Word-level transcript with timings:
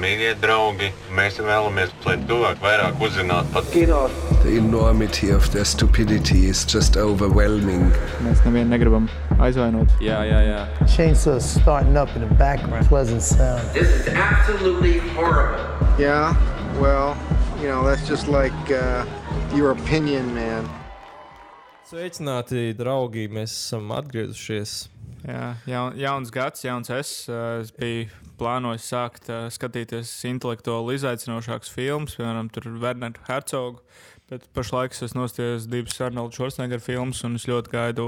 mīļie 0.00 0.32
draugi, 0.40 0.90
mēs 1.16 1.38
vēlamies, 1.44 1.92
lai 2.06 2.16
tuvāk 2.28 2.60
vairāk 2.64 3.02
uzzinātu 3.04 3.52
par 3.54 3.66
kino. 3.72 4.00
The 4.42 4.56
enormity 4.56 5.30
of 5.30 5.50
their 5.52 5.64
stupidity 5.64 6.46
is 6.48 6.64
just 6.64 6.96
overwhelming. 6.96 7.90
Mēs 8.24 8.40
nevienu 8.46 8.72
negribam 8.72 9.08
aizvainot. 9.38 9.92
Jā, 10.00 10.22
jā, 10.28 10.40
jā. 10.46 10.60
Chainsaws 10.94 11.44
starting 11.60 11.96
up 12.00 12.14
in 12.16 12.24
the 12.26 12.34
background. 12.40 12.88
Pleasant 12.88 13.22
sound. 13.22 13.62
This 13.74 13.88
is 13.88 14.08
absolutely 14.08 14.98
horrible. 15.16 15.60
Yeah, 15.98 16.32
well, 16.80 17.16
you 17.60 17.68
know, 17.68 17.84
that's 17.84 18.08
just 18.08 18.28
like 18.28 18.56
uh, 18.70 19.04
your 19.54 19.72
opinion, 19.72 20.34
man. 20.34 20.68
Sveicināti, 21.90 22.70
draugi! 22.78 23.26
Mēs 23.28 23.50
esam 23.50 23.90
atgriezušies. 23.96 24.86
Jā, 25.26 25.46
jaun, 25.68 25.96
jauns 26.00 26.32
gads, 26.34 26.64
jauns 26.64 26.90
es. 26.94 27.12
Es 27.28 27.72
biju 27.76 28.08
plānojis 28.40 28.86
sākt 28.88 29.28
skatīties 29.52 30.12
intelektuāli 30.30 30.96
izaicinošākus 30.96 31.72
filmus, 31.74 32.16
piemēram, 32.16 32.48
Werneru 32.80 33.28
Hercogu. 33.28 33.84
Bet 34.30 34.44
pašlaik 34.54 34.94
es 34.94 35.10
nostājos 35.18 35.64
divas 35.66 35.96
Arnolda 36.06 36.36
Schwarzenegger 36.36 36.78
filmas, 36.78 37.18
un 37.26 37.34
es 37.34 37.48
ļoti 37.50 37.72
gaidu 37.72 38.04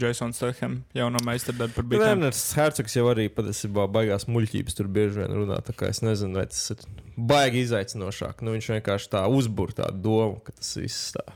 Jasonu 0.00 0.32
Statham 0.32 0.78
jauno 0.96 1.20
meistardarbu 1.26 1.76
par 1.76 1.84
bitēm. 1.90 2.04
Werners 2.14 2.40
Hercogs 2.56 2.96
jau 2.96 3.04
arī 3.10 3.26
patiesībā 3.28 3.84
baigās 3.92 4.24
muļķības 4.24 4.78
tur 4.78 4.88
bieži 4.88 5.20
vien 5.20 5.34
runā. 5.36 5.58
Tā 5.66 5.74
kā 5.76 5.90
es 5.92 6.00
nezinu, 6.00 6.40
vai 6.40 6.46
tas 6.48 6.62
ir 6.72 6.80
baigi 7.16 7.66
izaicinošāk. 7.66 8.40
Nu, 8.40 8.56
viņš 8.56 8.70
vienkārši 8.72 9.12
tā 9.18 9.26
uzbūr 9.28 9.76
tādu 9.76 10.00
domu, 10.08 10.40
ka 10.46 10.56
tas 10.56 10.72
viss 10.80 11.12
tā. 11.18 11.26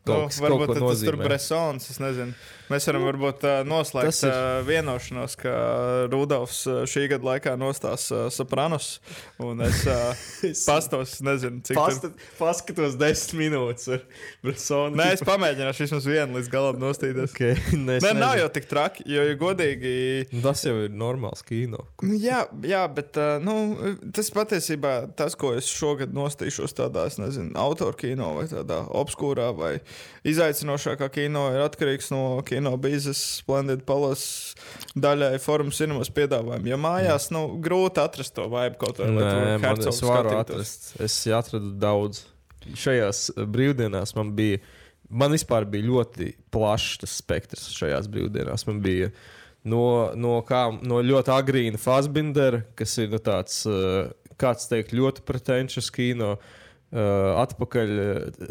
Kaut, 0.00 0.32
nu, 0.32 0.42
varbūt 0.46 0.72
tas 0.78 1.02
tur 1.04 1.18
ir 1.18 1.20
Bresons. 1.20 1.90
Es 1.92 2.00
nezinu. 2.00 2.32
Mēs 2.70 2.86
varam 2.86 3.02
varbūt 3.02 3.42
uh, 3.44 3.56
noslēgt 3.66 4.20
ir... 4.22 4.30
uh, 4.30 4.60
vienošanos, 4.62 5.34
ka 5.40 5.52
Rudolfs 6.12 6.60
uh, 6.70 6.84
šī 6.88 7.08
gada 7.10 7.26
laikā 7.26 7.56
nostās 7.58 8.04
uh, 8.14 8.28
Sopranos. 8.30 9.00
Un 9.42 9.60
es 9.66 9.82
uh, 9.90 10.14
pastos, 10.68 11.16
nezinu, 11.26 11.58
cik 11.66 11.76
Pasta, 11.76 12.12
tur... 12.12 12.28
paskatos 12.38 12.94
desmit 13.00 13.40
minūtes 13.40 13.90
ar 13.96 14.04
Bresonu. 14.46 14.94
Nē, 15.00 15.08
es 15.16 15.24
pamēģināšu 15.26 15.84
vismaz 15.84 16.06
vienu 16.06 16.38
līdz 16.38 16.52
galam 16.52 16.78
nostīties. 16.80 17.34
Okay. 17.34 17.58
Nē, 17.88 17.98
Nē, 18.06 18.14
nav 18.16 18.38
jau 18.38 18.46
tik 18.54 18.70
traki, 18.70 19.04
jo, 19.10 19.26
ja 19.26 19.36
godīgi. 19.40 19.92
Tas 20.46 20.62
jau 20.64 20.76
ir 20.86 20.94
normāls 20.94 21.42
kino. 21.46 21.84
Nu, 22.06 22.14
jā, 22.22 22.44
jā, 22.64 22.84
bet 22.94 23.18
uh, 23.18 23.36
nu, 23.42 23.58
tas 24.14 24.30
patiesībā 24.32 24.94
tas, 25.18 25.34
ko 25.36 25.56
es 25.58 25.68
šogad 25.68 26.14
nostīšos 26.14 26.78
tādā, 26.78 27.08
es 27.10 27.18
nezinu, 27.18 27.50
autoru 27.58 27.98
kino 27.98 28.30
vai 28.38 28.46
tādā 28.52 28.84
obskūrā 29.02 29.50
vai 29.58 29.74
izaicinošākā 30.26 31.08
kino 31.14 31.46
ir 31.54 31.62
atkarīgs 31.64 32.10
no 32.12 32.40
kino 32.46 32.74
biznesa, 32.80 33.20
Splendid 33.40 33.84
Palace 33.88 34.58
daļai 35.00 35.38
formu 35.42 35.72
cinemas 35.74 36.12
piedāvājumu. 36.14 36.70
Jo 36.72 36.80
mājās 36.80 37.30
nu, 37.34 37.46
grūti 37.62 38.02
atrast 38.02 38.34
to 38.36 38.46
vibe 38.52 38.76
kaut 38.80 39.00
kādā 39.00 39.30
veidā. 39.62 39.72
Es 39.90 40.02
varu 40.04 40.36
atrast. 40.40 40.92
Es 41.00 41.16
atradu 41.36 41.72
daudz. 41.80 42.24
Šajās 42.76 43.30
brīvdienās 43.48 44.14
man 44.18 44.34
bija. 44.36 44.60
Man 45.10 45.32
vispār 45.34 45.64
bija 45.66 45.88
ļoti 45.88 46.28
plašs 46.54 47.08
spektrs 47.10 47.72
šajās 47.74 48.06
brīvdienās. 48.12 48.62
Man 48.68 48.78
bija 48.84 49.08
no, 49.66 50.12
no, 50.14 50.36
kā, 50.46 50.68
no 50.86 51.00
ļoti 51.02 51.32
agrīna 51.34 51.80
Fasbindera, 51.80 52.60
kas 52.78 52.94
ir 53.02 53.10
nu, 53.10 53.18
tāds, 53.18 53.64
kāds 54.38 54.70
teikt, 54.70 54.94
ļoti 54.94 55.24
pretentious 55.26 55.90
kino. 55.90 56.36
Uh, 56.36 56.59
atpakaļ 56.90 57.92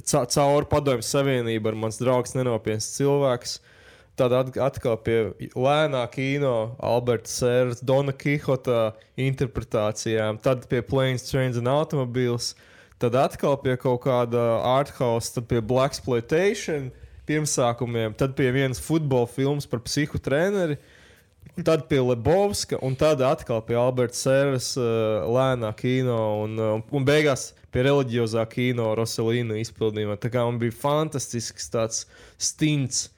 ca 0.08 0.24
cauri 0.32 0.68
padomju 0.72 1.04
savienību 1.04 1.72
ar 1.72 1.76
mans 1.76 2.00
draugs 2.00 2.36
nenopietns 2.38 2.88
cilvēks. 2.96 3.60
Tad 4.20 4.34
at 4.36 4.58
atkal 4.60 4.98
pie 5.00 5.18
lēnā 5.56 6.02
kino, 6.12 6.76
Alberta 6.84 7.32
Sēras, 7.32 7.80
Dona 7.80 8.12
Kihota 8.12 8.94
interpretācijām, 9.16 10.42
tad 10.44 10.66
pie 10.68 10.82
Planes, 10.84 11.24
Trains 11.30 11.60
and 11.60 11.72
Automobiles, 11.72 12.52
tad 13.00 13.16
atkal 13.16 13.56
pie 13.64 13.78
kaut 13.80 14.04
kāda 14.04 14.60
arthouse, 14.76 15.32
tad 15.36 15.48
pie 15.48 15.62
Black 15.64 15.96
Exploitation 15.96 16.90
pirmsākumiem, 17.30 18.16
tad 18.20 18.36
pie 18.36 18.50
vienas 18.52 18.82
futbola 18.84 19.30
filmas 19.30 19.70
par 19.70 19.84
psihotreneri. 19.86 20.76
Tad 21.66 21.86
pie 21.90 22.00
Lebovska, 22.00 22.78
un 22.86 22.96
tad 22.96 23.22
atkal 23.26 23.62
pie 23.68 23.78
Alberta 23.80 24.16
Sēras 24.16 24.72
uh, 24.80 25.28
lēnā 25.28 25.72
kino, 25.80 26.18
un, 26.46 26.58
uh, 26.60 26.92
un 26.96 27.08
beigās 27.08 27.50
pie 27.74 27.84
reliģiozā 27.90 28.46
kino 28.52 28.90
Rosalīna 28.98 29.60
izpildījumā. 29.60 30.18
Tā 30.22 30.32
kā 30.34 30.46
man 30.48 30.60
bija 30.62 30.76
fantastisks 30.76 31.72
tāds 31.74 32.06
stints. 32.38 33.10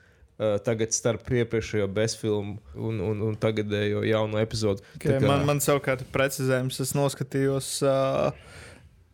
Uh, 0.41 0.55
tagad 0.65 0.89
starp 0.89 1.27
iepriekšējo 1.29 1.85
bezfilmu 1.93 2.55
un, 2.73 3.01
un, 3.05 3.19
un 3.27 3.35
tagadējo 3.37 3.99
jauno 4.09 4.39
epizodu. 4.41 4.81
Okay, 4.97 5.19
kā... 5.19 5.27
man, 5.29 5.43
man 5.45 5.61
savukārt 5.61 6.01
precizējums, 6.09 6.79
es 6.81 6.95
noskatījos 6.97 7.67
uh, 7.85 8.31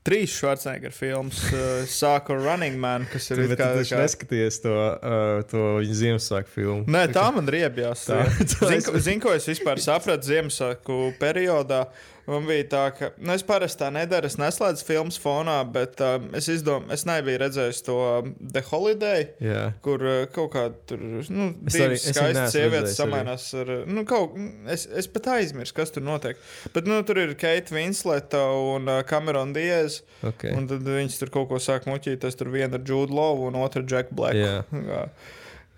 trīs 0.07 0.33
Schwarzenegger 0.37 0.93
filmas. 0.95 1.41
Uh, 1.51 1.83
sāku 1.91 2.35
ar 2.35 2.43
Running 2.45 2.79
Man, 2.79 3.07
kas 3.11 3.29
ir 3.33 3.43
kā 3.51 3.57
tāds- 3.59 3.89
kā... 3.91 4.01
neskaties 4.01 4.61
to, 4.63 4.73
uh, 4.73 5.41
to 5.51 5.63
viņa 5.81 5.97
Ziemassvētku 6.01 6.53
filmu. 6.53 6.83
Nē, 6.87 7.07
tā 7.15 7.27
man 7.35 7.49
riebjās. 7.57 8.07
Zinu, 8.71 9.01
zin, 9.03 9.23
ko 9.23 9.35
es 9.35 9.47
vispār 9.49 9.81
sapratu 9.83 10.31
Ziemassvētku 10.31 11.01
periodā. 11.19 11.87
Man 12.27 12.43
bija 12.43 12.65
tā, 12.67 12.81
ka 12.91 13.07
nu, 13.15 13.31
es 13.31 13.43
parasti 13.47 13.79
tā 13.79 13.87
nedaru. 13.95 14.27
Es 14.27 14.35
neslēdzu 14.39 14.83
filmas 14.83 15.15
fonā, 15.23 15.61
bet 15.71 16.01
uh, 16.03 16.17
es, 16.35 16.49
izdom, 16.51 16.89
es 16.91 17.05
nebiju 17.07 17.39
redzējis 17.39 17.79
to 17.87 17.95
um, 18.03 18.33
The 18.41 18.63
Holiday, 18.67 19.29
yeah. 19.43 19.77
kur 19.85 20.03
uh, 20.03 20.17
kaut 20.35 20.51
kāda 20.57 20.75
tur 20.91 21.05
nu, 21.05 21.49
divas 21.63 22.03
skaistas 22.03 22.51
sievietes 22.55 22.99
samainās 22.99 23.47
ar. 23.61 23.71
Nu, 23.87 24.03
kaut, 24.09 24.35
es, 24.67 24.83
es 24.91 25.07
pat 25.11 25.31
aizmirsu, 25.37 25.77
kas 25.77 25.95
tur 25.95 26.03
notiek. 26.03 26.39
Bet 26.75 26.89
nu, 26.89 26.99
tur 27.07 27.23
ir 27.23 27.31
Keita 27.39 27.75
Vinsleta 27.77 28.43
un 28.75 28.91
uh, 28.91 28.99
Cameron 29.07 29.55
Diaz. 29.55 30.01
Okay. 30.27 30.51
Un 30.51 30.67
tad 30.67 30.83
viņas 30.83 31.19
tur 31.23 31.31
kaut 31.31 31.47
ko 31.53 31.63
sāk 31.63 31.87
muļķīt. 31.87 32.19
Tas 32.27 32.35
tur 32.35 32.51
viena 32.51 32.75
ar 32.75 32.83
Jude 32.83 33.15
Lovu 33.15 33.47
un 33.47 33.59
otra 33.63 33.85
Jack 33.87 34.11
Black. 34.11 34.35
Yeah. 34.35 34.67
Mm, 34.77 34.89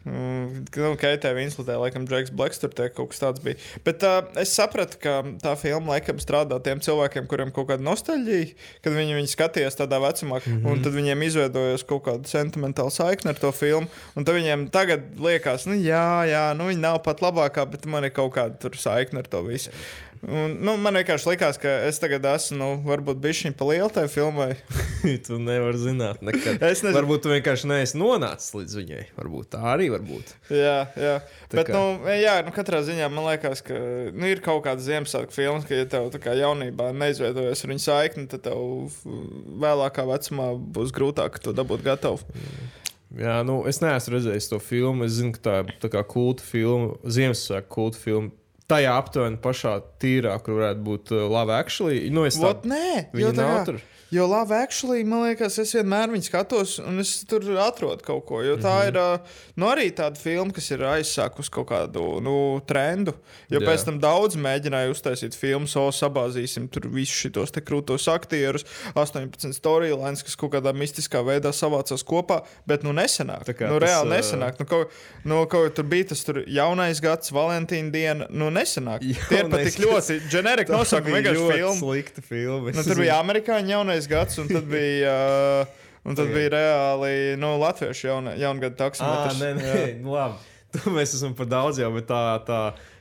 nu, 0.08 0.92
Keitē 1.00 1.32
Vinsletē, 1.36 1.76
laikam, 1.82 2.06
Džeks 2.08 2.32
Blaks 2.36 2.62
tur 2.62 2.72
kaut 2.72 3.12
kas 3.12 3.22
tāds 3.22 3.44
bija. 3.44 3.60
Bet 3.86 4.04
uh, 4.08 4.22
es 4.40 4.54
sapratu, 4.56 5.00
ka 5.02 5.20
tā 5.44 5.56
filma 5.60 5.96
laikam 5.96 6.22
strādā 6.22 6.60
tiem 6.64 6.82
cilvēkiem, 6.84 7.28
kuriem 7.30 7.54
kaut 7.56 7.70
kāda 7.72 7.86
nostalģija, 7.86 8.54
kad 8.86 8.96
viņi 8.96 9.18
viņu 9.20 9.34
skatījās 9.34 9.80
tādā 9.80 10.00
vecumā, 10.04 10.40
mm 10.40 10.58
-hmm. 10.58 10.72
un 10.72 10.84
tad 10.86 10.96
viņiem 10.96 11.26
izveidojas 11.28 11.86
kaut 11.90 12.06
kāda 12.08 12.30
sentimentāla 12.30 12.94
saikne 12.94 13.36
ar 13.36 13.40
to 13.40 13.52
filmu. 13.52 13.88
Un 14.16 14.26
tad 14.26 14.36
viņiem 14.36 14.70
tagad 14.72 15.20
liekas, 15.20 15.68
nu 15.68 15.76
jā, 15.76 16.26
jā, 16.30 16.46
nu 16.56 16.70
viņi 16.72 16.82
nav 16.82 17.04
pat 17.04 17.22
labākā, 17.22 17.66
bet 17.70 17.86
man 17.86 18.04
ir 18.04 18.16
kaut 18.16 18.34
kāda 18.36 18.76
saikne 18.76 19.20
ar 19.20 19.28
to 19.28 19.44
visu. 19.44 19.70
Un, 20.20 20.58
nu, 20.60 20.74
man 20.84 20.98
vienkārši 21.00 21.30
likās, 21.30 21.58
ka 21.62 21.72
es 21.88 22.00
tagad 22.02 22.26
esmu, 22.34 22.58
nu, 22.60 22.68
varbūt 22.84 23.22
bijusi 23.24 23.54
pa 23.56 23.70
lielu 23.70 23.88
tai 23.94 24.04
filmai. 24.12 24.50
tu 25.26 25.38
nevari 25.40 25.80
zināt, 25.80 26.20
nekad. 26.26 26.60
es 26.72 26.82
nezinu. 26.84 26.96
Varbūt 26.98 27.24
tu 27.24 27.32
vienkārši 27.32 27.70
neesi 27.72 28.00
nonācis 28.00 28.52
līdz 28.58 28.76
viņai. 28.82 29.04
Varbūt 29.16 29.52
tā 29.56 29.62
arī 29.72 29.88
var 29.94 30.04
būt. 30.04 30.34
Jā, 30.52 30.90
jā. 31.00 31.14
Tā 31.48 31.62
Bet, 31.62 31.70
kā... 31.72 31.78
nu, 31.78 32.10
jā, 32.20 32.34
nu, 32.44 32.52
katrā 32.56 32.82
ziņā 32.84 33.08
man 33.14 33.30
liekas, 33.30 33.64
ka 33.64 33.78
nu, 34.12 34.28
ir 34.28 34.44
kaut 34.44 34.66
kāda 34.68 34.84
Ziemassvētku 34.84 35.38
filma, 35.38 35.64
ka, 35.64 35.78
ja 35.80 35.88
tev 35.88 36.12
kā 36.20 36.36
jaunībā 36.36 36.90
neizveidojas 37.00 37.64
ar 37.64 37.74
viņu 37.74 37.86
saikni, 37.86 38.28
tad 38.34 38.44
tev 38.50 39.00
vēlākā 39.64 40.04
vecumā 40.10 40.52
būs 40.76 40.92
grūtāk 40.96 41.40
to 41.46 41.56
dabūt 41.56 41.88
gatavu. 41.88 42.20
Jā, 43.16 43.40
nu, 43.48 43.62
es 43.72 43.80
neesmu 43.82 44.18
redzējis 44.18 44.52
to 44.52 44.60
filmu. 44.62 45.08
Es 45.08 45.16
zinu, 45.18 45.32
ka 45.38 45.46
tā 45.48 45.56
ir 45.64 45.80
tā 45.82 45.90
kā 45.96 46.04
kulta 46.06 46.44
filma, 46.46 47.00
Ziemassvētku 47.08 47.72
kulta 47.74 48.04
filma 48.04 48.36
tajā 48.70 48.96
aptuveni 49.02 49.40
pašā 49.42 49.78
tīrā, 50.02 50.36
kur 50.46 50.60
varētu 50.62 50.86
būt 50.86 51.16
uh, 51.16 51.26
Lava 51.32 51.60
Actually. 51.60 52.10
Nu, 52.14 52.26
es 52.30 52.40
tādu 52.40 52.70
nē, 52.72 53.10
viņa 53.16 53.38
nav 53.40 53.64
tur. 53.70 53.82
Jo 54.12 54.28
Love 54.28 54.56
Actually, 54.56 55.04
man 55.06 55.22
liekas, 55.28 55.60
es 55.62 55.70
vienmēr 55.78 56.10
viņu 56.10 56.26
skatos, 56.26 56.72
un 56.82 56.98
es 57.02 57.12
tur 57.30 57.44
atrodu 57.62 58.02
kaut 58.08 58.24
ko. 58.26 58.40
Jo 58.42 58.56
tā 58.58 58.72
mm 58.74 58.96
-hmm. 58.96 59.20
ir 59.20 59.20
nu, 59.56 59.66
arī 59.70 59.92
tāda 59.94 60.18
filma, 60.18 60.54
kas 60.54 60.72
ir 60.72 60.80
aizsākusi 60.80 61.52
kaut 61.52 61.70
kādu 61.70 62.22
nu, 62.22 62.62
trendu. 62.66 63.14
Jo 63.50 63.60
Jā. 63.60 63.68
pēc 63.68 63.86
tam 63.86 64.00
daudz 64.00 64.36
mēģināja 64.36 64.90
uztaisīt 64.90 65.36
filmu, 65.36 65.68
o, 65.76 65.92
sabāzīsim 65.92 66.68
tur 66.70 66.88
visus 66.90 67.16
šos 67.16 67.52
krūtos 67.52 68.08
aktierus, 68.08 68.66
18 68.96 69.54
storylines, 69.54 70.24
kas 70.24 70.36
kaut 70.36 70.54
kādā 70.54 70.74
mistiskā 70.74 71.22
veidā 71.22 71.54
savācās 71.54 72.04
kopā, 72.04 72.42
bet 72.66 72.84
nu 72.84 72.94
nesenāk. 72.94 73.46
Nu, 73.60 73.80
tas, 73.80 73.90
reāli 73.90 74.10
nesenāk. 74.10 74.60
Nu, 74.60 74.66
kaut, 74.66 74.88
nu, 75.24 75.46
kaut 75.46 75.76
tur 75.76 75.86
bija 75.86 76.04
tas 76.04 76.24
tur 76.24 76.44
jaunais 76.48 77.00
gads, 77.02 77.32
Valentīna 77.32 77.92
diena, 77.92 78.26
nu 78.30 78.50
nesenāk. 78.60 79.04
Tie 79.32 79.42
ir 79.42 79.52
pat 79.52 79.66
tik 79.66 79.82
ļoti 79.84 80.20
ģenerika 80.30 80.74
nosaukumi, 80.78 81.18
vienkārši 81.20 81.50
filma. 81.56 81.76
Slikta 81.82 82.26
filma. 82.26 82.76
Nu, 82.76 82.86
tur 82.86 83.02
bija 83.02 83.20
amerikāņu 83.24 83.76
jaunais 83.78 84.10
gads, 84.12 84.40
un 84.44 84.52
tad 84.52 84.68
bija. 84.70 85.20
Uh, 85.66 85.86
Un 86.08 86.16
tad 86.16 86.30
bija 86.32 86.48
reāli 86.54 87.36
nu, 87.38 87.50
latviešu 87.60 88.08
jaungada 88.40 88.72
taksometrs. 88.80 89.36
Ah, 89.36 89.42
nē, 89.44 89.50
nē, 89.60 89.82
nu, 90.00 90.14
labi. 90.16 90.40
Tu 90.72 90.94
mēs 90.94 91.12
esam 91.18 91.34
par 91.38 91.48
daudz 91.50 91.80
jau, 91.82 91.90
bet 91.96 92.06
tā, 92.10 92.22
tā 92.48 92.60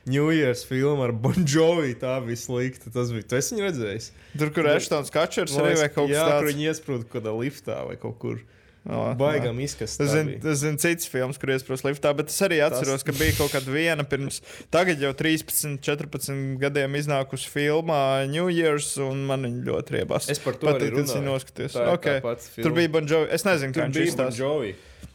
New 0.09 0.31
Year's 0.33 0.63
filma 0.65 1.05
ar 1.07 1.13
Bonjovi 1.13 1.93
tā 2.01 2.15
bija 2.25 2.41
slikta. 2.41 2.89
Tas 2.93 3.11
bija. 3.13 3.27
Tu 3.29 3.37
esi 3.37 3.55
viņu 3.55 3.65
redzējis? 3.67 4.07
Tur, 4.41 4.51
kur 4.55 4.69
Eštons 4.73 5.13
Kačers 5.13 5.53
arī 5.55 5.75
vai 5.77 5.89
kaut 5.93 6.09
kas 6.09 6.17
tāds. 6.17 6.31
Jā, 6.33 6.39
kur 6.39 6.49
viņi 6.49 6.67
iesprūda 6.71 7.05
kaut 7.05 7.13
kādā 7.15 7.35
liftā 7.37 7.77
vai 7.87 7.97
kaut 8.01 8.17
kur. 8.21 8.41
O, 8.87 9.13
Baigām 9.19 9.57
izkast. 9.59 9.99
Es 10.01 10.13
zinu, 10.13 10.37
es 10.39 10.61
zinu 10.63 10.79
citas 10.79 11.09
filmas, 11.11 11.37
kur 11.37 11.51
iesprūst 11.51 11.83
liftā, 11.85 12.13
bet 12.15 12.31
es 12.31 12.37
arī 12.45 12.61
atceros, 12.63 13.03
ka 13.03 13.11
bija 13.11 13.35
kaut 13.37 13.51
kāda 13.51 13.73
viena 13.75 14.05
pirms, 14.07 14.39
tagad 14.71 15.03
jau 15.03 15.11
13, 15.19 15.75
14 15.83 16.55
gadiem 16.63 16.95
iznākusi 16.95 17.51
filmā 17.51 17.99
New 18.31 18.47
Year's, 18.47 18.93
un 19.03 19.25
man 19.27 19.43
viņa 19.45 19.65
ļoti 19.67 19.97
riebās. 19.97 20.29
Es 20.31 20.39
par 20.39 20.55
to 20.55 20.69
Pat 20.71 20.79
arī 20.79 20.93
runāju. 20.93 21.03
Tā 21.51 21.67
ir 21.67 21.75
tā 21.75 21.87
Okay. 21.97 22.21
pati 22.23 22.47
Tur 22.55 22.63
filma. 22.63 22.75
bija 22.79 22.93
Bon 22.95 23.05
Jovi. 23.11 23.27
Es 23.35 23.43
nezinu, 23.43 23.73
kā 23.75 23.81
Tur 23.83 23.89
viņš 23.89 23.99
bija 23.99 24.11
izstāsta. 24.13 24.39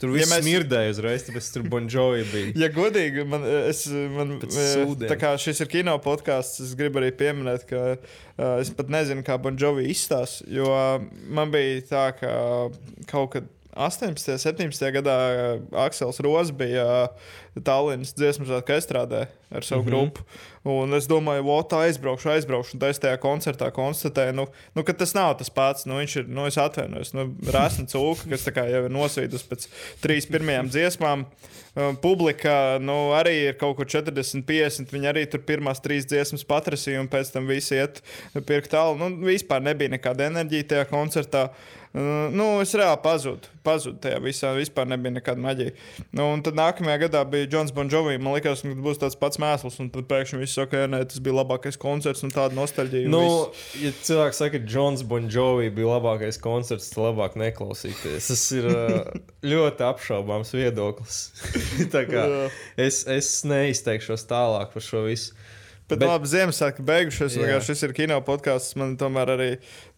Tur 0.04 0.12
Ja 0.12 0.20
viss 0.20 0.32
mēs- 0.34 0.42
mēs... 0.42 0.44
smirdēja 0.44 0.92
uzreiz, 0.92 1.22
tāpēc 1.24 1.46
tur 1.54 1.62
Bonjovi 1.72 2.24
bija. 2.28 2.52
Ja 2.60 2.68
godīgi, 2.74 3.24
man, 3.28 3.46
es, 3.70 3.86
man, 3.88 4.36
eh, 4.44 4.94
tā 5.08 5.16
kā 5.20 5.32
šis 5.40 5.64
ir 5.64 5.70
kino 5.72 5.96
podkāsts, 6.04 6.60
es 6.60 6.74
gribu 6.76 7.00
arī 7.00 7.08
pieminēt, 7.16 7.64
ka 7.70 7.82
uh, 7.96 8.60
es 8.60 8.68
pat 8.76 8.92
nezinu, 8.92 9.24
kā 9.24 9.38
Bonjovi 9.40 9.88
izstāsta. 9.88 10.44
Jo 10.52 10.68
man 11.32 11.54
bija 11.54 11.80
tā, 11.88 12.04
ka 12.18 12.34
kaut 13.08 13.32
kad 13.32 13.48
18. 13.74 14.12
un 14.12 14.38
17. 14.38 14.90
gadā 14.94 15.16
uh, 15.32 15.64
Aksels 15.86 16.20
Rozs 16.22 16.52
bija 16.54 17.08
Tallinas 17.64 18.12
dziesmu 18.14 18.46
svētku 18.50 18.76
estrādē 18.76 19.24
ar 19.50 19.64
savu 19.64 19.82
mm 19.82 19.86
-hmm. 19.86 19.90
grupu. 19.90 20.20
Un 20.64 20.96
es 20.96 21.04
domāju, 21.04 21.44
o, 21.52 21.58
tā 21.68 21.82
aizbraukšu, 21.84 22.30
aizbraukšu. 22.32 22.76
Un 22.76 22.80
tā 22.80 22.88
es 22.94 23.00
tajā 23.02 23.18
koncertā 23.20 23.68
konstatēju, 23.74 24.32
nu, 24.38 24.46
nu, 24.72 24.84
ka 24.86 24.94
tas 24.96 25.12
nav 25.16 25.34
tas 25.40 25.52
pats. 25.52 25.84
Nu, 25.84 25.98
viņš 26.00 26.14
ir, 26.22 26.30
nu, 26.32 26.46
es 26.48 26.56
atvainojos, 26.60 27.12
nu, 27.16 27.26
Rāsna 27.52 27.84
Cūka, 27.90 28.30
kas 28.32 28.48
kā 28.56 28.64
jau 28.72 28.86
ir 28.86 28.94
nosvīdus 28.94 29.44
pēc 29.50 29.68
trīs 30.00 30.28
pirmajām 30.30 30.72
dziesmām. 30.72 31.26
Uh, 31.74 31.90
Publika 31.98 32.78
nu, 32.78 33.10
arī 33.18 33.34
ir 33.50 33.56
kaut 33.58 33.76
kur 33.80 33.88
40, 33.90 34.44
50. 34.46 34.92
Viņi 34.94 35.10
arī 35.10 35.24
tur 35.30 35.42
pirmās 35.42 35.82
trīs 35.82 36.06
dziesmas 36.06 36.46
patrasīja, 36.46 37.00
un 37.02 37.10
pēc 37.10 37.32
tam 37.34 37.48
visi 37.50 37.74
iet 37.80 37.98
pirkt 38.46 38.70
tālu. 38.76 38.94
Nu, 39.00 39.10
vispār 39.26 39.64
nebija 39.64 39.96
nekāda 39.96 40.30
enerģija 40.30 40.70
tajā 40.74 40.90
koncertā. 40.92 41.48
Uh, 41.94 42.26
nu, 42.34 42.56
es 42.58 42.72
reāli 42.74 42.98
pazudu. 43.04 43.50
Pazudu 43.64 44.00
tajā 44.02 44.16
visā. 44.20 44.48
Vispār 44.58 44.86
nebija 44.90 45.12
nekāda 45.14 45.38
maģija. 45.40 45.74
Nu, 46.10 46.24
un 46.34 46.40
tad 46.42 46.56
nākamajā 46.58 47.04
gadā 47.04 47.20
bija 47.30 47.46
Jons 47.52 47.70
Bonjovi. 47.74 48.16
Man 48.18 48.34
liekas, 48.34 48.64
ka 48.66 48.72
būs 48.82 48.98
tāds 48.98 49.14
pats 49.20 49.38
mēsls. 49.38 49.78
Un 49.80 49.92
tad 49.94 50.08
pēkšņi 50.10 50.40
viss 50.42 50.58
saka, 50.58 50.82
ka 50.90 51.00
tas 51.12 51.22
bija 51.22 51.36
labākais 51.38 51.78
koncerts 51.80 52.26
un 52.26 52.34
tāda 52.34 52.58
nostalģija. 52.58 53.06
un 53.06 53.14
Nu, 53.14 53.22
viss. 53.54 53.76
ja 53.84 53.92
cilvēks 54.10 54.42
saka, 54.42 54.58
ka 54.58 54.66
Džons 54.66 55.06
Bonjovi 55.06 55.70
bija 55.74 55.92
labākais 55.94 56.40
koncerts, 56.42 56.90
tad 56.90 57.06
labāk 57.06 57.38
neklausīties. 57.40 58.26
Tas 58.32 58.44
ir 58.58 58.68
uh, 58.72 59.14
ļoti 59.54 59.86
apšaubāms 59.86 60.50
viedoklis. 60.58 61.22
Es, 62.86 63.04
es 63.10 63.28
neizteikšos 63.46 64.26
tālāk 64.30 64.72
par 64.74 64.84
šo 64.84 65.04
visu. 65.08 65.34
Bet, 65.84 65.98
Bet- 66.00 66.08
labi, 66.08 66.28
Ziemassvētku 66.32 66.82
beigušies. 66.86 67.34
Šis 67.66 67.82
ir 67.84 67.92
kino 67.92 68.16
podkāsts. 68.24 68.72
Man 68.80 68.94
tomēr 69.00 69.34
arī 69.34 69.48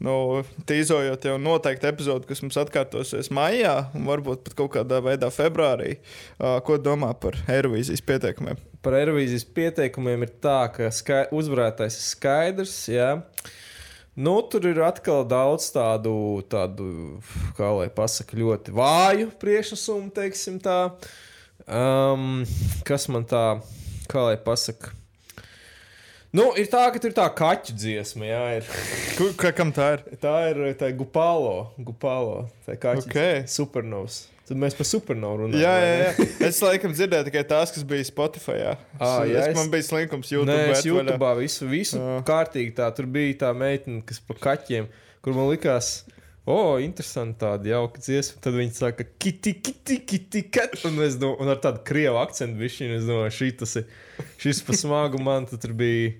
nu, 0.03 0.43
tīzojot 0.67 1.29
jau 1.29 1.37
noteikti 1.39 1.87
epizodi, 1.87 2.27
kas 2.27 2.43
mums 2.43 2.59
atkārtosies 2.59 3.31
maijā, 3.31 3.77
un 3.95 4.09
varbūt 4.11 4.43
pat 4.49 4.57
kaut 4.59 4.73
kādā 4.75 4.99
veidā 5.05 5.31
februārī. 5.31 6.01
Uh, 6.41 6.59
ko 6.67 6.81
domā 6.83 7.13
par 7.23 7.39
Eirovīzijas 7.47 8.03
pieteikumiem? 8.03 8.59
Par 8.83 8.99
Eirovīzijas 8.99 9.47
pieteikumiem 9.55 10.27
ir 10.27 10.35
tā, 10.43 10.59
ka 10.75 10.91
skai 10.95 11.29
uzvarētājs 11.35 12.01
ir 12.01 12.09
skaidrs. 12.09 12.75
Jā. 12.91 13.13
Nu, 14.17 14.41
tur 14.51 14.67
ir 14.67 14.83
atkal 14.83 15.23
daudz 15.29 15.69
tādu, 15.71 16.17
tādu 16.51 17.21
kā 17.55 17.71
lai 17.79 17.87
pasakā, 17.95 18.39
ļoti 18.41 18.75
vāju 18.75 19.31
priekšnesumu, 19.39 20.11
teiksim 20.19 20.59
tā. 20.65 20.81
Um, 21.67 22.45
kas 22.87 23.09
man 23.11 23.25
tā, 23.27 23.59
kā 24.11 24.23
lai 24.29 24.37
pasakā? 24.39 24.93
Nu, 26.37 26.51
ir 26.59 26.67
tā, 26.69 26.83
ka 26.93 27.01
tur 27.01 27.11
ir 27.11 27.17
tā 27.17 27.25
kaķu 27.33 27.75
dziesma, 27.79 28.27
jā, 28.29 28.41
ir. 28.59 28.71
Kur, 29.17 29.31
ka, 29.41 29.51
kam 29.57 29.71
tā 29.75 29.93
ir? 29.97 30.03
Tā 30.21 30.35
ir 30.51 30.59
tā 30.77 30.91
ir 30.93 30.97
Gupalo, 30.99 31.71
Gupalo. 31.81 32.43
Tā 32.67 32.75
ir 32.77 32.81
kaķis. 32.83 33.07
Ok. 33.09 33.21
Supernovs. 33.51 34.19
Tad 34.47 34.61
mēs 34.63 34.77
par 34.79 34.87
supernovu 34.87 35.47
runājam. 35.47 35.63
Jā, 35.65 35.73
jā, 35.83 35.95
jā. 36.05 36.27
Es 36.47 36.61
laikam 36.63 36.93
dzirdēju 36.95 37.27
tikai 37.31 37.43
tās, 37.51 37.73
kas 37.75 37.87
bija 37.89 38.07
Spotify. 38.07 38.59
Jā. 38.61 38.75
Ā, 39.01 39.09
Es- 39.25 39.33
jā, 39.33 39.47
es, 39.49 39.57
man 39.59 39.73
bija 39.73 39.87
slinkums 39.89 40.31
YouTube. 40.31 40.53
Nē, 40.55 40.77
es. 40.77 40.85
YouTube 40.87 41.31
visu, 41.41 41.67
visu 41.71 41.99
Jā. 41.99 42.21
kārtīgi 42.29 42.77
tā. 42.77 42.91
Tur 42.95 43.09
bija 43.11 43.41
tā 43.47 43.51
meitene, 43.59 44.05
kas 44.07 44.21
pa 44.23 44.37
kaķiem, 44.51 44.87
kur 45.25 45.35
man 45.35 45.49
likās. 45.51 45.97
Oh, 46.47 46.77
interesanti 46.79 47.41
tāda 47.43 47.73
jauka 47.73 47.99
dziesma. 47.99 48.39
Tad 48.45 48.55
viņi 48.55 48.77
saka, 48.77 49.07
kiti, 49.19 49.57
kiti, 49.59 49.97
kiti, 50.07 50.45
kat. 50.55 50.77
Un, 50.87 50.95
domāju, 50.95 51.33
un 51.43 51.51
ar 51.51 51.59
tādu 51.63 51.83
krievu 51.89 52.21
akcentu 52.23 52.63
ir. 52.63 52.95
Es 53.01 53.09
domāju, 53.09 53.35
šī 53.35 53.51
tas 53.59 53.75
ir. 53.81 53.91
Šis 54.39 54.63
pa 54.63 54.77
smagu 54.79 55.19
man 55.23 55.51
tur 55.51 55.75
bija. 55.75 56.15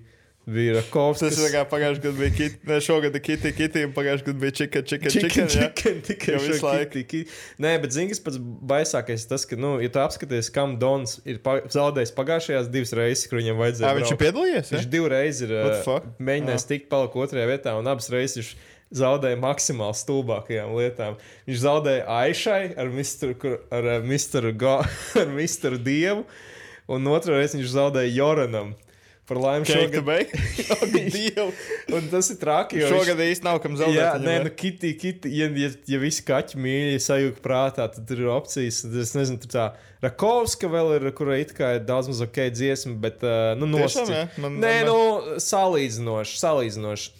Bija 0.47 0.77
Rakovs. 0.77 1.19
Tas 1.19 1.35
ir 1.43 1.49
kā 1.51 1.65
pagājušajā 1.67 2.03
gadā 2.05 2.19
bija 2.21 2.31
kit, 2.31 2.53
ne, 2.69 2.77
šogad 2.79 3.15
ir 3.19 3.19
kitī, 3.19 3.49
kitī, 3.51 3.81
un 3.83 3.91
pagājušajā 3.91 4.27
gadā 4.29 4.39
bija 4.45 4.53
čika, 4.55 4.81
čika, 4.87 5.11
čika. 5.11 5.43
Jā. 5.51 5.65
tikai 6.07 6.37
Jau 6.37 6.39
visu 6.39 6.63
laiku. 6.63 6.85
kiti, 6.93 7.03
kiti. 7.25 7.35
Nē, 7.65 7.73
bet 7.83 7.91
zini, 7.91 8.13
kas 8.13 8.23
pats 8.23 8.39
baisākais 8.71 9.25
ir 9.25 9.33
tas, 9.33 9.43
ka, 9.43 9.59
nu, 9.59 9.73
ja 9.83 9.91
tu 9.91 9.99
apskaties, 9.99 10.47
kam 10.55 10.77
Dons 10.79 11.17
ir 11.27 11.41
pa 11.43 11.57
zaudējis 11.67 12.15
pagājušajās 12.15 12.71
divas 12.71 12.95
reizes, 12.95 13.27
kur 13.27 13.41
viņam 13.41 13.59
vajadzēja. 13.59 13.91
Ā, 13.91 13.99
viņš 13.99 14.15
ir 14.15 14.21
piedalījies? 14.23 14.71
Viņš 14.77 14.87
divreiz 14.95 15.43
ir 15.43 15.53
mēģinājis 16.31 16.67
tikt 16.71 16.87
palikt 16.95 17.19
otrajā 17.27 17.51
vietā, 17.51 17.75
un 17.75 17.91
abas 17.91 18.07
reizes 18.15 18.39
viņš 18.39 18.55
zaudēja 18.95 19.37
maksimāli 19.41 19.97
stulbākajām 19.99 20.73
lietām. 20.77 21.17
Viņš 21.49 21.63
zaudēja 21.65 22.05
Aišai 22.21 22.61
ar. 22.79 22.91
Kur, 23.41 23.59
ar, 23.71 23.91
uh, 23.97 24.03
Mr. 24.07 24.51
Go, 24.55 24.79
ar 25.19 25.31
Mr. 25.33 25.77
Dievu, 25.83 26.25
un 26.87 27.07
otrā 27.11 27.41
reizē 27.41 27.59
viņš 27.59 27.73
zaudēja 27.75 28.13
Joranam. 28.15 28.75
Par 29.27 29.35
laimi 29.43 29.65
šogad. 29.67 30.05
beig. 30.07 30.29
Ak, 30.71 30.85
Dievu. 31.17 31.49
Un 31.91 32.05
tas 32.07 32.29
ir 32.31 32.37
traki. 32.39 32.77
jo 32.79 32.87
viņš- 32.93 33.01
Šogad 33.03 33.19
īsti 33.25 33.43
nav 33.43 33.57
kam 33.59 33.73
zaudēt. 33.75 33.97
Jā, 33.99 34.13
nē, 34.23 34.37
nu, 34.45 34.53
kitī, 34.55 34.93
kitī, 34.95 35.33
ja, 35.35 35.49
ja, 35.51 35.67
ja 35.91 35.99
visi 35.99 36.23
kaķi 36.23 36.55
mīļi 36.63 37.01
sajūta 37.03 37.43
prātā, 37.43 37.89
tad 37.91 38.07
ir 38.15 38.23
opcijas. 38.31 38.85
Tad 38.85 38.95
Es 39.03 39.11
nezinu, 39.19 39.41
tur 39.43 39.51
tā 39.51 39.65
Rakovska 40.05 40.69
vēl 40.71 40.93
ir, 41.01 41.09
kurai 41.17 41.41
it 41.43 41.51
kā 41.57 41.73
ir 41.75 41.83
daudz 41.83 42.07
maz 42.07 42.23
ok 42.23 42.39
dziesma, 42.55 42.95
bet, 43.03 43.19
uh, 43.27 43.51
nu, 43.59 43.67
nosacīt. 43.67 44.31
Nē, 44.39 44.45
man- 44.45 44.87
nu, 44.87 44.97
salīdzinoši, 45.43 46.39
salīdzinoši. 46.39 47.11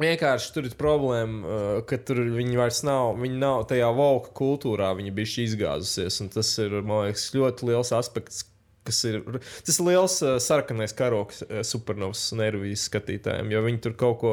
Vienkārši 0.00 0.50
tur 0.50 0.66
ir 0.66 0.72
problēma, 0.78 1.36
uh, 1.46 1.76
ka 1.86 2.00
tur 2.02 2.18
viņi 2.34 2.58
vairs 2.58 2.80
nav. 2.86 3.12
Viņi 3.20 3.38
nav 3.38 3.62
tajā 3.70 3.92
valka 3.94 4.32
kultūrā, 4.34 4.90
viņi 4.98 5.14
bija 5.14 5.44
izgāzusies. 5.44 6.18
Tas 6.34 6.50
ir, 6.62 6.80
liekas, 6.82 7.28
ļoti 7.36 7.70
liels 7.70 7.94
aspekts. 7.94 8.42
kas 8.84 8.98
Ir, 9.08 9.22
tas 9.64 9.78
ir 9.78 9.86
liels 9.86 10.18
uh, 10.20 10.34
sarkanais 10.42 10.92
karoks 10.92 11.44
uh, 11.46 11.62
supernovas 11.64 12.26
nervijas 12.36 12.88
skatītājiem, 12.90 13.54
jo 13.54 13.62
viņi 13.64 13.82
tur 13.86 13.94
kaut 13.96 14.18
ko, 14.20 14.32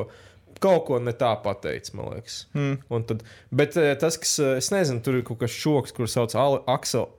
kaut 0.60 0.84
ko 0.90 1.00
ne 1.00 1.14
tā 1.16 1.30
pateica, 1.46 1.94
man 1.96 2.10
liekas. 2.16 2.42
Un 2.92 3.06
Tad, 3.08 3.22
bet 3.54 3.78
tas, 4.02 4.18
kas, 4.20 4.34
es 4.58 4.74
nezinu, 4.74 5.00
tur 5.06 5.22
ir 5.22 5.24
kaut 5.30 5.40
kas 5.46 5.56
šoks, 5.56 5.94
kurš 5.96 6.18
sauc 6.18 6.36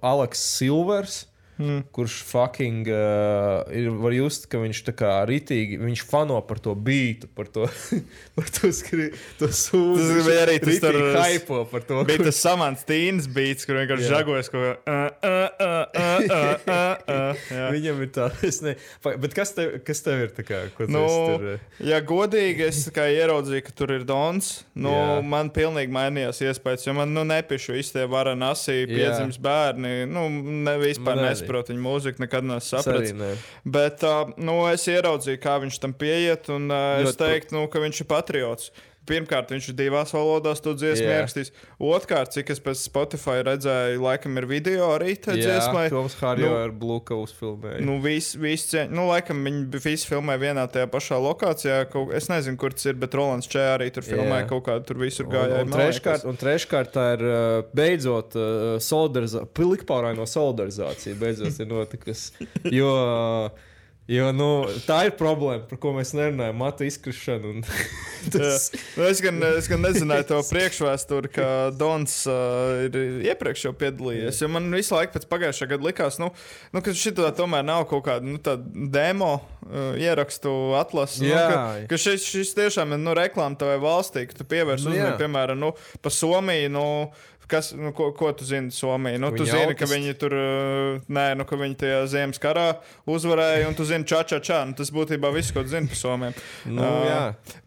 Aleks 0.02 0.44
Silvers. 0.58 1.22
Hmm. 1.58 1.82
Kurš 1.93 2.14
fucking 2.25 2.88
uh, 2.88 3.60
ir, 3.76 3.90
var 4.00 4.14
just, 4.16 4.46
ka 4.50 4.58
viņš 4.62 4.78
tā 4.87 4.94
kā 4.96 5.10
rītīgi, 5.28 5.76
viņš 5.82 6.04
fano 6.08 6.38
par 6.49 6.58
to 6.64 6.72
beatu, 6.75 7.28
par 7.37 7.50
to, 7.52 7.66
par 8.38 8.49
to, 8.56 8.70
skri, 8.72 9.11
to 9.38 9.50
sūdu. 9.52 10.00
Tas 10.00 10.28
bija 10.28 10.47
arī 10.47 10.56
tas 10.64 10.80
tur- 10.82 10.99
hypo 11.21 11.61
par 11.71 11.85
to. 11.88 12.00
Bija 12.09 12.25
tas 12.30 12.40
samants 12.40 12.87
tīns 12.88 13.28
beats, 13.30 13.68
kur 13.68 13.78
vienkārši 13.82 14.09
žagojas, 14.09 14.49
ko. 14.52 14.64
Uh, 14.64 15.04
uh, 15.21 15.44
uh, 15.61 15.72
Viņam 17.75 18.02
ir 18.04 18.11
tā, 18.14 18.28
es 18.47 18.61
ne, 18.64 18.75
bet 19.02 19.35
kas 19.37 19.54
tev, 19.57 19.78
kas 19.87 20.02
tev 20.04 20.26
ir 20.26 20.35
tā 20.37 20.45
kā, 20.47 20.61
Nu, 20.92 21.02
uh, 21.07 21.62
ja 21.83 22.00
godīgi, 22.04 22.66
es 22.69 22.85
kā 22.95 23.07
ieraudzīju, 23.12 23.64
ka 23.66 23.75
tur 23.76 23.95
ir 23.97 24.07
Dons. 24.09 24.52
Nu, 24.75 24.92
man 25.26 25.50
pilnīgi 25.54 25.92
mainījās 25.95 26.42
iespējas, 26.45 26.87
jo 26.88 26.97
man 26.97 27.12
nu, 27.14 27.25
nepišu 27.28 27.76
visi 27.76 27.97
tie 27.97 28.07
varani 28.11 28.49
asī, 28.50 28.83
Jā. 28.83 28.90
piedzimis 28.92 29.40
bērni. 29.42 29.95
Nu, 30.11 30.26
ne, 30.66 30.76
vispār 30.83 31.21
nesaprotu 31.23 31.75
viņu 31.75 31.85
mūziku, 31.87 32.25
nekad 32.25 32.49
sapratis. 32.64 33.14
ne. 33.16 33.35
Bet 33.64 34.04
uh, 34.07 34.33
nu, 34.40 34.62
es 34.73 34.87
ieraudzīju, 34.90 35.42
kā 35.42 35.59
viņš 35.64 35.83
tam 35.83 35.97
pieiet, 35.99 36.50
un 36.52 36.71
uh, 36.73 37.02
es 37.02 37.19
teiktu, 37.21 37.57
nu, 37.59 37.66
ka 37.73 37.83
viņš 37.83 38.04
ir 38.04 38.11
patriots. 38.11 38.73
Pirmkārt, 39.02 39.50
viņš 39.50 39.66
ir 39.73 39.75
divās 39.75 40.12
valodās 40.14 40.61
to 40.62 40.76
dziesmu 40.78 41.02
Jā. 41.09 41.14
ierakstījis. 41.18 41.49
Otrkārt, 41.82 42.30
cik 42.37 42.52
es 42.54 42.61
pēc 42.62 42.78
Spotify 42.85 43.40
redzēju, 43.49 43.99
laikam 44.04 44.37
ir 44.38 44.47
video 44.47 44.92
arī 44.94 45.16
tajā 45.18 45.40
Jā, 45.40 45.47
dziesmai. 45.56 45.88
Toms 45.90 46.14
Harjo 46.21 46.47
Nu, 46.52 46.59
ar 46.68 46.71
Bluecoats 46.78 47.35
filmēja. 47.35 47.80
Nu, 47.82 47.97
visi, 48.04 48.38
visi 48.38 48.85
nu, 48.94 49.09
laikam 49.11 49.40
viņi 49.42 49.80
visi 49.82 50.06
filmē 50.06 50.37
vienā 50.38 50.68
tajā 50.71 50.87
pašā 50.92 51.18
lokācijā. 51.18 51.80
Kaut... 51.90 52.12
Es 52.14 52.30
nezinu, 52.30 52.54
kur 52.62 52.76
tas 52.76 52.87
ir, 52.92 52.94
bet 53.02 53.18
Rolands 53.18 53.50
Čē 53.50 53.64
arī 53.73 53.90
tur 53.97 54.06
filmē 54.06 54.44
Jā. 54.44 54.47
kaut 54.54 54.62
kādu, 54.71 54.87
tur 54.92 55.02
visur 55.02 55.26
Un, 55.26 55.35
gāja. 55.35 55.59
un, 55.66 55.75
treškārt, 55.75 56.28
un 56.30 56.38
treškārt, 56.38 56.94
tā 56.94 57.09
ir 57.16 57.26
uh, 57.26 57.42
beidzot 57.75 58.38
uh, 58.38 58.78
solidarizācija, 58.82 59.50
pilikpāraino 59.59 60.28
solidarizācija 60.30 61.18
beidzot 61.18 61.59
ir 61.59 61.71
notikusi. 61.75 62.49
Jo, 62.71 62.94
uh, 63.50 63.68
jo 64.11 64.32
nu, 64.37 64.50
tā 64.87 65.04
ir 65.09 65.16
problēma, 65.18 65.66
par 65.71 65.80
ko 65.82 65.94
mēs 65.97 66.14
nerunājam, 66.16 66.59
matu 66.59 66.88
izkrišana 66.88 67.52
un, 67.52 67.62
Tas, 68.32 68.71
Nu, 68.97 69.04
es, 69.09 69.21
gan, 69.25 69.40
es 69.59 69.68
gan 69.71 69.82
nezināju 69.82 70.26
to 70.28 70.40
priekšvēsturi, 70.52 71.30
ka 71.32 71.47
Dons 71.75 72.23
uh, 72.30 72.85
ir 72.87 73.26
iepriekš 73.32 73.66
jau 73.66 73.73
piedalījies. 73.78 74.42
Man 74.52 74.68
visu 74.75 74.97
laiku 74.97 75.16
pēc 75.16 75.26
pagājušā 75.30 75.68
gada 75.73 75.88
likās, 75.88 76.18
nu, 76.23 76.30
nu, 76.75 76.85
ka 76.85 76.94
šī 76.97 77.14
tomēr 77.16 77.66
nav 77.66 77.87
kaut 77.90 78.04
kāda 78.06 78.26
nu, 78.26 78.38
demo 78.92 79.32
uh, 79.38 79.99
ierakstu 79.99 80.52
atlase. 80.78 81.25
Nu, 81.25 81.35
ka, 81.35 81.64
ka 81.90 82.00
šis, 82.00 82.26
šis 82.28 82.54
tiešām 82.59 82.94
ir 82.97 83.02
nu, 83.02 83.16
reklāma 83.18 83.59
tavai 83.59 83.80
valstī, 83.82 84.26
ka 84.30 84.38
tu 84.38 84.49
pievērsi 84.49 84.87
Nu, 84.87 84.94
uzmanību, 84.94 85.18
piemēram, 85.23 85.62
nu, 85.62 85.75
pa 86.04 86.12
Somiju. 86.12 86.73
Nu, 86.73 86.87
Kas, 87.52 87.73
nu, 87.76 87.92
ko, 87.97 88.09
ko 88.16 88.30
tu 88.37 88.47
zini 88.49 88.73
Somijā? 88.73 89.21
Nu, 89.21 89.28
tu 89.37 89.44
zini, 89.49 89.75
ka 89.76 89.88
viņi 89.90 90.14
tur, 90.21 90.32
uh, 90.32 91.02
nē, 91.12 91.26
nu, 91.37 91.44
ka 91.49 91.59
viņi 91.61 91.76
tajā 91.82 91.99
ziemas 92.09 92.40
karā 92.40 92.66
uzvarēja, 93.09 93.66
un 93.68 93.76
tu 93.76 93.85
zini, 93.88 94.06
čā, 94.09 94.23
čā, 94.28 94.40
čā. 94.44 94.62
Nu, 94.68 94.76
tas 94.78 94.92
būtībā 94.94 95.28
viss, 95.35 95.52
ko 95.52 95.64
tu 95.66 95.73
zini 95.75 95.90
par 95.90 96.00
Somiju. 96.00 96.47
Nu, 96.73 96.88
jā. 97.09 97.21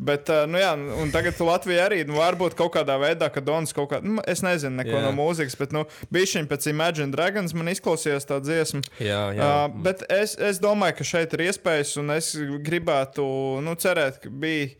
Bet, 0.10 0.32
uh, 0.34 0.48
nu, 0.50 0.58
jā, 0.62 0.74
un 0.74 1.13
tagad 1.13 1.38
Latvija 1.46 1.86
arī, 1.86 2.01
nu, 2.10 2.18
varbūt 2.18 2.58
kaut 2.58 2.74
kādā 2.75 2.98
veidā, 3.01 3.30
ka 3.30 3.44
Dons 3.46 3.75
kaut 3.75 3.92
kā, 3.94 4.01
nu, 4.01 4.18
es 4.25 4.42
nezinu, 4.46 4.80
neko 4.82 4.98
Jā. 4.98 5.04
no 5.06 5.13
mūzikas, 5.18 5.58
bet, 5.60 5.75
nu, 5.75 5.86
bija 6.13 6.32
šī 6.34 6.46
pēc 6.50 6.70
Imagine 6.72 7.13
Dragons, 7.13 7.54
man 7.58 7.70
izklausījās 7.74 8.25
tā 8.30 8.42
dziesma. 8.42 8.82
jā, 8.98 9.22
jā. 9.38 9.46
Uh, 9.46 9.80
bet 9.86 10.06
es, 10.10 10.34
es 10.42 10.62
domāju, 10.63 10.98
ka 11.00 11.10
šeit 11.13 11.38
ir 11.38 11.46
iespējas, 11.50 11.96
un 12.01 12.15
es 12.18 12.34
gribētu 12.65 13.25
nu, 13.65 13.77
cerēt, 13.80 14.24
ka 14.24 14.34
bija. 14.34 14.74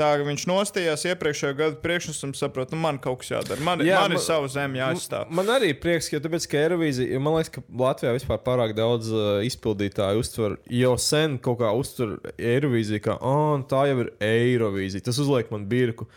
Tā 0.00 0.06
ka 0.16 0.24
viņš 0.24 0.46
nostājās 0.48 1.02
iepriekšējā 1.10 1.56
gada 1.58 1.76
priekšnesam, 1.82 2.30
saprot, 2.38 2.70
nu 2.72 2.78
man 2.80 2.96
kaut 3.04 3.20
kas 3.20 3.34
jādara. 3.34 3.60
Man, 3.66 3.82
Jā, 3.84 3.98
man 4.00 4.14
man- 4.14 4.16
ir 4.16 4.24
sava 4.24 4.48
zeme 4.48 4.80
jāizstāv. 4.80 5.28
Man 5.36 5.50
arī 5.52 5.74
prieks, 5.76 6.08
ka, 6.08 6.22
tāpēc, 6.24 6.46
ka 6.48 6.56
Eirovīzija, 6.62 7.10
jo 7.12 7.20
man 7.20 7.36
liekas, 7.36 7.52
ka 7.52 7.64
Latvijā 7.82 8.14
vispār 8.16 8.40
pārāk 8.46 8.72
daudz 8.78 9.10
uh, 9.12 9.42
izpildītāju 9.44 10.22
uztver, 10.24 10.56
jau 10.72 10.94
sen 10.96 11.36
kaut 11.44 11.60
kā 11.60 11.74
uztver 11.76 12.16
Eirovīziju, 12.38 13.02
ka 13.04 13.18
oh, 13.20 13.60
tā 13.68 13.82
jau 13.90 13.98
ir 14.06 14.12
Eirovīzija. 14.24 15.04
Tas 15.10 15.20
uzliek 15.20 15.52
man 15.52 15.68
birku. 15.68 16.08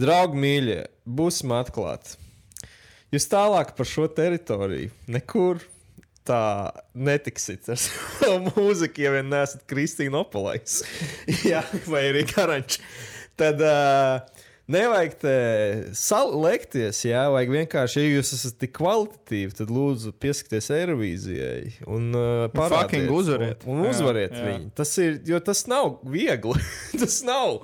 Draugi 0.00 0.40
mīļie, 0.40 0.80
būsim 1.04 1.52
atklāti. 1.56 2.16
Jūs 3.12 3.28
tālāk 3.32 3.76
par 3.76 3.86
šo 3.88 4.08
teritoriju 4.16 4.90
nekur 5.12 5.60
tā 6.26 6.72
netiksit 6.96 7.68
ar 7.70 7.78
savu 7.84 8.48
mūziku, 8.48 9.04
ja 9.04 9.12
vien 9.14 9.28
neesat 9.30 9.62
Kristīna 9.70 10.24
Opolais. 10.24 10.80
Jā, 11.52 11.60
vai 11.86 12.08
arī 12.10 12.24
Karančs. 12.32 12.80
Tad 13.36 13.60
uh, 13.60 14.44
nevajag 14.72 15.16
te 15.20 15.34
salekties, 15.96 17.02
jā, 17.06 17.26
vajag 17.32 17.52
vienkārši, 17.54 18.02
ja 18.02 18.14
jūs 18.16 18.32
esat 18.36 18.56
tik 18.62 18.72
kvalitatīvi, 18.78 19.54
tad 19.60 19.72
lūdzu 19.72 20.14
pieskatieties 20.22 20.70
Eirovīzijai 20.78 21.60
un 21.92 22.08
uh, 22.16 22.46
fucking 22.56 23.12
uzvariet. 23.12 23.66
Un, 23.68 23.84
un 23.84 23.90
uzvariet 23.92 24.34
Jā, 24.34 24.40
jā. 24.40 24.48
viņu. 24.48 24.72
Tas 24.78 24.94
ir, 25.02 25.20
jo 25.28 25.42
tas 25.44 25.66
nav 25.70 26.00
viegli. 26.02 26.58
tas 27.02 27.20
nav. 27.26 27.60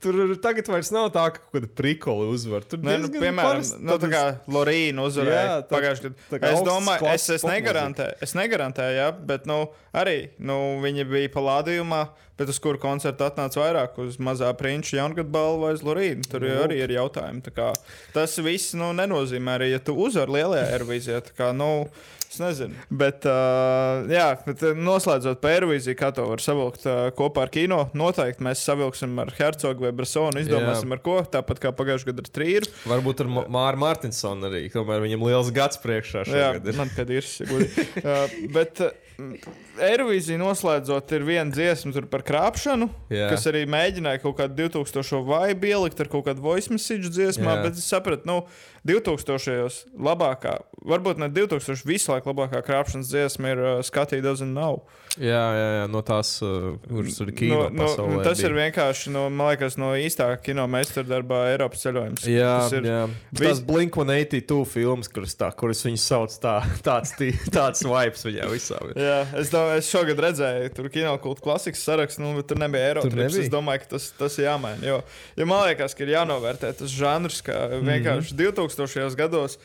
Tur 0.00 0.34
tagad 0.40 0.68
vairs 0.72 0.88
nav 0.94 1.10
tā, 1.12 1.26
ka 1.34 1.42
kaut 1.42 1.56
kāda 1.58 1.68
prikola 1.76 2.28
uzvar. 2.32 2.64
Tur 2.68 2.80
Nē, 2.84 2.96
nu, 3.02 3.10
piemēram, 3.12 3.58
parasti 3.58 3.80
nu, 3.84 3.98
tā 4.00 4.08
kā 4.12 4.22
Lorīna 4.48 5.04
uzvarēja 5.04 5.58
pagājušajā 5.68 6.12
gadā. 6.30 6.52
Es 6.54 6.64
domāju, 6.64 7.08
es, 7.12 7.26
es 7.36 7.44
negarantēju, 7.44 8.16
es 8.24 8.34
negarantēju, 8.38 8.96
jā, 8.96 9.08
bet 9.32 9.48
nu, 9.50 9.58
arī 9.92 10.16
nu, 10.40 10.56
viņi 10.84 11.04
bija 11.10 11.32
palādījumā, 11.34 12.00
bet 12.40 12.52
uz 12.52 12.60
kuru 12.64 12.80
koncertu 12.80 13.26
atnāca 13.26 13.60
vairāk, 13.60 13.98
uz 14.00 14.16
mazā 14.22 14.48
prinča 14.56 15.02
jaungada 15.02 15.28
balvu 15.28 15.66
vai 15.66 15.74
uz 15.76 15.84
Lorīnu. 15.84 16.24
Tur 16.32 16.48
jau 16.48 16.62
arī 16.64 16.80
ir 16.80 16.96
jautājumi. 16.96 17.44
tā 17.44 17.52
kā 17.56 17.68
Tas 18.16 18.38
viss 18.40 18.72
nu, 18.78 18.94
nenozīmē 18.96 19.58
arī, 19.58 19.74
ja 19.74 19.82
tu 19.84 19.98
uzvari 20.00 20.40
lielajā 20.40 21.20
kā, 21.36 21.52
Nu, 21.52 21.90
Es 22.30 22.38
nezinu. 22.38 22.76
Bet, 22.94 23.24
uh, 23.26 24.06
jā, 24.06 24.28
bet 24.44 24.60
noslēdzot 24.78 25.40
par 25.42 25.56
Eirovīziju, 25.56 25.96
kā 25.98 26.12
to 26.14 26.28
var 26.28 26.42
savilkt 26.44 26.84
uh, 26.86 27.08
kopā 27.18 27.48
ar 27.48 27.50
kino, 27.50 27.80
noteikti 27.98 28.46
mēs 28.46 28.62
savilksim 28.68 29.18
ar 29.18 29.32
Hercogu 29.34 29.88
vai 29.88 29.90
Brasonu, 29.98 30.38
izdomāsim 30.38 30.94
ar 30.94 31.02
ko. 31.02 31.16
Tāpat 31.26 31.58
kā 31.64 31.74
pagājušajā 31.74 32.12
gadā 32.12 32.22
ar 32.22 32.30
Trīru. 32.38 32.70
Varbūt 32.92 33.24
ar 33.24 33.32
Māru 33.50 33.82
Martinsonu 33.82 34.46
arī. 34.46 34.62
Tomēr 34.70 35.02
viņam 35.08 35.26
liels 35.26 35.50
gads 35.56 35.82
priekšā. 35.82 36.22
Jā, 36.30 36.52
šogad 36.52 36.70
ir. 36.70 36.78
man 36.78 36.94
kad 36.94 37.10
ir 37.18 37.26
uh, 37.26 38.38
bet 38.54 38.84
uh, 38.86 38.94
Eirovīzija 39.80 40.38
noslēdzot, 40.40 41.12
ir 41.16 41.24
viena 41.26 41.52
dziesma 41.52 41.92
tur 41.94 42.06
par 42.10 42.22
krāpšanu, 42.26 42.88
Jā. 43.12 43.28
kas 43.32 43.46
arī 43.50 43.62
mēģināja 43.70 44.22
kaut 44.22 44.38
kādu 44.38 44.68
2000 44.68 45.22
vaibu 45.26 45.70
ielikt 45.70 46.00
ar 46.02 46.10
kaut 46.12 46.26
kādu 46.28 46.44
voice 46.44 46.72
message 46.72 47.10
dziesmā, 47.12 47.58
Jā. 47.58 47.64
bet 47.66 47.80
es 47.80 47.88
sapratu, 47.88 48.28
nu, 48.28 48.38
2000. 48.86 49.84
labākā, 50.00 50.54
varbūt 50.86 51.18
ne 51.20 51.28
2000. 51.28 51.84
visu 51.86 52.12
laiku 52.12 52.32
labākā 52.32 52.62
krāpšanas 52.64 53.10
dziesma 53.12 53.52
ir 53.52 53.58
uh, 53.60 53.78
Skatī 53.84 54.20
Doesn't 54.24 54.54
Know. 54.54 54.82
Jā, 55.18 55.40
jā, 55.58 55.68
jā, 55.74 55.86
no 55.90 56.00
tās, 56.06 56.36
uh, 56.46 56.76
kuras 56.86 57.16
ir 57.20 57.32
kino 57.34 57.64
Nu, 57.66 57.70
nu, 57.74 57.82
pasaulē. 57.82 58.22
tas 58.24 58.38
ir 58.46 58.54
bija. 58.54 58.68
vienkārši, 58.70 59.10
nu, 59.10 59.24
man 59.34 59.50
liekas, 59.50 59.74
no 59.76 59.88
īstākā 59.98 60.36
kino 60.46 60.66
meistardarbā 60.70 61.40
Eiropas 61.50 61.82
ceļojums. 61.82 62.26
Jā, 62.30 62.52
tas 62.62 62.72
ir, 62.78 62.86
jā. 62.86 63.00
vis- 63.32 63.48
Tas 63.50 63.60
Blink 63.66 63.96
182 63.98 64.64
filmas, 64.70 65.08
kuras, 65.10 65.34
tā, 65.34 65.50
kuras 65.58 65.82
viņas 65.84 66.04
sauc 66.12 66.36
tā, 66.40 66.54
tāds, 66.86 67.12
tī- 67.18 67.34
tāds 67.50 67.82
vibes 67.82 68.22
viņā 68.24 68.46
visā. 68.54 68.78
ir. 68.86 69.02
Jā, 69.02 69.18
es, 69.42 69.50
domāju, 69.50 69.82
es 69.82 69.90
šogad 69.90 70.22
redzēju, 70.28 70.70
tur 70.78 70.88
kinokultūra 70.94 71.42
klasikas 71.50 71.82
saraksts, 71.84 72.22
nu, 72.22 72.32
bet 72.38 72.46
tur 72.46 72.56
nebija 72.62 72.94
Eiropas. 72.94 73.12
nebija? 73.12 73.42
Es 73.44 73.50
domāju, 73.52 73.82
ka 73.82 73.90
tas, 73.96 74.08
tas 74.16 74.38
ir 74.38 74.46
jāmaina. 74.46 74.80
Jo, 74.86 75.02
jo 75.36 75.46
man 75.50 75.66
liekas, 75.68 75.96
ka 75.98 76.06
ir 76.06 76.14
jānovērtē 76.14 76.70
tas 76.78 76.88
žanrs, 76.94 77.42
ka 77.42 77.58
Mhm. 77.74 77.84
vienkārši 77.90 78.38
2000. 78.38 78.69
Gados. 79.16 79.58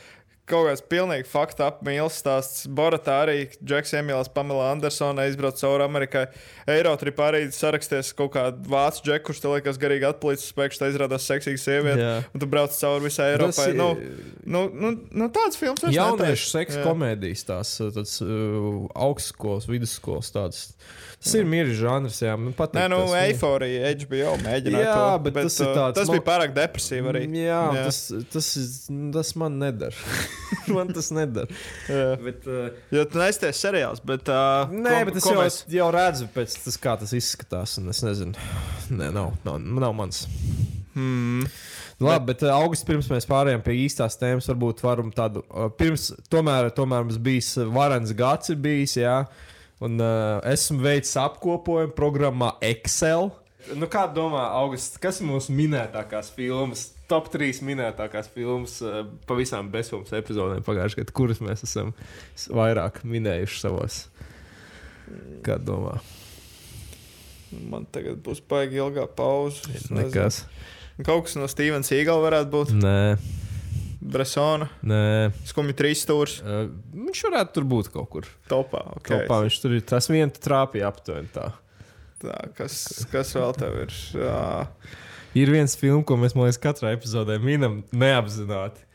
Kaut 0.45 0.67
kāds 0.67 0.83
pilnīgi 0.85 1.25
faktu 1.25 1.63
apmīlis 1.65 2.19
stāsts. 2.21 2.67
Boratā 2.69 3.23
arī 3.25 3.49
Džeks 3.65 3.95
Emīls, 3.97 4.27
Pamela 4.29 4.67
Andersona 4.75 5.23
izbrauca 5.25 5.57
cauri 5.63 5.81
Amerikai. 5.87 6.27
Eirotripā 6.69 7.31
arī 7.31 7.39
saraksties 7.49 8.13
kaut 8.13 8.35
kādu 8.35 8.61
vācu 8.69 9.01
džeku, 9.07 9.25
kurš 9.31 9.41
te 9.41 9.47
liekas 9.49 9.79
garīgi 9.81 10.05
atpalicis 10.05 10.51
spēks, 10.53 10.77
tā 10.77 10.91
izrādās 10.93 11.25
seksīga 11.25 11.57
sieviete. 11.57 11.97
Jā. 11.97 12.23
Un 12.31 12.39
tu 12.39 12.45
brauc 12.45 12.69
cauri 12.77 13.07
visai 13.07 13.31
Eiropai. 13.33 13.69
ir- 13.71 13.75
Nu, 13.75 13.89
nu, 14.45 14.69
nu, 14.69 14.91
nu, 15.11 15.29
tāds 15.33 15.57
films 15.57 15.81
vairs 15.81 15.95
Jauniešu 15.97 16.45
seksa 16.53 16.83
komēdijas, 16.85 17.41
tās 17.49 17.73
tāds, 17.81 18.21
uh, 18.21 18.85
augstskolas, 18.93 19.65
vidusskolas. 19.65 20.29
Tādas. 20.29 20.75
Tas 21.25 21.33
ir 21.39 21.45
mīļš 21.49 21.71
žanrs, 21.79 22.17
jā, 22.21 22.35
man 22.37 22.53
patīk. 22.53 22.77
Nē, 22.77 22.83
nu, 22.93 22.99
tas. 23.09 23.13
eiforija, 23.25 23.91
HBO 23.97 24.33
mēģināja 24.43 24.85
Jā, 24.85 24.93
to. 24.93 25.19
bet 25.25 25.33
tas 25.39 25.55
ir 25.57 25.65
uh, 25.71 25.75
tāds 25.79 25.95
Tas 25.97 26.07
man- 26.11 26.15
bija 26.19 26.25
pārāk 26.27 26.51
depresīvi 26.53 27.09
arī. 27.11 27.21
Jā, 27.39 27.61
jā. 27.73 27.85
Tas, 27.87 27.99
tas, 28.35 28.49
ir- 28.61 29.07
tas 29.15 29.31
man 29.41 29.55
nedara. 29.63 29.95
man 30.75 30.93
tas 30.93 31.09
nedara. 31.17 31.49
Jā. 31.89 32.03
Bet, 32.21 32.45
uh, 32.45 32.67
Jo 32.93 33.07
tu 33.09 33.17
neizties 33.23 33.57
seriāls, 33.65 34.03
bet. 34.05 34.29
Uh, 34.29 34.69
Nē, 34.69 34.99
ko- 35.01 35.07
bet 35.09 35.17
es 35.23 35.25
jau, 35.31 35.37
mēs- 35.41 35.57
jau 35.79 35.87
redzu, 35.97 36.27
pēc 36.37 36.59
tas, 36.67 36.77
kā 36.85 36.93
tas 37.01 37.15
izskatās. 37.17 37.77
un 37.81 37.89
Es 37.89 38.03
nezinu, 38.05 38.37
Nē, 38.93 39.09
nav, 39.17 39.33
nav, 39.47 39.57
nav 39.59 39.97
mans. 39.97 40.27
Hmm. 40.93 41.41
Nu, 41.97 42.07
Labi, 42.09 42.25
bet, 42.27 42.41
bet 42.43 42.49
augustā 42.51 42.89
pirms 42.91 43.07
mēs 43.11 43.25
pārējām 43.27 43.61
pie 43.63 43.73
īstās 43.85 44.17
tēmas, 44.19 44.45
varbūt 44.51 44.81
varam 44.83 45.09
tādu. 45.15 45.41
uh, 45.49 45.69
Pirms, 45.79 46.09
tomēr, 46.29 46.69
tomēr 46.75 47.05
mums 47.07 47.17
bijis 47.23 47.53
uh, 47.57 47.65
varens 47.71 48.11
gads, 48.15 48.51
ir 48.51 48.57
bijis, 48.59 48.97
jā, 48.99 49.17
un 49.83 49.99
uh, 49.99 50.39
esmu 50.51 50.83
veicis 50.85 51.15
apkopojumu 51.19 51.95
programmā 51.97 52.53
Excel. 52.63 53.31
Nu, 53.75 53.89
kā 53.89 54.05
domā, 54.13 54.43
Augusts, 54.59 54.99
kas 55.01 55.19
ir 55.21 55.29
mūsu 55.29 55.53
minētākās 55.57 56.29
filmas, 56.35 56.91
top 57.09 57.31
3 57.33 57.63
minētākās 57.65 58.29
filmas 58.33 58.77
uh, 58.85 59.01
pa 59.25 59.37
visām 59.37 59.71
bezfilmas 59.73 60.13
epizodēm 60.15 60.65
pagājušajā 60.65 61.01
gadā, 61.01 61.15
kuras 61.17 61.41
mēs 61.43 61.65
esam 61.65 61.95
vairāk 62.53 63.01
minējuši 63.09 63.63
savos? 63.63 64.03
Kā 65.45 65.57
domā? 65.61 65.97
Man 67.55 67.85
tagad 67.93 68.19
būs 68.25 68.41
baigi 68.49 68.81
ilgā 68.81 69.05
pauze. 69.17 69.63
Es 69.69 69.89
nezinu. 69.89 70.09
Nekas. 70.09 70.43
Kaut 71.05 71.27
kas 71.27 71.35
no 71.37 71.47
Stevens 71.51 71.91
Eagles 71.93 72.23
varētu 72.23 72.51
būt. 72.53 72.73
Nē, 72.79 73.15
Bresona, 74.05 74.67
nē. 74.85 75.01
skumji 75.49 75.75
trīs 75.77 76.03
stūris. 76.05 76.37
Uh, 76.43 76.67
viņš 76.93 77.23
varētu 77.27 77.55
tur 77.57 77.67
būt 77.71 77.91
kaut 77.93 78.09
kur. 78.13 78.29
Topā. 78.51 78.83
Okay. 78.99 79.25
Kopā 79.25 79.41
viņš 79.45 79.59
tur 79.63 79.77
ir. 79.77 79.85
Tas 79.89 80.09
viens 80.11 80.41
trāpīja 80.45 80.91
aptuveni 80.91 81.31
tā. 81.33 81.49
Tā, 82.21 82.37
kas, 82.57 82.77
kas 83.11 83.33
vēl 83.35 83.55
tev 83.57 83.79
ir? 83.85 83.95
Jā. 84.17 84.41
Ir 85.35 85.51
viens 85.51 85.75
filmas, 85.75 86.05
ko 86.07 86.17
mēs, 86.19 86.35
man 86.37 86.47
liekas, 86.47 86.61
katrā 86.63 86.93
epizodē 86.95 87.35
minam 87.43 87.81
neapzināti. 87.91 88.85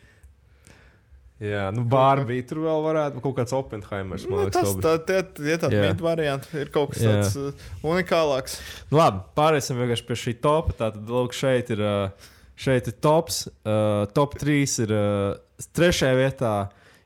Jā, 1.40 1.70
nu, 1.72 1.86
Bārbija 1.88 2.44
tur 2.50 2.58
vēl 2.66 2.82
varētu 2.84 3.16
būt 3.16 3.24
kaut 3.24 3.36
kāds 3.38 3.54
Oppenheimers. 3.56 4.26
Nu, 4.28 4.42
tas 4.52 4.74
tā, 4.76 4.98
tie, 5.08 5.22
tie 5.24 5.54
tādi 5.60 5.78
mītu 5.80 6.04
varianti. 6.04 6.50
Ir 6.60 6.68
kaut 6.72 6.92
kas 6.92 7.00
tāds 7.00 7.38
uh, 7.40 7.70
unikālāks. 7.80 8.58
Nu, 8.90 8.98
labi, 9.00 9.22
pāriesim 9.38 9.80
vienkārši 9.80 10.04
pie 10.08 10.18
šī 10.20 10.34
topa. 10.44 10.76
Tātad, 10.82 11.08
lūk, 11.08 11.32
šeit 11.36 11.72
ir, 11.72 11.80
uh, 11.80 12.28
šeit 12.60 12.90
ir 12.90 12.96
tops. 13.02 13.46
Uh, 13.64 14.04
top 14.16 14.36
3 14.40 14.78
ir. 14.84 14.92
Uh, 14.94 15.66
trešajā 15.76 16.16
vietā 16.16 16.54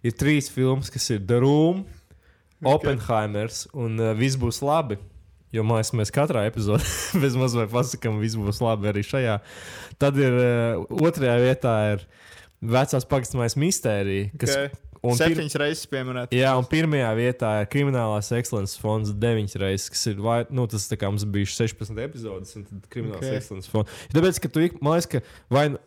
ir 0.05 0.15
trīs 0.19 0.51
filmas, 0.53 0.93
kas 0.93 1.09
ir 1.15 1.25
The 1.27 1.41
Room. 1.43 1.85
Oppenheimers 2.65 3.67
un 3.77 3.99
uh, 4.01 4.13
Viss 4.17 4.39
būs 4.41 4.63
labi. 4.65 4.99
Jo 5.55 5.63
mēs, 5.67 5.93
mēs 5.95 6.11
katrā 6.15 6.47
epizodē 6.49 6.83
bez 7.23 7.37
mazliet 7.39 7.71
pasakām, 7.71 8.19
viss 8.23 8.39
būs 8.39 8.59
labi 8.65 8.91
arī 8.91 9.05
šajā. 9.07 9.39
Tad 10.03 10.19
ir 10.19 10.35
uh, 10.35 10.97
otrajā 10.99 11.37
vietā 11.45 11.75
ir 11.93 12.07
vecās 12.65 13.07
pagastamais 13.07 13.55
mistērija, 13.61 14.33
kas 14.41 14.55
Okay. 14.55 14.73
Un 15.05 15.15
pir- 15.19 15.35
Septiņas 15.37 15.57
reizes 15.61 15.87
pieminēt. 15.93 16.35
Jā, 16.35 16.55
un 16.59 16.65
pirmajā 16.71 17.11
vietā 17.21 17.51
ir 17.63 17.71
kriminālās 17.73 18.33
ekscelences 18.39 18.81
fonds 18.81 19.13
deviņas 19.13 19.59
reizes, 19.61 19.89
kas 19.95 20.07
ir, 20.11 20.21
vai, 20.25 20.41
nu, 20.51 20.65
tas 20.71 20.89
kā 20.97 21.11
mums 21.13 21.27
bija 21.29 21.53
16 21.53 22.01
epizodes, 22.09 22.55
un 22.57 22.65
tad 22.71 22.87
kriminālās 22.93 23.21
Ok. 23.21 23.27
okay. 23.29 23.41
ekscelences 23.43 23.71
fonds. 23.75 23.99
Tāpēc, 24.15 24.41
ka 24.47 24.49
tu, 24.57 24.69
man 24.81 24.97
liekas, 24.99 25.11
ka 25.13 25.21
vai, 25.53 25.69
nu- 25.75 25.83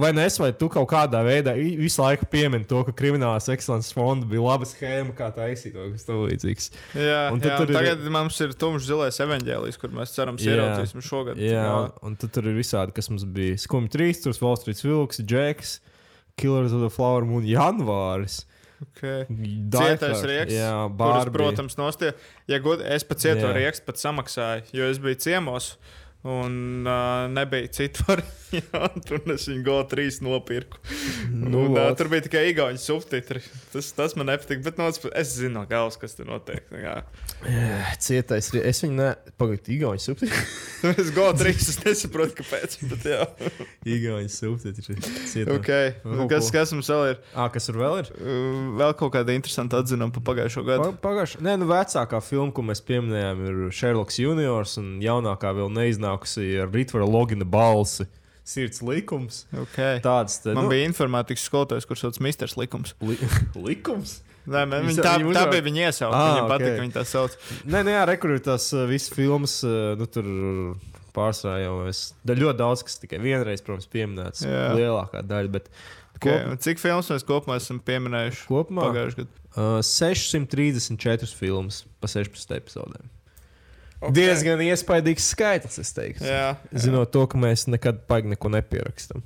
vai 0.00 0.12
nu 0.16 0.20
es 0.24 0.38
vai 0.40 0.48
tu 0.56 0.68
kaut 0.72 0.86
kādā 0.88 1.18
veidā 1.26 1.52
visu 1.58 2.00
laiku 2.00 2.24
piemini 2.32 2.64
to, 2.64 2.78
ka 2.86 2.92
kriminālās 2.96 3.50
ekscelences 3.52 3.92
fonda 3.92 4.24
bija 4.30 4.40
laba 4.46 4.64
schēma, 4.64 5.12
kā 5.18 5.28
taisīt 5.34 5.74
to, 5.76 5.90
kas 5.92 6.06
tam 6.08 6.22
līdzīgs. 6.24 6.70
Jā, 6.96 7.18
Un 7.34 7.40
jā, 7.42 7.58
un 7.60 7.68
ir- 7.68 7.74
tagad 7.76 8.06
mums 8.14 8.38
ir 8.40 8.54
tumšs 8.56 8.86
zilais 8.88 9.18
evaņģēlijs, 9.20 9.76
kur 9.82 9.90
mēs 9.90 10.14
cerams 10.16 10.40
Jā. 10.46 10.54
ieraudzīsim 10.56 11.04
šogad. 11.04 11.36
Jā, 11.42 11.66
un, 11.82 11.92
un 12.10 12.16
tad 12.16 12.32
tur 12.32 12.48
ir 12.48 12.56
visādi, 12.56 12.94
kas 12.96 13.10
mums 13.12 13.26
bija. 13.26 13.58
Skumji 13.60 13.90
trīs, 13.92 14.22
tur 14.24 14.32
Wall 14.40 14.56
Street 14.56 14.80
Vilks, 14.80 15.20
Džeks, 15.20 15.80
Killers 16.36 16.72
of 16.72 16.80
the 16.80 16.90
Flower 16.90 17.24
Moon, 17.24 17.44
Janvāris. 17.46 18.44
Okay. 18.84 19.24
Cietais 19.70 20.22
rieks, 20.26 20.52
Jā, 20.52 20.72
kurus, 20.98 21.30
protams, 21.32 21.76
nostie. 21.78 22.10
Ja 22.50 22.58
god, 22.60 22.82
es 22.84 23.04
pat 23.06 23.22
cieto 23.22 23.46
Jā. 23.46 23.54
riekstu 23.56 23.86
pat 23.86 24.00
samaksāju, 24.02 24.66
jo 24.76 24.88
es 24.90 24.98
biju 25.00 25.20
ciemos. 25.24 25.74
Un 26.24 26.86
uh, 26.86 27.30
nebija 27.30 27.66
citu 27.66 28.04
variantu, 28.08 29.18
un 29.18 29.32
es 29.34 29.44
viņu 29.50 29.60
GO3 29.66 30.06
nopirku. 30.24 30.78
Nu, 31.28 31.66
un, 31.66 31.74
uh, 31.74 31.82
vot. 31.82 31.98
tur 32.00 32.08
bija 32.08 32.24
tikai 32.24 32.46
īņķis 32.48 32.86
subtitri. 32.88 33.42
Tas, 33.74 33.90
tas 33.92 34.14
man 34.16 34.30
nepatīk, 34.30 34.62
bet 34.64 34.80
no, 34.80 34.86
puses, 34.88 35.10
es 35.20 35.34
zinu 35.36 35.58
no 35.58 35.64
galvas, 35.68 35.98
kas 36.00 36.16
tur 36.16 36.30
notiek. 36.30 36.64
Tā 36.70 36.80
kā. 36.80 36.94
Cietais. 38.00 38.48
Es 38.56 38.80
viņu 38.86 38.96
ne... 38.96 39.10
pagaidu, 39.36 39.74
Igaunijas 39.74 40.08
subtitri. 40.08 40.46
es 41.04 41.10
GO3 41.12 41.52
es 41.52 41.78
nesaprotu, 41.84 42.38
kāpēc. 42.40 42.78
Jā. 43.04 43.28
Igaunijas 43.98 44.38
subtitri. 44.40 44.96
Okay. 45.58 45.92
Kaut 46.06 46.32
kas, 46.32 46.48
kas 46.56 46.72
mums 46.72 46.88
vēl 46.88 47.10
ir? 47.10 47.20
Ā, 47.36 47.50
kas 47.52 47.68
tur 47.68 47.82
vēl 47.82 48.00
ir? 48.00 48.10
Uh, 48.16 48.72
vēl 48.80 48.96
kaut 48.96 49.12
kāda 49.18 49.36
interesanta 49.36 49.84
atzinuma 49.84 50.16
par 50.16 50.24
pagājušo 50.30 50.64
gadu. 50.70 50.88
Pagājušā. 51.04 51.44
Nē, 51.44 51.58
nu 51.60 51.68
vecākā 51.68 52.24
filma, 52.24 52.48
ko 52.56 52.64
mēs 52.72 52.80
pieminējām, 52.88 53.44
ir 53.50 53.62
Sherlock 53.76 54.16
Juniors, 54.16 54.78
un 54.80 54.96
jaunākā 55.04 55.52
vēl 55.60 55.68
neiznākusi 56.14 56.62
ar 56.62 56.70
Ritvara 56.72 57.06
Logina 57.06 57.44
balsi. 57.44 58.06
Sirds 58.44 58.82
likums. 58.84 59.46
Okay. 59.56 60.00
Tāds 60.04 60.42
te, 60.42 60.52
Man 60.52 60.66
nu, 60.66 60.70
bija 60.70 60.84
informātikas 60.90 61.46
skolotājs, 61.48 61.86
kurš 61.88 62.02
sauc 62.04 62.18
Misters 62.20 62.56
Likums. 62.60 62.92
li 63.00 63.16
likums. 63.68 64.18
Nē, 64.44 64.66
man, 64.68 64.84
Jūs- 64.84 64.98
viņa, 64.98 65.04
tā, 65.06 65.14
tā 65.32 65.44
bija 65.50 65.64
viņa 65.64 65.86
iesauka. 65.88 66.12
Ah, 66.18 66.34
Viņam 66.34 66.50
patika, 66.50 66.68
ok. 66.68 66.76
ka 66.76 66.82
viņa 66.84 66.94
tā 66.98 67.04
sauc. 67.08 67.36
Nē, 67.64 67.80
nē, 67.88 67.94
rekurbi 68.10 68.42
tās 68.44 68.66
uh, 68.76 68.82
visas 68.90 69.08
filmas, 69.16 69.54
uh, 69.64 69.94
nu 69.96 70.04
tur 70.04 70.28
pārsvarā 71.16 71.62
jau 71.64 71.78
es. 71.88 72.02
Da 72.28 72.36
ļoti 72.36 72.58
daudz, 72.60 72.82
kas 72.84 73.00
tikai 73.00 73.22
vienreiz, 73.24 73.64
protams, 73.64 73.88
pieminēts. 73.88 74.44
Jā. 74.44 74.74
Lielākā 74.76 75.24
daļa, 75.24 75.52
bet 75.56 75.70
Okay. 76.14 76.44
un 76.46 76.56
Cik 76.62 76.78
filmas 76.78 77.08
mēs 77.10 77.24
kopumā 77.26 77.56
esam 77.58 77.80
pieminējuši? 77.82 78.44
kopumā 78.46 78.84
Pagājušajā 78.86 79.24
gadā. 79.24 79.40
uh, 79.56 79.80
634 79.82 81.32
filmas 81.34 81.80
pa 82.00 82.06
16 82.12 82.52
epizodēm. 82.60 83.08
Okay. 84.04 84.14
Diezgan 84.18 84.60
iespaidīgs 84.66 85.30
skaitlis, 85.32 85.78
es 85.80 85.94
teiktu. 85.96 86.26
Jā, 86.28 86.54
Zinot 86.76 87.12
to, 87.14 87.22
ka 87.30 87.38
mēs 87.40 87.64
nekad 87.72 88.02
paigi 88.10 88.34
neko 88.34 88.50
nepierakstam. 88.52 89.22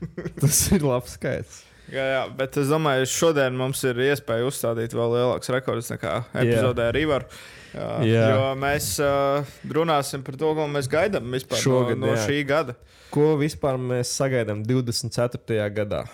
Tas 0.40 0.60
ir 0.76 0.84
labs 0.84 1.16
skaits. 1.16 1.62
jā, 1.90 2.04
jā, 2.14 2.20
bet 2.36 2.58
es 2.60 2.68
domāju, 2.72 3.06
ka 3.06 3.12
šodien 3.14 3.56
mums 3.56 3.80
ir 3.88 3.98
iespēja 4.10 4.46
uzstādīt 4.48 4.92
vēl 4.96 5.16
lielākus 5.16 5.52
rekordus 5.54 5.90
nekā 5.94 6.20
epizodē 6.42 6.90
ar 6.92 7.00
Ivaru. 7.00 7.40
Jā, 7.70 7.88
Jā. 8.02 8.22
Jo 8.34 8.46
mēs 8.58 8.86
uh, 9.04 9.50
runāsim 9.70 10.24
par 10.26 10.34
to, 10.38 10.52
ko 10.58 10.66
mēs 10.70 10.88
gaidām 10.90 11.28
vispār 11.36 11.60
Šogad, 11.62 12.00
no, 12.00 12.08
no 12.10 12.16
jā. 12.16 12.24
šī 12.26 12.40
gada. 12.48 12.74
Ko 13.14 13.36
vispār 13.38 13.78
mēs 13.78 14.10
sagaidām 14.18 14.64
24. 14.66 15.68
gadā? 15.76 16.04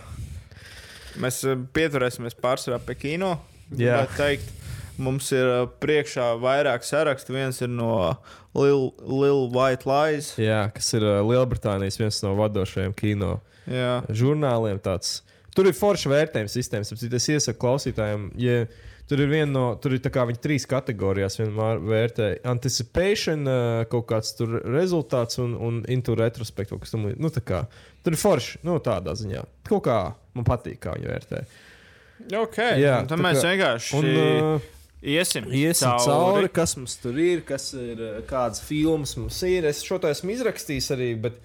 Mēs 1.20 1.40
pieturēsimies 1.72 2.36
pārsvarā 2.36 2.78
pie 2.84 2.98
kino. 3.00 3.38
Jā. 3.72 4.02
Teikt. 4.18 4.52
Mums 4.98 5.28
ir 5.36 5.46
priekšā 5.82 6.30
vairāk 6.40 6.84
sarakstu. 6.86 7.34
Viens 7.36 7.60
ir 7.62 7.68
no 7.68 8.16
Lil, 8.56 8.90
Lil 9.04 9.46
White 9.52 9.84
Lies. 9.88 10.32
Jā, 10.40 10.66
kas 10.72 10.88
ir 10.96 11.04
Lielbritānijas 11.04 11.98
viens 12.00 12.22
no 12.24 12.34
vadošajiem 12.38 12.94
kino 12.96 13.40
Jā. 13.68 14.02
žurnāliem. 14.08 14.80
Tāds. 14.80 15.20
Tur 15.56 15.68
ir 15.70 15.76
forša 15.76 16.10
vērtējuma 16.12 16.52
sistēmas. 16.52 16.92
tāpēc 16.92 17.16
Es 17.16 17.28
iesaku 17.32 17.60
klausītājiem, 17.62 18.26
ja 18.40 18.66
tur 19.08 19.20
ir 19.22 19.28
viena 19.30 19.52
no, 19.52 19.66
tur 19.80 19.94
ir 19.96 20.00
tā 20.04 20.10
kā 20.12 20.24
viņi 20.28 20.40
trīs 20.42 20.66
kategorijās 20.68 21.38
vienmēr 21.40 21.78
vērtē. 21.80 22.26
Anticipation, 22.52 23.44
kaut 23.92 24.06
kāds 24.10 24.34
tur 24.36 24.58
rezultāts 24.64 25.38
un, 25.40 25.54
un 25.56 25.78
into 25.88 26.16
retrospect. 26.18 26.70
kaut 26.74 26.84
kas 26.84 26.92
tam 26.92 27.06
līdzīgs. 27.06 27.22
Nu, 27.24 27.30
tā 27.32 27.40
kā, 27.46 27.62
tur 28.04 28.16
ir 28.16 28.20
forši, 28.20 28.60
nu, 28.68 28.76
tādā 28.84 29.14
ziņā. 29.16 29.44
Kaut 29.68 29.84
kā 29.86 30.00
man 30.36 30.44
patīk, 30.48 30.80
kā 30.84 30.96
viņi 30.98 31.12
vērtē. 31.12 31.44
Okay. 32.32 32.80
Jā, 32.80 33.02
tā 33.08 33.16
mēs 33.20 33.42
kā- 33.42 33.50
vienkārši 33.52 33.96
Un, 33.98 34.06
uh, 34.56 34.60
iesim, 35.06 35.46
Iesim 35.54 35.88
cauri. 35.88 36.06
cauri, 36.10 36.50
kas 36.58 36.76
mums 36.78 36.96
tur 37.02 37.18
ir, 37.22 37.44
kas 37.46 37.70
ir, 37.78 38.02
kādas 38.28 38.60
filmas 38.66 39.14
mums 39.18 39.38
ir. 39.46 39.68
Es 39.70 39.84
šo 39.86 40.00
to 40.02 40.10
esmu 40.10 40.34
izrakstījis 40.34 40.90
arī, 40.96 41.10
bet, 41.28 41.38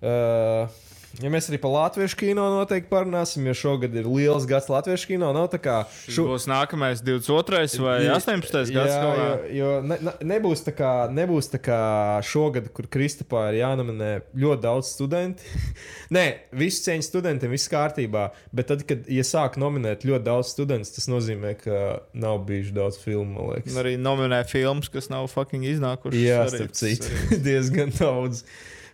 uh, 0.00 0.70
ja 1.18 1.30
mēs 1.32 1.48
arī 1.50 1.58
par 1.62 1.72
latviešu 1.74 2.18
kino 2.20 2.44
noteikti 2.54 2.90
parunāsim, 2.90 3.46
jo 3.50 3.54
šogad 3.56 3.94
ir 3.98 4.06
liels 4.06 4.46
gads 4.48 4.70
latviešu 4.70 5.10
kino. 5.10 5.32
Nav 5.34 5.48
tā 5.52 5.58
kā 5.62 5.76
Šo... 6.06 6.28
Būs 6.30 6.46
nākamais 6.50 7.02
22. 7.02 7.80
vai 7.82 7.96
18. 8.14 8.70
gads. 8.70 8.94
Jā, 8.94 9.10
jo, 9.16 9.28
jo 9.56 9.72
ne, 9.86 9.98
ne, 10.06 10.14
nebūs, 10.32 10.62
tā 10.66 10.74
kā, 10.76 10.92
nebūs 11.14 11.50
tā 11.52 11.60
kā 11.62 11.80
šogad, 12.26 12.70
kur 12.76 12.88
Kristupā 12.92 13.48
ir 13.50 13.60
jānominē 13.60 14.10
ļoti 14.38 14.64
daudz 14.64 14.94
studentu. 14.94 15.60
Nē, 16.16 16.24
visu 16.62 16.84
cieņu 16.86 17.06
studentiem, 17.06 17.52
viss 17.54 17.70
kārtībā. 17.72 18.28
Bet 18.54 18.70
tad, 18.70 18.86
kad 18.88 19.06
ja 19.10 19.26
sāk 19.26 19.58
nominēt 19.60 20.06
ļoti 20.08 20.26
daudz 20.26 20.54
studentu, 20.54 20.94
tas 20.96 21.10
nozīmē, 21.10 21.54
ka 21.60 21.80
nav 22.14 22.42
bijuši 22.48 22.76
daudz 22.76 23.00
filmu. 23.02 23.50
arī 23.82 23.96
nominē 24.00 24.42
filmas, 24.48 24.90
kas 24.92 25.10
nav 25.12 25.28
fucking 25.32 25.66
iznākušas. 25.74 26.20
Jā, 26.20 26.44
starp 26.52 26.76
citu, 26.78 27.10
diezgan 27.46 27.94
daudz. 27.98 28.44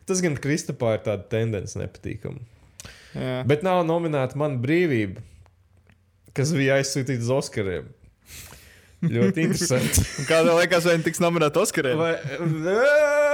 Tas 0.06 0.22
gan 0.22 0.36
Kristupā 0.38 0.96
ir 0.96 1.04
tāda 1.06 1.26
tendence 1.32 1.78
nepatīkama. 1.80 2.42
Jā. 3.16 3.40
Bet 3.48 3.64
nav 3.66 3.82
nominēta 3.88 4.38
mana 4.38 4.60
brīvība, 4.60 5.22
kas 6.36 6.52
bija 6.54 6.76
aizsūtīta 6.80 7.24
uz 7.24 7.32
Oskariem. 7.40 7.88
Ļoti 9.06 9.44
interesanti. 9.44 10.04
Un 10.20 10.28
Kādā 10.28 10.54
laikā 10.56 10.80
viņi 10.84 11.06
tiks 11.06 11.22
nominēti 11.22 11.60
Oskariem? 11.62 12.00
Vai, 12.00 12.14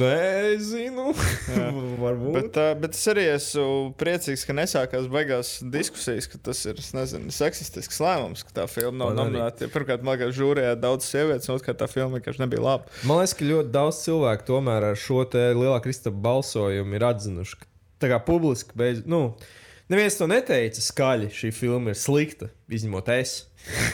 nezinu. 0.00 1.12
Varbūt. 2.04 2.36
Bet, 2.36 2.58
uh, 2.60 2.70
bet 2.80 2.96
es 2.96 3.02
arī 3.10 3.24
esmu 3.32 3.94
priecīgs, 4.00 4.44
ka 4.46 4.56
nesākās 4.56 5.08
beigās 5.12 5.56
diskusijas, 5.74 6.28
ka 6.30 6.40
tas 6.50 6.62
ir 6.70 6.80
nezinu, 6.96 7.32
seksistisks 7.34 8.00
lēmums, 8.04 8.44
ka 8.46 8.60
tā 8.60 8.68
filma 8.70 9.04
nav 9.04 9.16
nominēta. 9.18 9.70
Pirmkārt, 9.74 10.04
man 10.06 10.18
liekas, 10.18 10.36
žūrijā 10.38 10.76
daudz 10.80 11.08
sievietes, 11.08 11.50
un 11.50 11.58
otrkārt, 11.58 11.80
tā 11.82 11.90
filma 11.90 12.20
vienkārši 12.20 12.44
nebija 12.44 12.64
laba. 12.64 13.02
Man 13.08 13.20
liekas, 13.20 13.36
ka 13.38 13.50
ļoti 13.50 13.74
daudz 13.74 14.00
cilvēku 14.06 14.48
tomēr 14.52 14.90
ar 14.92 15.00
šo 15.00 15.24
lielā 15.32 15.76
kristapa 15.84 16.24
balsojumu 16.28 16.98
ir 16.98 17.08
atzinuši, 17.10 17.60
ka 17.60 17.70
tā 18.04 18.14
kā 18.14 18.22
publiski 18.24 18.76
beidz. 18.78 19.04
Nu, 19.08 19.26
Neviens 19.92 20.16
to 20.16 20.24
neteica 20.30 20.80
skaļi. 20.80 21.28
Šī 21.34 21.50
filma 21.52 21.92
ir 21.92 21.98
slikta, 22.00 22.48
izņemot 22.72 23.10
es. 23.18 23.34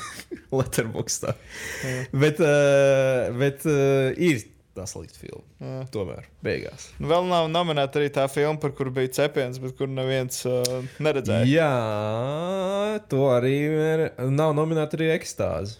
Letterboxdā. 0.54 1.34
bet 2.22 2.38
uh, 2.42 3.30
bet 3.38 3.66
uh, 3.66 4.10
ir 4.14 4.44
tā 4.80 4.88
slikta 4.88 5.20
filma. 5.20 5.44
Jā. 5.60 5.84
Tomēr, 5.94 6.26
beigās. 6.44 6.88
Nu, 6.98 7.10
Vēl 7.12 7.28
nav 7.28 7.50
nominēta 7.52 8.00
arī 8.00 8.08
tā 8.16 8.24
filma, 8.32 8.56
par 8.62 8.72
kuru 8.78 8.94
bija 8.96 9.12
cepiens, 9.20 9.60
bet 9.62 9.76
kur 9.78 9.90
neviens 9.92 10.42
uh, 10.48 10.80
neredzēja. 11.04 11.46
Jā, 11.50 11.70
to 13.12 13.28
arī 13.34 13.54
ir. 13.68 14.06
Nav 14.32 14.56
nominēta 14.58 14.98
arī 14.98 15.12
ekstāze. 15.18 15.78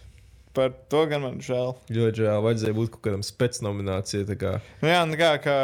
Par 0.51 0.73
to 0.91 1.05
gan 1.07 1.23
man 1.23 1.37
žēl. 1.39 1.77
Ļoti 1.95 2.25
žēl. 2.25 2.41
Vajadzēja 2.43 2.75
būt 2.75 2.89
kaut 2.97 3.05
kādam 3.05 3.21
spēcnominācijai. 3.23 4.37
Kā. 4.41 4.57
Nu 4.83 4.89
jā, 4.91 4.99
nu 5.07 5.19
kā, 5.19 5.29
kā 5.43 5.55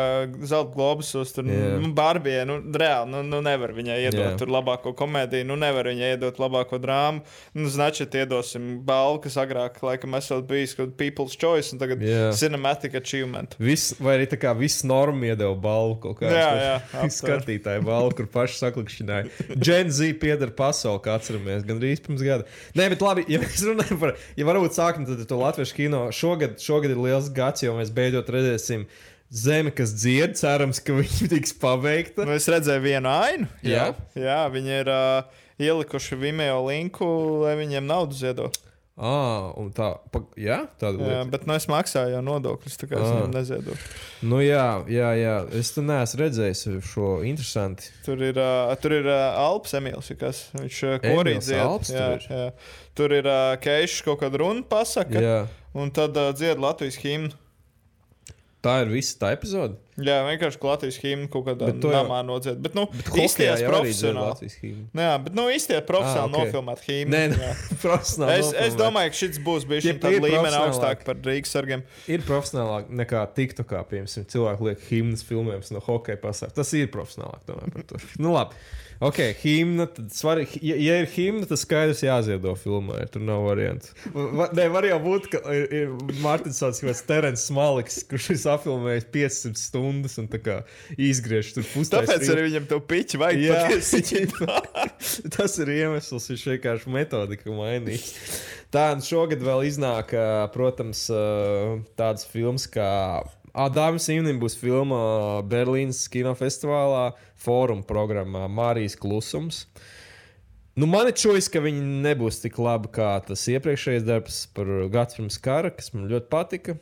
zelta 0.46 0.70
globusos, 0.76 1.32
tur 1.34 1.48
yeah. 1.50 1.74
nu, 1.82 1.90
Barbie, 1.96 2.36
nu, 2.46 2.60
reāli, 2.70 3.10
nu, 3.10 3.24
nu 3.26 3.40
nevar 3.42 3.72
viņai 3.74 3.96
iedot 4.04 4.22
yeah. 4.22 4.36
tur 4.38 4.52
labāko 4.54 4.92
komēdiju, 4.94 5.48
nu 5.48 5.56
nevar 5.58 5.90
viņai 5.90 6.12
iedot 6.14 6.38
labāko 6.38 6.78
drāmu. 6.82 7.24
Nu, 7.58 7.66
Značiet, 7.72 8.14
iedosim 8.14 8.76
balvu, 8.86 9.24
kas 9.26 9.38
agrāk, 9.42 9.80
laikam, 9.82 10.14
esot 10.20 10.46
bijis 10.46 10.76
kaut 10.78 10.94
People's 11.00 11.34
Choice, 11.34 11.74
un 11.74 11.82
tagad 11.82 12.06
yeah. 12.06 12.30
Cinematic 12.38 12.94
Achievement. 13.00 13.58
Vis, 13.58 13.88
vai 13.98 14.20
arī 14.20 14.30
tā 14.30 14.38
kā 14.38 14.54
viss 14.54 14.86
norma 14.86 15.32
iedeva 15.32 15.58
balvu 15.66 15.98
kaut 16.06 16.20
kādā 16.22 16.30
veidā. 16.36 16.62
Jā, 16.62 16.78
jā 16.94 17.10
skatītāji 17.18 17.82
balvu, 17.90 18.14
kur 18.20 18.30
paši 18.38 18.62
saklikšķināja. 18.62 19.50
Gen 19.58 19.90
Z 19.90 20.14
pieder 20.22 20.54
pasauli, 20.54 21.02
kā 21.02 21.18
atceramies, 21.18 21.66
gandrīz 21.66 22.06
pirms 22.06 22.22
gada. 22.22 22.46
Nē, 22.78 22.88
bet 22.94 23.02
labi, 23.02 23.26
ja 23.34 23.42
mēs 23.42 23.66
runājam 23.66 24.02
par, 24.02 24.14
ja 24.38 24.46
varbūt 24.48 24.75
sākam 24.76 25.06
tad 25.08 25.24
to 25.28 25.38
latviešu 25.40 25.76
kino, 25.76 26.06
šogad, 26.14 26.58
šogad 26.62 26.94
ir 26.94 27.00
liels 27.00 27.30
gads, 27.34 27.64
jo 27.64 27.74
mēs 27.78 27.92
beidzot 27.94 28.30
redzēsim 28.32 28.86
zemi, 29.32 29.72
kas 29.74 29.94
dzied, 29.96 30.36
cerams, 30.38 30.80
ka 30.84 30.94
viņi 30.96 31.28
tiks 31.34 31.56
pabeigta. 31.60 32.26
Nu, 32.28 32.36
es 32.36 32.46
redzēju 32.52 32.84
vienu 32.84 33.10
ainu. 33.10 33.50
Jā? 33.66 33.90
jā 34.14 34.38
viņi 34.52 34.78
ir 34.82 34.92
uh, 34.92 35.42
ielikuši 35.62 36.20
Vimeo 36.20 36.60
linku, 36.68 37.08
lai 37.44 37.56
viņiem 37.58 37.88
naudu 37.88 38.18
ziedo. 38.18 38.50
Ah, 38.96 39.52
tā, 39.76 39.90
pa, 40.08 40.22
jā, 40.40 40.62
tāda 40.80 40.96
Jā, 40.96 41.18
lieta. 41.20 41.24
bet 41.34 41.42
nu, 41.44 41.52
es 41.58 41.66
maksāju 41.68 42.14
jau 42.14 42.22
nodokļus, 42.24 42.78
tā 42.80 42.86
kā 42.88 42.96
es 42.96 43.10
viņam 43.10 43.34
neziedošu. 43.34 43.90
Nu, 44.24 44.38
jā, 44.40 44.62
jā, 44.88 45.10
jā. 45.20 45.34
Es 45.60 45.74
tur 45.74 45.84
neesmu 45.84 46.22
redzējis 46.22 46.62
šo 46.88 47.10
interesantu. 47.28 47.90
Tur 48.06 48.24
ir, 48.24 48.40
uh, 48.40 48.72
tur 48.80 48.96
ir 48.96 49.10
uh, 49.10 49.36
Alps 49.42 49.76
Emīls, 49.76 50.08
kas 50.16 50.46
viņš 50.56 50.80
uh. 50.88 50.96
Alps 51.66 51.92
tur 51.92 52.00
jā, 52.00 52.08
jā. 52.24 52.46
Tur 52.96 53.12
ir 53.18 53.28
uh, 53.28 53.52
Keišs 53.60 54.00
kaut 54.06 54.22
kādu 54.24 54.40
runu 54.40 54.64
pasaka, 54.64 55.20
Jā. 55.20 55.38
un 55.76 55.92
tad 55.92 56.16
uh, 56.16 56.32
dzied 56.32 56.56
Latvijas 56.64 56.96
himnu. 57.04 57.36
Tā 58.66 58.76
ir 58.82 58.88
visa 58.90 59.14
tā 59.22 59.28
epizode. 59.36 59.76
Jā, 59.96 60.16
vienkārši 60.26 60.58
Latvijas 60.60 60.96
himnu 61.00 61.28
kaut 61.32 61.46
kādā 61.46 61.70
Bet 61.70 61.78
to 61.80 61.88
jau- 61.88 62.02
namā 62.04 62.18
nodzied. 62.26 62.58
Bet, 62.60 62.74
nu, 62.76 62.82
Hokejā 62.90 63.24
izties 63.24 63.60
jau 63.62 63.70
profesionāli. 63.70 64.48
Himnu. 64.60 64.82
Nu 64.98 65.04
bet, 65.24 65.32
nu, 65.38 65.44
izties 65.54 65.80
profesionāli 65.88 66.26
Ah, 66.26 66.26
ok. 66.26 66.50
nofilmēt 66.50 66.82
himnu. 66.84 67.14
Nē, 67.14 67.22
jā. 67.40 67.52
profesionāli. 67.84 68.34
Es, 68.42 68.50
es 68.50 68.52
nofilmēt. 68.52 68.76
domāju, 68.82 69.12
ka 69.14 69.20
šis 69.22 69.38
būs 69.46 69.64
bijis 69.70 69.86
Tie 69.86 69.92
šim 69.94 70.00
tādu 70.02 70.18
ir 70.18 70.26
līmeni 70.26 70.42
profesionālāk. 70.42 70.74
augstāk 70.74 71.04
par 71.08 71.22
Rīgas 71.30 71.54
sargiem. 71.56 71.84
ir 72.12 72.26
profesionālāk 72.28 72.90
nekā 73.02 73.22
TikTokā, 73.38 73.84
piemēram, 73.88 74.26
cilvēki 74.34 74.68
liek 74.68 74.84
himnas 74.90 75.24
filmējumus 75.30 75.72
no 75.72 75.80
hokeja 75.88 76.20
pasaules. 76.26 76.52
Tas 76.60 76.74
ir 76.76 76.88
profesionālāk. 76.92 77.40
Domāju, 77.48 77.72
par 77.78 77.82
to. 77.94 78.02
nu, 78.18 78.34
labi. 78.36 78.52
Ok, 79.04 79.18
himna. 79.42 79.86
Tad 79.92 80.12
svarīgi, 80.16 80.60
ja, 80.64 80.76
ja 80.80 80.96
ir 81.02 81.08
himna, 81.12 81.46
tad 81.48 81.60
skaidrs 81.60 82.02
jāziedo 82.04 82.54
filmā. 82.58 83.00
Ja 83.02 83.10
tur 83.12 83.24
nav 83.26 83.44
variantu. 83.46 83.92
Va, 84.14 84.48
ne, 84.56 84.66
var 84.72 84.88
jau 84.88 84.98
būt, 85.04 85.28
ka 85.34 85.42
ir, 85.54 85.66
ir 85.74 85.92
Mārtiņš 86.24 86.60
Kalns, 86.62 86.82
kāds 86.84 87.02
Terens 87.08 87.46
Maliks, 87.54 88.00
kurš 88.08 88.30
ir 88.34 88.42
apfilmējis 88.54 89.08
500 89.14 89.60
stundas 89.60 90.16
un 90.22 90.30
tā 90.32 90.40
kā 90.42 90.58
izgriež 90.96 91.52
tur 91.56 91.66
pusē. 91.72 91.98
Tāpēc 91.98 92.26
arī 92.32 92.48
viņam 92.48 92.68
to 92.72 92.80
piķi 92.92 93.22
vajag 93.22 93.44
Jā, 93.44 93.62
tas 95.36 95.58
ir 95.62 95.72
iemesls. 95.76 96.30
Viņš 96.32 96.46
vienkārši 96.54 96.92
metodiku 96.96 97.56
mainīs. 97.56 98.10
Tā, 98.74 98.90
un 98.96 99.04
šogad 99.04 99.44
vēl 99.44 99.68
iznāk, 99.68 100.12
protams, 100.52 101.06
tāds 101.98 102.26
filmas 102.28 102.66
kā 102.68 102.88
Dāmas 103.72 104.06
Imnim 104.12 104.36
būs 104.40 104.58
filma 104.60 104.98
Berlīnas 105.48 106.02
kinofestivālā, 106.12 107.14
fóruma 107.40 107.86
programmā 107.88 108.44
Mārijas 108.52 108.98
Klusums. 109.00 109.62
Nu, 110.76 110.84
man 110.84 111.08
ir 111.08 111.16
čūlis, 111.16 111.48
ka 111.48 111.62
viņi 111.64 111.80
nebūs 112.04 112.42
tik 112.42 112.58
labi 112.60 112.90
kā 112.92 113.14
tas 113.24 113.46
iepriekšējais 113.48 114.04
darbs 114.04 114.42
par 114.52 114.68
gadu 114.92 115.22
pirms 115.22 115.38
kara, 115.40 115.70
kas 115.72 115.94
man 115.94 116.04
ļoti 116.10 116.28
patika. 116.32 116.76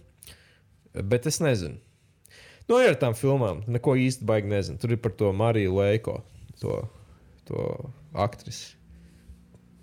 Bet 0.94 1.28
es 1.30 1.38
nezinu. 1.42 1.78
Nu, 2.66 2.80
ar 2.80 2.96
tām 2.98 3.14
filmām. 3.14 3.62
Neko 3.70 3.94
īsti 4.00 4.26
baigi 4.26 4.50
nezinu. 4.50 4.80
Tur 4.82 4.96
ir 4.96 5.02
par 5.04 5.14
to 5.14 5.30
Mariju 5.36 5.76
Leiko, 5.78 6.16
to, 6.58 6.80
to 7.46 7.68
aktrisi. 8.18 8.74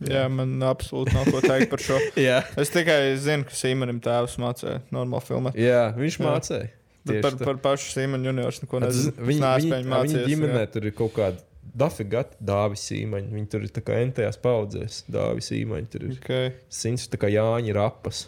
Jā, 0.01 0.25
man 0.33 0.55
absolūti 0.65 1.13
nav 1.13 1.27
ko 1.29 1.39
teikt 1.45 1.69
par 1.71 1.83
šo. 1.83 2.01
Es 2.61 2.73
tikai 2.73 3.13
zinu, 3.21 3.45
ka 3.47 3.55
Sīmanim 3.55 4.01
tēvs 4.03 4.39
mācīja 4.41 4.81
normāli 4.91 5.27
filmēt. 5.27 5.59
Jā 5.61 5.91
viņš 5.95 6.19
mācīja. 6.25 6.80
Tieši 7.07 7.21
par, 7.25 7.37
par 7.41 7.61
pašu 7.63 7.95
Sīmaņu 7.95 8.29
junioru 8.29 8.65
neko 8.65 8.81
nezinu. 8.83 9.13
Viņu 9.29 9.53
viņa 9.63 9.79
mācījies, 9.89 10.27
ģimenē 10.29 10.65
jā. 10.65 10.67
tur 10.75 10.85
ir 10.85 10.93
kaut 10.97 11.15
kāda 11.15 11.41
dafiga 11.77 12.25
dāvis 12.37 12.83
īmaņa. 12.93 13.31
Viņi 13.33 13.49
tur 13.51 13.65
ir 13.65 13.73
tā 13.73 13.83
kā 13.85 13.97
entējās 14.03 14.37
paudzēs. 14.43 15.01
Dāvis 15.11 15.49
īmaņa 15.55 15.91
tur 15.93 16.05
ir. 16.07 16.13
Okay. 16.19 16.53
Sins 16.73 17.07
tā 17.11 17.19
kā 17.21 17.31
Jāņa 17.31 17.75
rapas. 17.77 18.25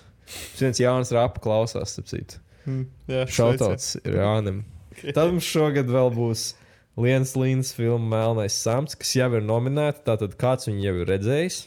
Viens 0.58 0.80
Jānis 0.80 1.12
Rapa 1.14 1.42
klausās, 1.44 1.98
sapcīt. 1.98 2.38
Mm, 2.64 2.86
jā, 3.12 3.26
Šautauts 3.38 3.98
ir 4.02 4.18
Jānim. 4.22 4.64
Tad 5.04 5.34
mums 5.34 5.48
šogad 5.48 5.90
vēl 5.92 6.14
būs 6.16 6.54
Lienas 7.00 7.34
Līnas 7.36 7.74
filma 7.76 8.08
Melnais 8.16 8.56
Samts, 8.56 8.96
kas 9.00 9.12
jau 9.18 9.30
ir 9.36 9.46
nominēta. 9.46 10.06
Tātad 10.14 10.38
kāds 10.40 10.70
viņu 10.70 10.86
jau 10.88 10.96
ir 11.02 11.12
redzējis. 11.12 11.60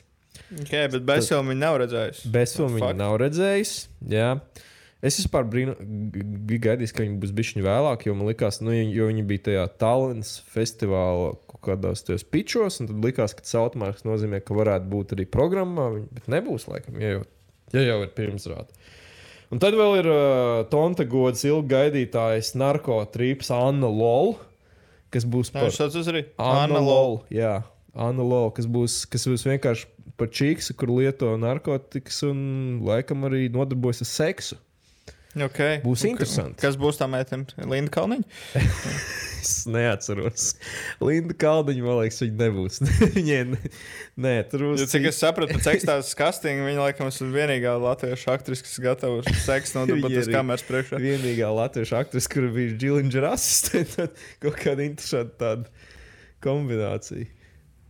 Okay, 0.62 0.86
bet 0.92 1.04
bez 1.06 1.28
filmu 1.30 1.52
viņi 1.52 1.62
nav 1.62 1.78
redzējuši. 1.82 2.30
Bezfilmu 2.32 2.76
Fuck. 2.76 2.84
viņa 2.84 2.98
nav 3.00 3.16
redzējis. 3.22 3.74
Jā. 4.12 4.30
Es 5.04 5.18
vispār 5.20 5.44
brīnu, 5.44 5.74
biju 6.48 6.62
gaidījis, 6.64 6.92
ka 6.96 7.04
viņi 7.04 7.18
būs 7.20 7.32
bijuši 7.36 7.64
vēlāk, 7.66 8.06
jo 8.08 8.14
man 8.16 8.30
likās, 8.30 8.62
nu, 8.64 8.72
jo 8.72 9.10
viņi 9.10 9.24
bija 9.28 9.44
tajā 9.50 9.64
Tallinas 9.82 10.30
festivālā 10.48 11.34
kaut 11.50 11.60
kādos 11.68 12.04
tajos 12.06 12.24
pičos, 12.24 12.80
un 12.80 12.88
tad 12.88 13.04
likās, 13.04 13.36
ka 13.36 13.44
Sautmārks 13.44 14.06
nozīmē, 14.08 14.40
ka 14.40 14.56
varētu 14.56 14.88
būt 14.92 15.12
arī 15.18 15.28
programmā, 15.28 15.90
bet 16.16 16.30
nebūs, 16.32 16.64
laikam, 16.70 16.96
ja 17.02 17.18
jau, 17.18 17.22
ja 17.76 17.84
jau 17.90 17.98
ir 18.06 18.14
pirmsrāda. 18.16 18.72
Un 19.52 19.60
tad 19.62 19.76
vēl 19.78 20.00
ir 20.00 20.08
uh, 20.10 20.64
Tonta 20.72 21.04
gods 21.06 21.44
ilgi 21.46 21.70
gaidītājs 21.70 22.54
narkotrīps 22.58 23.52
Anna 23.54 23.92
Lol, 23.92 24.34
kas 25.14 25.28
būs 25.28 25.52
par 25.54 25.68
viņš 25.68 25.78
sauc 25.84 26.10
arī 26.10 26.24
Anna 26.40 26.80
Lol. 26.82 27.20
Jā, 27.30 27.60
Anna 27.94 28.24
Lol, 28.26 28.48
kas 28.56 28.66
būs, 28.66 29.04
kas 29.12 29.28
būs 29.28 29.46
vienkārši 29.46 29.92
par 30.16 30.32
čīksu, 30.32 30.74
kur 30.80 30.90
lieto 30.96 31.34
narkotikas 31.38 32.24
un 32.26 32.38
laikam 32.86 33.28
arī 33.28 33.46
nodarbojas 33.52 34.02
ar 34.02 34.10
seksu. 34.10 34.58
Okay. 35.36 35.80
Būs 35.84 36.06
interesanti. 36.08 36.56
Kas 36.62 36.78
būs 36.80 36.96
tā 36.96 37.08
meitene? 37.12 37.44
Linda 37.68 37.92
Kalniņa? 37.92 38.28
Es 39.46 39.60
neatceros. 39.70 40.56
Linda 40.98 41.34
Kalniņa, 41.38 41.82
man 41.84 42.00
liekas, 42.00 42.16
viņa 42.24 42.38
nebūs. 42.40 42.80
Viņai, 43.14 43.36
nē, 44.18 44.32
tur 44.50 44.64
būs. 44.72 44.80
Jo, 44.82 44.88
cik 44.90 45.06
es 45.12 45.20
sapratu, 45.22 45.54
pēc 45.54 45.68
ekstāzes 45.70 46.16
kastinga 46.18 46.64
viņa 46.66 46.82
laikam 46.88 47.12
ir 47.12 47.30
vienīgā 47.36 47.76
latviešu 47.78 48.32
aktrise, 48.32 48.64
kas 48.66 49.04
uz 49.06 49.30
seksu 49.44 49.78
nodarboties 49.78 50.24
arī 50.24 50.34
kameras 50.34 50.66
priekšā. 50.66 50.98
vienīgā 51.04 51.52
latviešu 51.60 51.98
aktrise, 52.00 52.32
kur 52.32 52.48
bija 52.56 52.74
Džilingera 52.74 53.36
asistente. 53.36 54.08
Kaut 54.42 54.58
kāda 54.64 54.88
interesanta 54.88 55.38
tāda 55.44 55.86
kombinācija. 56.42 57.30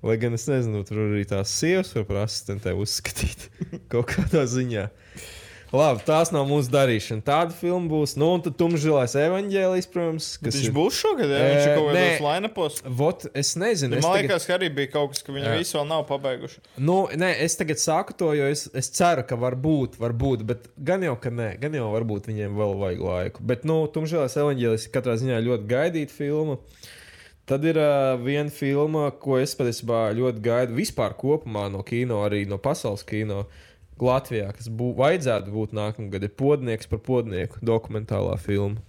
Lai 0.04 0.18
gan 0.20 0.36
es 0.36 0.44
nezinu, 0.50 0.84
tur 0.86 1.06
arī 1.06 1.24
tās 1.26 1.56
sievas 1.56 1.94
var 1.96 2.04
par 2.10 2.22
asistentēm 2.26 2.84
uzskatīt 2.84 3.48
kaut 3.92 4.12
kādā 4.12 4.44
ziņā. 4.50 4.90
Labi, 5.76 6.00
tās 6.06 6.30
nav 6.34 6.46
mūsu 6.48 6.70
darīšana. 6.72 7.22
Tāda 7.26 7.52
filma 7.56 7.90
būs. 7.90 8.14
Nu, 8.20 8.30
un 8.36 8.42
tad 8.44 8.54
tumšzilais 8.60 9.12
evaņģēlijs, 9.20 9.88
protams, 9.92 10.28
kas 10.40 10.56
Viņš 10.56 10.68
ir. 10.70 10.72
būs 10.76 10.98
šogad, 11.02 11.30
ja 11.34 11.40
viņš 11.50 11.66
ir 11.66 11.74
kaut 11.76 11.88
kādos 11.90 12.22
lainapos. 12.26 12.80
Vot, 13.00 13.26
es 13.36 13.52
nezinu. 13.60 13.90
Man 13.96 13.98
es 14.00 14.06
tagad- 14.06 14.22
liekas, 14.30 14.46
ka 14.48 14.58
arī 14.58 14.70
bija 14.80 14.92
kaut 14.94 15.12
kas, 15.14 15.22
ka 15.26 15.32
viņi 15.36 15.46
Jā. 15.50 15.58
visu 15.58 15.78
vēl 15.78 15.86
nav 15.92 16.06
pabeiguši. 16.08 16.58
Nu, 16.78 16.98
nē, 17.12 17.30
es 17.44 17.56
tagad 17.60 17.78
saku 17.82 18.12
to, 18.16 18.32
jo 18.38 18.48
es, 18.50 18.66
es 18.74 18.88
ceru, 18.90 19.22
ka 19.26 19.36
var 19.36 19.54
būt, 19.54 19.98
var 19.98 20.12
būt, 20.12 20.44
bet 20.46 20.66
gan 20.82 21.02
jau, 21.02 21.14
ka 21.20 21.30
nē, 21.30 21.60
gan 21.60 21.72
jau 21.72 21.92
varbūt 21.92 22.26
viņiem 22.32 22.56
vēl 22.56 22.76
vajag 22.80 23.00
laiku. 23.00 23.40
Bet, 23.46 23.64
nu, 23.64 23.82
Tumšēlais 23.86 24.36
evanģēlis 24.36 24.88
katrā 24.90 25.14
ziņā 25.20 25.42
ļoti 25.44 25.66
gaidīta 25.70 26.10
filma. 26.10 26.58
Tad 27.46 27.62
ir 27.64 27.76
uh, 27.78 28.16
viena 28.18 28.50
filma, 28.50 29.12
ko 29.22 29.36
es 29.38 29.52
patiesībā 29.54 30.08
ļoti 30.18 30.40
gaidu 30.42 30.74
vispār 30.74 31.12
kopumā 31.14 31.68
no 31.70 31.84
kino, 31.86 32.24
arī 32.26 32.40
no 32.50 32.58
pasaules 32.58 33.04
kino. 33.06 33.44
Latvijā, 34.02 34.50
kas 34.56 34.68
bū, 34.68 34.90
vajadzētu 34.98 35.52
būt 35.54 35.72
nākamgad, 35.76 36.26
ir 36.26 36.32
podnieks 36.36 36.88
par 36.90 37.00
podnieku 37.04 37.62
dokumentālā 37.64 38.36
filma. 38.40 38.82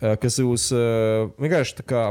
Uh, 0.00 0.14
kas 0.20 0.38
būs 0.40 0.70
uh, 0.72 1.28
vienkārši 1.36 1.76
tā 1.82 1.84
kā 1.90 2.04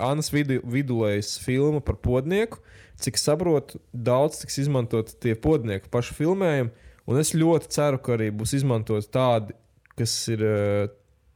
Annas 0.00 0.30
vidu, 0.32 0.60
vidulējas 0.64 1.34
filma 1.44 1.82
par 1.84 1.98
podnieku. 2.00 2.62
Cik 3.00 3.20
saprotu, 3.20 3.80
daudz 3.92 4.42
tiks 4.42 4.58
izmantot 4.64 5.12
tie 5.20 5.34
podnieku 5.36 5.88
pašu 5.92 6.16
filmējumi. 6.16 6.72
Un 7.08 7.20
es 7.20 7.34
ļoti 7.36 7.70
ceru, 7.72 8.00
ka 8.00 8.14
arī 8.16 8.30
būs 8.32 8.54
izmantot 8.56 9.08
tādi, 9.12 9.56
kas, 10.00 10.14
ir, 10.32 10.44
uh, 10.44 10.88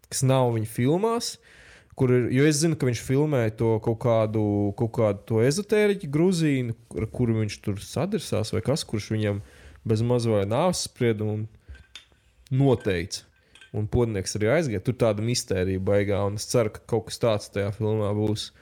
kas 0.08 0.24
nav 0.24 0.54
viņa 0.56 0.72
filmās. 0.72 1.34
Kur 1.94 2.10
ir, 2.10 2.24
jo 2.34 2.46
es 2.48 2.58
zinu, 2.58 2.74
ka 2.78 2.88
viņš 2.88 3.02
filmēja 3.06 3.52
to 3.60 3.74
kaut 3.84 4.00
kādu, 4.02 4.42
kaut 4.78 4.92
kādu 4.96 5.42
ezotēriķu 5.46 6.08
grūzīnu, 6.14 6.74
ar 6.98 7.06
kuru 7.12 7.36
viņš 7.38 7.58
tur 7.62 7.78
sadarsās, 7.82 8.50
vai 8.54 8.64
kas, 8.66 8.82
kurš 8.88 9.12
viņam 9.14 9.38
bez 9.86 10.02
maz 10.02 10.26
vai 10.26 10.42
nāves 10.48 10.82
spriedumu 10.88 11.44
noteica. 12.50 13.22
Un 13.74 13.88
podnieks 13.90 14.36
arī 14.38 14.50
aizgāja. 14.54 14.82
Tur 14.86 14.94
tāda 14.98 15.22
mistērija 15.22 15.82
baigā, 15.82 16.20
un 16.28 16.38
es 16.38 16.46
ceru, 16.50 16.70
ka 16.74 16.82
kaut 16.94 17.08
kas 17.08 17.18
tāds 17.22 17.50
tajā 17.54 17.72
filmā 17.74 18.12
būs. 18.14 18.52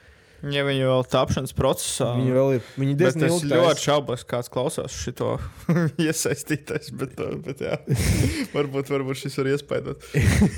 Ja 0.51 0.65
viņi 0.67 0.83
vēl 0.83 1.05
tapšanas 1.07 1.53
procesā. 1.55 2.09
Viņi 2.17 2.33
vēl 2.35 2.49
ir. 2.57 2.65
Viņi 2.75 2.95
diezgan 2.99 3.25
es 3.29 3.35
ilgi 3.37 3.47
ļoti 3.53 3.67
taisa- 3.69 3.83
šaubos, 3.85 4.25
kāds 4.27 4.51
klausās 4.51 4.95
šo 5.05 5.29
iesaistītais. 6.03 6.89
Bet, 6.99 7.13
uh, 7.23 7.37
bet 7.45 7.63
jā, 7.63 7.77
varbūt, 8.55 8.91
varbūt 8.91 9.21
šis 9.21 9.37
var 9.39 9.51
iespaidot. 9.53 10.03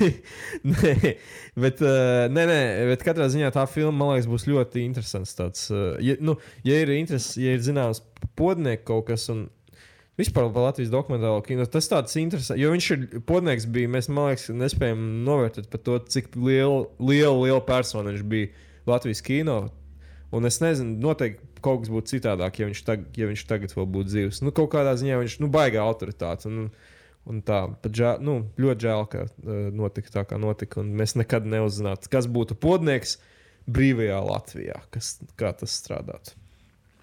nē, 0.73 0.95
bet, 1.61 1.83
uh, 1.85 2.25
nē, 2.33 2.47
nē, 2.49 2.59
bet 2.89 3.05
katrā 3.05 3.29
ziņā 3.29 3.51
tā 3.53 3.67
filma, 3.69 3.93
man 3.99 4.15
liekas, 4.15 4.29
būs 4.31 4.47
ļoti 4.49 4.87
interesants. 4.87 5.35
Tāds, 5.37 5.67
uh, 5.69 5.93
ja, 6.01 6.17
nu, 6.23 6.39
ja 6.65 6.81
ir 6.81 6.95
interesi, 6.97 7.43
ja 7.45 7.53
ir 7.53 7.61
zināms 7.65 8.01
podnieks 8.39 8.87
kaut 8.89 9.11
kas. 9.11 9.29
Un, 9.33 9.45
Vispār 10.15 10.45
par 10.55 10.69
Latvijas 10.69 10.87
dokumentālo 10.93 11.41
kino 11.43 11.65
tas 11.67 11.89
tāds 11.91 12.13
interesants, 12.15 12.55
jo 12.55 12.69
viņš 12.71 12.85
ir 12.95 13.01
podnieks. 13.27 13.65
Bija, 13.67 13.89
mēs, 13.91 14.07
man 14.07 14.29
liekas, 14.29 14.45
nespējam 14.55 15.01
novērtēt 15.27 15.67
par 15.73 15.81
to, 15.83 15.97
cik 16.07 16.37
liela, 16.39 16.85
liela, 17.03 17.35
liela 17.41 17.59
persona 17.67 18.13
viņš 18.13 18.23
bija 18.31 18.47
Latvijas 18.89 19.23
kino. 19.25 19.59
Un 20.35 20.47
es 20.49 20.59
nezinu, 20.61 20.97
noteikti 21.03 21.61
kaut 21.65 21.83
kas 21.83 21.91
būtu 21.93 22.15
citādāk, 22.15 22.59
ja 22.59 22.69
viņš, 22.69 22.81
tag, 22.85 23.05
ja 23.17 23.29
viņš 23.29 23.45
tagad 23.49 23.73
vēl 23.73 23.87
būtu 23.95 24.11
dzīves. 24.11 24.41
Nu, 24.45 24.53
kaut 24.55 24.71
kādā 24.73 24.93
ziņā 24.99 25.19
viņš 25.21 25.39
nu, 25.41 25.49
baigā 25.53 25.81
autoritāte. 25.85 26.49
Un, 26.49 26.69
un 27.29 27.41
tā, 27.45 27.61
žēl, 27.85 28.21
nu, 28.25 28.37
ļoti 28.61 28.87
žēl, 28.87 29.05
ka 29.11 29.25
uh, 29.25 29.67
notika 29.73 30.13
tā, 30.19 30.25
kā 30.29 30.39
notika. 30.41 30.81
Un 30.83 30.93
mēs 30.99 31.15
nekad 31.17 31.47
neuzzinātu, 31.49 32.11
kas 32.13 32.29
būtu 32.29 32.57
podnieks 32.61 33.17
brīvajā 33.65 34.17
Latvijā, 34.25 34.81
kas, 34.93 35.15
kā 35.39 35.53
tas 35.57 35.77
strādātu. 35.81 36.35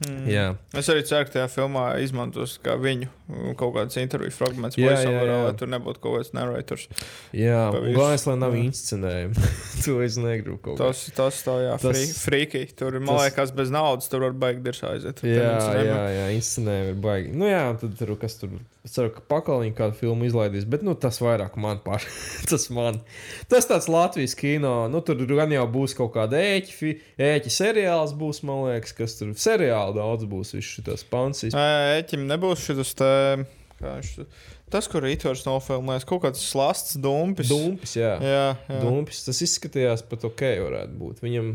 Mm. 0.02 0.26
Jā. 0.30 0.46
Es 0.78 0.88
arī 0.90 1.04
ceru, 1.06 1.26
ka 1.26 1.36
tajā 1.36 1.48
filmā 1.52 1.86
izmantos 2.02 2.56
kā 2.62 2.74
viņu 2.80 3.10
kaut 3.58 3.74
kādas 3.76 3.96
interviju 4.00 4.34
fragments, 4.34 4.78
Jā, 4.80 4.94
jā, 5.04 5.12
jā. 5.12 5.36
lai 5.46 5.52
tur 5.58 5.70
nebūtu 5.72 6.02
kaut 6.02 6.18
kāds 6.18 6.32
narrators. 6.36 6.88
Jā, 7.36 7.64
galvenais, 7.74 8.26
lai 8.28 8.36
nav 8.40 8.56
inscenējumi. 8.58 9.46
to 9.84 9.98
es 10.04 10.18
negribu 10.20 10.58
kaut 10.62 10.78
kā. 10.80 10.90
Tas, 10.90 11.04
tas 11.16 11.40
tā, 11.46 11.56
jā, 11.66 11.78
Tas- 11.82 12.16
frīki. 12.24 12.64
Tur, 12.78 12.98
man 13.00 13.16
tas- 13.16 13.28
liekas, 13.30 13.54
bez 13.56 13.72
naudas 13.74 14.10
tur 14.12 14.26
var 14.26 14.36
baigt 14.46 14.62
dirs 14.66 14.82
aiziet. 14.88 15.24
Jā, 15.26 15.56
jā, 15.82 16.02
jā, 16.18 16.28
inscenējumi 16.36 16.94
ir 16.94 17.00
baigi. 17.08 17.32
Nu, 17.36 17.48
jā, 17.50 17.64
tad 17.80 17.96
tur 17.98 18.14
kas 18.20 18.38
tur. 18.40 18.54
Es 18.82 18.96
ceru, 18.96 19.12
ka 19.14 19.20
pakāpiņš 19.30 19.76
kādu 19.78 19.94
filmu 19.94 20.26
izlaidīs, 20.26 20.64
bet 20.66 20.82
nu, 20.82 20.96
tas 20.98 21.20
vairāk 21.22 21.54
man 21.62 21.78
pašai. 21.84 22.10
tas 22.50 22.64
man. 22.74 22.98
Tas 23.50 23.68
tāds 23.70 23.86
Latvijas 23.86 24.34
kino. 24.34 24.88
Nu, 24.90 24.98
tur 25.06 25.20
gan 25.30 25.54
jau 25.54 25.68
būs 25.70 25.94
kaut 25.94 26.10
kāda 26.16 26.40
ēķa, 26.42 26.90
ēķa 27.28 27.52
seriāls, 27.54 28.14
būs, 28.18 28.42
man 28.48 28.64
liekas, 28.66 28.90
kas 28.98 29.14
tur 29.20 29.30
seriāli 29.38 29.94
daudz 30.00 30.26
būs. 30.26 30.50
Viss 30.58 30.74
šis 30.80 31.06
pansīs. 31.12 31.54
Eķim 31.54 32.26
nebūs 32.26 32.66
šis 32.66 32.90
te. 32.98 33.12
Viņš 33.82 34.12
Tas, 34.72 34.86
kur 34.88 35.04
Rītvars 35.04 35.42
nofilmēs, 35.44 36.06
kaut 36.08 36.22
kāds 36.24 36.40
slasts, 36.48 36.94
dumpis. 36.96 37.50
Dumpis, 37.50 37.92
jā. 37.98 38.14
Jā, 38.24 38.46
jā. 38.70 38.78
Dumpis, 38.80 39.20
tas 39.26 39.42
izskatījās 39.44 40.04
pat 40.08 40.24
ok, 40.24 40.46
varētu 40.62 40.96
būt. 40.96 41.20
Viņam 41.20 41.50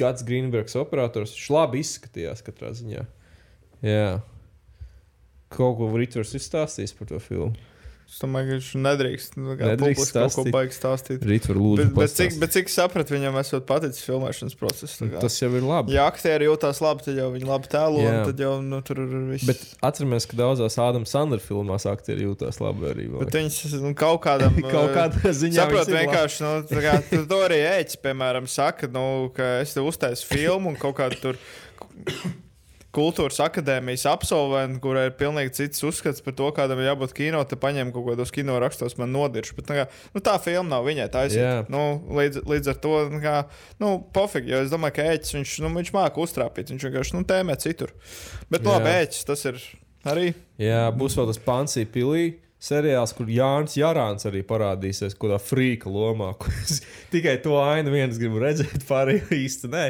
Gats 0.00 0.24
Greenbergs 0.26 0.78
operators, 0.80 1.34
viņš 1.36 1.50
labi 1.52 1.82
izskatījās 1.84 2.40
katrā 2.46 2.72
ziņā. 2.78 3.04
Jā. 3.84 4.08
Kaut 5.52 5.76
ko 5.78 5.90
Ritvers 5.92 6.32
izstāstījis 6.38 6.96
par 6.96 7.12
to 7.12 7.20
filmu. 7.22 7.52
Es 8.06 8.20
domāju, 8.22 8.46
ka 8.46 8.54
viņš 8.54 8.66
nedrīkst, 8.80 9.32
nu, 9.36 9.54
Nedrīkst 9.58 9.80
publiski 9.82 10.14
kaut 10.14 10.30
ko 10.30 10.42
stāstīt. 10.44 10.52
baigt 10.54 10.74
stāstīt. 10.76 11.24
Ritvers 11.26 11.58
lūdzu. 11.58 11.86
Bet, 11.90 11.96
bet, 11.98 12.12
cik, 12.14 12.36
bet 12.38 12.52
cik 12.54 12.70
sapratu, 12.70 13.16
viņam 13.16 13.34
esot 13.40 13.66
paticis 13.66 14.04
filmēšanas 14.06 14.54
process. 14.60 14.94
tā 15.00 15.08
kā. 15.10 15.22
Tas 15.24 15.36
jau 15.42 15.50
ir 15.58 15.66
labi. 15.66 15.92
Ja 15.96 16.06
aktieri 16.06 16.46
jūtas 16.46 16.80
labi, 16.84 17.02
tad 17.02 17.18
jau 17.18 17.26
viņi 17.34 17.50
labi 17.50 17.72
tēlo, 17.72 18.04
Jā. 18.04 18.14
un 18.14 18.30
tad 18.30 18.44
jau 18.46 18.52
nu, 18.62 18.80
tur 18.86 19.02
ir 19.02 19.12
viss. 19.32 19.48
Bet 19.50 19.66
atceramies, 19.90 20.28
ka 20.30 20.38
daudzās 20.38 20.78
Ādams 20.86 21.12
Sandra 21.12 21.42
filmās 21.42 21.88
aktieri 21.90 22.28
jūtas 22.28 22.62
labi 22.62 22.88
arī. 22.92 23.10
man 23.10 23.26
Bet 23.26 23.36
viņas 23.40 23.76
nu, 23.82 23.92
kaut 23.98 24.22
kādam 24.24 24.54
Kaut 24.76 24.94
kādā 24.94 25.34
ziņā 25.42 25.66
ir 25.66 25.92
vienkārši 25.98 26.46
nu, 26.46 26.54
kā, 26.86 26.96
to 27.26 27.42
arī 27.42 27.60
ēķis, 27.74 28.00
piemēram, 28.06 28.46
saka, 28.46 28.86
nu, 28.86 29.32
ka 29.36 29.58
es 29.66 29.74
te 29.74 29.82
uztaisu 29.82 30.30
filmu 30.30 30.72
un 30.72 30.78
kaut 30.80 30.96
kādu 31.02 31.20
tur 31.26 31.44
kultūras 32.96 33.38
akadēmijas 33.44 34.06
absolventu, 34.10 34.80
kurai 34.84 35.06
ir 35.10 35.16
pilnīgi 35.18 35.54
cits 35.58 35.84
uzskats 35.86 36.24
par 36.24 36.36
to, 36.38 36.48
kādam 36.56 36.80
ir 36.80 36.88
jābūt 36.90 37.12
kino, 37.16 37.42
te 37.48 37.58
paņem 37.60 37.92
kaut 37.94 38.08
kādos 38.08 38.32
kino 38.34 38.56
rakstos, 38.62 38.96
man 39.00 39.12
nodirš. 39.14 39.52
Bet, 39.58 39.68
nu, 39.68 39.76
kā, 39.78 39.86
nu, 40.16 40.22
tā 40.24 40.36
filma 40.42 40.70
nav 40.72 40.88
viņai 40.88 41.04
Jā. 41.04 41.10
taisīta. 41.18 41.52
Nu, 41.72 41.84
līdz, 42.18 42.42
līdz 42.48 42.72
ar 42.72 42.80
to, 42.86 42.94
nu, 43.12 43.20
kā, 43.24 43.36
nu, 43.82 43.92
pofīgi, 44.16 44.54
jo 44.54 44.62
es 44.64 44.72
domāju, 44.72 44.96
ka 44.98 45.10
ēķis, 45.12 45.36
viņš, 45.38 45.54
nu, 45.66 45.74
viņš 45.76 45.92
māca 45.96 46.24
uztrāpīt, 46.24 46.72
viņš 46.72 46.88
vienkārši, 46.88 47.18
nu, 47.18 47.26
tēmē 47.28 47.58
citur. 47.62 47.92
Bet, 48.48 48.62
nu, 48.62 48.72
Jā. 48.72 48.80
labi, 48.80 48.96
ēķis, 49.04 49.28
tas 49.28 49.46
ir 49.52 49.62
arī. 50.08 50.32
Jā, 50.62 50.82
būs 50.96 51.18
vēl 51.18 51.30
tas 51.30 51.42
Pansī 51.46 51.86
pilī. 51.88 52.26
Seriāls, 52.66 53.12
kur 53.14 53.28
Jānis 53.30 53.76
Jārāns 53.76 54.24
arī 54.26 54.40
parādīsies, 54.46 55.14
kādā 55.20 55.36
frīka 55.38 55.90
lomā. 55.92 56.32
Tikai 57.12 57.36
to 57.44 57.58
ainu 57.60 57.92
viens 57.92 58.16
gribu 58.18 58.40
redzēt, 58.42 58.86
pārējie 58.90 59.42
īsti 59.44 59.70
nē. 59.74 59.84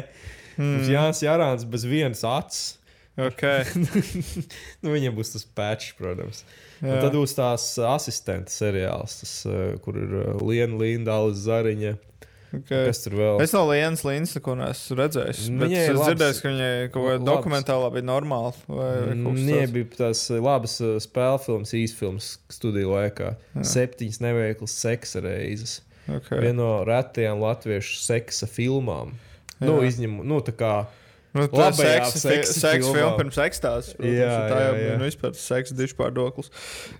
Mm. 0.57 0.81
Jānis 0.91 1.23
Jārāns 1.23 1.63
bez 1.69 1.85
vienas 1.87 2.25
acis. 2.27 2.75
Okay. 3.17 3.63
nu, 4.83 4.91
viņam 4.93 5.15
būs 5.17 5.33
tas 5.33 5.45
pēčs, 5.57 5.95
protams. 5.97 6.43
Tad 6.81 7.15
būs 7.15 7.33
tās 7.33 7.63
asistenta 7.81 8.53
seriāls, 8.53 9.15
tas, 9.23 9.31
uh, 9.49 9.71
kur 9.81 9.97
ir 9.97 10.11
uh, 10.19 10.43
Liena 10.45 10.77
Linda, 10.77 11.15
Alis 11.17 11.41
Zariņa. 11.47 11.95
Okay. 12.47 12.85
Kas 12.87 13.01
tur 13.03 13.17
vēl? 13.17 13.41
Es 13.43 13.51
no 13.51 13.65
Lienas 13.67 14.05
Līnas 14.07 14.31
neko 14.37 14.53
neesmu 14.55 14.95
redzējis. 15.01 15.47
Bet 15.51 15.67
Viņai 15.67 15.81
es 15.81 15.89
labs- 15.97 16.05
dzirdēju, 16.07 16.37
ka 16.39 16.51
viņai 16.53 16.69
kaut 16.93 17.01
kāda 17.03 17.17
labs- 17.17 17.27
dokumentālā 17.27 17.89
bija 17.97 18.05
kas 19.33 19.41
Nē, 19.49 19.57
tāds. 19.57 19.73
bija 19.75 19.89
tās 19.97 20.21
labas 20.45 20.77
uh, 20.85 20.93
spēļu 21.03 21.41
filmas, 21.43 21.73
īsfilmas 21.75 22.29
studiju 22.55 22.93
laikā. 22.93 23.33
Jā. 23.57 23.65
Septiņas 23.73 24.21
neveiklas 24.23 24.77
seksa 24.79 25.25
reizes. 25.25 25.81
Okay. 26.07 26.39
Viena 26.39 26.61
no 26.61 26.69
retajām 26.87 27.41
latviešu 27.43 27.99
seksa 28.05 28.47
filmām. 28.47 29.11
Nu, 29.59 29.81
Jā. 29.81 29.89
izņem, 29.89 30.21
nu, 30.23 30.39
tā 30.45 30.53
kā 30.55 30.71
Nu, 31.37 31.45
tā 31.51 31.69
ir 31.69 31.77
seksa, 31.77 32.21
seksa 32.21 32.55
seksa, 32.55 32.91
filma 32.91 33.13
pirms 33.19 33.39
ekstāzes. 33.43 33.95
Jā, 34.01 34.33
tā 34.49 34.59
jau 34.63 34.75
bija 34.77 34.97
nu, 34.97 35.07
vispār 35.07 35.33
seksa 35.37 35.77
dišu 35.77 35.97
pārdoklis. 35.99 36.51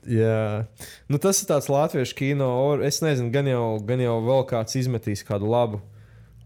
Jā, 0.10 0.65
nu, 1.12 1.19
tas 1.23 1.41
ir 1.41 1.50
tāds 1.50 1.69
latviešu 1.71 2.17
kino. 2.17 2.50
Es 2.86 3.02
nezinu, 3.04 3.32
gan 3.34 3.50
jau, 3.50 3.65
gan 3.88 4.04
jau 4.04 4.17
vēl 4.26 4.47
kāds 4.50 4.78
izmetīs 4.80 5.26
kādu 5.28 5.50
labu, 5.52 5.82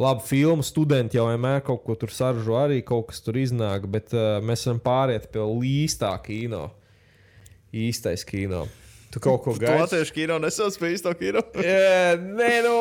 labu 0.01 0.25
filmu. 0.27 0.65
Studenti 0.65 1.19
jau 1.19 1.27
vienmēr 1.29 1.63
kaut 1.67 1.83
ko 1.87 1.97
tur 1.99 2.13
saražo, 2.15 2.57
arī 2.61 2.81
kaut 2.85 3.11
kas 3.11 3.23
tur 3.25 3.39
iznāk, 3.41 3.89
bet 3.91 4.15
uh, 4.17 4.37
mēs 4.45 4.67
varam 4.69 4.83
pāriet 4.83 5.31
pie 5.33 5.47
īstā 5.71 6.13
kino. 6.25 6.69
Īstais 7.71 8.25
kino. 8.27 8.65
Tu 9.11 9.19
kaut 9.19 9.41
ko 9.43 9.53
gaidi. 9.59 9.75
latviešu 9.75 10.13
kino 10.15 10.37
nesauc 10.39 10.77
par 10.79 10.91
īsto 10.93 11.11
kino. 11.19 11.41
Jā, 11.67 12.15
nē, 12.15 12.51
nu, 12.63 12.75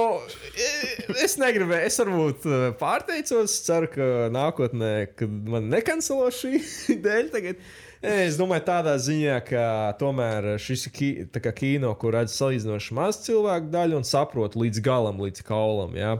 es 1.18 1.34
negribēju. 1.40 1.86
Es 1.88 1.98
varbūt 1.98 2.46
uh, 2.46 2.66
pārteicos. 2.78 3.56
Ceru, 3.66 3.88
ka 3.90 4.10
nākotnē, 4.30 4.92
kad 5.18 5.32
man 5.50 5.66
nekancelo 5.72 6.28
šī 6.34 6.60
dēļ, 7.06 7.32
tagad. 7.34 7.64
Es 8.00 8.38
domāju, 8.40 8.64
tādā 8.64 8.94
ziņā, 9.02 9.34
ka 9.44 9.64
tomēr 10.00 10.54
šis 10.62 10.86
ir 10.88 10.94
ki, 10.94 11.10
kino, 11.58 11.90
kur 12.00 12.14
redz 12.16 12.32
salīdzinoši 12.38 12.94
maz 12.96 13.18
cilvēku 13.26 13.68
daļu 13.74 13.98
un 13.98 14.06
saprot 14.08 14.56
līdz 14.56 14.80
galam, 14.86 15.20
līdz 15.20 15.44
kaulam. 15.44 15.98
Ja? 15.98 16.14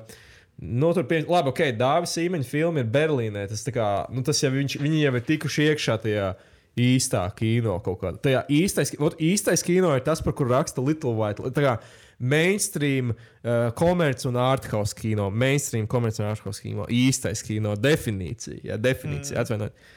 Nu, 0.61 0.91
tur 0.93 1.07
pie... 1.09 1.23
Labi, 1.25 1.55
ok, 1.55 1.71
Dāvis 1.79 2.19
Īmeņa 2.21 2.51
filma 2.51 2.83
ir 2.83 2.91
Berlīnē. 2.93 3.47
Tas, 3.49 3.63
kā, 3.73 3.89
nu, 4.13 4.27
tas 4.27 4.43
jau 4.43 4.51
viņš, 4.53 4.77
viņi 4.83 5.05
jau 5.07 5.15
ir 5.17 5.29
tikuši 5.31 5.71
iekšā 5.71 5.97
tajā 6.03 6.33
īstā 6.79 7.25
kino 7.37 7.79
kaut 7.85 8.01
kādā. 8.03 8.21
Tajā 8.23 8.45
īstais, 8.53 8.95
ot, 9.03 9.17
īstais 9.23 9.65
kino 9.67 9.93
ir 9.97 10.05
tas, 10.07 10.23
par 10.25 10.37
kuru 10.39 10.55
raksta 10.55 10.85
Little 10.85 11.17
White. 11.19 11.51
Tā 11.57 11.65
kā 11.65 11.77
mainstream, 12.21 13.15
uh, 13.15 13.71
komerci 13.77 14.29
un 14.29 14.37
arthouse 14.41 14.95
kino. 14.97 15.31
Mainstream, 15.31 15.89
komerci 15.91 16.23
un 16.23 16.31
arthouse 16.31 16.63
kino. 16.63 16.87
Īstais 16.93 17.43
kino 17.47 17.75
definīcija. 17.81 18.61
Jā, 18.71 18.79
definīcija. 18.81 19.39
Mm. 19.39 19.43
Atvainojiet. 19.45 19.89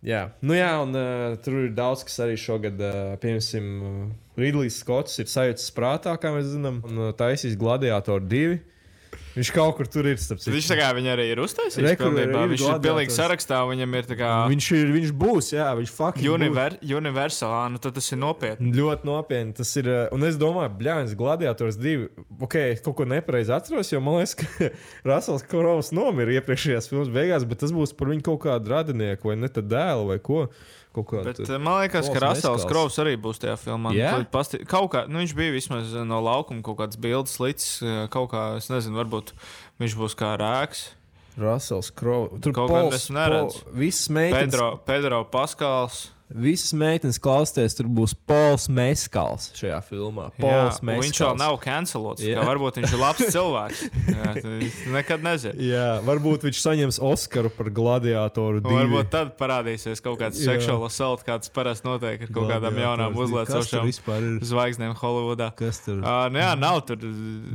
Jā, 0.00 0.22
nu 0.40 0.54
jā, 0.56 0.70
un 0.80 0.96
uh, 0.96 1.34
tur 1.44 1.58
ir 1.66 1.72
daudz, 1.76 2.06
kas 2.08 2.22
arī 2.24 2.38
šogad, 2.40 2.78
uh, 2.80 3.14
piemēram, 3.20 3.66
uh, 3.84 3.96
Ridlijs 4.40 4.78
Skots 4.80 5.20
ir 5.20 5.28
sajūtas 5.28 5.66
prātā, 5.76 6.14
kā 6.16 6.32
mēs 6.32 6.54
zinām, 6.54 6.78
un 6.88 7.02
uh, 7.02 7.10
taisīs 7.16 7.58
Gladiatoru 7.60 8.24
2. 8.30 8.54
Viņš 9.30 9.50
kaut 9.54 9.76
kur 9.78 9.86
tur 9.86 10.06
ir. 10.10 10.16
Viņš 10.18 10.66
tā 10.72 10.76
kā 10.78 10.88
viņi 10.96 11.10
arī 11.12 11.24
ir 11.30 11.40
uztaisījis. 11.42 11.84
Re, 11.86 11.92
kur 11.98 12.08
pilnībā. 12.10 12.42
ir 12.44 12.50
Viņš 12.50 12.64
ir 12.66 12.80
pilnīgi 12.82 13.14
sarakstā, 13.14 13.60
viņam 13.70 13.94
ir 14.00 14.08
tā 14.10 14.16
kā 14.18 14.30
Viņš, 14.50 14.68
ir, 14.78 14.90
viņš 14.96 15.12
būs, 15.20 15.50
jā, 15.54 15.68
viņš 15.78 15.92
faktiski. 15.94 16.30
univer, 16.34 16.76
universālā, 16.82 17.60
nu 17.70 17.78
tad 17.82 17.94
tas 17.98 18.10
ir 18.10 18.18
nopietni. 18.20 18.72
Ļoti 18.74 19.06
nopietni. 19.08 19.54
Tas 19.60 19.70
ir. 19.78 19.86
uh, 19.90 20.00
Un 20.16 20.26
es 20.26 20.38
domāju, 20.40 20.74
Bļāns, 20.80 21.14
Gladiators 21.18 21.78
2. 21.78 22.08
Ok, 22.42 22.56
es 22.74 22.82
kaut 22.84 22.98
ko 22.98 23.06
nepareizi 23.06 23.54
atceros, 23.54 23.92
jo 23.94 24.02
man 24.02 24.18
liekas, 24.18 24.34
ka 24.40 24.72
Rasels 25.06 25.46
Korovs 25.50 25.92
nomira 25.94 26.34
iepriekšējās 26.40 26.90
filmas 26.90 27.14
beigās, 27.14 27.46
bet 27.46 27.62
tas 27.62 27.72
būs 27.74 27.94
par 27.96 28.10
viņu 28.10 28.26
kaut 28.32 28.42
kādu 28.48 28.74
radinieku 28.74 29.30
vai 29.30 29.38
ne 29.38 29.48
tad 29.52 29.70
dēlu 29.70 30.10
vai 30.10 30.18
ko. 30.18 30.48
Kaut 30.90 31.06
kādu. 31.06 31.24
Bet 31.30 31.38
uh, 31.46 31.58
man 31.62 31.84
liekas, 31.84 32.08
ka 32.10 32.18
Pols 32.18 32.24
Rasels. 32.24 32.64
Krovs 32.66 32.96
arī 32.98 33.12
būs 33.20 33.38
tajā 33.38 33.54
filmā. 33.62 33.92
Jā? 33.94 34.16
Nu, 34.18 34.26
pasti... 34.26 34.58
Kaut 34.66 34.88
kā, 34.90 35.04
nu, 35.06 35.20
viņš 35.22 35.34
bija 35.38 35.54
vismaz 35.54 35.92
no 36.02 36.18
laukuma 36.24 36.64
kaut 36.66 36.80
kāds 36.80 36.98
bildes 36.98 37.36
līdz 37.38 37.66
kaut 38.10 38.32
kā, 38.32 38.46
es 38.58 38.66
nezinu, 38.72 38.98
varbūt 38.98 39.30
viņš 39.78 39.94
būs 40.00 40.16
kā 40.18 40.32
rēks. 40.40 40.88
Rasels 41.40 41.92
Korovs. 41.94 42.40
Tur 42.42 42.52
Kaut 42.56 42.72
Pols- 42.74 42.96
es 42.98 43.06
neredzu. 43.14 43.62
Pol- 43.62 43.78
Visas 43.84 44.08
meitenes. 44.10 44.50
Pedro, 44.50 44.70
Pedro 44.84 45.20
Paskals. 45.30 46.08
Visas 46.30 46.70
meitenes 46.78 47.18
klausties, 47.18 47.74
tur 47.74 47.88
būs 47.90 48.12
Pols 48.28 48.68
Meskals 48.70 49.48
šajā 49.58 49.80
filmā. 49.82 50.28
Jā, 50.38 50.42
Pols 50.44 50.78
un 50.78 50.92
viņš 51.02 51.20
vēl 51.24 51.38
nav 51.40 51.56
cancelots. 51.64 52.22
Jā. 52.22 52.38
kā 52.38 52.44
Varbūt 52.46 52.78
viņš 52.78 52.94
ir 52.94 53.00
labs 53.02 53.24
cilvēks. 53.34 53.80
Jā, 54.06 54.30
nekad 54.94 55.26
nezini. 55.26 55.66
Jā, 55.72 55.88
varbūt 56.06 56.46
viņš 56.46 56.62
saņems 56.62 57.00
Oskaru 57.10 57.50
par 57.56 57.72
gladiatoru. 57.74 58.62
Divi. 58.62 58.78
Varbūt 58.78 59.10
tad 59.10 59.34
parādīsies 59.40 60.04
kaut 60.04 60.20
kāds 60.22 60.38
Jā. 60.38 60.54
seksuāls 60.54 60.86
assault, 60.92 61.26
kāds 61.26 61.50
parasti 61.50 61.88
notiek 61.90 62.22
ar 62.28 62.34
kaut 62.38 62.50
kādām 62.54 62.78
jaunām 62.78 63.18
uzliecošām 63.18 63.90
zvaigznēm 64.46 64.94
Holivudā. 65.02 65.50
Kas 65.58 65.82
tur? 65.82 65.98
Uh, 65.98 66.28
jā, 66.30 66.54
nav 66.58 66.84
tur. 66.86 67.02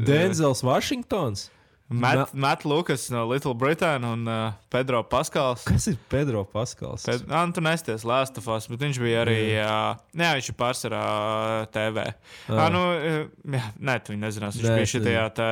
Denzels 0.05 0.65
Vašingtons. 0.67 1.47
Matt, 1.87 2.33
Matt 2.33 2.63
Lukas 2.65 3.09
no 3.09 3.27
Little 3.29 3.53
Britain 3.53 4.03
un 4.03 4.25
uh, 4.25 4.53
Pedro 4.73 5.03
Paskals. 5.05 5.63
Kas 5.69 5.85
ir 5.91 5.99
Pedro 6.09 6.41
Paskals? 6.43 7.05
Ped, 7.05 7.27
ah, 7.29 7.43
nu, 7.45 7.53
tu 7.53 7.61
nesties 7.61 8.01
Lāstafās, 8.09 8.65
bet 8.71 8.81
viņš 8.81 8.99
bija 9.03 9.21
arī. 9.21 9.37
Uh, 9.53 9.93
jā, 10.17 10.31
viņš 10.39 10.49
ir 10.49 10.57
pārsvarā 10.57 11.03
uh, 11.05 11.67
TV. 11.69 12.07
Ah. 12.49 12.57
Ah, 12.57 12.65
nu, 12.73 12.81
uh, 12.89 13.53
jā, 13.53 13.63
nē, 13.77 13.99
tu 14.01 14.15
viņu 14.15 14.23
nezinās. 14.25 14.57
Viņš 14.57 14.65
Nē, 14.65 14.79
bija 14.81 14.91
šajā 14.95 15.27
tā. 15.37 15.49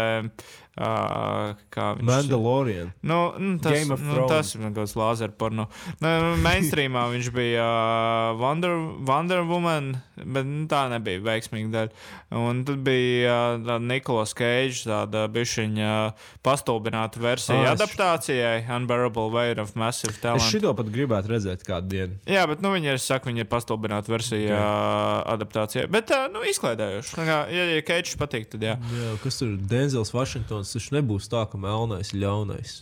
Uh, 0.74 1.52
kā 1.70 1.92
viņš 2.00 2.08
Mandalorian. 2.08 2.88
Nu, 3.06 3.18
nu, 3.38 3.60
tas, 3.62 3.76
Game 3.76 3.94
of 3.94 4.02
nu, 4.02 4.14
Thrones. 4.16 4.32
tas 4.32 4.54
ir 4.56 4.62
kaut 4.64 4.78
kāds 4.80 4.96
lāzera 4.98 5.36
porno. 5.38 5.68
Nu, 6.02 6.14
mainstreamā 6.42 7.04
viņš 7.14 7.28
bija 7.36 7.62
uh, 7.62 8.40
Wonder, 8.42 8.74
Wonder 9.06 9.44
Woman, 9.46 9.92
bet 10.18 10.48
nu, 10.50 10.64
tā 10.72 10.88
nebija 10.90 11.22
veiksmīga 11.28 11.70
daļa. 11.76 12.08
Un 12.42 12.64
tad 12.66 12.82
bija 12.88 13.36
uh, 13.54 13.60
tāda 13.62 13.78
Nikolas 13.86 14.34
Cage, 14.34 14.80
tāda 14.90 15.28
bišķiņa 15.36 15.92
uh, 16.08 16.26
pastulbināta 16.42 17.22
versija 17.22 17.68
es- 17.70 17.76
adaptācijai 17.76 18.66
Unbearable 18.74 19.30
Weight 19.36 19.62
of 19.62 19.76
Massive 19.78 20.16
Es 20.16 20.24
Talent. 20.26 20.48
šito 20.50 20.74
pat 20.74 20.90
gribētu 20.90 21.36
redzēt 21.36 21.68
kādu 21.70 21.94
dienu. 21.94 22.18
Jā, 22.26 22.48
bet 22.50 22.66
nu, 22.66 22.74
viņi 22.74 22.96
ir, 22.96 23.04
saka, 23.06 23.30
viņi 23.30 23.46
ir 23.46 23.52
pastulbināta 23.54 24.10
versija 24.10 24.58
uh, 24.58 25.22
adaptācijai. 25.38 25.86
Bet, 25.94 26.10
uh, 26.18 26.26
nu, 26.34 26.42
izklaidējuši. 26.50 27.14
Tā 27.22 27.30
kā, 27.30 27.40
Ja, 27.54 27.70
ja 27.76 27.82
Keits 27.86 28.18
patīk, 28.18 28.50
tad 28.56 28.64
jā. 28.66 28.74
Jā, 28.98 29.14
kas 29.22 29.38
tur 29.38 29.54
ir 29.54 29.62
Denzels 29.70 30.10
Vašingtons? 30.16 30.63
Viņš 30.72 30.92
nebūs 30.96 31.28
tā, 31.32 31.44
ka 31.52 31.60
melnais 31.60 32.14
ir 32.14 32.24
ļaunais. 32.24 32.78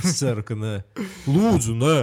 Es 0.00 0.18
ceru, 0.18 0.42
ka 0.46 0.56
nē. 0.58 0.74
Lūdzu, 1.30 1.76
nē. 1.78 1.98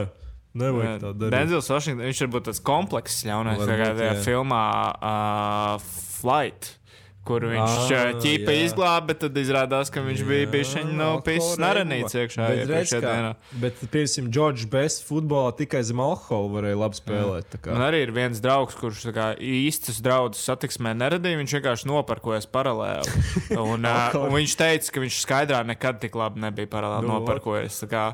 Nevajag 0.57 1.01
tā 1.03 1.11
darīt. 1.13 1.35
Denzils 1.35 1.69
Vašingtons, 1.69 2.07
viņš 2.07 2.21
ir 2.23 2.31
tāds 2.39 2.61
komplekss 2.65 3.25
ļaunais. 3.27 3.61
Kā 3.61 3.91
tajā 3.93 4.13
jā. 4.15 4.21
filmā 4.25 4.63
uh, 4.95 5.89
Flight. 6.17 6.76
Kur 7.27 7.43
viņš 7.43 7.59
Ah, 7.67 7.91
ah, 7.97 8.11
ķīpa 8.23 8.53
jā. 8.55 8.65
izglāba, 8.69 9.15
tad 9.19 9.35
izrādās, 9.41 9.89
ka 9.91 9.99
viņš 10.05 10.21
bija 10.27 10.47
bijis 10.53 10.69
viņa 10.77 10.93
no 10.95 11.09
pisas 11.25 11.57
naranīts 11.59 12.15
iekšā. 12.15 12.45
Bet, 12.53 12.61
redz, 12.71 12.93
kā, 13.03 13.15
bet 13.63 13.81
piemēram, 13.91 14.29
Džordžs 14.31 14.67
Best 14.71 15.03
futbolā 15.09 15.51
tikai 15.59 15.81
zem 15.83 15.99
alkohola 16.03 16.53
varēja 16.55 16.79
labi 16.79 16.99
spēlēt. 17.01 17.57
Man 17.67 17.83
arī 17.89 18.01
ir 18.05 18.13
viens 18.15 18.39
draugs, 18.43 18.77
kurš 18.79 19.03
kā, 19.15 19.27
īstus 19.43 19.99
draudus 20.05 20.45
satiksmē 20.47 20.95
neradīja. 20.95 21.41
Viņš 21.41 21.57
vienkārši 21.59 21.91
nopirkojas 21.91 22.47
paralēli. 22.47 23.11
Un, 23.67 23.83
uh, 23.83 24.15
un 24.21 24.31
viņš 24.37 24.53
teica, 24.59 24.91
ka 24.95 25.03
viņš 25.03 25.21
skaidrā 25.25 25.61
nekad 25.67 25.99
tik 25.99 26.15
labi 26.15 26.39
nebija 26.45 26.69
paralēli 26.71 27.07
Nu, 27.09 27.17
nopirkojies. 27.19 27.81
tā 27.83 27.89
kā. 27.91 28.05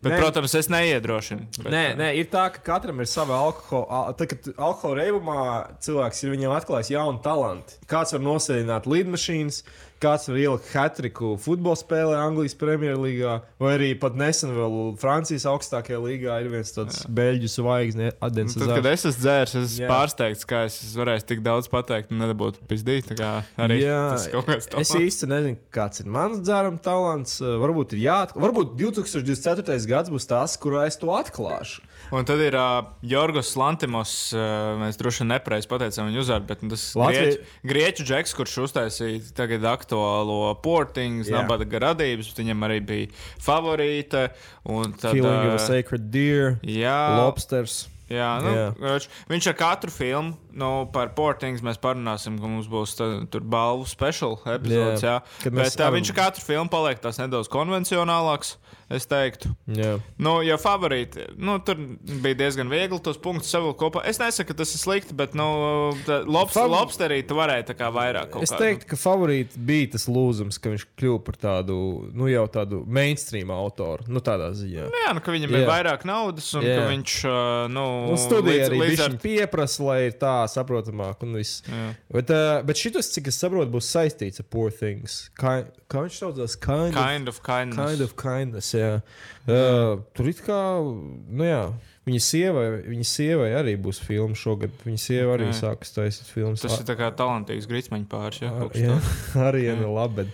Bet, 0.00 0.14
Nē. 0.14 0.18
protams, 0.22 0.54
es 0.56 0.70
neiedrošinu. 0.72 1.46
Bet, 1.58 1.72
Nē, 1.74 1.82
uh, 1.92 1.98
nē, 2.00 2.06
ir 2.16 2.28
tā, 2.32 2.46
ka 2.54 2.62
katram 2.64 3.02
ir 3.02 3.08
sava 3.10 3.36
alkohola. 3.36 4.14
Tad, 4.16 4.30
kad 4.32 4.48
alkohola 4.56 5.02
reibumā 5.02 5.42
cilvēks 5.84 6.22
ir 6.24 6.54
atklājis 6.56 6.94
jaunu 6.94 7.20
talantu. 7.24 7.76
Kāds 7.90 8.16
var 8.16 8.24
nosēdināt 8.24 8.88
lidmašīnas, 8.88 9.60
kāds 10.00 10.28
var 10.30 10.38
ielikt 10.40 10.70
hatriku 10.72 11.34
futbola 11.40 11.76
spēlē, 11.78 12.16
Anglijas 12.20 12.56
Premjerlīgā, 12.60 13.34
vai 13.60 13.72
arī 13.76 13.90
pat 14.00 14.16
nesen 14.18 14.54
vēl 14.56 14.76
Francijas 15.00 15.46
augstākajā 15.50 16.00
līgā 16.02 16.38
ir 16.44 16.50
viens 16.52 16.72
tāds 16.74 17.02
beļģu 17.06 17.50
zvaigznes, 17.54 18.16
Adens. 18.24 18.56
Tad, 18.56 18.72
kad 18.78 18.88
es 18.92 19.04
esmu 19.10 19.24
dzērs, 19.24 19.54
es 19.60 19.74
esmu 19.74 19.90
pārsteigts, 19.90 20.46
ka 20.48 20.64
es 20.68 20.78
varēšu 20.98 21.28
tik 21.30 21.44
daudz 21.46 21.70
pateikt, 21.72 22.14
un 22.14 22.24
nedabūtu 22.24 22.64
pizdīt. 22.70 23.12
Arī 23.20 23.82
Jā, 23.82 24.00
tas 24.16 24.28
kaut 24.32 24.48
kas 24.48 24.66
es 24.66 24.72
tāds. 24.72 24.94
īsti 25.04 25.30
nezinu, 25.30 25.60
kāds 25.74 26.02
ir 26.04 26.10
mans 26.16 26.40
dzērama 26.44 26.80
talants. 26.84 27.38
Varbūt 27.40 27.96
ir 27.96 28.04
jāatklāj. 28.06 28.46
Varbūt 28.48 28.76
2024. 28.80 29.78
gads 29.90 30.12
būs 30.12 30.28
tas, 30.30 30.56
kurā 30.60 30.86
es 30.88 30.96
to 31.00 31.12
atklāšu. 31.14 31.84
Un 32.10 32.24
tad 32.26 32.40
ir 32.42 32.56
uh, 32.58 32.88
Jorgos 33.06 33.52
Lantimos. 33.54 34.12
Uh, 34.34 34.74
mēs 34.80 34.98
droši 34.98 35.22
vien 35.22 35.30
nepareizi 35.36 35.68
pateicām 35.70 36.08
viņa 36.10 36.22
uzvārdu, 36.24 36.48
bet 36.48 36.64
nu, 36.64 36.72
tas 36.74 36.88
Latvija- 36.98 37.36
grieķu, 37.70 38.06
džeks, 38.08 38.34
kurš 38.34 38.56
uztaisīja 38.66 39.20
tagad 39.38 39.62
aktuālo 39.70 40.50
portingu, 40.64 41.22
Jā. 41.28 41.44
nabaga 41.44 41.84
radības, 41.86 42.32
bet 42.32 42.42
viņam 42.42 42.66
arī 42.66 42.80
bija 42.82 43.12
favorīte. 43.38 44.30
un 44.66 44.92
Tad, 44.92 45.12
Feeling 45.14 45.46
of 45.46 45.54
ā, 45.54 45.54
a 45.54 45.64
Sacred 45.68 46.10
Deer, 46.10 46.58
Jā, 46.66 46.98
Lobsters. 47.22 47.84
Jā, 48.10 48.42
nu, 48.42 48.50
Jā. 48.50 48.68
yeah. 48.74 49.04
viņš 49.30 49.46
ar 49.52 49.54
katru 49.54 49.92
filmu, 49.94 50.34
nu, 50.52 50.88
par 50.92 51.12
portings 51.16 51.62
mēs 51.66 51.78
parunāsim, 51.82 52.38
ka 52.40 52.50
mums 52.50 52.68
būs 52.70 52.96
tā, 52.98 53.08
tur 53.30 53.44
balvu 53.46 53.86
special 53.90 54.38
epizodes. 54.44 55.04
Jā. 55.04 55.18
Jā, 55.44 55.52
bet 55.54 55.76
tā, 55.78 55.90
viņš 55.94 56.12
katru 56.16 56.44
filmu 56.46 56.70
paliek 56.72 57.00
tās 57.02 57.20
nedaudz 57.22 57.50
konvencionālāks. 57.52 58.56
Es 58.90 59.04
teiktu, 59.06 59.52
Jā. 59.70 60.00
nu, 60.18 60.40
ja 60.42 60.56
favorīti, 60.58 61.28
nu, 61.38 61.60
tur 61.62 61.78
bija 62.24 62.34
diezgan 62.40 62.66
viegli 62.72 62.96
tos 62.98 63.20
punktus 63.22 63.52
savilkt 63.54 63.78
kopā. 63.78 64.00
Es 64.10 64.18
nesaku, 64.18 64.48
ka 64.50 64.56
tas 64.64 64.72
ir 64.74 64.80
slikti, 64.82 65.14
bet, 65.14 65.36
nu, 65.38 65.44
lobs, 66.26 66.56
Fav- 66.56 66.72
lobsterī 66.72 67.20
tu 67.22 67.36
varēji 67.38 67.68
tā 67.68 67.76
kā 67.78 67.86
vairāk 67.94 68.34
Es 68.42 68.50
kā, 68.50 68.58
teiktu, 68.64 68.88
ka 68.90 68.98
favorīti 68.98 69.62
bija 69.62 69.92
tas 69.92 70.08
lūzums, 70.10 70.58
ka 70.58 70.72
viņš 70.72 70.86
kļuva 70.98 71.20
par 71.28 71.38
tādu, 71.38 71.76
nu, 72.10 72.26
jau 72.32 72.42
tādu 72.50 72.80
mainstream 72.90 73.52
autoru. 73.54 74.08
Nu, 74.10 74.18
tādā 74.26 74.50
ziņā. 74.58 74.88
Nu, 74.90 75.02
jā, 75.06 75.14
nu, 75.14 75.22
ka 75.22 75.36
viņam 75.36 75.54
Jā. 75.54 75.62
ir 75.62 75.70
vairāk 75.70 76.08
naudas 76.10 76.50
un 76.58 76.66
Jā. 76.66 76.80
ka 76.80 76.90
viņš, 76.90 77.16
nu, 77.70 77.86
Un 78.10 78.18
studija 78.18 78.66
arī 78.72 78.82
līdz 78.88 79.04
ar 79.06 79.16
pieprasa, 79.22 79.86
lai 79.86 80.00
ir 80.08 80.18
tā 80.18 80.34
saprotamāk. 80.48 81.22
un 81.26 81.34
viss. 81.36 81.62
Jā. 81.68 81.90
Bet, 82.12 82.30
uh, 82.30 82.62
bet 82.64 82.76
šis, 82.80 83.10
cik 83.14 83.28
es 83.28 83.36
saprotu, 83.42 83.70
būs 83.74 83.90
saistīts 83.92 84.40
ar 84.40 84.46
Poor 84.50 84.70
Things. 84.70 85.30
Kā, 85.38 85.66
kā 85.90 86.04
viņš 86.06 86.18
saucās? 86.22 86.56
Kind, 86.56 86.94
kind 86.94 87.28
of 87.28 87.42
kindness. 87.42 87.76
kind 87.90 88.00
of 88.06 88.16
kindness. 88.16 88.72
Jā. 88.74 89.02
Uh, 89.46 90.00
tur 90.14 90.28
it 90.32 90.40
kā, 90.46 90.60
nu 91.28 91.44
jā. 91.44 91.62
Viņa 92.08 92.20
sievai, 92.24 92.64
viņa 92.88 93.04
sievai 93.06 93.50
arī 93.58 93.76
būs 93.78 94.00
filma 94.02 94.34
šogad. 94.34 94.72
Viņa 94.86 94.98
sieva 94.98 95.34
arī 95.36 95.50
Ok. 95.50 95.58
sākas 95.60 95.92
taisīt 95.94 96.30
filmas. 96.32 96.62
Tas 96.64 96.78
ir 96.80 96.86
tā 96.88 96.96
kā 96.98 97.10
talantīgs 97.14 97.68
grīsmeņu 97.70 98.08
pāris. 98.10 98.40
Jā, 98.40 98.54
jā, 98.74 98.96
arī 99.48 99.66
viena 99.68 99.90
labi. 99.92 100.24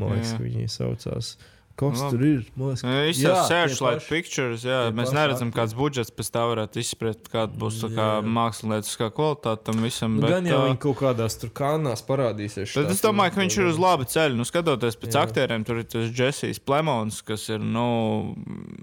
Man 0.00 0.14
liekas, 0.16 0.32
Jā. 0.32 0.38
ka 0.38 0.44
viņi 0.48 0.70
saucās. 0.72 1.34
Kas 1.76 2.00
Labi. 2.02 2.10
tur 2.12 2.22
ir? 2.26 2.40
Liekas, 2.58 2.82
Viņš 2.84 3.18
Jā, 3.18 3.28
jau 3.28 3.34
tie 3.36 3.48
sēž 3.48 3.78
paši. 3.80 4.08
pictures, 4.12 4.62
jā. 4.66 4.78
tie 4.88 4.92
Mēs 4.96 5.08
paši 5.08 5.16
neredzam, 5.16 5.48
aktieri. 5.48 5.56
kāds 5.62 5.74
budžets 5.78 6.10
pēc 6.12 6.28
tā 6.34 6.42
varētu 6.50 6.80
izspriest, 6.82 7.30
kāda 7.32 7.56
būs 7.58 7.78
tā 7.82 7.88
kā 7.96 8.06
mākslinieckā 8.22 9.08
kvalitāte 9.16 9.64
tam 9.64 9.80
visam. 9.82 10.16
Nu, 10.18 10.22
bet, 10.26 10.30
gan 10.36 10.46
jau 10.50 10.60
viņi 10.68 10.78
kaut 10.84 10.98
kādās 11.00 11.38
tur 11.40 11.50
kanālās 11.56 12.04
parādīsies. 12.06 12.68
Šitā 12.74 12.90
es 12.92 13.00
domāju, 13.02 13.34
ka 13.34 13.40
viņš 13.40 13.56
ir 13.62 13.70
uz 13.72 13.78
laba 13.80 14.04
ceļa. 14.04 14.36
Nu, 14.36 14.44
skatoties 14.44 14.98
pēc 15.00 15.16
Jā. 15.16 15.22
aktieriem, 15.26 15.64
tur 15.64 15.80
ir 15.80 15.88
tas 15.88 16.12
Jessijs 16.12 16.60
Plemons, 16.60 17.22
kas 17.24 17.48
ir. 17.48 17.58
Nu, 17.64 18.34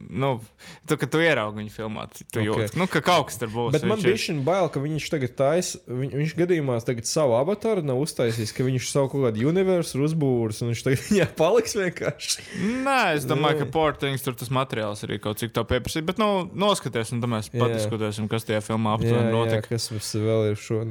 nu, 0.10 0.40
tu, 0.90 0.98
kad 0.98 1.10
tu 1.14 1.22
ieraugi 1.22 1.62
viņu 1.62 1.74
filmā, 1.74 2.08
tu 2.16 2.26
Ok. 2.40 2.46
jūti, 2.46 2.78
nu, 2.80 2.88
ka 2.90 3.02
kaut 3.06 3.28
kas 3.30 3.38
tur 3.42 3.50
būs. 3.54 3.72
Bet 3.76 3.84
man 3.86 4.00
Viņš 4.00 4.06
bija 4.10 4.22
šī 4.26 4.36
bail, 4.46 4.70
ka 4.74 4.80
viņš 4.82 5.10
tagad 5.14 5.36
taisa. 5.38 5.80
Viņ, 5.88 6.14
viņš 6.18 6.36
gadījumā 6.40 6.80
tagad 6.86 7.06
savu 7.10 7.36
avatāru 7.38 7.84
nav 7.86 8.00
uztaisījis, 8.02 8.54
ka 8.56 8.64
viņš 8.66 8.90
savu 8.92 9.10
kaut 9.14 9.26
kādu 9.30 9.48
universu 9.50 9.98
ir 10.00 10.06
uzbūris 10.10 10.62
un 10.64 10.72
viņš 10.74 10.84
tagad 10.88 11.06
viņā 11.10 11.28
paliks 11.38 11.76
vienkārši. 11.78 12.48
Nē, 12.80 12.98
es 13.18 13.26
domāju, 13.30 13.62
ka 13.62 13.68
Nē. 13.68 13.72
Portings 13.74 14.24
tur 14.26 14.36
tas 14.40 14.52
materiāls 14.54 15.04
arī 15.08 15.20
kaut 15.22 15.42
cik 15.42 15.54
tā 15.56 15.64
pieprasīja. 15.68 16.06
Bet, 16.08 16.20
nu, 16.22 16.46
noskaties, 16.60 17.14
un 17.16 17.24
tad 17.24 17.32
mēs 17.32 17.50
Jā. 17.52 17.60
padiskutēsim, 17.62 18.30
kas 18.32 18.48
tajā 18.48 18.62
filmā 18.66 18.94
Jā, 18.96 19.00
aptuveni 19.00 19.30
jā, 19.30 19.34
notika. 19.36 19.72
kas 19.74 19.90
mums 19.94 20.12
vēl 20.24 20.46
ir 20.52 20.60
šo? 20.60 20.82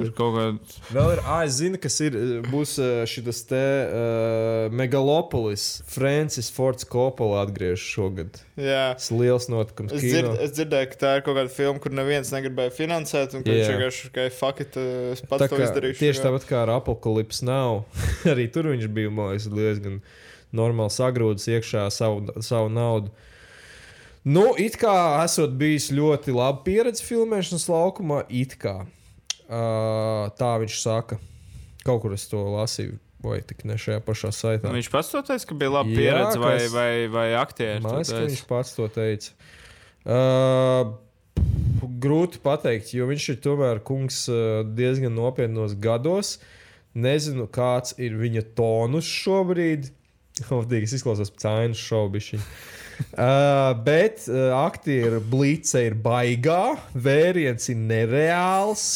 Ir 0.00 0.10
kaut 0.16 0.36
kāda. 0.36 0.80
Vēl 0.96 1.12
ir, 1.14 1.22
ah, 1.24 1.44
es 1.46 1.58
zinu, 1.60 1.80
kas 1.82 1.98
ir. 2.04 2.18
Būs 2.50 2.76
šis 3.10 3.42
te 3.48 3.62
uh, 3.86 4.74
Megalopolis. 4.74 5.66
Francis 5.90 6.50
Fords 6.54 6.86
Coppola 6.88 7.44
atgriežas 7.46 7.84
šogad. 7.84 8.42
Jā. 8.56 8.94
Tas 8.96 9.10
liels 9.12 9.48
notikums. 9.52 9.92
Es, 9.96 10.04
dzird, 10.04 10.30
es 10.42 10.54
dzirdēju, 10.56 10.90
ka 10.92 11.00
tā 11.02 11.14
ir 11.18 11.24
kaut 11.26 11.36
kāda 11.38 11.52
filma, 11.52 11.80
kur 11.82 11.94
neviens 11.96 12.32
negribēja 12.32 12.72
finansēt, 12.76 13.36
un 13.36 13.44
ka 13.44 13.52
viņš 13.52 13.62
Jā. 13.62 13.72
vienkārši 13.74 14.08
tikai 14.10 14.28
fuck 14.32 14.62
it, 14.64 14.78
es 15.12 15.24
pats 15.28 15.44
Tā 15.44 15.50
to 15.52 15.60
izdarīšu. 15.60 16.00
tieši 16.00 16.22
jā. 16.22 16.24
tāpat 16.24 16.48
kā 16.48 16.62
ar 16.64 16.72
Apocalypse 16.78 17.44
nav. 17.46 17.84
arī 18.32 18.48
tur 18.52 18.70
viņš 18.72 18.88
bija 18.96 19.12
mākslinieks, 19.12 19.52
diezgan 19.56 20.00
normāli 20.54 20.92
sagrūdis 20.94 21.48
iekšā 21.56 21.86
savu, 21.90 22.26
savu 22.44 22.68
naudu. 22.70 23.10
Nu, 24.26 24.52
it 24.58 24.74
kā 24.80 25.22
esot 25.24 25.52
bijis 25.58 25.90
ļoti 25.94 26.34
laba 26.34 26.62
pieredze 26.66 27.04
filmēšanas 27.06 27.68
laukumā, 27.70 28.24
it 28.28 28.56
kā. 28.58 28.80
Uh, 29.46 30.26
tā 30.38 30.56
viņš 30.62 30.78
saka. 30.82 31.20
Kaut 31.86 32.00
kur 32.02 32.16
es 32.16 32.24
to 32.26 32.40
lasīju, 32.50 32.96
vai 33.22 33.38
tik 33.46 33.62
ne 33.64 33.76
šajā 33.78 34.00
pašā 34.02 34.32
saitā. 34.34 34.72
Viņš 34.74 34.90
pats 34.90 35.12
to 35.14 35.22
teica, 35.22 35.46
ka 35.46 35.54
bija 35.54 35.70
laba 35.76 35.90
Jā, 35.92 35.96
pieredze, 36.00 36.40
vai, 36.42 36.56
kas- 36.58 36.72
vai, 36.74 36.92
vai 37.14 37.26
aktieri. 37.38 37.78
to 37.78 37.86
Man 37.86 38.00
liekas, 38.00 38.10
ka 38.10 38.18
teica? 38.18 38.30
viņš 38.32 38.44
pats 38.50 38.74
to 38.74 38.88
teica. 38.96 39.30
Uh, 40.06 40.94
grūti 42.02 42.40
pateikt, 42.42 42.90
jo 42.96 43.06
viņš 43.06 43.28
ir 43.32 43.38
tomēr 43.44 43.80
kungs 43.86 44.24
diezgan 44.74 45.14
nopietnos 45.14 45.74
gados. 45.78 46.36
Nezinu, 46.96 47.44
kāds 47.52 47.94
ir 48.00 48.14
viņa 48.16 48.42
tonus 48.56 49.04
šobrīd. 49.06 49.90
Vodīgi, 50.50 50.88
es 50.88 50.96
izklausos 50.98 51.32
pēc 51.34 51.48
ainas 51.50 51.82
šaubišķi. 51.82 52.40
Uh, 53.12 53.74
bet 53.84 54.24
uh, 54.30 54.54
aktieru 54.56 55.20
blīce 55.20 55.82
ir 55.90 55.98
baigā, 56.00 56.76
vēriens 56.96 57.68
ir 57.72 57.82
nereāls. 57.82 58.86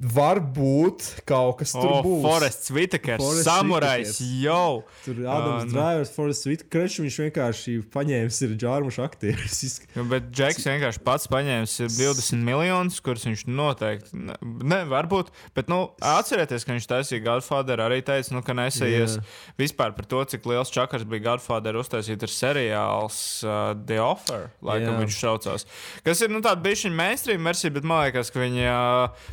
Varbūt 0.00 1.04
kaut 1.28 1.58
kas 1.60 1.74
tur 1.74 1.90
O, 1.90 1.96
būs. 2.04 2.22
Forests 2.24 2.70
Vitakers, 2.72 3.20
Forests 3.20 3.50
Whitakers. 3.68 4.20
jau! 4.40 4.82
Tur 5.04 5.18
Ā, 5.20 5.34
Ādams 5.34 5.66
nu. 5.66 5.74
Drāvers, 5.74 6.12
Forest 6.14 6.46
Whitakers, 6.48 6.96
viņš 7.04 7.18
vienkārši 7.26 7.74
paņēmis 7.92 8.38
ir 8.46 8.54
džārmušu 8.62 9.02
aktierus. 9.04 9.58
Nu, 9.98 10.06
Bet 10.12 10.30
Džeks 10.32 10.64
vienkārši 10.70 11.02
pats 11.04 11.28
paņēmis 11.30 11.74
ir 11.84 11.90
20 11.92 12.40
miljonus, 12.46 13.00
kurus 13.04 13.26
viņš 13.28 13.44
noteikti. 13.52 14.16
Ne, 14.30 14.38
ne 14.72 14.78
varbūt, 14.88 15.28
bet 15.58 15.68
nu, 15.68 15.82
atcerieties, 16.00 16.64
ka 16.64 16.72
viņš 16.78 16.88
taisīja 16.94 17.24
Godfather. 17.26 17.84
Arī 17.84 18.00
teica, 18.00 18.32
nu, 18.32 18.40
ka 18.46 18.56
nesējies 18.56 19.18
Jā. 19.18 19.26
vispār 19.60 19.92
par 19.98 20.08
to, 20.08 20.24
cik 20.32 20.48
liels 20.48 20.72
čakars 20.72 21.04
bija 21.04 21.26
Godfather 21.28 21.76
uztaisīt 21.80 22.24
ar 22.24 22.32
seriāls 22.32 23.20
uh, 23.44 23.76
The 23.84 24.00
Offer, 24.00 24.48
laikam 24.64 24.96
Jā. 24.96 25.04
viņš 25.04 25.20
saucās. 25.20 25.68
Kas 26.08 26.24
ir 26.24 26.32
nu, 26.32 26.40
tāda 26.44 26.64
bijusi 26.64 26.88
mainstream 26.88 27.44
versija, 27.44 27.76
bet 27.76 27.84
man 27.84 28.06
liekas, 28.08 28.32
ka 28.32 28.40
viņi 28.40 28.64
uh, 28.64 29.28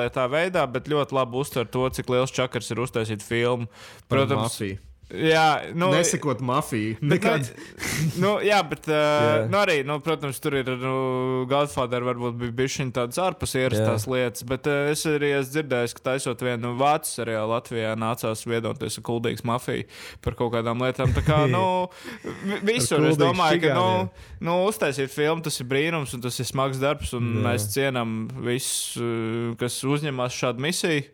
pārspīlēja 0.00 0.14
tā 0.14 0.26
veidā, 0.30 0.66
bet 0.66 0.88
ļoti 0.88 1.14
labi 1.14 1.36
uztver 1.40 1.68
to, 1.68 1.88
cik 1.90 2.08
liels 2.08 2.32
čakars 2.32 2.70
ir 2.70 2.80
uztaisīt 2.80 3.22
filmu. 3.22 3.68
Protams, 4.08 4.56
mafiju. 4.56 4.78
Jā, 5.10 5.72
nu, 5.74 5.88
Nesakot 5.90 6.38
mafiju. 6.44 6.94
Bet, 7.00 7.08
Nekad. 7.24 7.48
nu, 8.22 8.36
jā, 8.46 8.60
bet 8.70 8.84
uh, 8.86 8.94
Jā. 8.94 9.38
nu, 9.50 9.58
arī, 9.58 9.80
nu, 9.86 9.96
protams, 10.04 10.38
tur 10.42 10.54
ir 10.60 10.68
nu, 10.78 10.92
Godfather, 11.50 12.04
varbūt 12.06 12.36
bija 12.38 12.54
bijusi 12.60 12.86
tādas 12.94 13.18
ārpus 13.18 13.56
ierastās 13.58 14.06
lietas, 14.06 14.44
bet 14.46 14.68
uh, 14.70 14.86
es 14.92 15.02
arī 15.10 15.32
esmu 15.40 15.50
dzirdējis, 15.56 15.96
ka 15.98 16.04
taisot 16.12 16.44
vienu 16.46 16.76
vācu 16.78 17.10
seriālu 17.10 17.50
Latvijā 17.56 17.96
nācās 17.98 18.44
viedoties 18.46 19.00
ar 19.00 19.06
kuldīgas 19.10 19.42
mafiju 19.50 19.88
par 20.22 20.38
kaut 20.38 20.54
kādām 20.54 20.86
lietām. 20.86 21.10
Tā 21.16 21.26
kā, 21.26 21.40
nu, 21.56 21.64
vi- 22.46 22.60
visur 22.70 23.02
es 23.10 23.18
domāju, 23.18 23.64
ka, 23.66 23.74
nu, 23.74 23.90
nu, 24.46 24.60
uztaisīt 24.70 25.10
filmu 25.10 25.42
tas 25.42 25.58
ir 25.58 25.66
brīnums 25.74 26.14
un 26.14 26.22
tas 26.22 26.38
ir 26.38 26.46
smags 26.48 26.78
darbs, 26.78 27.16
un 27.18 27.32
Jā. 27.34 27.44
mēs 27.50 27.66
cienām 27.74 28.16
visus, 28.46 28.94
uh, 29.02 29.52
kas 29.60 29.82
uzņemas 29.82 30.38
šādu 30.38 30.68
misiju. 30.70 31.08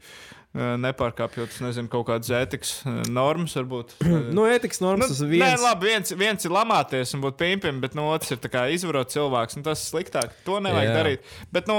Nepārkāpjot, 0.57 1.59
nezinu, 1.61 1.90
kaut 1.92 2.07
kādas 2.09 2.30
ētikas 2.32 2.72
normas, 3.12 3.57
varbūt. 3.59 3.96
Nu, 4.36 4.46
ētikas 4.48 4.80
normas 4.80 5.11
tas 5.12 5.20
Nu, 5.20 5.28
ir 5.28 5.34
viens. 5.36 5.44
Nē, 5.44 5.62
labi, 5.62 5.90
viens, 5.90 6.12
viens 6.16 6.46
ir 6.48 6.54
lamāties 6.54 7.12
un 7.16 7.24
būt 7.24 7.36
pimpim, 7.40 7.80
bet 7.82 7.96
no 7.98 8.09
otrs 8.14 8.32
ir 8.32 8.40
izvarot 8.72 9.12
cilvēks. 9.12 9.59
Tas 9.66 9.84
ir 9.84 9.90
sliktāk. 9.92 10.32
To 10.46 10.59
nevajag 10.64 10.88
Jā. 10.90 10.96
Darīt. 10.96 11.34
Bet, 11.52 11.68
nu, 11.70 11.76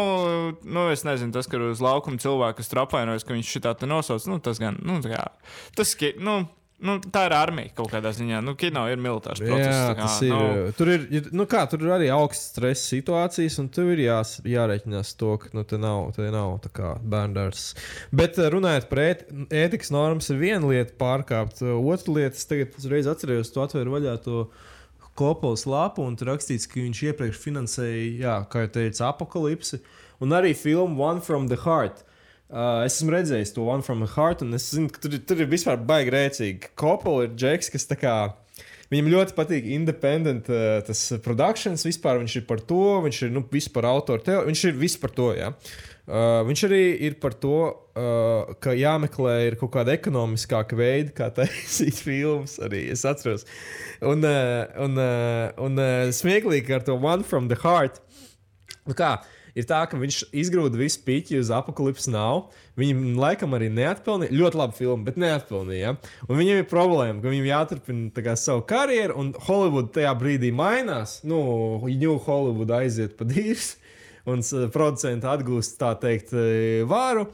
nu, 0.61 0.88
es 0.93 1.05
nezinu, 1.07 1.34
tas, 1.36 1.49
ka 1.49 1.61
uz 1.61 1.82
laukuma 1.84 2.21
cilvēks 2.21 2.71
trapājas, 2.73 3.25
ka 3.25 3.34
viņš 3.34 3.55
šitā 3.57 3.73
te 3.78 3.89
nosauc, 3.89 4.30
nu, 4.30 4.39
tas 4.43 4.61
gan, 4.61 4.78
nu, 4.86 4.99
tā 5.03 5.13
kā, 5.15 5.25
tas, 5.78 5.95
nu, 6.21 6.39
nu, 6.84 6.97
tā 7.13 7.23
ir 7.28 7.34
armija 7.38 7.73
kaut 7.78 7.89
kādā 7.93 8.11
ziņā. 8.15 8.41
Nu, 8.45 8.53
kino 8.59 8.84
ir 8.91 8.99
militārs 9.01 9.41
process. 9.41 9.73
Jā, 9.73 9.95
kā, 9.97 10.05
tas 10.05 10.17
ir. 10.25 10.34
Nu, 10.34 10.75
Tur 10.78 10.91
ir, 10.93 11.30
nu 11.36 11.47
kā, 11.49 11.63
tur 11.71 11.86
ir 11.86 11.93
arī 11.97 12.09
augsts 12.13 12.51
stresa 12.53 12.84
situācijas, 12.93 13.57
un 13.63 13.69
tur 13.73 13.91
ir 13.95 14.03
jās, 14.05 14.38
jārēķinās 14.47 15.13
to, 15.19 15.34
ka 15.41 15.51
nu, 15.57 15.65
te 15.67 15.80
nav, 15.82 16.11
te 16.15 16.30
nav 16.34 16.57
bērns. 17.01 17.67
Bet 18.15 18.39
eh, 18.41 18.49
runājot 18.53 18.89
par 18.91 19.03
ēt, 19.03 19.28
ētikas 19.65 19.93
normas, 19.95 20.32
ir 20.34 20.41
viena 20.41 20.63
lieta 20.69 20.95
pārkāpt. 21.01 21.63
Otra 21.78 22.17
lieta, 22.19 22.38
es 22.38 22.49
tagad 22.49 22.78
uzreiz 22.80 23.09
atceros, 23.09 23.53
to 23.53 23.65
atvēru 23.65 23.97
vaļā. 23.97 24.17
To, 24.28 24.47
Kopols 25.17 25.63
lapu, 25.65 26.03
un 26.05 26.13
tur 26.13 26.30
rakstīts, 26.30 26.67
ka 26.69 26.78
viņš 26.78 26.99
iepriekš 27.07 27.39
finansēja, 27.41 28.01
jā, 28.21 28.36
kā 28.51 28.67
jau 28.67 28.73
teicu, 28.75 29.01
apakalipsi 29.07 29.80
un 30.21 30.36
arī 30.38 30.51
filmu 30.53 31.01
One 31.01 31.23
from 31.25 31.47
the 31.49 31.57
Heart. 31.63 32.03
Uh, 32.48 32.86
es 32.88 32.95
esmu 32.95 33.12
redzējis 33.12 33.52
to 33.58 33.66
One 33.68 33.84
from 33.84 34.00
the 34.00 34.08
Heart, 34.08 34.45
un 34.45 34.56
es 34.56 34.70
zinu, 34.72 34.88
ka 34.93 35.02
tur, 35.04 35.18
tur 35.28 35.41
ir 35.43 35.50
vispār 35.52 35.82
baigi 35.84 36.14
rēcīgi. 36.14 36.70
Kopola 36.80 37.26
ir 37.26 37.34
džeks, 37.36 37.74
kas 37.74 37.89
tā 37.89 37.98
kā. 38.00 38.14
Viņam 38.88 39.10
ļoti 39.12 39.36
patīk 39.36 39.68
independent 39.76 40.48
uh, 40.48 40.78
tas 40.88 41.02
productions, 41.26 41.84
vispār 41.84 42.22
viņš 42.22 42.38
ir 42.39 42.45
par 42.48 42.64
to, 42.64 43.02
viņš 43.04 43.20
ir 43.28 43.34
nu, 43.36 43.43
vispār 43.52 43.89
autors, 43.89 44.24
viņš 44.48 44.64
ir 44.70 44.80
viss 44.80 45.00
par 45.02 45.12
to. 45.18 45.34
Ja? 45.36 45.52
Uh, 46.08 46.39
viņš 46.48 46.64
arī 46.70 46.82
ir 47.04 47.18
par 47.20 47.36
to, 47.36 47.58
uh, 48.00 48.56
ka 48.64 48.72
jāmeklē 48.80 49.34
ir 49.50 49.58
kaut 49.60 49.74
kāda 49.74 49.91
ekonomiskāka 49.98 50.80
veida, 50.80 51.12
kā 51.18 51.28
taisīt 51.36 52.00
filmas. 52.08 52.56
Arī 52.64 52.86
es 52.93 53.04
atceros. 53.04 53.43
Un, 54.00 54.24
uh, 54.24 54.64
un, 54.88 54.95
uh, 54.95 55.50
un 55.68 55.84
uh, 55.84 56.08
smieklīgi 56.16 56.80
ar 56.80 56.88
to 56.88 56.95
One 56.95 57.28
from 57.28 57.52
the 57.52 57.60
Heart. 57.60 58.00
Nu 58.88 58.95
kā, 58.95 59.18
ir 59.58 59.66
tā, 59.68 59.80
ka 59.89 59.97
viņš 59.99 60.18
izgrūda 60.38 60.78
visu 60.80 61.01
pīķi 61.08 61.39
uz 61.41 61.49
apakālipses 61.53 62.08
nav. 62.14 62.45
Viņam 62.78 63.18
laikam 63.18 63.55
arī 63.58 63.72
neatpelnīja. 63.74 64.36
Ļoti 64.38 64.60
labi 64.62 64.78
filma, 64.78 65.08
bet 65.08 65.18
neatpelnīja. 65.22 65.82
Ja? 65.95 66.16
Un 66.30 66.38
viņam 66.39 66.62
ir 66.62 66.68
problēma, 66.70 67.18
ka 67.24 67.34
viņam 67.34 67.49
jāturpina 67.49 68.24
kā, 68.28 68.36
savu 68.38 68.64
karjeru, 68.70 69.18
un 69.18 69.34
Holivuda 69.47 69.89
tajā 69.97 70.14
brīdī 70.22 70.53
mainās. 70.53 71.20
Nu, 71.28 71.41
New 71.89 72.18
Hollywood 72.28 72.74
aiziet 72.78 73.18
pa 73.18 73.26
dīrs, 73.28 73.74
un 74.30 74.45
s- 74.45 74.53
producenti 74.74 75.26
atgūst 75.30 75.80
tā 75.82 75.95
teikt 75.99 76.36
e, 76.38 76.84
varu. 76.89 77.28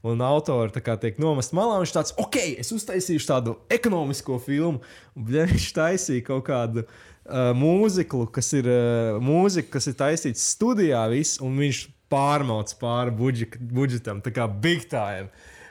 Un 0.00 0.22
autori 0.24 0.72
tā 0.72 0.80
kā 0.80 0.94
tiek 0.96 1.18
nomest 1.20 1.52
malā. 1.52 1.74
Viņš 1.82 1.90
tāds, 1.92 2.14
ok, 2.16 2.38
es 2.62 2.70
uztaisīšu 2.72 3.26
tādu 3.28 3.58
ekonomisko 3.68 4.38
filmu. 4.40 4.80
Un 5.12 5.26
viņš 5.28 5.66
taisīja 5.76 6.24
kaut 6.24 6.46
kādu 6.46 6.86
uh, 6.86 6.94
mūziklu, 7.28 8.26
kas 8.32 8.52
ir, 8.56 8.68
uh, 8.70 9.20
mūzika, 9.22 9.76
kas 9.76 9.90
ir 9.90 9.96
taisīts 9.98 10.50
studijā, 10.54 11.02
viss, 11.12 11.40
un 11.44 11.58
viņš 11.60 11.84
pārmauc 12.10 12.72
pāri 12.80 13.14
budžet, 13.14 13.56
budžetam, 13.70 14.22
tā 14.24 14.32
kā 14.34 14.48
big 14.50 14.88
time. 14.90 15.30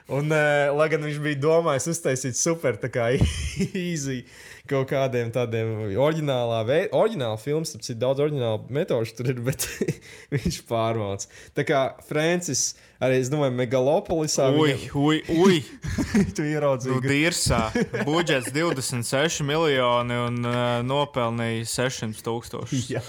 Un, 0.10 0.32
uh, 0.34 0.72
lai 0.74 0.88
gan 0.90 1.04
viņš 1.06 1.20
bija 1.22 1.38
domājis 1.38 1.90
uztaisīt 1.92 2.38
super, 2.38 2.80
tā 2.82 2.90
kā 2.90 3.12
easy 3.90 4.24
kaut 4.70 4.90
kādiem 4.90 5.30
tādiem 5.34 5.74
oriģinālā 5.98 6.64
veidā, 6.66 6.90
oriģināla 6.98 7.38
filmas, 7.42 7.74
tad 7.74 7.86
ir 7.90 8.00
daudz 8.02 8.24
oriģinālu 8.26 8.70
metožu 8.74 9.18
tur 9.18 9.30
ir, 9.34 9.42
bet 9.46 9.68
viņš 10.34 10.62
pārmauc. 10.70 11.28
Tā 11.58 11.66
kā 11.68 11.84
Francis, 12.10 12.72
arī 13.02 13.20
es 13.24 13.30
domāju, 13.32 13.54
Megalopolisā. 13.58 14.50
ui, 14.56 14.74
viņam- 14.74 14.96
ui, 15.00 15.22
ui. 15.44 15.60
tu 16.36 16.44
ieraudzīji, 16.48 16.96
Nu, 16.96 17.02
Dirsā 17.06 17.60
budžets 18.08 18.52
26 18.56 19.44
miljoni 19.48 20.18
un 20.28 20.40
uh, 20.46 20.60
nopelnīja 20.86 21.66
600 21.70 22.24
tūkstoši. 22.26 22.82
Jā. 22.96 23.04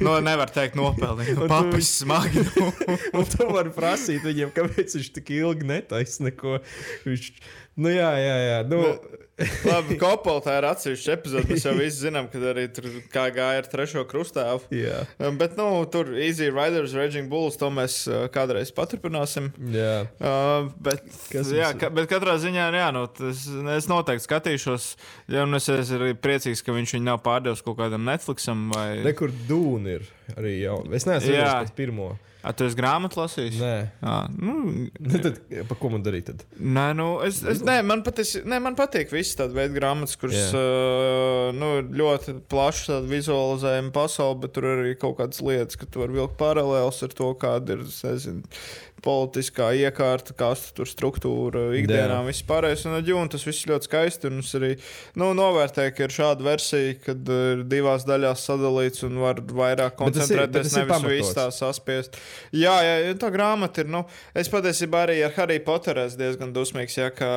Nu, 0.00 0.16
nevar 0.24 0.50
teikt, 0.54 0.76
nopelnīja. 0.80 1.36
Un 1.36 1.44
tu- 1.44 1.50
Papis 1.52 1.92
smagi. 2.02 2.44
Nu. 2.56 2.70
Un 3.20 3.24
tu 3.28 3.48
vari 3.52 3.72
prasīt 3.74 4.24
viņiem, 4.26 4.52
kāpēc 4.56 4.96
viņš 4.98 5.12
tik 5.18 5.32
ilgi 5.40 5.66
netaisa 5.68 6.26
neko. 6.28 6.58
Viņš, 7.06 7.30
nu, 7.80 7.92
jā, 7.92 8.10
jā, 8.20 8.36
jā. 8.50 8.58
Nu, 8.70 8.82
Labi, 9.64 9.96
Kopola 10.00 10.42
tā 10.44 10.56
ir 10.60 10.66
atsevišķa 10.68 11.14
epizode. 11.16 11.46
Mēs 11.50 11.64
jau 11.64 11.72
visi 11.78 12.04
zinām, 12.06 12.28
ka 12.32 12.40
arī 12.52 12.66
tur 12.74 12.88
kā 13.12 13.26
gāja 13.34 13.62
ar 13.62 13.68
trešo 13.70 14.04
krustāvu. 14.10 14.66
jā. 14.74 15.02
Um, 15.18 15.38
Bet, 15.40 15.56
nu, 15.56 15.68
tur 15.90 16.10
Easy 16.20 16.50
Riders, 16.52 16.92
Raging 16.96 17.30
Bulls, 17.32 17.56
to 17.60 17.70
mēs 17.72 18.02
uh, 18.10 18.26
kādreiz 18.32 18.72
paturpināsim. 18.76 19.50
jā. 19.72 20.04
Uh, 20.20 20.68
bet, 20.84 21.04
Kas 21.32 21.52
jā, 21.54 21.72
ka, 21.80 21.88
bet 21.94 22.10
katrā 22.10 22.36
ziņā, 22.42 22.68
jā, 22.76 22.88
nu, 22.96 23.06
tas, 23.16 23.46
es 23.78 23.88
noteikti 23.90 24.26
skatīšos. 24.28 24.90
Ja, 25.32 25.46
un 25.48 25.56
es 25.56 25.68
esmu 25.72 26.00
arī 26.02 26.14
priecīgs, 26.18 26.64
ka 26.66 26.76
viņš 26.76 26.96
viņu 26.98 27.08
nav 27.08 27.22
pārdevis 27.24 27.64
kaut 27.64 27.78
kādam 27.80 28.04
Netflixam. 28.08 28.68
Vai... 28.74 29.00
Nekur 29.06 29.32
dūna 29.48 29.96
ir 29.98 30.08
arī 30.36 30.58
jau. 30.60 30.82
Es 30.92 31.08
neesmu 31.08 31.32
Jā. 31.32 31.46
redzējis 31.46 31.76
pirmo. 31.78 32.12
A, 32.40 32.52
tu 32.56 32.64
esi 32.64 32.76
grāmatu 32.78 33.20
lasījis? 33.20 33.58
Nē. 33.60 33.74
Jā, 34.00 34.14
nu, 34.40 34.54
Nu, 35.00 35.20
tad, 35.20 35.40
pa 35.68 35.76
ko 35.76 35.90
man 35.92 36.04
darīt? 36.04 36.30
Tad? 36.30 36.44
Nē, 36.56 36.86
nu, 36.96 37.08
es, 37.26 37.40
es, 37.44 37.60
nē, 37.66 37.80
man, 37.86 38.04
patis, 38.06 38.34
nē, 38.48 38.60
man 38.64 38.76
patīk 38.78 39.12
visas 39.12 39.36
tādas 39.38 39.56
veidu 39.56 39.76
grāmatas, 39.76 40.16
kuras 40.20 40.54
uh, 40.56 41.50
nu, 41.56 41.72
ļoti 42.00 42.38
plaši 42.50 43.00
vizualizējama 43.10 43.92
pasaule, 43.96 44.38
bet 44.44 44.54
tur 44.56 44.68
ir 44.70 44.84
arī 44.84 44.94
kaut 45.00 45.18
kādas 45.20 45.42
lietas, 45.44 45.78
ka 45.80 45.88
tu 45.88 46.04
vari 46.04 46.16
vilkt 46.16 46.38
paralēlus 46.40 47.02
ar 47.06 47.16
to, 47.20 47.32
kāda 47.40 47.76
ir 47.76 47.84
nezinu, 47.88 48.44
politiskā 49.04 49.70
iekārta, 49.76 50.34
kāda 50.36 50.74
tur 50.76 50.88
struktūra, 50.88 51.66
ikdienā 51.78 52.20
viss 52.26 52.44
pārējais. 52.46 52.84
Un, 52.88 52.98
jā, 53.00 53.16
un 53.16 53.30
tas 53.32 53.44
viss 53.46 53.66
ļoti 53.68 53.88
skaisti. 53.88 54.30
Un 54.30 54.42
es 54.42 54.52
arī 54.58 54.72
nu, 55.20 55.30
novērtēju, 55.36 55.94
ka 55.96 56.06
ir 56.06 56.14
šāda 56.14 56.46
versija, 56.46 56.96
kad 57.04 57.32
ir 57.36 57.64
divās 57.70 58.06
daļās 58.08 58.44
sadalīts 58.48 59.04
un 59.08 59.20
var 59.22 59.40
vairāk 59.40 59.96
koncentrēties. 60.00 60.74
Nevis 60.76 61.06
visu 61.08 61.36
tā 61.38 61.46
saspiest. 61.54 62.18
Jā, 62.56 62.76
jā, 62.84 63.14
tā 63.20 63.32
grāmata 63.34 63.84
ir. 63.84 63.90
Nu, 63.92 64.04
es 64.36 64.50
patiesībā 64.52 65.04
arī 65.06 65.20
ar 65.26 65.34
Harry 65.38 65.60
Potteru 65.64 66.04
esmu 66.04 66.20
diezgan 66.20 66.54
dusmīgs. 66.56 66.98
Jā, 67.00 67.10
kā, 67.14 67.30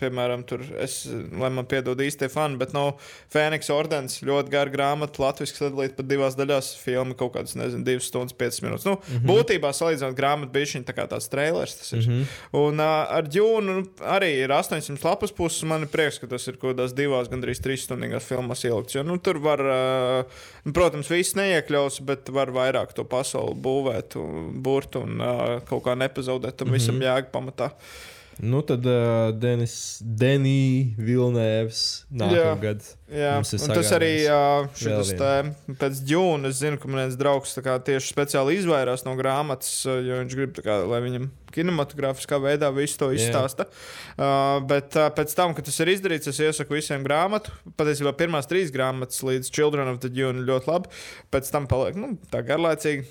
piemēram, 0.00 0.44
tur 0.48 0.64
es, 0.80 1.02
lai 1.10 1.52
man 1.54 1.68
piedod 1.70 2.00
īstie 2.04 2.30
fani, 2.32 2.58
bet 2.60 2.74
no 2.76 2.86
Fēniks 3.32 3.72
Ordens 3.74 4.20
ļoti 4.26 4.52
gara 4.52 4.72
grāmata, 4.72 5.22
latviešu 5.24 5.58
sadalīta 5.64 5.98
pa 6.00 6.06
divās 6.06 6.38
daļās. 6.38 6.72
Filma 6.80 7.16
kaut 7.18 7.34
kādas, 7.36 7.56
nezinu, 7.58 7.84
divas 7.86 8.08
stundas, 8.10 8.36
piecas 8.36 8.62
minūtes. 8.64 8.86
Nu, 8.88 8.96
mm 8.96 9.16
-hmm. 9.16 9.28
Būtībā 9.30 9.72
salīdzinot 9.76 10.16
grāmatu, 10.18 10.52
bija 10.54 10.72
šī 10.72 10.84
tā 10.88 10.94
kā 10.96 10.99
tāds 11.06 11.28
trailers. 11.30 11.74
Tas 11.78 11.92
ir. 11.92 11.98
Mm 11.98 12.12
-hmm. 12.12 12.26
Un 12.52 12.80
uh, 12.80 13.06
ar 13.16 13.24
Džūnu 13.24 13.76
nu, 13.76 13.86
arī 14.00 14.30
ir 14.44 14.50
800 14.50 15.04
lapas 15.04 15.32
puses. 15.32 15.62
Man 15.62 15.82
ir 15.82 15.88
prieks, 15.88 16.18
ka 16.18 16.26
tas 16.26 16.46
ir 16.48 16.56
kaut 16.56 16.76
kādās 16.76 16.94
divās, 16.94 17.28
gandrīz 17.28 17.60
trīs 17.62 17.86
stundīgās 17.86 18.28
filmās 18.28 18.64
ielikts. 18.64 18.94
Jo, 18.94 19.02
nu, 19.02 19.18
tur 19.18 19.38
var, 19.38 19.60
uh, 19.60 20.24
protams, 20.72 21.10
viss 21.10 21.34
neiekļaus, 21.34 22.00
bet 22.00 22.28
var 22.28 22.48
vairāk 22.50 22.92
to 22.92 23.04
pasauli 23.04 23.54
būvēt, 23.54 24.16
un 24.16 24.62
burt 24.62 24.96
un 24.96 25.20
uh, 25.20 25.60
kaut 25.68 25.84
kā 25.84 25.94
nepazaudēt 25.94 26.56
tam 26.56 26.68
mm 26.68 26.74
-hmm. 26.74 26.78
visam 26.78 27.00
jēga 27.00 27.30
pamatā. 27.32 27.70
Nu, 28.40 28.62
tad 28.64 28.86
uh, 28.88 29.30
Denis, 29.36 29.74
Denija 30.00 30.94
Vilnēvs 30.96 31.80
nākamgad. 32.08 32.86
Jā, 33.12 33.34
un 33.36 33.74
tas 33.74 33.90
arī 33.92 34.14
uh, 34.32 34.64
šis 34.80 35.12
te, 35.18 35.34
pēc 35.80 36.00
džūna. 36.08 36.48
Es 36.48 36.62
zinu, 36.62 36.78
ka 36.80 36.88
mans 36.88 37.18
draugs 37.20 37.52
tā 37.56 37.64
kā, 37.66 37.76
tieši 37.84 38.14
speciāli 38.14 38.56
izvairās 38.56 39.04
no 39.04 39.12
grāmatas, 39.18 39.74
jo 39.84 40.22
viņš 40.22 40.38
grib, 40.38 40.62
kā, 40.64 40.78
lai 40.88 41.02
viņam 41.04 41.28
kinematogrāfiskā 41.52 42.40
veidā 42.40 42.70
visu 42.72 43.02
to 43.02 43.10
izstāsta. 43.12 43.68
Uh, 44.16 44.56
bet 44.70 44.96
uh, 44.96 45.10
pēc 45.12 45.36
tam, 45.36 45.52
kad 45.56 45.68
tas 45.68 45.76
ir 45.84 45.92
izdarīts, 45.92 46.32
es 46.32 46.40
iesaku 46.40 46.78
visiem 46.78 47.04
grāmatu. 47.04 47.52
Patiesībā 47.76 48.14
pirmās 48.16 48.48
trīs 48.48 48.72
grāmatas 48.72 49.20
līdz 49.26 49.52
Children 49.52 49.92
of 49.92 50.00
the 50.00 50.12
Dune 50.12 50.46
ļoti 50.48 50.72
labi. 50.72 51.00
Pēc 51.34 51.52
tam 51.52 51.68
paliek 51.68 51.98
nu, 52.00 52.14
tā 52.32 52.40
garlaicīgi. 52.46 53.04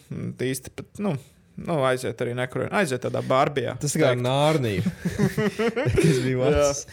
Īsti 0.50 0.74
pat, 0.74 0.90
nu, 1.06 1.20
nu, 1.68 1.80
aiziet 1.88 2.22
arī 2.24 2.36
nekur. 2.38 2.68
Aiziet 2.76 3.04
tādā 3.06 3.22
barbijā. 3.26 3.76
Tas 3.82 3.96
kā 4.00 4.14
Nārnija. 4.18 4.84
kas 6.00 6.20
bija 6.26 6.42
vārds. 6.42 6.84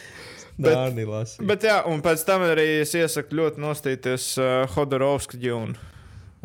Nārnija 0.57 1.11
lasīja. 1.11 1.45
Bet 1.51 1.67
jā, 1.67 1.77
un 1.89 2.01
pēc 2.05 2.23
tam 2.27 2.47
arī 2.47 2.65
es 2.81 2.95
iesaku 2.97 3.37
ļoti 3.37 3.61
nostīties 3.61 4.31
uh, 4.41 4.63
Hodorovska 4.73 5.37
ģūnu. 5.41 5.77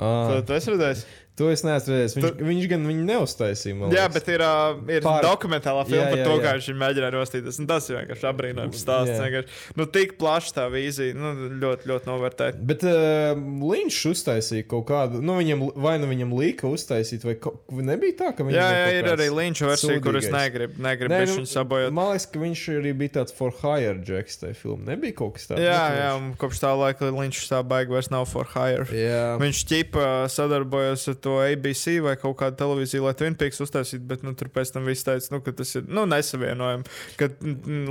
Ah, 0.03 0.41
Tu 0.47 0.55
esi 0.57 0.73
redzējis? 0.73 1.03
To 1.41 1.49
es 1.49 1.63
neesmu 1.65 1.95
redzējis. 1.95 2.15
Viņš, 2.19 2.25
tu... 2.37 2.45
viņš 2.45 2.67
gan 2.69 2.83
viņu 2.91 3.05
neuztaisīja. 3.09 3.77
man 3.79 3.95
Jā, 3.95 4.03
liekas. 4.05 4.17
bet 4.19 4.27
ir, 4.35 4.43
uh, 4.45 4.81
ir 4.93 5.05
Pār- 5.07 5.25
dokumentālā 5.25 5.85
filma 5.89 6.03
Jā, 6.03 6.11
par 6.13 6.21
jā, 6.21 6.27
to, 6.29 6.35
jā. 6.37 6.43
kā 6.45 6.51
viņš 6.59 7.13
nostīties. 7.17 7.61
Un 7.63 7.69
Tas 7.73 7.89
ir 7.89 7.97
vienkārši 7.97 8.27
apbrīnojams 8.29 8.83
stāsts. 8.83 9.15
Jā. 9.17 9.23
vienkārši. 9.25 9.61
Nu, 9.81 9.87
tik 9.97 10.13
plašs 10.21 10.53
tā 10.53 10.67
vīzija. 10.73 11.17
Nu, 11.17 11.33
ļoti, 11.63 11.89
ļoti 11.89 12.11
novērtēt. 12.11 12.61
Bet 12.69 12.85
uh, 12.85 13.33
Viņš 13.73 13.99
uztaisīja 14.13 14.67
kaut 14.69 14.85
kādu, 14.91 15.23
nu, 15.25 15.39
viņam, 15.41 15.65
vai 15.81 15.95
nu 16.03 16.09
viņam 16.11 16.35
lika 16.37 16.69
uztaisīt, 16.69 17.25
vai 17.25 17.35
ko, 17.41 17.55
nebija 17.81 18.19
tā, 18.21 18.31
ka 18.37 18.45
viņam 18.47 18.59
Jā, 18.59 18.69
jā, 18.77 18.91
ir 19.01 19.09
arī 19.15 19.29
Linča 19.33 19.71
versija, 19.71 19.97
kuras 20.05 20.29
negribu 20.33 20.83
negrib 20.85 21.13
Nē, 21.15 21.21
nu, 21.31 21.47
sabojāt. 21.49 21.95
Man 21.97 22.13
liekas, 22.13 22.29
ka 22.33 22.43
viņš 22.43 22.65
arī 22.77 22.93
bija 23.03 23.15
tāds 23.21 23.37
for 23.37 23.55
hire 23.63 23.97
jacks 24.07 24.41
tajā 24.43 24.59
filmā. 24.59 24.93
Nebija 24.93 25.17
kaut 25.23 25.39
kas 25.39 25.49
tāds. 25.51 25.65
Jā, 25.65 25.81
jā, 25.97 26.11
kopš 26.43 26.61
tā 26.63 26.73
laika 26.77 27.09
Linčs 27.09 27.49
tā 27.51 27.63
baigi 27.67 27.95
vairs 27.97 28.11
nav 28.13 28.29
for 28.31 28.49
hire. 28.53 28.85
jā. 28.93 29.25
Viņš 29.43 29.65
ķipa 29.73 30.09
sadarbojas 30.33 31.09
ar 31.13 31.19
to 31.25 31.37
ABC 31.45 31.97
vai 32.05 32.15
kaut 32.21 32.37
kādu 32.41 32.59
televīziju, 32.61 33.05
lai 33.07 33.15
Twin 33.19 33.37
Peaks 33.39 33.61
uztaisītu, 33.65 34.05
bet 34.11 34.25
nu, 34.27 34.35
tur 34.39 34.51
pēc 34.53 34.73
tam 34.75 34.87
viss 34.89 35.07
teica, 35.07 35.31
nu, 35.35 35.41
ka 35.45 35.55
tas 35.63 35.75
ir 35.79 35.87
nu, 35.89 36.05
nesavienojami, 36.11 36.87
ka 37.21 37.29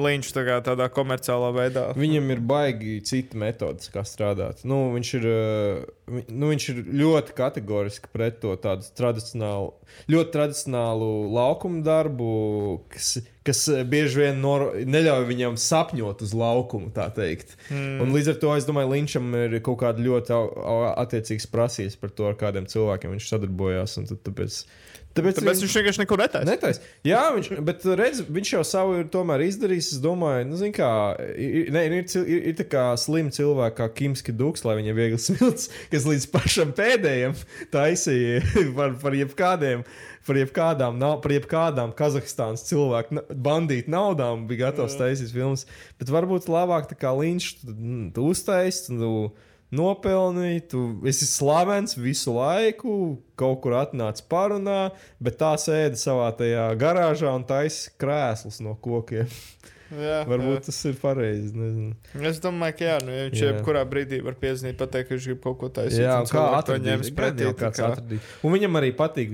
Linčs 0.06 0.34
tā 0.36 0.46
tādā 0.66 0.88
komerciālā 0.94 1.52
veidā. 1.56 1.86
Viņam 1.98 2.32
ir 2.36 2.44
baigi 2.52 2.98
cita 3.08 3.40
metode, 3.42 3.88
kā 3.94 4.04
strādāt. 4.08 4.64
Nu, 4.68 4.82
viņš, 4.96 5.14
ir, 5.20 5.28
vi- 6.12 6.26
nu, 6.30 6.52
viņš 6.52 6.70
ir 6.74 6.82
ļoti 7.04 7.36
kategoriski 7.38 8.12
pret 8.14 8.40
to 8.44 8.56
tādu 8.62 8.88
tradicionālu, 8.98 9.74
ļoti 10.12 10.36
tradicionālu 10.36 11.12
laukumu 11.36 11.84
darbu, 11.86 12.32
kas, 12.92 13.16
kas 13.48 13.64
uh, 13.72 13.82
bieži 13.88 14.22
vien 14.22 14.42
nor, 14.44 14.68
neļauj 14.86 15.26
viņam 15.30 15.58
sapņot 15.62 16.24
uz 16.26 16.36
laukumu, 16.38 16.92
tā 16.96 17.08
teikt. 17.16 17.56
Mm. 17.70 18.04
Un 18.06 18.14
līdz 18.16 18.34
ar 18.34 18.40
to 18.44 18.54
es 18.58 18.68
domāju, 18.68 18.92
Linčam 18.94 19.32
ir 19.38 19.58
kaut 19.66 19.82
kāda 19.84 20.04
ļoti 20.04 20.38
attiecīgas 20.92 21.50
prasības 21.52 21.98
par 22.02 22.14
to, 22.16 22.30
ar 22.30 22.38
kādiem 22.40 22.70
cilvēkiem 22.70 23.16
viņš 23.16 23.32
sadarbojās. 23.34 23.98
un 24.02 24.10
tad 24.12 24.24
Tāpēc, 24.28 24.62
tāpēc, 25.18 25.40
Tāpēc 25.40 25.64
viņš 25.64 25.76
vienkārši 25.78 26.02
neko 26.04 26.18
netaisa. 26.22 26.48
Netais. 26.48 26.80
Jā, 27.08 27.22
viņš, 27.36 27.50
bet 27.68 27.84
redz, 28.00 28.22
viņš 28.32 28.54
jau 28.54 28.62
savu 28.68 29.00
ir 29.02 29.10
izdarījis. 29.46 29.92
Es 29.96 30.04
domāju, 30.04 30.48
nu, 30.52 30.70
kā, 30.76 30.92
ir, 31.36 31.72
ne, 31.76 31.84
ir, 31.90 31.98
ir, 32.00 32.40
ir 32.52 32.56
tā 32.60 32.68
kā 32.72 32.86
slimi 33.00 33.34
cilvēki, 33.36 33.78
kā 33.82 33.90
Kimski 33.98 34.36
Duks, 34.38 34.66
lai 34.68 34.78
viņam 34.80 34.98
viegli 34.98 35.20
smilts, 35.28 35.68
kas 35.92 36.08
līdz 36.08 36.30
pašam 36.32 36.72
pēdējiem 36.78 37.36
taisīja 37.74 38.42
par, 38.78 38.96
par 39.04 39.20
jebkādiem. 39.20 39.86
Par 40.22 40.38
jebkādām, 40.38 41.00
nav, 41.02 41.16
par 41.24 41.34
jebkādām 41.34 41.96
Kazahstānas 41.98 42.62
cilvēku 42.68 43.24
bandītu 43.42 43.90
naudām 43.90 44.44
bija 44.46 44.68
gatavs 44.68 44.94
taisīt 45.00 45.34
filmas. 45.34 45.66
Bet 45.98 46.14
varbūt 46.14 46.46
labāk 46.46 46.92
tā 46.92 46.98
kā 47.02 47.10
Līņš, 47.18 47.48
tu, 48.14 48.28
nopelnīji, 49.76 50.64
tu 50.74 50.82
esi 51.08 51.28
slavens 51.30 51.96
visu 51.98 52.36
laiku, 52.36 52.96
kaut 53.40 53.62
kur 53.64 53.78
atnāc 53.80 54.22
parunā, 54.32 54.92
bet 55.24 55.40
tā 55.42 55.54
sēdi 55.62 56.00
savā 56.02 56.30
tajā 56.38 56.70
garāžā 56.82 57.34
un 57.36 57.48
taisa 57.48 57.94
krēslus 58.02 58.62
no 58.66 58.76
kokiem. 58.84 59.32
Jā, 59.92 60.22
Varbūt 60.30 60.68
tas 60.70 60.78
ir 60.88 60.96
pareizi. 61.02 61.50
nezinu. 61.52 61.96
jā. 62.16 62.22
Es 62.30 62.40
domāju, 62.44 62.78
ka 62.80 62.86
jā, 62.86 62.98
nu, 63.04 63.12
ja 63.12 63.26
viņš 63.28 63.42
Jā. 63.42 63.50
jebkurā 63.50 63.82
brīdī 63.92 64.22
var 64.24 64.38
piezīmēt, 64.40 64.78
pateikt, 64.80 65.10
ka 65.10 65.16
viņš 65.18 65.26
grib 65.28 65.42
kaut 65.44 65.58
ko 65.60 65.70
taisīt. 65.76 66.00
Jā, 66.06 66.14
un 66.22 66.30
un 66.30 66.32
kā 66.32 66.78
ņems 66.86 67.12
pretī. 67.18 67.50
Kā-. 67.60 67.90
Un 68.48 68.56
viņam 68.56 68.80
arī 68.80 68.94
patīk 68.96 69.34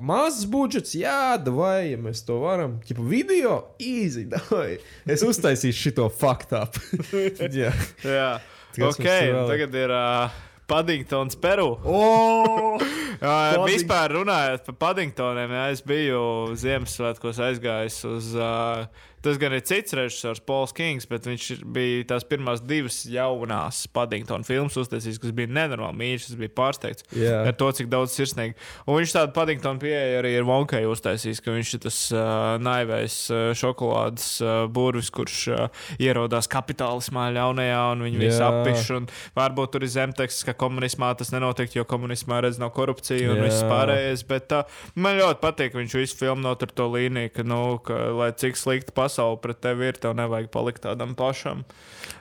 mazs 0.00 0.46
budžets, 0.50 0.94
jā, 0.96 1.36
vai 1.52 1.90
ja 1.92 1.98
mēs 2.00 2.24
to 2.24 2.38
varam. 2.44 2.78
Čipa 2.88 3.04
video, 3.04 3.58
easy, 3.76 4.24
davai. 4.32 4.78
Es 5.04 5.24
uztaisīšu 5.26 5.90
šito 5.90 6.08
faktu. 6.08 6.64
jā. 7.60 7.74
Jā, 8.06 8.30
Kas 8.76 8.94
ok, 8.94 9.04
mums 9.04 9.10
tur 9.10 9.34
vēl 9.34 9.42
ir? 9.42 9.50
tagad 9.54 9.78
ir 9.82 9.94
uh, 9.96 10.38
Paddingtons, 10.70 11.36
Peru. 11.42 11.70
Oh! 11.84 12.78
Padding- 13.20 13.66
vispār 13.66 14.14
runājot 14.14 14.68
par 14.70 14.76
Paddingtoniem, 14.86 15.50
jā, 15.58 15.64
es 15.74 15.82
biju 15.84 16.20
Ziemassvētkos 16.56 17.40
aizgājis 17.50 17.98
uz. 18.08 18.30
Uh, 18.38 18.86
tas 19.24 19.38
gan 19.40 19.54
ir 19.56 19.62
cits 19.66 19.94
režisors, 19.96 20.40
Pols 20.44 20.72
Kings, 20.76 21.06
bet 21.10 21.26
viņš 21.28 21.64
bija 21.74 22.04
tās 22.14 22.24
pirmās 22.28 22.62
divas 22.64 23.02
jaunās 23.08 23.82
Paddingtona 23.92 24.46
filmas 24.46 24.76
uztaisījis, 24.80 25.20
kas 25.22 25.34
bija 25.36 25.50
nenormāli 25.52 25.98
mīļš. 26.00 26.28
Es 26.30 26.38
biju 26.40 26.52
pārsteigts 26.56 27.06
Jā. 27.16 27.42
ar 27.50 27.56
to, 27.58 27.70
cik 27.76 27.90
daudz 27.92 28.14
sirsnīgi. 28.16 28.56
Un 28.86 29.00
viņš 29.00 29.14
tādu 29.16 29.34
Paddingtona 29.36 29.82
pieeja 29.82 30.20
arī 30.20 30.34
ir 30.38 30.46
Vonkai 30.48 30.82
uztaisījis, 30.88 31.42
ka 31.44 31.54
viņš 31.54 31.74
ir 31.76 31.82
tas 31.86 31.98
uh, 32.14 32.22
naivais 32.62 33.16
uh, 33.32 33.50
šokolādes 33.56 34.28
uh, 34.44 34.64
burvis, 34.72 35.12
kurš 35.14 35.38
uh, 35.52 35.84
ierodās 36.00 36.48
kapitālismā 36.50 37.28
ļaunajā 37.36 37.82
un 37.94 38.06
viņu 38.08 38.22
visu 38.24 38.40
Jā. 38.40 38.50
appiš. 38.50 38.88
Un 38.96 39.10
varbūt 39.36 39.74
tur 39.74 39.86
ir 39.86 39.92
zemteksts, 39.92 40.46
ka 40.48 40.56
komunismā 40.58 41.12
tas 41.18 41.32
nenotiek, 41.34 41.72
jo 41.76 41.86
komunismā 41.88 42.40
redz 42.44 42.60
nav 42.62 42.72
korupcija 42.76 43.34
un 43.34 43.42
Jā. 43.42 43.48
viss 43.48 43.66
pārējais. 43.68 44.24
Bet 44.30 44.56
uh, 44.56 44.80
man 44.96 45.18
ļoti 45.20 45.42
patīk, 45.44 45.74
ka 45.74 45.82
viņš 45.82 45.98
visu 46.00 46.20
filmu 46.22 46.44
notur 46.46 46.72
to 46.74 46.88
līniju, 46.90 47.34
ka, 47.36 47.46
nu, 47.46 47.60
ka 47.84 48.00
lai 48.16 48.32
cik 48.40 48.58
slikta 48.58 48.96
pasaule 49.10 49.42
pret 49.42 49.58
tevi 49.58 49.90
ir, 49.90 49.98
tev 49.98 50.14
nevajag 50.14 50.48
palikt 50.54 50.86
tādam 50.86 51.18
pašam. 51.18 51.66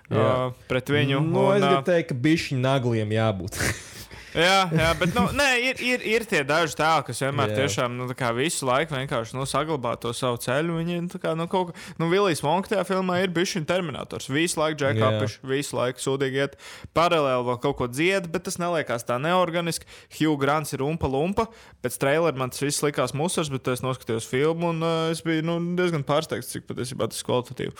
Jā. 0.09 0.49
Uh, 0.49 0.57
pret 0.69 0.89
viņu. 0.89 1.21
Nu, 1.21 1.51
es 1.53 1.61
un, 1.61 1.67
uh, 1.67 1.69
gribu 1.69 1.85
teikt, 1.85 2.09
ka 2.09 2.17
bišķi 2.25 2.57
nagliem 2.57 3.13
jābūt. 3.13 3.61
Jā, 4.37 4.69
jā, 4.69 4.89
bet 4.99 5.15
nu, 5.15 5.23
nē, 5.33 5.47
ir, 5.71 5.79
ir, 5.81 6.03
ir 6.05 6.25
tie 6.29 6.43
daži 6.45 6.75
tēli, 6.77 7.05
kas 7.07 7.21
vienmēr 7.23 7.53
Jā. 7.53 7.63
tiešām 7.63 7.95
nu, 7.97 8.05
visu 8.37 8.67
laiku 8.67 8.93
vienkārši 8.93 9.37
nu, 9.37 9.45
saglabā 9.49 9.95
to 10.01 10.11
savu 10.13 10.37
ceļu. 10.43 10.75
Viņi 10.77 10.99
nu, 11.07 11.21
kā, 11.21 11.33
nu, 11.37 11.47
kaut 11.49 11.71
kā, 11.71 11.85
nu, 12.01 12.09
Vilijas 12.11 12.43
Vonka 12.45 12.69
tajā 12.73 12.83
filmā 12.91 13.19
ir 13.23 13.33
bijis 13.33 13.55
viņa 13.57 13.69
terminators. 13.71 14.29
Visu 14.29 14.61
laiku 14.61 14.77
džekā 14.83 15.01
Jā. 15.01 15.09
apiš, 15.17 15.39
visu 15.49 15.79
laiku 15.79 16.03
sūdīgi 16.03 16.43
iet 16.43 16.59
paralēli 16.97 17.47
vēl 17.49 17.59
kaut 17.63 17.79
ko 17.81 17.89
dzied, 17.89 18.29
bet 18.29 18.45
tas 18.45 18.59
neliekās 18.61 19.07
tā 19.07 19.17
neorganiski. 19.21 19.89
Hugh 20.19 20.37
Grants 20.41 20.77
ir 20.77 20.85
umpa 20.85 21.09
lumpa. 21.09 21.47
Pēc 21.81 21.97
trailera 22.01 22.37
man 22.37 22.53
tas 22.53 22.61
viss 22.61 22.85
likās 22.85 23.15
musars, 23.17 23.49
bet 23.49 23.71
es 23.73 23.81
noskatījos 23.85 24.29
filmu 24.29 24.75
un 24.75 24.85
uh, 24.85 25.09
es 25.13 25.25
biju 25.25 25.47
nu, 25.47 25.59
diezgan 25.79 26.05
pārsteigts, 26.05 26.53
cik 26.53 26.69
patiesībā 26.69 27.09
tas 27.09 27.25
kvalitatīvi. 27.25 27.73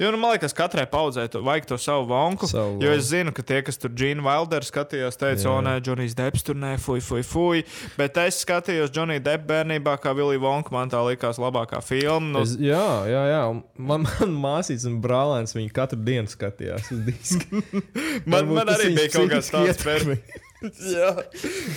Jo, 0.00 0.08
nu, 0.14 0.16
man 0.16 0.32
liekas, 0.32 0.54
katrai 0.56 0.86
paudzei 0.88 1.26
to 1.28 1.42
vajag 1.44 1.66
to 1.68 1.76
savu 1.78 2.06
vonku. 2.08 2.48
Savu 2.48 2.78
jo 2.80 2.92
es 2.96 3.10
zinu, 3.10 3.34
ka 3.36 3.44
tie, 3.44 3.58
kas 3.66 3.76
tur 3.76 3.92
Džina 3.92 4.24
Wilder 4.24 4.64
skatījās, 4.64 5.18
teica, 5.20 5.50
o, 5.52 5.58
nē, 5.64 5.74
Džonijs 5.84 6.16
Deps 6.16 6.46
tur 6.46 6.56
nē, 6.56 6.72
fuj, 6.80 7.02
fuj, 7.04 7.24
fuj. 7.28 7.62
Bet 8.00 8.16
es 8.24 8.40
skatījos 8.46 8.94
Džoniju 8.96 9.20
Depu 9.26 9.50
bērnībā, 9.52 9.98
kā 10.00 10.14
Vilija 10.16 10.40
Vonka. 10.40 10.72
Man 10.72 10.88
tā 10.92 11.02
likās 11.04 11.40
labākā 11.42 11.82
filma. 11.84 12.32
Nu, 12.32 12.46
Es, 12.48 12.56
jā, 12.56 12.86
jā, 13.12 13.24
jā. 13.28 13.42
Man, 13.76 14.08
man 14.08 14.36
māsīca 14.46 14.88
un 14.88 15.00
brālēns 15.04 15.52
viņu 15.58 15.74
katru 15.76 16.00
dienu 16.00 16.32
skatījās 16.32 16.88
uz 16.96 17.04
disku. 17.04 17.60
man, 18.24 18.48
man 18.48 18.64
tas 18.64 18.80
arī 18.80 18.94
bija 18.96 19.12
kaut 19.18 19.34
kas 19.36 19.52
tāds. 19.52 19.84
jā, 20.96 21.10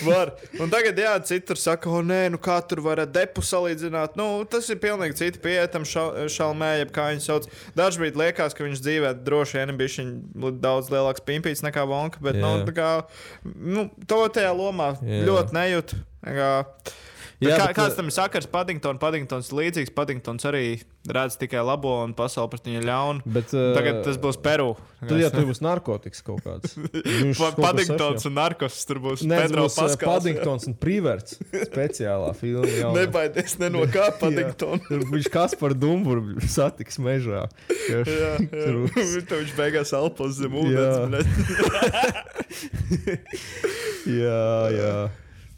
var. 0.04 0.32
Un 0.60 0.72
tagad, 0.72 0.98
jā, 1.00 1.12
citur 1.28 1.58
saka, 1.60 1.88
o, 1.90 2.02
nē, 2.04 2.26
nu 2.34 2.40
kā 2.42 2.58
tur 2.68 2.82
var 2.84 3.00
ar 3.04 3.10
depu 3.10 3.44
salīdzināt. 3.44 4.18
Nu, 4.20 4.28
tas 4.50 4.68
ir 4.72 4.80
pilnīgi 4.82 5.18
citi 5.22 5.40
pieetam 5.44 5.86
šalmē, 5.88 6.70
jeb 6.82 6.92
kā 6.94 7.08
viņi 7.12 7.24
sauc. 7.24 7.48
Dažbrīd 7.78 8.18
liekas, 8.20 8.56
ka 8.56 8.66
viņš 8.66 8.82
dzīvē 8.84 9.14
droši 9.24 9.60
vien 9.60 9.76
bija 9.78 10.52
daudz 10.64 10.92
lielāks 10.92 11.24
pimpīts 11.24 11.64
nekā 11.64 11.86
Vonka, 11.88 12.20
bet, 12.24 12.36
Jā. 12.38 12.44
nu, 12.44 12.68
tā 12.68 12.76
kā, 12.76 12.90
nu, 13.54 13.88
to 14.10 14.20
tajā 14.36 14.52
lomā 14.56 14.94
Jā. 15.00 15.24
ļoti 15.30 15.56
nejūt. 15.56 15.96
Kā- 16.24 16.66
Jā, 17.42 17.56
kā, 17.58 17.66
bet, 17.66 17.76
kāds 17.76 17.96
tam 17.98 18.06
ir 18.08 18.14
sakars? 18.14 18.46
Paddingtons 18.48 19.48
ir 19.50 19.56
līdzīgs. 19.58 19.90
Paddingtons 19.96 20.46
arī 20.48 20.64
redz 21.10 21.34
tikai 21.40 21.60
labo 21.66 21.90
un 22.04 22.14
pasauli 22.16 22.52
pret 22.52 22.68
viņu 22.70 22.82
ļaunu. 22.86 23.24
Bet, 23.26 23.50
Tagad 23.50 23.98
tas 24.06 24.18
būs 24.22 24.38
Peru. 24.40 24.76
Tad 25.04 25.18
jau 25.20 25.30
tur 25.34 25.48
būs 25.50 25.60
narkotikas 25.64 26.22
kaut 26.24 26.44
kāds. 26.46 26.76
Viņš 27.24 27.40
Pa- 27.40 27.50
kaut 27.50 27.58
ko 27.58 27.64
Paddingtons 27.66 28.22
sašķel. 28.22 28.30
un 28.30 28.36
Narkos 28.38 28.78
tur 28.88 29.00
būs. 29.04 29.24
Nē, 29.28 29.40
Pedro 29.42 29.66
būs 29.66 29.74
uh, 29.74 29.82
Paskals. 29.82 30.12
Paddingtons 30.14 30.68
un 30.70 30.76
Prīverts. 30.80 31.36
Speciālā 31.66 32.30
filma. 32.38 32.70
jaunā. 32.80 33.02
Nebaidies 33.02 33.58
ne 33.60 33.72
no 33.74 33.82
kā 33.92 34.06
Paddingtona. 34.22 34.80
Tur 34.86 35.04
viņš 35.10 35.28
kas 35.34 35.58
par 35.60 35.74
dumburu 35.76 36.38
satiks 36.48 36.96
mežā. 37.02 37.44
Jā, 37.90 38.00
jā. 38.06 38.32
Tur 38.54 39.42
viņš 39.42 39.52
beigās 39.58 39.92
elpos 39.98 40.38
zem 40.38 40.56
ūdens. 40.62 41.28
Jā, 44.06 44.48
jā. 44.78 44.94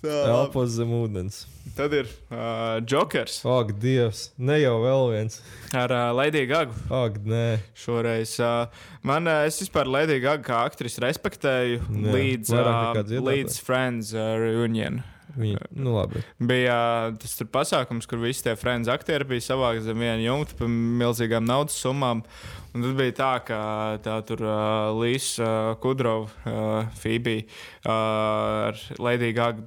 Elpos 0.06 0.74
zem 0.76 0.92
ūdens. 0.96 1.44
Tad 1.76 1.92
ir 1.92 2.06
uh, 2.30 2.78
Jokers 2.88 3.40
Ak, 3.44 3.72
Dievs. 3.82 4.30
Ne 4.38 4.60
jau 4.62 4.76
vēl 4.84 5.02
viens. 5.12 5.40
ar 5.76 5.92
uh, 5.92 6.04
Lady 6.16 6.46
Gaga. 6.48 6.72
Ak, 7.02 7.18
nē. 7.26 7.58
Šoreiz 7.76 8.36
uh, 8.40 8.70
man, 9.06 9.28
uh, 9.28 9.42
es 9.48 9.58
vispār 9.60 9.90
Lady 9.90 10.20
Gaga 10.22 10.44
kā 10.46 10.62
aktrisi 10.70 11.02
respektēju 11.04 11.82
Jā, 11.82 12.14
līdz, 12.16 12.54
uh, 12.56 13.02
līdz 13.30 13.60
Friends 13.66 14.14
uh, 14.16 14.36
reunion. 14.40 15.02
Viņa, 15.36 15.66
nu 15.76 15.92
labi. 15.92 16.22
Bija 16.40 16.76
tas 17.20 17.34
tur 17.36 17.48
pasākums, 17.52 18.06
kur 18.08 18.22
visi 18.22 18.44
tie 18.46 18.54
Friends 18.56 18.88
aktieri 18.88 19.26
bija 19.28 19.44
savākti 19.50 19.84
zem 19.84 20.00
viena 20.00 20.22
jumta 20.22 20.56
par 20.56 20.70
milzīgām 20.72 21.44
naudas 21.44 21.76
summām. 21.76 22.22
Un 22.76 22.84
tad 22.84 22.96
bija 22.96 23.14
tā, 23.16 23.30
ka 23.44 23.58
tā 24.04 24.16
tur 24.28 24.42
uh, 24.44 24.96
Līsija 24.96 25.46
uh, 25.48 25.76
Kudrova, 25.80 26.28
uh, 26.48 26.88
Fībija 27.00 27.44
uh, 27.44 27.92
ar 27.92 28.80
Lady 29.00 29.30
Gaga 29.36 29.64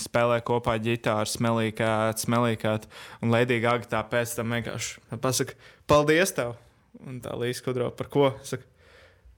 spēlē 0.00 0.38
kopā 0.44 0.76
ģitāru, 0.84 1.28
smelīkāt, 1.32 2.24
smelīkāt. 2.24 2.88
Un 3.24 3.32
Lady 3.32 3.60
Gaga 3.64 3.88
tā 3.96 4.04
pēc 4.08 4.36
tam 4.38 4.56
vienkārši 4.56 5.20
pasaka, 5.24 5.56
paldies 5.88 6.36
tev! 6.36 6.56
Un 7.04 7.20
tā 7.24 7.36
Līsija 7.36 7.68
Kudrova 7.68 7.92
par 7.96 8.08
ko? 8.12 8.30
Saka, 8.44 8.64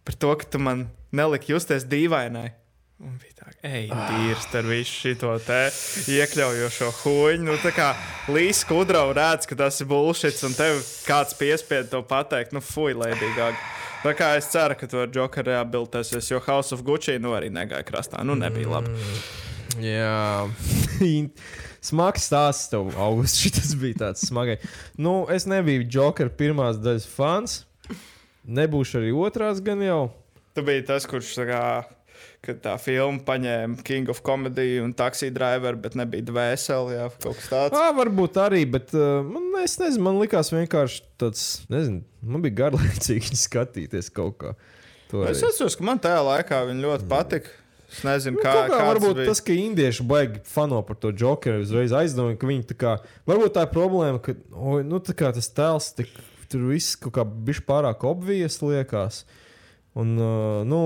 par 0.06 0.18
to, 0.18 0.34
ka 0.38 0.46
tu 0.54 0.62
man 0.62 0.88
neliki 1.14 1.54
justies 1.54 1.86
dīvainai. 1.90 2.52
Un 2.98 3.12
bija 3.14 3.44
tā, 3.44 3.52
Ej, 3.62 3.92
tīrs 3.94 4.46
ar 4.58 4.66
visu 4.66 5.12
šo 5.14 5.36
te 5.46 5.58
iekļaujošo 6.10 6.88
huņu. 7.04 7.44
Nu, 7.46 7.54
tā 7.62 7.70
kā 7.76 7.92
Līsīs 8.26 8.64
Kudrau 8.66 9.12
redz, 9.14 9.46
ka 9.46 9.54
tas 9.60 9.78
ir 9.78 9.86
bullshit, 9.86 10.40
un 10.48 10.56
tev 10.58 10.80
kāds 11.06 11.36
piespied 11.38 11.92
to 11.92 12.00
pateikt, 12.02 12.56
nu, 12.56 12.62
fuj, 12.64 12.96
lēdīgāk. 12.98 13.60
Tā 14.02 14.14
kā 14.18 14.32
es 14.38 14.50
ceru, 14.50 14.74
ka 14.78 14.88
to 14.90 15.04
Joker 15.14 15.46
rehabilitēsies, 15.46 16.30
jo 16.32 16.40
House 16.42 16.74
of 16.74 16.82
Gucci 16.86 17.14
nu 17.22 17.36
arī 17.38 17.52
negāja 17.54 17.86
krastā. 17.86 18.24
Nu, 18.26 18.34
nebija 18.38 18.70
labi. 18.70 18.94
Jā, 19.82 20.48
smags 21.90 22.26
stāsts 22.26 22.72
tev, 22.72 22.90
Augusts. 22.98 23.38
Šis 23.46 23.76
bija 23.78 24.08
tāds 24.08 24.26
smagais. 24.26 24.64
Nu, 24.98 25.20
es 25.30 25.46
nebiju 25.50 25.86
Joker 25.86 26.32
pirmās 26.34 26.82
daļas 26.82 27.06
fans. 27.14 27.60
Nebūšu 28.48 28.98
arī 29.02 29.14
otrās 29.14 29.62
gan 29.62 29.86
jau. 29.86 30.08
Tu 30.58 30.66
biji 30.66 30.86
tas, 30.88 31.06
kurš 31.06 31.34
tā 31.38 31.46
kā, 31.46 31.62
kad 32.44 32.60
tā 32.64 32.74
filma 32.80 33.18
paņēma 33.26 33.82
King 33.86 34.08
of 34.12 34.20
Comedy 34.26 34.78
un 34.82 34.92
Taxi 34.96 35.30
Driver, 35.34 35.76
bet 35.80 35.96
nebija 35.98 36.24
dvēseli, 36.28 36.94
jā, 36.96 37.06
kaut 37.20 37.38
kas 37.40 37.48
tāds. 37.50 37.76
Jā, 37.76 37.92
varbūt 37.98 38.38
arī, 38.40 38.62
bet 38.70 38.94
uh, 38.96 39.20
man, 39.26 39.48
es 39.64 39.74
nezinu, 39.80 40.04
man 40.06 40.20
likās 40.22 40.52
vienkārši 40.54 41.02
tāds, 41.20 41.46
nezinu, 41.72 42.04
man 42.22 42.44
bija 42.44 42.60
garlaicīgi 42.64 43.38
skatīties 43.46 44.12
kaut 44.14 44.38
kā. 44.42 44.54
Es 45.28 45.40
atceros, 45.40 45.76
ka 45.78 45.86
man 45.88 46.00
tajā 46.04 46.20
laikā 46.26 46.62
viņa 46.68 46.84
ļoti 46.84 47.08
patika. 47.10 47.54
Es 47.88 48.02
nezinu, 48.04 48.36
Nu, 48.36 48.42
kā, 48.44 48.52
kā 48.52 48.64
kāds 48.68 48.84
varbūt 48.90 49.14
bija. 49.16 49.28
tas, 49.30 49.40
ka 49.40 49.54
indieši 49.56 50.04
baigi 50.04 50.42
fano 50.44 50.82
par 50.84 50.98
to 51.00 51.08
jokeru, 51.16 51.62
uzreiz 51.64 51.94
aizdomāja, 51.96 52.36
ka 52.36 52.50
viņi 52.50 52.66
tā 52.68 52.74
kā, 52.76 52.90
varbūt 53.30 53.54
tā 53.56 53.62
ir 53.64 53.70
problēma, 53.72 54.20
ka 54.20 54.34
oi, 54.52 54.82
nu, 54.84 55.00
tā 55.00 55.14
kā 55.16 55.30
tas 55.32 55.48
tēls 55.56 55.94
tik, 55.96 56.10
tur 56.52 56.66
viss 56.68 56.98
kaut 57.00 57.14
kā 57.16 57.24
bišķi 57.24 57.64
pārāk 57.64 58.04
obvijas 58.04 58.60
liekas. 58.60 59.22
Un, 59.96 60.12
uh, 60.20 60.60
nu, 60.68 60.82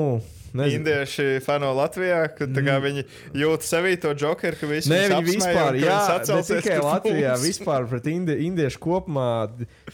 nezinu. 0.59 0.80
Indieši 0.80 1.26
fano 1.44 1.70
Latvijā, 1.76 2.22
ka 2.36 2.48
mm. 2.48 2.70
viņi 2.84 3.05
jūt 3.42 3.66
sevī 3.66 3.94
to 4.03 4.14
jokeru, 4.18 4.59
ka 4.61 4.70
visi 4.70 4.90
apsmēja 4.92 5.20
vispār, 5.26 5.78
jā, 5.80 5.94
ne 5.96 6.09
sacelsies, 6.11 6.64
tikai 6.64 6.78
ka 6.78 6.88
Latvijā, 6.88 7.36
mums. 7.36 7.46
vispār 7.46 7.86
pret 7.90 8.11
indi, 8.12 8.36
indiešu 8.48 8.82
kopumā 8.82 9.28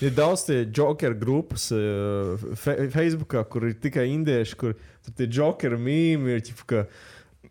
ir 0.01 0.17
daudz 0.17 0.47
tie 0.49 0.63
jokeru 0.65 1.19
grupas 1.21 1.69
uh, 1.75 2.49
fe, 2.59 2.89
Facebookā, 2.95 3.45
kur 3.51 3.69
ir 3.71 3.79
tikai 3.83 4.09
indieši, 4.15 4.59
kur 4.59 4.75
tie 5.15 5.29
jokeru 5.29 5.81
mīmī 5.81 6.39
ir. 6.39 6.45
ķipa, 6.51 6.69
ka- 6.75 6.89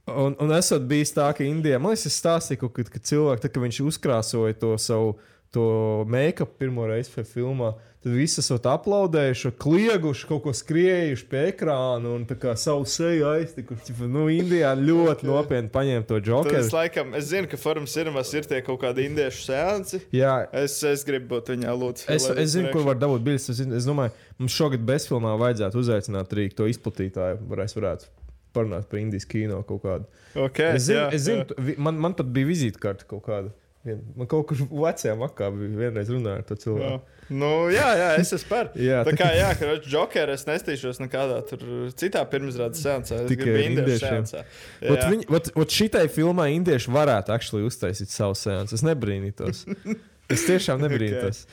Un, 0.08 0.38
un 0.40 0.52
esot 0.56 0.86
bijis 0.88 1.12
tā, 1.12 1.26
ka 1.36 1.44
Indijā, 1.44 1.82
man 1.84 1.92
liekas, 1.92 2.06
es 2.08 2.16
stāstīju, 2.22 2.70
ka, 2.72 2.86
ka 2.94 3.00
cilvēki, 3.10 3.42
tā, 3.44 3.50
kad 3.52 3.64
viņš 3.64 3.80
uzkrāsoja 3.90 4.56
to 4.56 4.70
savu 4.80 5.18
to 5.52 6.06
make-up 6.08 6.58
pirmo 6.60 6.86
reizi 6.88 7.24
filmā, 7.28 7.74
tad 8.08 8.16
visi 8.16 8.40
esat 8.42 8.66
aplaudējuši, 8.72 9.52
klieguši, 9.60 10.28
kaut 10.30 10.44
ko 10.46 10.54
skriejuši 10.56 11.26
pie 11.30 11.42
ekrāna 11.52 12.14
un 12.16 12.26
savu 12.60 12.86
seju 12.88 13.28
aiztikuši. 13.34 13.96
Nu, 14.08 14.28
Indijā 14.32 14.72
ļoti 14.80 15.28
nopietni 15.28 15.72
paņēma 15.74 16.08
to 16.08 16.20
jokeru. 16.22 16.62
es, 16.62 16.72
laikam, 16.76 17.14
es 17.18 17.30
zinu, 17.32 17.50
ka 17.52 17.60
Forum 17.60 17.88
Cinemas 17.90 18.32
ir 18.38 18.48
tie 18.48 18.62
kaut 18.66 18.80
kādi 18.84 19.08
indiešu 19.10 19.44
seansi. 19.50 20.02
Jā, 20.16 20.48
Es, 20.56 20.80
es 20.88 21.04
gribu 21.08 21.36
būt 21.36 21.52
viņā, 21.54 21.74
lūdzu. 21.76 22.08
Es, 22.14 22.30
es 22.32 22.54
zinu, 22.56 22.72
kur 22.74 22.86
var 22.88 23.00
dabūt 23.00 23.26
biļetes. 23.28 23.52
Es, 23.54 23.62
es 23.82 23.90
domāju, 23.90 24.16
mums 24.40 24.56
šogad 24.56 24.86
bezfilmā 24.88 25.36
vajadzētu 25.42 25.84
uzaicināt 25.84 26.34
arī 26.36 26.48
to 26.56 26.70
izplatītāju. 26.72 27.42
Varēs 27.52 27.76
varētu 27.78 28.10
parunāt 28.56 28.88
par 28.90 29.02
Indijas 29.02 29.28
kino 29.30 29.62
kaut 29.68 29.84
kādu. 29.84 30.08
Okay, 30.48 30.78
Es 30.78 30.88
zinu, 30.88 31.04
jā, 31.04 31.08
es 31.14 31.28
zinu 31.28 31.46
jā. 31.46 31.78
man, 31.82 32.00
man 32.08 32.16
pat 32.18 32.30
bija 32.34 32.50
vizītkarte 32.50 33.08
kaut 33.10 33.26
kāda. 33.28 33.54
Man 33.88 34.28
kaut 34.28 34.50
kur 34.50 34.60
vecajā 34.68 35.14
makā 35.20 35.48
bija 35.54 35.86
vienreiz 35.86 36.10
runāja 36.12 36.42
ar 36.42 36.48
to 36.50 36.76
Jā. 36.76 36.96
Nu, 37.30 37.68
jā, 37.74 37.88
jā, 38.00 38.10
es 38.22 38.30
esmu 38.38 38.48
par. 38.50 38.70
Jā, 38.88 39.02
tā 39.04 39.12
kā, 39.20 39.26
jā, 39.36 39.50
ka 39.60 39.74
Joker 39.92 40.30
es 40.32 40.46
nestīšos 40.48 41.02
nekādā 41.04 41.42
tur 41.50 41.60
citā 42.00 42.22
pirmsrādes 42.32 42.80
seansā. 42.86 43.18
Tikai 43.28 43.56
indiešu 43.66 44.00
seansā. 44.06 44.44
Ot, 44.80 45.02
Jā. 45.02 45.10
viņi, 45.12 45.28
ot, 45.36 45.50
ot 45.60 45.76
šitai 45.76 46.06
filmai 46.14 46.54
indieši 46.56 46.94
varētu 46.96 47.34
actually 47.36 47.68
uztaisīt 47.68 48.14
savu 48.14 48.38
sēnesi. 48.40 48.78
Es 48.80 48.86
nebrīnītos. 48.88 49.66
Es 50.28 50.42
tiešām 50.44 50.82
nebrīnītos. 50.84 51.46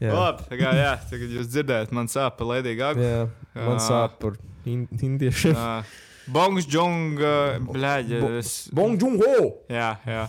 Jā, 0.00 0.12
Labi, 0.16 0.44
tā 0.48 0.56
kā, 0.56 0.70
jā, 0.72 0.92
tagad 1.10 1.34
jūs 1.36 1.50
dzirdējat, 1.52 1.90
man 1.92 2.06
sāp 2.08 2.38
pa 2.38 2.46
ledīgu 2.48 2.84
agru. 2.88 3.04
jā. 3.04 3.26
man 3.58 3.76
Jā. 3.76 3.82
sāp 3.84 4.14
par 4.22 4.38
in, 4.64 4.86
indiešiem. 4.96 5.58
Bongs, 6.32 6.64
Džung, 6.70 7.20
blēģi. 7.68 8.20
Bo- 8.24 8.30
es- 8.40 8.70
Bong 8.72 8.96
Jung 8.96 9.20
Ho! 9.20 9.50
Jā, 9.68 9.90
jā. 10.08 10.24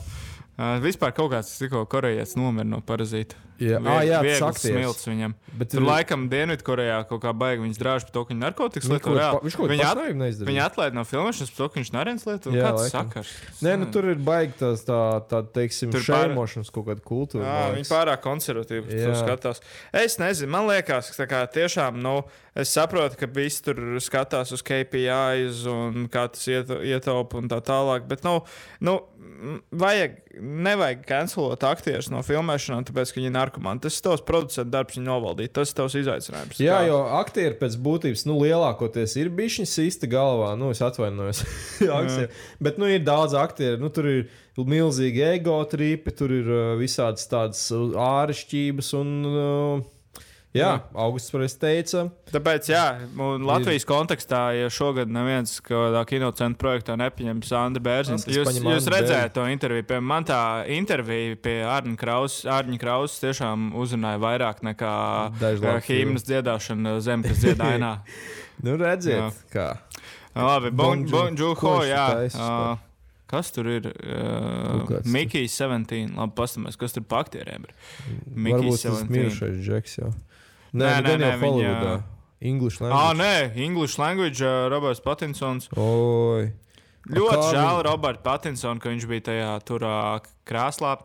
Uh, 0.53 0.75
vispār 0.83 1.15
kaut 1.15 1.31
kāds 1.31 1.49
tikko 1.57 1.85
korejietis 1.89 2.35
nomira 2.37 2.67
no 2.67 2.81
parazīta. 2.85 3.39
Jā, 3.61 3.77
ah, 3.85 4.01
jā 4.01 4.17
tas 4.23 4.41
aktieris. 4.41 4.73
smilts 4.73 5.05
viņam. 5.07 5.33
Bet 5.57 5.69
Tur 5.69 5.81
laikam 5.85 6.27
Dienvidkorejā 6.27 7.07
kaut 7.07 7.21
kā 7.21 7.31
baigi 7.37 7.61
viņas 7.61 7.77
drāž 7.79 8.01
par 8.07 8.11
to, 8.11 8.23
ka 8.25 8.33
viņi 8.33 8.41
narkotikas 8.41 8.87
ko- 8.89 9.13
reāli. 9.13 9.41
viņš 9.45 9.55
kaut 9.59 9.69
at- 9.71 9.97
pašnāvību 9.97 10.17
neizdarīja. 10.23 10.49
Viņa 10.49 10.63
atlaida 10.65 10.93
no 10.97 11.03
filmēšanas 11.05 11.51
par 11.53 11.57
to, 11.61 11.69
ka 11.69 11.79
viņš 11.79 11.91
nerens 11.93 12.25
lieto. 12.25 12.49
Jā, 12.51 12.63
Kāds 12.73 12.89
sakars? 12.89 13.31
Nē, 13.61 13.77
nu, 13.79 13.85
tur 13.93 14.09
ir 14.09 14.15
baigi 14.15 14.53
tas, 14.57 14.83
tā, 14.83 14.99
tā 15.29 15.43
teiksim, 15.45 15.91
Tur 15.91 16.01
pār- 16.01 16.33
kaut 16.73 16.85
kāda 16.89 17.01
kultūra. 17.05 17.45
Jā, 17.45 17.75
viņi 17.77 17.87
pārāk 17.93 18.21
konservatīvi 18.25 18.89
to 18.89 19.13
skatās. 19.21 19.61
Es 19.93 20.17
nezinu, 20.17 20.49
man 20.49 20.67
liekas, 20.67 21.13
ka 21.15 21.25
tā 21.25 21.29
kā 21.29 21.47
tiešām, 21.53 22.01
nu, 22.01 22.23
es 22.55 22.69
saprotu, 22.73 23.15
ka 23.17 23.27
visi 23.27 23.61
tur 23.63 23.75
skatās 24.01 24.51
uz 24.51 24.61
KPIs 24.61 25.65
un 25.67 26.07
kā 26.09 26.27
tas 26.31 26.45
iet- 26.47 26.81
ietaupa 26.83 27.35
un 27.37 27.47
tā 27.49 27.61
tālāk. 27.61 28.07
Bet, 28.07 28.23
nu, 28.23 28.41
nu 28.81 28.99
vajag, 29.71 30.17
nevajag 30.41 31.05
cancelot 31.05 31.63
aktierus 31.67 32.09
no 32.09 32.21
filmēšanām, 32.25 32.85
tāpēc, 32.87 33.11
ka 33.13 33.19
viņi 33.21 33.29
ir 33.29 33.35
narkomāni. 33.43 33.83
Tas 33.83 33.99
ir 33.99 34.05
tavs 34.07 34.23
producentu 34.25 34.73
darbs, 34.73 34.97
viņu 34.97 35.07
novaldīt. 35.07 35.53
Tas 35.55 35.71
ir 35.71 35.77
tavs 35.77 35.97
izaicinājums. 36.01 36.61
Jā, 36.63 36.79
Kā- 36.81 36.89
jo 36.89 36.99
aktieri 37.19 37.59
pēc 37.59 37.77
būtības 37.85 38.25
nu, 38.29 38.39
lielākoties 38.41 39.17
ir 39.21 39.31
bijuši 39.35 39.67
īsti 39.85 40.09
galvā. 40.11 40.53
Nu, 40.59 40.71
es 40.73 40.81
atvainojos. 40.83 41.43
Bet 42.63 42.81
nu, 42.81 42.89
ir 42.89 43.03
daudz 43.05 43.37
aktieru. 43.37 43.81
Nu, 43.83 43.91
tur 43.93 44.09
ir 44.09 44.23
milzīgi 44.57 45.23
ego 45.33 45.57
tripi, 45.69 46.13
tur 46.15 46.33
ir 46.33 46.49
uh, 46.49 46.61
visādas 46.79 47.27
tādas 47.29 47.67
āršķības. 47.73 48.93
Un, 48.99 49.13
uh, 49.27 49.92
jā, 50.57 50.69
augusts 51.05 51.33
pareizi 51.33 51.57
teica. 51.61 52.03
Tāpēc, 52.33 52.69
jā, 52.71 52.83
un 53.17 53.45
Latvijas 53.47 53.85
kontekstā, 53.89 54.41
ja 54.57 54.69
šogad 54.73 55.11
neviens 55.13 55.57
kādā 55.65 56.03
kinocentra 56.09 56.59
projektā 56.61 56.97
nepieņems 56.99 57.53
Andru 57.57 57.83
Bērziņu, 57.87 58.21
kas 58.23 58.37
jūs, 58.37 58.61
jūs 58.61 58.89
redzējāt 58.93 59.35
to 59.37 59.47
interviju. 59.51 59.87
Pie 59.89 59.99
man 60.03 60.27
tā 60.29 60.39
intervija 60.73 61.39
pie 61.43 61.57
Arņa 61.67 61.97
Krausa, 61.99 62.47
Arņa 62.59 62.79
Krausa 62.81 63.27
tiešām 63.27 63.71
uzrunāja 63.81 64.21
vairāk 64.23 64.63
nekā 64.65 64.93
himnas 65.89 66.27
dziedāšana 66.29 66.97
zem, 67.03 67.25
kas 67.25 67.43
dziedāja. 67.43 67.97
Nu, 68.63 68.75
redziet, 68.77 69.17
Jā. 69.17 69.29
kā. 69.51 69.67
Labi, 70.37 70.69
Bonjour, 70.73 71.55
ko 71.57 71.79
viņš 71.81 71.89
jā. 71.89 72.03
taisa 72.15 72.45
Uh, 72.45 72.83
kas 73.29 73.49
tur 73.53 73.69
ir? 73.69 73.89
Uh. 73.89 75.01
Mikls 75.09 75.57
17. 75.57 76.13
Labi, 76.13 76.35
paskatāmies, 76.37 76.77
kas 76.79 76.95
tur 76.95 77.05
pa 77.09 77.23
aktieriem 77.25 77.65
ir. 77.67 77.73
Varbūt 78.37 78.77
tas 78.77 79.01
17. 79.01 79.11
mirušais 79.13 79.59
džeks 79.65 79.97
jau. 79.99 80.13
Nē, 80.73 80.89
Nē, 80.89 81.01
nē, 81.05 81.15
nē, 81.21 81.31
Hollywoodā. 81.39 81.93
viņa- 81.93 82.03
English 82.41 82.81
Ah, 82.81 82.85
language. 82.89 83.17
nē, 83.21 83.57
English 83.57 83.97
language, 83.99 84.41
uh, 84.41 84.67
Roberts 84.69 84.99
Patinsons. 84.99 85.69
Oi. 85.77 86.51
Ļoti 87.07 87.53
žēl 87.53 87.83
Roberta 87.83 88.21
Patinsona, 88.23 88.79
ka 88.79 88.89
viņš 88.89 89.07
bija 89.07 89.21
tajā 89.21 89.49
tur 89.65 89.79
ā, 89.79 90.19
krāslā. 90.45 90.97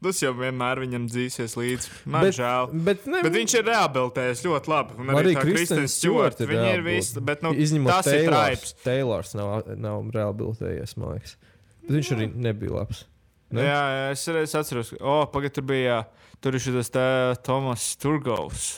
Tas 0.00 0.20
jau 0.22 0.30
vienmēr 0.32 0.78
viņam 0.78 1.08
dzīsies 1.10 1.56
līdzi. 1.58 1.88
Man 2.06 2.22
bet, 2.22 2.34
žēl. 2.36 2.68
Bet, 2.86 3.06
ne, 3.10 3.20
Bet 3.26 3.32
viņš 3.34 3.54
ir 3.58 3.64
rehabilitējies 3.66 4.44
ļoti 4.46 4.70
labi. 4.70 4.94
Un 5.02 5.06
Arī 5.10 5.32
Kristēns 5.34 5.96
ir 6.04 6.46
Viņi 6.46 6.68
ir 6.76 6.82
visi, 6.86 7.20
bet 7.20 7.42
nu, 7.42 7.50
Izņemot 7.52 7.90
tas 7.90 8.06
ir 8.06 8.28
traips. 8.30 8.74
Taylors. 8.84 9.34
Taylors 9.34 9.34
nav, 9.34 9.66
nav 9.76 10.04
rehabilitējies, 10.14 10.96
man 10.96 11.16
liekas. 11.16 11.34
Bet 11.82 11.96
viņš 11.98 12.12
arī 12.14 12.28
nebija 12.46 12.70
labs. 12.78 13.04
Ne? 13.50 13.62
Jā, 13.62 13.82
jā, 13.90 14.10
es, 14.12 14.28
es 14.28 14.54
atceros, 14.54 14.90
ka 14.94 15.02
oh, 15.02 15.26
pagad, 15.32 15.54
tur 15.56 15.64
bija 15.66 16.04
tur 16.42 16.58
ir 16.58 16.62
šis 16.62 16.92
Tomas 17.46 17.90
Turgovs. 18.00 18.68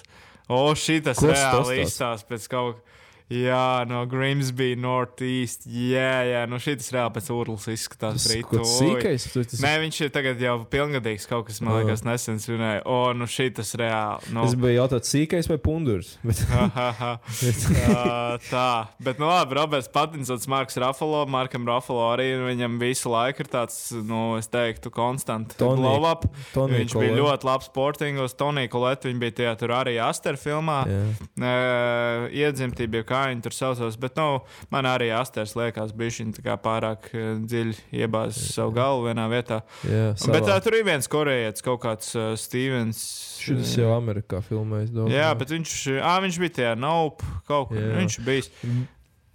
O, 0.51 0.73
šī 0.75 0.99
tas 1.07 1.21
reāli 1.23 1.85
izstāsta 1.85 2.33
pēc 2.33 2.49
kaut 2.51 2.81
kā. 2.81 3.00
Jā, 3.31 3.85
no 3.87 4.01
Grimsby, 4.11 4.73
Northeast. 4.75 5.63
Jā, 5.71 6.25
jā, 6.27 6.41
no 6.51 6.57
šī 6.59 6.73
tas 6.81 6.89
reāli 6.91 7.13
pēc 7.15 7.29
urlas 7.31 7.69
izskatās. 7.71 8.17
Tas 8.19 8.25
Rīt, 8.33 8.43
kaut 8.49 8.65
kas 8.65 8.73
oi. 8.83 8.89
sīkais. 8.91 9.27
tas- 9.37 9.61
Nē, 9.63 9.71
viņš 9.85 10.01
ir 10.03 10.11
tagad 10.17 10.41
jau 10.43 10.57
pilngadīgs. 10.67 11.29
Kaut 11.31 11.47
kas, 11.47 11.61
man 11.63 11.77
liekas, 11.85 12.03
nesen 12.03 12.41
svinēja. 12.43 12.83
O, 12.91 13.13
nu 13.15 13.29
šī 13.31 13.47
tas 13.55 13.71
reāli. 13.79 14.33
Nu, 14.35 14.43
Es 14.49 14.57
biju 14.59 14.75
jautājis, 14.81 15.13
sīkais 15.15 15.49
vai 15.49 15.59
pundurs. 15.63 16.17
Bet, 16.27 16.43
ha. 16.51 17.21
Tā. 18.51 18.67
Bet, 18.99 19.19
nu, 19.23 19.27
labi, 19.31 19.55
Roberts 19.61 19.89
Patinsons, 19.95 20.49
Marks 20.51 20.77
Ruffalo, 20.83 21.23
Markam 21.31 21.65
Ruffalo 21.69 22.09
arī 22.15 22.33
viņam 22.49 22.79
visu 22.83 23.11
laiku 23.15 23.45
ir 23.45 23.51
tāds, 23.53 23.79
nu, 24.07 24.37
es 24.41 24.49
teiktu, 24.51 24.91
konstants 24.91 25.55
Tony- 25.61 25.79
blow-up. 25.83 26.27
Tony 26.55 26.81
Viņš 26.83 26.97
bija 26.99 27.15
Collette. 27.15 27.23
ļoti 27.23 27.49
labs 27.49 27.71
sportingos. 27.71 28.35
Tonija 28.41 28.69
Koleta, 28.73 29.07
viņa 29.09 29.23
bija 29.23 29.37
tajā 29.39 29.55
tur 29.63 29.75
arī 29.79 29.97
Aster 30.03 30.35
filmā. 30.41 30.81
Jā. 30.91 31.01
Uh, 31.39 32.29
iedzimtība, 32.35 33.05
kā 33.07 33.20
viņi 33.29 33.45
tur 33.45 33.57
saucās. 33.57 33.99
Bet, 34.01 34.17
nu, 34.17 34.41
man 34.73 34.89
arī 34.89 35.11
Asters 35.15 35.53
liekas, 35.59 35.93
bija 35.97 36.17
šī 36.17 36.27
pārāk 36.65 37.11
uh, 37.13 37.29
dziļi 37.45 37.77
iebāzis 38.01 38.55
savu 38.57 38.75
galvu 38.79 39.11
vienā 39.11 39.29
vietā. 39.33 39.61
jā, 39.85 40.15
Savā. 40.17 40.39
Bet 40.39 40.49
uh, 40.49 40.57
tur 40.65 40.79
ir 40.81 40.89
viens 40.89 41.11
korejietis, 41.11 41.67
kaut 41.67 41.83
kāds 41.85 42.15
uh, 42.17 42.33
Stevens. 42.41 43.05
Šis 43.41 43.77
jau 43.81 43.93
Amerikā 43.97 44.43
filmēs. 44.47 44.91
Domāju. 44.95 45.17
Jā, 45.19 45.31
bet 45.37 45.53
viņš, 45.55 45.77
ā, 46.01 46.17
viņš 46.25 46.41
bija 46.45 46.57
tajā 46.61 46.75
Nope 46.81 47.27
kaut 47.49 47.71
kur. 47.73 47.81
Jā. 47.81 47.95
Viņš 48.01 48.21
bija. 48.27 48.49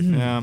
Jā. 0.25 0.35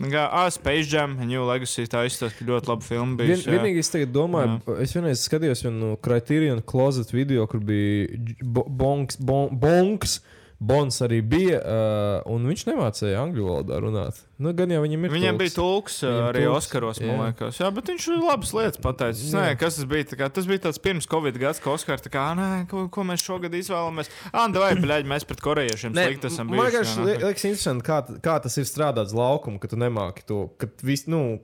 Kā 0.00 0.44
Space 0.54 0.86
Jam, 0.88 1.16
New 1.26 1.42
Legacy, 1.48 1.82
tā 1.90 2.04
izstāsta, 2.06 2.38
ka 2.38 2.46
ļoti 2.46 2.70
laba 2.70 2.86
filma 2.86 3.18
bija. 3.18 3.34
Vien, 3.34 3.56
vienīgi 3.58 3.82
es 3.82 3.90
tagad 3.90 4.12
domāju, 4.14 4.60
jā. 4.62 4.76
es 4.84 4.94
vienreiz 4.94 5.24
skatījos 5.26 5.64
vienu 5.66 5.96
Criterion 6.00 6.62
Closet 6.62 7.10
video, 7.12 7.44
kur 7.50 7.60
bija 7.66 8.20
bo- 8.40 8.68
bonks, 8.70 9.18
bon, 9.18 9.50
bonks. 9.50 10.20
Bons 10.60 10.98
arī 11.00 11.22
bija, 11.24 11.56
uh, 11.64 12.26
un 12.28 12.42
viņš 12.44 12.66
nemācīja 12.68 13.16
angļu 13.22 13.46
valodā 13.46 13.78
runāt. 13.80 14.18
Nu, 14.36 14.52
gan 14.56 14.68
jau 14.68 14.82
viņam 14.82 15.06
ir. 15.06 15.12
Viņam 15.14 15.38
bija 15.40 15.54
tulks. 15.56 15.94
tulks 16.00 16.04
Viņam 16.04 16.26
arī 16.28 16.42
tulks, 16.44 16.58
Oskaros, 16.58 17.00
man 17.00 17.10
jā. 17.14 17.28
liekas. 17.30 17.60
Jā, 17.62 17.70
bet 17.72 17.88
viņš 17.88 18.08
labas 18.20 18.52
lietas 18.58 18.82
pateicis. 18.84 19.32
Nē, 19.32 19.46
kas 19.60 19.78
tas 19.80 19.88
bija? 19.88 20.04
Tā 20.12 20.18
Kā, 20.20 20.28
tas 20.36 20.44
bija 20.50 20.62
tāds 20.66 20.80
pirms 20.84 21.08
Covid 21.08 21.38
gads, 21.40 21.62
ka 21.64 21.72
Oskars 21.72 22.04
tā 22.04 22.12
kā, 22.12 22.26
nē, 22.36 22.50
ko, 22.68 22.84
ko 22.92 23.04
mēs 23.08 23.24
šogad 23.24 23.56
izvēlamies. 23.56 24.12
Ah, 24.34 24.52
vai, 24.52 24.74
bļaļ, 24.76 25.08
mēs 25.08 25.24
pret 25.28 25.40
korejiešiem 25.40 25.96
slikti 25.96 26.28
esam 26.28 26.50
man 26.52 26.58
bijuši. 26.58 26.68
vienkārši 26.68 26.96
jā, 26.98 27.04
li- 27.08 27.16
nē. 27.16 27.24
liekas, 27.24 27.46
interesanti, 27.48 27.86
kā, 27.88 27.98
kā 28.20 28.36
tas 28.44 28.60
ir 28.60 28.68
strādāts 28.68 29.16
laukumā, 29.16 29.60
ka 29.64 29.72
tu 29.72 29.80
nemāki 29.80 30.28
to, 30.28 30.42
ka, 30.60 30.68
vis, 30.84 31.06
nu, 31.08 31.40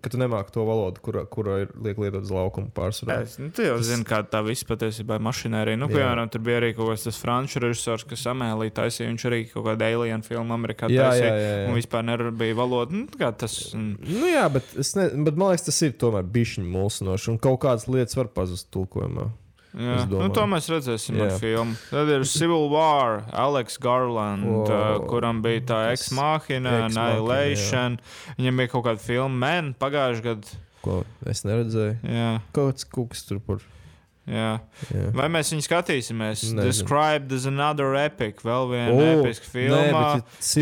ka 0.00 0.10
tu 0.12 0.18
nemāki 0.20 0.54
to 0.54 0.64
valodu, 0.66 1.02
kura, 1.04 1.24
kura 1.30 1.58
ir 1.64 1.72
liek 1.84 1.98
lietot 2.00 2.24
uz 2.24 2.32
laukuma 2.34 2.70
pārsvarā. 2.74 3.18
Es, 3.26 3.36
nu, 3.40 3.50
tu 3.54 3.64
jau 3.66 3.76
zini, 3.84 4.06
kā 4.08 4.22
tā 4.30 4.40
viss 4.46 4.66
patiesībā 4.68 5.18
ir 5.18 5.24
mašinērija. 5.26 5.80
Nu, 5.80 5.88
piemēram, 5.92 6.30
tur 6.32 6.44
bija 6.46 6.60
arī 6.62 6.72
kaut 6.76 6.92
kāds 6.92 7.06
tas 7.08 7.20
franču 7.20 7.62
režisors, 7.64 8.06
kas 8.08 8.24
amēlī 8.32 8.70
taisīja. 8.74 9.10
Viņš 9.12 9.26
arī 9.30 9.40
kaut 9.52 9.68
kādu 9.68 9.88
alien 9.88 10.24
filmu 10.26 10.56
Amerikā 10.56 10.90
Jā, 10.92 11.10
taisīja. 11.10 11.30
jā, 11.30 11.44
jā, 11.44 11.54
jā. 11.62 11.70
Un 11.70 11.78
vispār 11.78 12.08
nebija 12.08 12.58
valoda. 12.58 12.96
Nu, 12.96 13.30
tas, 13.44 13.58
mm, 13.76 13.94
Nu, 14.14 14.26
jā, 14.30 14.44
bet, 14.52 14.74
es 14.80 14.94
ne, 14.98 15.08
bet 15.26 15.36
man 15.38 15.52
liekas, 15.52 15.68
tas 15.68 15.80
ir 15.84 15.96
tomēr 16.00 16.26
bišķiņu 16.34 16.70
mulsinoši, 16.74 17.32
un 17.34 17.40
kaut 17.42 17.60
kādas 17.64 17.88
lietas 17.90 18.16
var 18.18 18.30
pazust 18.34 18.70
tulkojumā. 18.74 19.28
Nu, 19.74 20.28
to 20.34 20.44
mēs 20.46 20.68
redzēsim 20.70 21.18
ar 21.18 21.32
Jā. 21.32 21.38
filmu. 21.42 21.74
Tad 21.90 22.10
ir 22.14 22.26
Civil 22.30 22.68
War, 22.70 23.24
Alex 23.34 23.78
Garland, 23.82 24.46
O, 24.46 24.62
uh, 24.68 25.00
kuram 25.10 25.42
bija 25.42 25.64
tā 25.66 25.80
Machina, 26.14 26.84
Annihilation. 26.86 27.98
Viņam 28.38 28.62
bija 28.62 28.72
kaut 28.76 28.86
kāda 28.86 29.02
filma, 29.02 29.34
Man, 29.44 29.74
pagājušajā 29.80 30.26
gadā. 30.28 30.60
Ko 30.84 31.00
es 31.26 31.42
neredzēju. 31.48 31.96
Jā, 32.06 32.30
Kaut 32.54 32.84
kas 33.10 33.24
tur 33.26 33.40
par. 33.42 33.62
Jā. 34.26 34.50
Jā. 34.90 35.08
Vai 35.16 35.28
mēs 35.32 35.52
viņu 35.54 35.64
skatīsimies? 35.66 36.44
Nezinu. 36.44 36.64
Described 36.66 37.32
as 37.36 37.46
another 37.50 37.96
epic, 37.98 38.42
vēl 38.44 38.68
viena 38.70 38.94
oh, 38.94 39.02
episka 39.20 39.50
filma. 39.52 40.02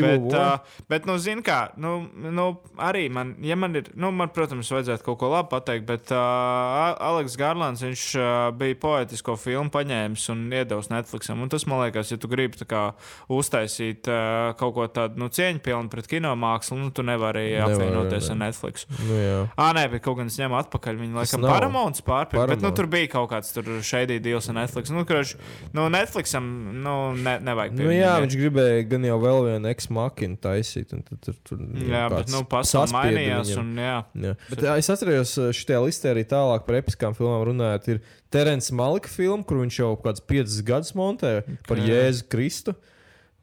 bet 0.05 0.37
uh, 0.39 0.75
bet, 0.91 1.09
nu, 1.09 1.17
zini, 1.23 1.45
kā, 1.47 1.61
nu, 1.81 1.95
nu, 2.33 2.49
arī 2.83 3.07
man, 3.13 3.35
ja 3.45 3.57
man 3.59 3.79
ir, 3.79 3.91
nu, 3.99 4.13
man, 4.15 4.33
protams, 4.35 4.71
vajadzētu 4.73 5.07
kaut 5.07 5.21
ko 5.23 5.33
labu 5.33 5.53
pateikt, 5.53 5.87
bet 5.89 6.13
uh, 6.15 6.93
Aleks 7.03 7.37
Garlands, 7.41 7.85
viņš 7.85 8.07
uh, 8.19 8.27
bija 8.59 8.79
poetisko 8.83 9.37
filmu 9.41 9.73
paņēmis 9.75 10.29
un 10.35 10.45
iedevis 10.53 10.91
Netflixam. 10.93 11.43
Un 11.43 11.53
tas, 11.53 11.67
man 11.71 11.85
liekas, 11.85 12.13
ja 12.15 12.21
tu 12.21 12.31
gribi 12.31 12.67
kā 12.69 12.89
uztaisīt 13.33 14.11
uh, 14.11 14.53
kaut 14.59 14.77
ko 14.77 14.89
tādu, 14.93 15.21
nu, 15.23 15.31
cieņpilnu 15.33 15.93
pret 15.93 16.11
kinomākslu, 16.11 16.79
nu, 16.81 16.91
tu 16.95 17.05
nevari 17.07 17.53
Nevar, 17.53 17.73
apvienoties 17.73 18.29
ne. 18.29 18.35
ar 18.35 18.41
Netflix. 18.47 18.87
Nu, 19.01 19.17
jā. 19.17 19.39
Ah, 19.57 19.73
nē, 19.77 19.87
bet 19.93 20.05
kaut 20.05 20.21
gan 20.21 20.31
es 20.31 20.39
ņemu 20.41 20.59
atpakaļ. 20.63 21.01
Tas 21.03 21.17
laikam 21.19 21.45
nav. 21.45 21.55
Paramounts 21.57 22.05
pārpirka, 22.07 22.47
bet 22.49 22.61
nu, 22.61 22.69
Paramount. 22.69 22.79
tur 22.79 22.91
bija 22.93 23.11
kaut 23.17 23.31
kāds 23.33 23.52
tur 23.55 23.69
šeit 23.87 24.11
deals 24.25 24.49
ar 24.51 24.57
Netflix. 24.59 24.93
Nu, 24.95 25.05
kurš, 25.09 25.35
nu, 25.77 25.87
Netflixam, 25.93 26.47
nu, 26.85 26.95
ne, 27.19 27.37
nevajag. 27.45 27.77
pie 27.79 27.87
Nu, 27.87 27.95
jā, 27.95 28.15
viņš 28.25 28.37
gribēja 28.41 28.85
gan 28.91 29.07
jau 29.09 29.19
vēl 29.23 29.41
vienu 29.49 29.73
ex-makinu 29.73 30.39
taisīt. 30.43 30.95
un 30.97 31.05
Tad, 31.07 31.21
tur, 31.25 31.39
tur, 31.49 31.65
Jā, 31.89 32.07
bet 32.13 32.33
nu, 32.33 32.45
pasaule 32.49 32.95
mainījās. 32.95 33.55
Un, 33.61 33.75
jā. 33.81 33.97
Jā. 34.27 34.37
Bet, 34.51 34.65
jā, 34.69 34.77
es 34.81 34.93
atceros, 34.93 35.35
šajā 35.59 35.83
listē 35.87 36.13
arī 36.15 36.25
tālāk 36.29 36.65
par 36.69 36.81
episkām 36.81 37.17
filmām 37.19 37.45
runājot. 37.51 37.91
Ir 37.95 38.03
Terence 38.33 38.73
Malika 38.75 39.11
filma, 39.13 39.45
kur 39.45 39.61
viņš 39.65 39.83
jau 39.83 39.93
kaut 39.97 40.07
kādus 40.09 40.25
piecus 40.31 40.63
gadus 40.67 40.97
montē 40.99 41.43
par 41.69 41.81
Ok. 41.81 41.87
Jēzu 41.91 42.29
Kristu. 42.33 42.77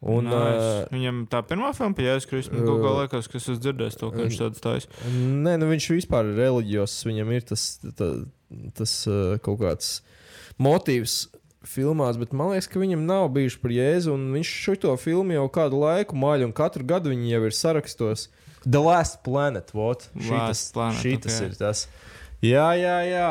Un, 0.00 0.24
nice. 0.24 0.64
uh, 0.64 0.88
Viņam 0.94 1.24
tā 1.28 1.42
pirmā 1.44 1.74
filma 1.76 1.92
Jēzus 2.00 2.28
Kristus. 2.30 2.54
Man 2.54 2.64
kaut 2.64 2.80
kā 2.80 2.92
liekas, 3.02 3.26
ka 3.28 3.36
es 3.36 3.48
dzirdēju 3.60 3.98
to, 4.00 4.08
ka 4.14 4.24
viņš 4.24 4.38
tāds 4.40 4.62
taisa. 4.64 4.88
Nē, 5.12 5.58
nu 5.60 5.68
viņš 5.68 5.88
vispār 5.92 6.30
ir 6.30 6.40
reliģijos. 6.40 6.94
Viņam 7.04 7.32
ir 7.36 7.44
tas, 7.50 7.64
tā, 7.98 8.08
tas 8.76 8.94
uh, 9.08 9.36
kaut 9.44 9.60
kāds 9.62 10.00
motīvs 10.60 11.24
filmās, 11.66 12.18
bet 12.20 12.32
man 12.36 12.54
liekas, 12.54 12.68
ka 12.70 12.80
viņam 12.80 13.04
nav 13.08 13.28
bijuši 13.34 13.60
par 13.62 13.74
jēzu. 13.74 14.14
un 14.14 14.30
Viņš 14.36 14.52
šo 14.64 14.94
filmu 15.00 15.36
jau 15.36 15.48
kādu 15.52 15.80
laiku 15.82 16.18
maļ, 16.18 16.48
un 16.48 16.54
katru 16.56 16.86
gadu 16.88 17.12
viņi 17.12 17.34
jau 17.34 17.42
ir 17.48 17.56
sarakstos. 17.56 18.28
The 18.64 18.80
Last 18.80 19.22
Planet, 19.24 19.72
what? 19.72 20.08
Last 20.28 20.74
Planet, 20.74 21.00
šitas 21.00 21.38
ok. 21.40 21.46
ir 21.46 21.56
tas. 21.60 21.86
Jā, 22.44 22.68
jā, 22.76 22.96
jā, 23.08 23.30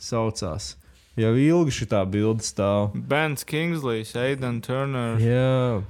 saucās. 0.00 0.74
Jau 1.16 1.32
ilgi 1.40 1.72
šī 1.72 1.86
bilde 2.12 2.44
stāv. 2.44 2.92
Bens 3.08 3.44
Kingsley's, 3.44 4.12
Aidan 4.16 4.60
Turner. 4.60 5.16
Jā, 5.20 5.84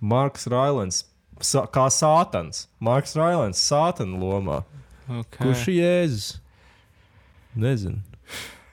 Marks 0.00 0.46
Railands. 0.52 1.04
Sa 1.40 1.64
kā 1.68 1.86
sātans. 1.92 2.66
Marks 2.80 3.16
Railands, 3.16 3.60
sātana 3.60 4.20
lomā. 4.20 4.62
Okay. 5.06 5.40
Kurš 5.40 5.68
ir 5.68 5.76
Jēzus? 5.80 6.28
Nezinu. 7.56 8.00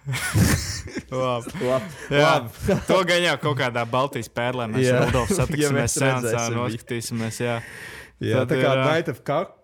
Labi. 1.14 1.52
Labi. 1.70 1.90
Jā, 2.12 2.32
to 2.90 3.00
gan 3.08 3.24
jau 3.24 3.36
kaut 3.48 3.60
kādā 3.62 3.86
Baltijas 3.90 4.30
pērlē 4.34 4.70
mēs 4.72 4.88
Ja 4.90 5.02
satiksimies, 5.08 5.74
mēs 5.78 5.98
seansā, 6.00 6.48
viņu. 6.50 6.62
noskatīsimies. 6.62 7.42
Jā. 7.44 7.58
Jā, 8.24 8.44
Tad 8.44 8.54
tā 8.54 8.58
kā 8.62 8.70
ir, 8.72 8.82
Night 8.88 9.10
of 9.12 9.18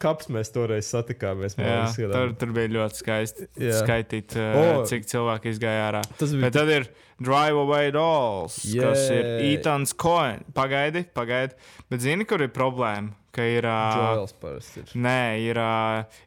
Cups 0.03 0.27
mēs 0.33 0.49
toreiz 0.51 0.87
satikāmies. 0.91 1.53
Jā, 1.55 1.83
tur, 2.11 2.33
tur 2.35 2.49
bija 2.55 2.71
ļoti 2.73 2.97
skaisti 2.99 3.45
Jā. 3.61 3.77
skaitīt, 3.85 4.35
uh, 4.35 4.57
O. 4.81 4.81
cik 4.89 5.05
cilvēki 5.07 5.53
izgāja 5.53 5.85
ārā. 5.85 6.01
Tas 6.19 6.33
bija 6.33 6.47
Bet 6.47 6.57
tad 6.57 6.71
ir 6.73 6.89
Drive 7.23 7.61
Away 7.61 7.93
Dolls, 7.95 8.57
kas 8.65 9.05
ir 9.13 9.23
Jē. 9.23 9.37
Ethan's 9.53 9.93
Coin. 9.95 10.43
Pagaidi, 10.57 11.05
pagaidi. 11.15 11.55
Bet 11.91 12.03
zini, 12.03 12.27
kur 12.27 12.43
ir 12.43 12.51
problēma? 12.55 13.13
Ka 13.35 13.43
ir. 13.45 13.65
ā, 13.69 13.75
Joels 13.95 14.33
parasti 14.41 14.81
ir. 14.81 14.93
Nē, 15.05 15.19
ir, 15.45 15.59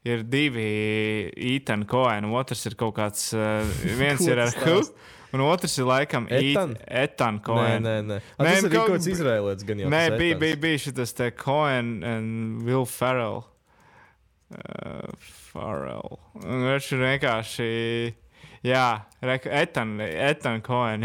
ir 0.07 0.23
divi 0.31 0.67
Ethan 1.57 1.83
Coin. 1.91 2.29
Otrs 2.39 2.63
ir 2.71 2.77
kaut 2.79 2.95
kāds. 3.01 3.31
Viens 4.01 4.23
ir 4.29 4.39
ar 4.45 4.53
Hu, 4.63 4.77
un 5.35 5.43
otrs 5.49 5.75
ir 5.83 5.89
laikam 5.89 6.29
Ethan? 6.31 6.77
Ethan 6.87 7.41
Nē, 7.43 7.79
nē, 7.83 7.97
nē. 8.07 8.21
A, 8.39 8.45
Nē, 8.47 8.53
tas 8.55 8.69
ir 8.69 8.75
kaut- 8.77 8.93
kāds 8.95 9.11
izrēlēts 9.11 9.67
gan 9.67 9.83
jau. 9.83 9.91
Nē, 9.91 10.03
bija, 10.21 10.39
bija, 10.39 10.61
bija 10.63 10.83
šis 10.87 11.17
te 11.19 11.31
Coin 11.43 11.97
un 12.07 12.29
Will 12.69 12.87
Ferrell. 12.87 13.43
Uh, 14.53 15.09
Farrell. 15.53 16.19
Viņš 16.45 16.91
ir 16.93 17.07
vienkārši. 17.07 17.71
Jā. 18.63 19.03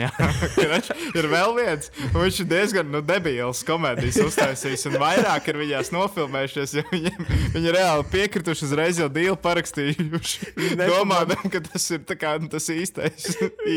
Jā. 0.01 0.09
Viņš 0.71 0.87
ir 1.17 1.27
vēl 1.29 1.51
viens. 1.57 1.89
Viņš 2.15 2.39
ir 2.41 2.47
diezgan 2.49 2.87
nu, 2.89 3.01
debils 3.05 3.59
komēdijas 3.65 4.17
uztaisījis. 4.25 4.87
Un 4.89 4.95
vairāk 5.01 5.49
ir 5.51 5.59
viņās 5.61 5.91
nofilmējušies. 5.93 6.73
jo 6.79 6.83
Viņiem, 6.89 7.27
viņi 7.53 7.73
reāli 7.75 8.05
piekrituši 8.13 8.65
uzreiz 8.65 9.01
jau 9.01 9.09
dīlu 9.13 9.37
parakstījuši. 9.43 10.51
Domājot, 10.81 11.45
ka 11.53 11.61
tas 11.67 11.85
ir 11.93 12.05
kā, 12.17 12.33
tas 12.49 12.69
īstais 12.73 13.27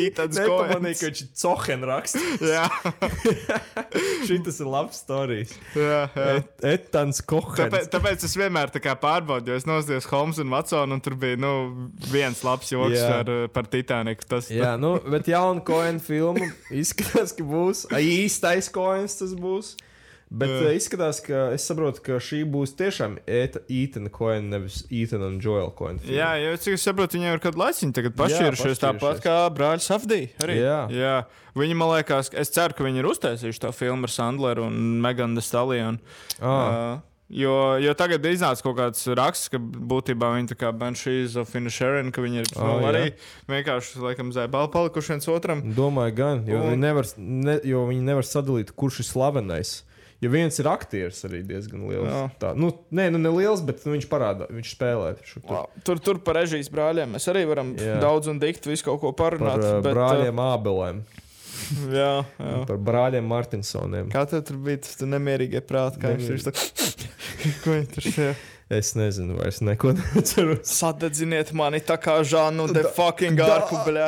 Nepamanīju, 0.40 0.96
Coin. 0.96 1.00
ka 1.00 1.10
viņš 1.10 1.22
ir 1.24 1.30
cohen 1.42 1.86
raksts. 1.90 2.24
Jā, 2.40 2.64
Šis 4.28 4.60
ir 4.62 4.70
labs 4.70 5.00
stāstījis. 5.04 5.54
jā, 5.76 6.00
jā. 6.16 6.36
Etans 6.72 7.20
Kohens. 7.28 7.60
Tāpēc, 7.60 7.88
tāpēc 7.92 8.24
es 8.28 8.36
vienmēr 8.38 8.72
tā 8.72 8.82
kā 8.84 8.94
pārbaudīju, 9.00 9.60
es 9.60 9.68
nosties 9.68 10.08
Holmes 10.10 10.40
un 10.42 10.52
Watsonu, 10.52 10.96
un 10.96 11.04
tur 11.04 11.16
bija 11.20 11.38
nu, 11.40 11.52
viens 12.12 12.40
labs 12.46 12.72
joks 12.72 12.96
Jā. 12.96 13.20
ar, 13.20 13.32
par 13.54 13.68
Titaniku. 13.72 14.26
Tas, 14.30 14.50
Jā, 14.52 14.74
nu, 14.80 14.96
bet 15.10 15.30
jaunu 15.30 15.62
koinu 15.66 16.02
filmu 16.04 16.50
izskatās, 16.82 17.34
ka 17.36 17.46
būs 17.46 17.86
Ai, 17.94 18.04
īstais 18.24 18.70
koins. 18.72 19.18
Tas 19.20 19.36
būs. 19.38 19.76
Bet 20.30 20.46
Jā. 20.46 20.70
izskatās, 20.78 21.18
ka 21.26 21.48
es 21.56 21.64
saprotu, 21.66 22.04
ka 22.06 22.20
šī 22.22 22.44
būs 22.46 22.76
tiešām 22.78 23.16
Etana 23.26 24.12
koina, 24.14 24.44
nevis 24.52 24.84
Etana 24.86 25.26
un 25.26 25.40
Joela 25.42 25.72
koina. 25.74 25.98
Jā, 26.06 26.28
jo 26.38 26.52
cik 26.54 26.76
es 26.76 26.84
saprotu, 26.86 27.18
viņiem 27.18 27.34
ir 27.34 27.42
kāda 27.42 27.58
laiciņa 27.64 27.96
tagad 27.96 28.14
pašķīrušies 28.20 28.82
tāpat 28.84 29.24
kā 29.24 29.34
brāļi 29.56 29.82
Safdī. 29.82 30.20
Arī. 30.46 30.60
Jā. 30.62 30.78
Jā. 30.94 31.16
Viņi, 31.58 31.74
man 31.74 31.90
liekas, 31.96 32.30
es 32.38 32.54
ceru, 32.54 32.78
ka 32.78 32.86
viņi 32.86 33.02
ir 33.02 33.10
uztaisījuši 33.10 33.64
to 33.66 33.74
filmu 33.74 34.06
ar 34.06 34.14
Sandleru 34.14 34.68
un 34.70 34.78
Meganu 35.02 35.42
Stallionu. 35.42 35.98
Ah. 36.38 36.46
Uh, 36.54 37.09
jo, 37.30 37.54
jo 37.82 37.94
tagad 37.94 38.24
ir 38.26 38.34
iznācis 38.36 38.62
kaut 38.64 38.76
kāds 38.78 39.04
raksts, 39.16 39.48
ka 39.52 39.58
būtībā 39.58 40.32
viņi 40.36 40.50
tā 40.52 40.56
kā 40.60 40.72
Banshees 40.76 41.36
of 41.40 41.52
Inisherin, 41.56 42.10
ka 42.12 42.22
viņi 42.24 42.42
ir 42.42 42.48
Ah, 42.56 42.64
nu, 42.66 42.80
jā. 42.80 42.88
arī 42.90 43.04
vienkārši, 43.50 44.00
laikam, 44.02 44.32
zēbali 44.34 44.70
palikuši 44.74 45.14
viens 45.14 45.28
otram. 45.30 45.62
Domāju, 45.76 46.14
gan, 46.18 46.42
jo, 46.46 46.58
Un- 46.58 46.72
viņi 46.74 46.82
nevar, 46.84 47.04
ne, 47.18 47.60
jo 47.64 47.86
viņi 47.90 48.02
nevar 48.10 48.26
sadalīt, 48.26 48.74
kurš 48.74 49.00
ir 49.04 49.08
slavenais. 49.12 49.82
Jo 50.20 50.28
viens 50.28 50.52
ir 50.60 50.66
aktieris 50.68 51.22
arī 51.24 51.38
diezgan 51.48 51.86
liels. 51.88 52.10
Jā. 52.12 52.24
Tā, 52.38 52.50
nu, 52.54 52.68
nē, 52.92 53.06
nu 53.14 53.16
ne 53.16 53.30
liels, 53.32 53.62
bet 53.64 53.86
nu, 53.86 53.94
viņš 53.96 54.04
parāda, 54.10 54.50
viņš 54.52 54.74
spēlē. 54.76 55.14
Šo, 55.24 55.40
tur, 55.40 55.54
Wow. 55.54 55.68
Tur, 55.82 55.96
tur 55.98 56.18
par 56.20 56.34
režijas 56.36 56.68
brāļiem 56.68 57.14
mēs 57.16 57.24
arī 57.32 57.46
varam 57.48 57.74
Jā. 57.74 57.98
daudz 58.02 58.28
un 58.28 58.38
dikti 58.38 58.68
visu 58.68 58.84
kaut 58.84 59.00
ko 59.00 59.12
par 59.16 59.38
parunāt. 59.38 59.64
uh, 59.64 59.80
bet, 59.80 59.94
brāļiem 59.96 60.36
Ābelēm, 60.36 61.00
Uh, 61.00 61.29
jā, 61.92 62.12
jā. 62.24 62.54
par 62.68 62.80
brāļiem 62.90 63.26
Martinsoniem. 63.30 64.08
Kā 64.12 64.24
tev 64.30 64.44
tur 64.48 64.60
bija 64.64 64.82
tas 64.86 65.00
nemierīgie 65.04 65.62
prāti? 65.64 66.00
Kā 66.02 66.14
viņš 66.14 66.30
tur 66.30 66.46
tā... 66.48 66.54
Ko 67.64 67.76
viņš 67.76 67.92
tur 67.96 68.08
šajā? 68.08 68.32
Es 68.70 68.92
nezinu, 68.94 69.34
vairs 69.34 69.58
neko 69.66 69.90
neatceros. 69.98 70.60
Sadedziniet 70.70 71.48
mani 71.58 71.80
tā 71.82 71.96
kā 71.98 72.20
Žānu 72.22 72.68
de 72.70 72.84
fucking 72.94 73.40
arku, 73.42 73.80
bļā. 73.82 74.04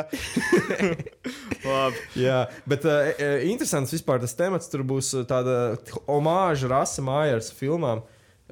Labi. 1.67 1.99
Jā, 2.15 2.37
bet 2.71 2.87
uh, 2.87 3.09
interesants 3.43 3.91
vispār 3.91 4.23
tas 4.23 4.37
temats. 4.39 4.71
Tur 4.71 4.85
būs 4.87 5.11
uh, 5.17 5.25
tāda 5.27 5.75
omāža 6.07 6.71
rasa 6.71 7.03
mājās 7.03 7.51
filmām. 7.57 8.05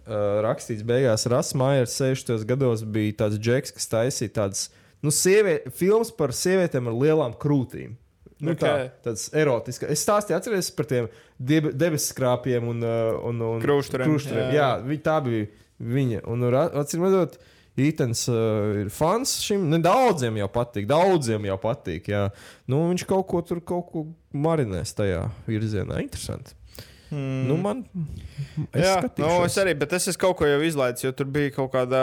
uh, 0.03 0.41
rakstīts 0.43 0.83
beigās, 0.83 1.29
Rasmājers 1.31 1.95
60. 1.95 2.43
gados 2.49 2.83
bija 2.83 3.15
tāds 3.23 3.39
džeks, 3.39 3.71
kas 3.79 3.87
taisīja 3.95 4.35
tādas 4.41 4.67
nu, 4.99 5.15
sievie, 5.15 5.61
filmas 5.71 6.11
par 6.11 6.35
sievietēm 6.35 6.91
ar 6.91 6.97
lielām 7.05 7.39
krūtīm. 7.39 7.95
Nu, 8.41 8.51
okay. 8.55 8.57
Ok. 8.57 8.91
tā, 9.05 9.07
tāds 9.07 9.27
erotisks. 9.37 9.85
Es 9.93 10.01
stāstīju, 10.05 10.37
atcerieties 10.39 10.71
par 10.75 10.87
tiem 10.89 11.07
deb- 11.37 11.71
debesu 11.77 12.11
skrāpiem 12.13 12.67
un, 12.73 12.81
uh, 12.83 13.15
un, 13.29 13.41
un 13.45 13.61
Krūšturiem, 13.61 14.09
krūšturiem. 14.09 14.47
jā. 14.49 14.53
Jā, 14.57 14.69
vi- 14.87 14.97
tā 15.05 15.19
bija 15.23 15.47
viņa. 15.81 16.23
Un, 16.27 16.47
acīm 16.81 17.05
redzot, 17.07 17.37
Ītens 17.79 18.25
uh, 18.27 18.81
ir 18.81 18.89
fans 18.91 19.37
šim. 19.39 19.69
Ne 19.71 19.77
daudziem 19.79 20.35
jau 20.41 20.49
patīk, 20.51 20.85
daudziem 20.89 21.45
jau 21.47 21.55
patīk. 21.57 22.09
Jā. 22.11 22.25
Nu, 22.67 22.81
viņš 22.91 23.05
kaut 23.07 23.29
ko 23.31 23.39
tur 23.47 23.61
kaut 23.63 23.87
ko 23.93 24.03
marinēs 24.35 24.91
tajā 24.97 25.21
virzienā. 25.47 26.01
Interesanti. 26.03 26.51
Mm. 27.11 27.47
Nu, 27.49 27.57
man, 27.59 27.81
es 28.71 28.85
jā, 28.85 28.93
nu, 29.19 29.29
es 29.43 29.57
arī, 29.59 29.73
bet 29.75 29.91
es 29.97 30.05
kaut 30.19 30.37
ko 30.39 30.47
jau 30.47 30.61
izlaidis, 30.63 31.03
jo 31.03 31.11
tur 31.11 31.27
bija 31.27 31.51
kaut 31.51 31.73
kāda 31.73 31.99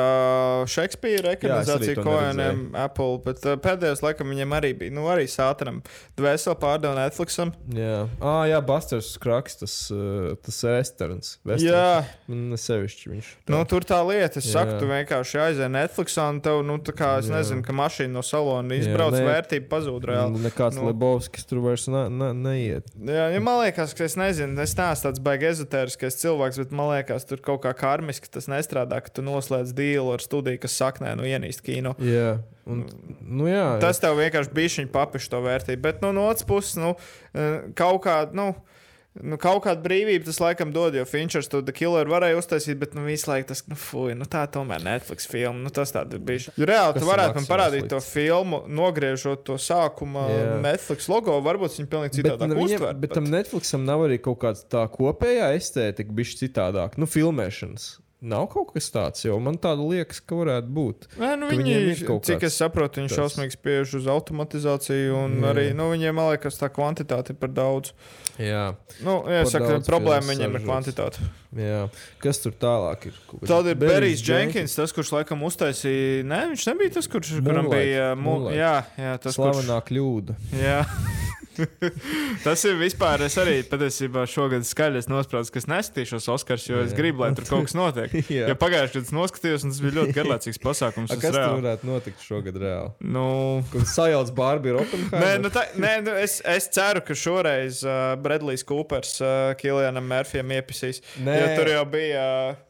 Šekspīra 0.68 1.32
ekranizācija 1.38 2.02
Koenam, 2.04 2.66
Apple. 2.76 3.16
Bet 3.24 3.40
uh, 3.48 3.56
pēdējos 3.64 4.02
laikam 4.04 4.28
viņiem 4.28 4.52
arī 4.58 4.74
bija, 4.76 4.92
nu, 4.92 5.06
arī 5.08 5.24
sātram. 5.32 5.80
Dvēseli 6.18 6.58
pārdeva 6.60 6.92
Netflixam. 6.98 7.54
Jā, 7.72 8.02
ah, 8.20 8.42
jā 8.50 8.58
Busters 8.68 9.14
Kraks, 9.22 9.56
tas, 9.62 9.78
uh, 9.94 10.34
tas 10.44 10.60
restorāns. 10.68 11.32
Jā. 11.56 12.04
Man 12.28 12.52
sevišķi 12.60 13.14
viņš. 13.14 13.32
Nu, 13.48 13.62
tur 13.68 13.88
tā 13.88 14.02
lieta, 14.04 14.42
es 14.42 14.50
Jā. 14.50 14.58
saku, 14.58 14.76
tu 14.82 14.90
vienkārši 14.92 15.40
aizēji 15.46 15.72
Netflixā 15.72 16.28
un 16.34 16.42
tev, 16.44 16.60
nu, 16.68 16.76
tā 16.84 16.92
kā 16.96 17.14
es 17.22 17.32
Jā. 17.32 17.38
nezinu, 17.38 17.64
ka 17.64 17.72
mašīna 17.80 18.12
no 18.18 18.26
salona 18.26 18.76
izbrauc, 18.76 19.16
nē. 19.16 19.24
vērtība 19.24 19.70
pazūd 19.72 20.04
reāli. 20.12 20.44
Nekāds 20.44 20.76
nu. 20.76 20.84
Lebovskis 20.90 21.48
tur 21.48 21.64
vairs 21.64 21.88
ne, 21.88 22.04
ne, 22.12 22.30
neiet. 22.36 22.92
Jā, 23.08 23.30
ja 23.32 23.40
man 23.44 23.62
liekas, 23.64 23.96
ka 23.96 24.04
es 24.04 24.18
nezinu, 24.20 24.52
es 24.60 24.76
neesmu 24.76 24.97
tāds 25.04 25.22
baigi 25.22 25.48
ezotēriskais 25.50 26.18
cilvēks, 26.20 26.60
bet 26.62 26.74
man 26.74 26.92
liekas, 26.92 27.26
tur 27.28 27.42
kaut 27.44 27.62
kā 27.64 27.72
karmiski 27.76 28.30
tas 28.32 28.48
nestrādā, 28.50 29.00
ka 29.04 29.12
tu 29.14 29.24
noslēdz 29.26 29.74
dīlu 29.76 30.14
ar 30.14 30.24
studiju, 30.24 30.60
kas 30.62 30.78
saknē, 30.80 31.14
nu, 31.18 31.26
ienīst 31.28 31.62
kino. 31.66 31.94
Jā, 32.02 32.38
un, 32.68 32.84
nu, 33.22 33.48
jā, 33.50 33.66
Tas 33.82 34.02
tev 34.02 34.18
vienkārši 34.20 34.54
bija 34.54 34.74
šī 34.78 34.88
papiša 34.94 35.34
to 35.34 35.44
vērtību. 35.46 35.84
Bet 35.84 36.02
nu, 36.04 36.12
no 36.16 36.28
otras 36.30 36.46
puses, 36.48 36.76
nu, 36.80 36.94
eh, 37.34 37.70
kaut 37.78 38.02
kāda. 38.06 38.36
Nu, 38.36 38.50
Nu, 39.22 39.36
kaut 39.40 39.64
kāda 39.64 39.82
brīvība 39.82 40.28
tas 40.28 40.38
laikam 40.42 40.70
dod, 40.74 40.94
jo 40.94 41.02
Finčers 41.08 41.48
to 41.50 41.60
The 41.64 41.72
Killer 41.74 42.06
varēja 42.10 42.38
uztaisīt, 42.38 42.78
bet 42.78 42.92
nu, 42.94 43.02
visu 43.08 43.30
laiku 43.30 43.48
tas, 43.50 43.64
nu, 43.66 43.74
fuj, 43.78 44.14
nu, 44.18 44.26
tā 44.30 44.44
tomēr 44.54 44.82
Netflix 44.84 45.26
filma. 45.30 45.58
Nu, 45.64 45.72
tas 45.74 45.90
tāds 45.94 46.18
bija. 46.22 46.52
Jo 46.56 46.68
reāli, 46.70 46.94
Kas 46.96 47.02
tu 47.02 47.08
varētu 47.10 47.38
man 47.40 47.48
parādīt 47.50 47.88
to 47.90 47.98
slikts? 47.98 48.12
filmu, 48.14 48.62
nogriežot 48.80 49.44
to 49.48 49.58
sākuma 49.60 50.26
Jā. 50.30 50.48
Netflix 50.64 51.08
logo. 51.10 51.38
Varbūt 51.44 51.78
viņi 51.80 51.88
pilnīgi 51.92 52.14
Bet, 52.14 52.18
citādi 52.20 52.48
nu, 52.50 52.58
viņam, 52.60 52.82
uztver. 52.82 52.98
bet 53.04 53.16
tam 53.18 53.30
Netflixam 53.32 53.86
nav 53.88 54.04
arī 54.08 54.20
kaut 54.22 54.38
kāda 54.44 54.64
tā 54.76 54.84
kopējā 54.92 55.50
estētika, 55.58 56.14
bija 56.14 56.38
citādāk. 56.44 56.98
Nu, 56.98 57.06
filmēšanas. 57.10 57.88
Nav 58.18 58.48
kaut 58.50 58.72
kas 58.74 58.88
tāds, 58.90 59.20
jo 59.22 59.36
man 59.38 59.54
tāda 59.62 59.84
liekas, 59.86 60.18
ka 60.26 60.34
varētu 60.40 60.72
būt. 60.74 61.04
Nē, 61.20 61.36
nu, 61.38 61.50
viņi, 61.54 61.74
ir 61.92 62.00
cik 62.26 62.42
es 62.48 62.56
saprotu, 62.58 62.98
viņi 62.98 63.12
šausmīgi 63.14 63.54
spiež 63.54 63.92
uz 64.00 64.08
automatizāciju, 64.10 65.12
un 65.14 65.36
Jā. 65.38 65.52
arī 65.52 65.66
nu, 65.78 65.86
viņiem, 65.92 66.18
liekas, 66.32 66.58
tā 66.58 66.66
kvantitāte 66.74 67.30
ir 67.36 67.38
par 67.38 67.52
daudz. 67.54 67.92
Jā, 68.42 68.72
Nu, 69.06 69.20
Par 69.22 69.46
saku, 69.50 69.70
daudz 69.70 69.86
problēma 69.86 70.32
viņiem 70.32 70.58
ir 70.58 70.66
kvantitāte. 70.66 71.22
jā. 71.54 71.84
Kas 72.18 72.42
tur 72.42 72.58
tālāk 72.58 73.06
ir? 73.12 73.22
Tad 73.46 73.70
ir 73.70 73.78
Berijs 73.78 74.26
Jenkins, 74.26 74.74
tas, 74.74 74.90
kurš 74.94 75.14
laikam 75.14 75.46
uztaisīja. 75.46 76.26
Nē, 76.26 76.42
viņš 76.56 76.66
nebija 76.72 76.96
tas, 76.98 77.06
kurš 77.06 77.36
kuram 77.38 77.70
bija. 77.70 78.12
Mu, 78.18 78.34
Moonlight. 78.34 78.58
jā, 78.58 78.74
jā, 78.98 79.14
tas 79.22 79.38
kurš, 79.38 79.62
Slavenā 79.62 79.78
kļūda. 79.86 80.38
jā. 80.58 80.82
tas 82.46 82.64
ir 82.68 82.76
vispār. 82.80 83.22
Es 83.26 83.36
arī 83.40 83.58
patiesībā 83.68 84.24
šogad 84.30 84.66
skaļi 84.68 85.02
nosprāstu, 85.10 85.54
ka 85.54 85.62
es 85.62 85.68
neskatīšos 85.70 86.28
Oskars, 86.34 86.66
jo 86.68 86.82
es 86.84 86.92
Jā. 86.92 86.98
gribu, 87.00 87.24
lai 87.24 87.30
tur 87.36 87.48
kaut 87.48 87.68
kas 87.68 87.76
notiek. 87.78 88.14
Jā. 88.38 88.50
Jo 88.50 88.56
pagājušajā 88.60 88.94
gadā 88.98 89.06
es 89.08 89.14
noskatījos, 89.16 89.66
un 89.66 89.74
tas 89.74 89.80
bija 89.84 89.96
ļoti 90.00 90.16
garlaicīgs 90.18 90.62
pasākums. 90.66 91.14
Es 91.14 91.22
kas 91.22 91.36
tur 91.36 91.58
varētu 91.60 91.90
notikt 91.90 92.24
šogad 92.24 92.60
reāli? 92.62 92.92
Nu, 93.16 93.26
Kur 93.72 93.86
sajauc 93.88 94.32
Barbie 94.36 94.74
Nē, 94.74 94.84
Oppenheimer? 94.84 95.42
nu 95.42 95.52
tā, 95.54 95.66
nē 95.80 95.94
nu 96.06 96.14
es, 96.18 96.38
es 96.46 96.70
ceru, 96.74 97.02
ka 97.06 97.16
šoreiz 97.18 97.82
uh, 97.86 98.14
Bredlijs 98.22 98.64
Kūpers 98.68 99.18
uh, 99.22 99.34
Kilianam 99.58 100.06
Mērfijam 100.08 100.56
iepisīs. 100.58 101.02
Nē. 101.24 101.36
Jo 101.42 101.52
tur 101.58 101.72
jau 101.74 101.84
bija. 101.92 102.24
Uh, 102.52 102.64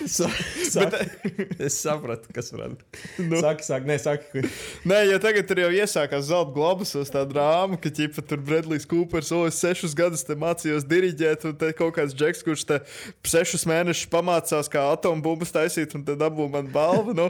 Sa- 0.16 0.30
Saki, 0.70 1.08
es 1.66 1.76
sapratu, 1.82 2.30
kas 2.34 2.50
varētu 2.54 2.76
būt. 2.78 3.00
Nu. 3.26 3.40
Saki, 3.42 3.64
saki, 3.66 3.88
nē, 3.90 3.96
saki. 4.00 4.42
Nē, 4.88 5.00
jo 5.10 5.18
tagad 5.22 5.48
tur 5.50 5.60
jau 5.64 5.70
iesākās 5.74 6.28
zelta 6.30 6.54
globusos 6.54 7.10
tā 7.12 7.24
drāma, 7.28 7.78
ka 7.80 7.90
ķipa 7.94 8.24
tur 8.26 8.40
Bredlijs 8.44 8.86
Kūpers, 8.88 9.32
o, 9.36 9.42
es 9.50 9.58
sešus 9.60 9.96
gadus 9.98 10.24
mācījos 10.30 10.86
diriģēt, 10.88 11.44
un 11.50 11.56
te 11.60 11.72
kaut 11.76 11.96
kāds 11.98 12.14
džeks, 12.16 12.44
kurš 12.46 12.64
te 12.70 12.78
sešus 13.26 13.66
mēnešus 13.68 14.08
pamācās, 14.12 14.70
kā 14.72 14.86
atombumbas 14.94 15.52
taisīt, 15.54 15.96
un 15.98 16.04
tad 16.06 16.20
dabū 16.22 16.46
man 16.52 16.70
balvu. 16.72 17.16
Nu, 17.16 17.28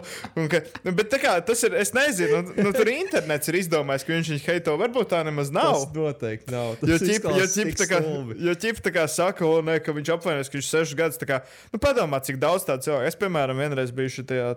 ka, 0.53 0.63
bet 0.91 1.11
tā 1.13 1.21
kā 1.23 1.35
tas 1.47 1.65
ir, 1.67 1.75
es 1.81 1.95
nezinu, 1.97 2.43
nu, 2.51 2.69
nu, 2.69 2.75
tur 2.77 2.91
internets 2.93 3.51
ir 3.51 3.61
izdomājis, 3.63 4.07
ka 4.07 4.15
viņš 4.15 4.33
viņu 4.35 4.47
heito, 4.47 4.77
varbūt 4.81 5.11
tā 5.15 5.23
nemaz 5.27 5.51
nav. 5.55 5.81
Tas 5.81 5.97
noteikti 5.97 6.55
nav. 6.55 6.77
Jo 6.85 6.99
Tas 7.01 7.07
jo 7.07 7.15
izklausās 7.17 7.57
ķip, 7.57 7.73
tik 7.73 7.81
tā 7.81 7.89
kā, 7.91 8.03
jo 8.47 8.57
ķip 8.67 8.83
tā 8.85 8.95
kā 8.95 9.07
saka, 9.11 9.47
o, 9.49 9.61
ne, 9.65 9.79
ka 9.83 9.95
viņš 9.97 10.13
apvainojas, 10.17 10.53
ka 10.53 10.59
viņš 10.61 10.71
sešus 10.75 10.99
gadus. 10.99 11.21
tā 11.21 11.29
Kā, 11.31 11.41
nu, 11.73 11.81
padomā, 11.83 12.19
cik 12.27 12.41
daudz 12.43 12.60
tādu 12.69 12.89
cilvēku. 12.89 13.09
Es, 13.11 13.19
piemēram, 13.21 13.61
vienreiz 13.63 13.93
biju 13.95 14.15
šajā 14.19 14.51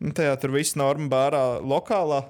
tajā 0.00 0.32
tur 0.40 0.54
viss 0.54 0.76
norma 0.80 1.10
bārā, 1.12 1.42
lokālā. 1.60 2.22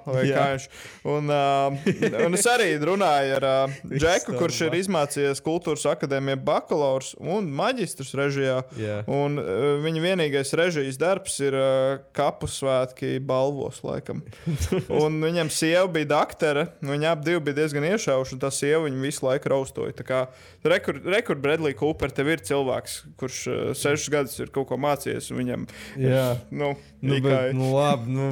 Un, 1.07 1.31
uh, 1.31 1.77
un 2.25 2.35
es 2.35 2.47
arī 2.51 2.73
runāju 2.83 3.37
ar 3.39 3.47
uh, 3.47 3.77
Džeku, 4.03 4.35
kurš 4.41 4.65
ir 4.67 4.77
izmācījies 4.81 5.43
kultūras 5.47 5.87
akadēmijā 5.93 6.41
bakalaurs 6.43 7.13
un 7.21 7.47
maģistrs 7.55 8.11
režijā. 8.19 8.59
Jā. 8.81 9.01
Un 9.11 9.39
uh, 9.39 9.79
viņa 9.85 10.03
vienīgais 10.03 10.51
režijas 10.59 10.99
darbs 11.01 11.39
ir 11.45 11.57
uh, 11.57 12.03
kapu 12.17 12.51
svētki 12.51 13.19
balvos, 13.23 13.85
laikam. 13.87 14.25
Un 15.03 15.21
viņam 15.23 15.51
sieva 15.55 15.87
bija 15.93 16.11
doktora. 16.11 16.67
Viņa 16.83 17.15
abi 17.15 17.29
divi 17.29 17.45
bija 17.47 17.61
diezgan 17.63 17.87
iešauši, 17.93 18.35
un 18.37 18.43
tā 18.43 18.51
sieva 18.55 18.83
viņu 18.89 19.03
visu 19.05 19.27
laiku 19.29 19.53
raustoja. 19.53 19.95
Tā 20.01 20.07
kā 20.07 20.21
rekord, 20.67 21.07
rekord 21.07 21.43
Bredlī 21.45 21.77
Cooper, 21.79 22.11
tev 22.15 22.33
ir 22.35 22.43
cilvēks, 22.47 23.01
kurš 23.21 23.41
uh, 23.47 23.63
sešus 23.79 24.11
gadus 24.13 24.39
ir 24.43 24.51
kaut 24.55 24.73
ko 24.73 24.81
mācījies, 24.81 25.31
un 25.31 25.43
viņam 25.45 25.69
Jā. 26.01 26.25
nu, 26.51 26.75
Nu, 27.01 27.17
bet, 27.25 27.55
nu, 27.61 27.71
labi, 27.77 28.11
nu, 28.17 28.29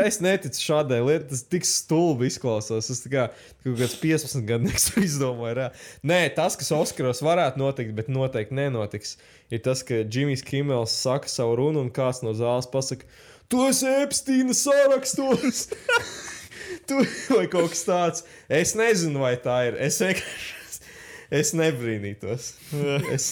es 0.00 0.18
neticu 0.24 0.62
šādai 0.62 1.00
lietai. 1.04 1.28
Tas 1.30 1.44
tik 1.52 1.66
stulbi 1.68 2.28
izklausās. 2.30 2.88
Tas 2.90 3.02
kā 3.10 3.26
kaut 3.64 3.76
kāds 3.80 3.96
15 4.00 4.46
gadnieks 4.48 4.90
izdomāja. 5.02 5.54
Rā. 5.58 5.68
Nē, 6.06 6.20
tas, 6.36 6.56
kas 6.60 6.72
Oskaros 6.74 7.22
varētu 7.24 7.60
notikt, 7.60 7.94
bet 7.98 8.10
noteikti 8.12 8.56
nenotiks, 8.56 9.16
ir 9.52 9.62
tas, 9.64 9.84
ka 9.86 10.02
Džimijs 10.08 10.44
Kimels 10.46 10.94
saka 11.04 11.30
savu 11.30 11.58
runu 11.60 11.84
un 11.84 11.92
kāds 11.94 12.24
no 12.24 12.34
zāles 12.36 12.70
pasaka, 12.72 13.06
tu 13.52 13.64
esi 13.68 13.90
Epsteina 14.00 14.56
sarakstos! 14.56 15.68
tu, 16.88 17.04
vai 17.34 17.46
kaut 17.52 17.72
kas 17.74 17.86
tāds. 17.86 18.28
Es 18.48 18.74
nezinu, 18.78 19.24
vai 19.24 19.36
tā 19.40 19.60
ir. 19.70 19.80
Es 19.82 20.00
vienkārši. 20.02 20.52
Es 21.34 21.50
nebrīnītos. 21.56 22.52
Es, 23.10 23.24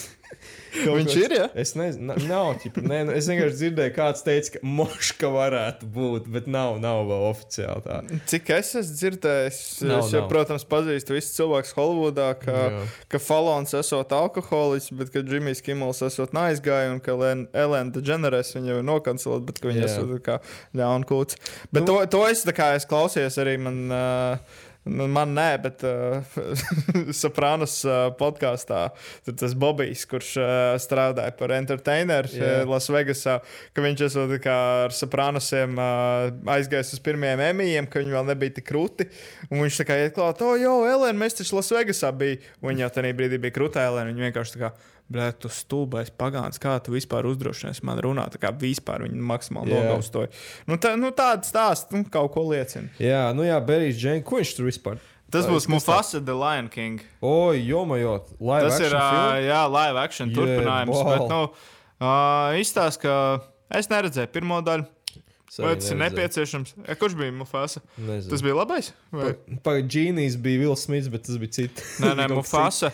Viņš 0.73 1.15
ir, 1.21 1.33
ja? 1.37 1.47
Es 1.59 1.75
nezinu, 1.77 2.07
na- 2.09 2.15
nav. 2.27 2.47
Ķipa, 2.63 2.81
nē, 2.81 2.99
nu, 3.07 3.13
es 3.17 3.27
vienkārši 3.29 3.57
dzirdēju, 3.59 3.93
kāds 3.95 4.23
teica, 4.25 4.55
ka 4.55 4.61
moška 4.65 5.29
varētu 5.33 5.89
būt, 5.93 6.29
bet 6.33 6.47
nav, 6.49 6.79
nav 6.81 7.03
vēl 7.09 7.25
oficiāli 7.29 7.83
tā. 7.85 7.99
Cik 8.31 8.49
es 8.57 8.71
esmu 8.81 8.97
dzirdējis, 8.97 9.59
Nav, 9.85 10.01
es 10.03 10.11
jau, 10.15 10.23
nav. 10.23 10.29
protams, 10.33 10.65
pazīstu 10.65 11.13
visus 11.17 11.35
cilvēkus 11.37 11.75
Holivudā, 11.77 12.31
ka, 12.41 12.57
Jā. 12.73 12.83
ka 13.13 13.21
Falons 13.21 13.73
esot 13.77 14.15
alkoholiķis, 14.17 14.89
bet 14.97 15.13
ka 15.13 15.21
Džimijs 15.21 15.61
Kimls 15.65 16.01
esot 16.09 16.33
neaizgājis 16.35 16.95
un 16.95 16.99
ka 17.05 17.11
Elēna 17.13 17.93
Degeneres 17.93 18.53
viņu 18.57 18.79
ir 18.79 18.83
nokancelot, 18.89 19.45
bet 19.45 19.61
ka 19.61 19.69
viņa 19.69 19.85
Jā. 19.85 19.91
esot 19.93 20.17
kā 20.25 20.39
ļaunkūts. 20.75 21.37
Bet 21.71 21.85
nu, 21.85 21.87
to, 21.93 22.05
to 22.17 22.25
es, 22.31 22.43
kā 22.55 22.73
es 22.77 22.85
klausījos 22.89 23.37
arī 23.43 23.59
man. 23.61 23.83
Uh, 23.93 24.37
man 24.85 25.33
nē, 25.35 25.47
bet 25.63 25.83
uh, 25.87 26.35
Sopranos 27.21 27.77
uh, 27.87 28.09
podkāstā 28.19 28.81
tur 29.25 29.37
tas 29.39 29.55
Bobijs, 29.55 30.03
kurš 30.09 30.33
uh, 30.41 30.47
strādāja 30.81 31.33
par 31.39 31.53
entertaineru 31.55 32.31
uh, 32.35 32.55
Lasvegasā, 32.67 33.39
ka 33.73 33.85
viņš 33.85 34.05
esot 34.09 34.35
ar 34.51 34.95
Sopranosiem 34.95 35.77
uh, 35.79 36.29
aizgājis 36.55 36.95
uz 36.97 37.03
pirmajiem 37.03 37.45
emijiem, 37.49 37.87
ka 37.87 38.03
viņi 38.03 38.17
vēl 38.17 38.27
nebija 38.33 38.57
tik 38.59 38.67
krūti. 38.69 39.07
Un 39.49 39.63
viņš 39.63 39.81
tā 39.81 39.87
kā 39.87 39.99
ietklāt, 40.03 40.43
o, 40.43 40.55
jo, 40.59 40.79
Elēna, 40.89 41.15
mēs 41.23 41.39
taču 41.39 41.59
Lasvegasā 41.59 42.11
bija. 42.17 42.41
Un 42.61 42.73
viņa 42.73 42.87
jau 42.87 42.91
tajā 42.97 43.15
brīdī 43.17 43.39
bija 43.43 43.55
krūta 43.55 43.87
Elēna. 43.87 44.11
Viņa 44.11 44.29
vienkārši 44.29 44.57
tā 44.57 44.65
kā. 44.65 44.73
Blēt, 45.11 45.41
tu 45.43 45.49
stulbais 45.51 46.07
pagāns, 46.09 46.57
kā 46.61 46.77
tu 46.81 46.93
vispār 46.95 47.27
uzdrošinies 47.29 47.83
man 47.85 47.99
runāt, 48.01 48.33
tā 48.33 48.39
kā 48.41 48.53
vispār 48.55 49.03
viņa 49.05 49.19
maksimāli 49.29 49.73
nogaustoja. 49.75 50.29
Nu, 50.65 50.77
tā, 50.81 50.93
nu 50.97 51.11
tāds 51.13 51.51
stāsts 51.51 51.91
nu, 51.93 52.05
kaut 52.09 52.31
ko 52.33 52.45
liecina. 52.49 52.87
Jā, 53.03 53.25
nu 53.35 53.43
jā, 53.45 53.59
Berijs 53.67 53.99
Džēns, 53.99 54.23
ko 54.25 54.39
viņš 54.39 54.53
tur 54.57 54.69
vispār? 54.71 55.01
Tas 55.33 55.45
Tā, 55.45 55.51
būs 55.51 55.67
Mufasa, 55.69 56.21
The 56.23 56.33
Lion 56.37 56.69
King. 56.71 57.03
O, 57.21 57.51
jomajot, 57.57 58.31
live 58.39 58.69
Tas 58.69 58.79
ir 58.79 58.93
action 58.93 58.99
ā, 59.01 59.11
filma? 59.11 59.37
jā, 59.43 59.61
live 59.75 60.01
action 60.01 60.29
Jē, 60.31 60.35
turpinājums. 60.39 60.97
bal. 60.97 61.11
Bet, 61.11 61.33
nu, 61.33 61.39
uh, 62.07 62.57
izstāsta, 62.61 63.01
ka 63.03 63.77
es 63.79 63.89
neredzēju 63.91 64.31
pirmo 64.33 64.61
daļu. 64.65 64.87
Vai 65.61 65.75
tas 65.77 65.91
ir 65.93 65.99
nepieciešams? 65.99 66.71
E, 66.87 66.95
kurš 66.97 67.13
bija 67.19 67.33
Mufasa? 67.37 67.83
Nezinu. 68.01 68.31
Tas 68.31 68.41
bija 68.41 68.55
labais? 68.57 68.87
Vai? 69.13 69.33
Pagaidām, 69.61 69.89
Džīnijas 69.93 70.37
bija 70.41 70.63
Vils 70.63 70.87
Smits, 70.87 71.11
bet 71.13 71.27
tas 71.27 71.37
bija 71.41 71.53
cits. 71.59 71.99
Nē, 72.01 72.15
nē, 72.17 72.25
Mufasa. 72.39 72.89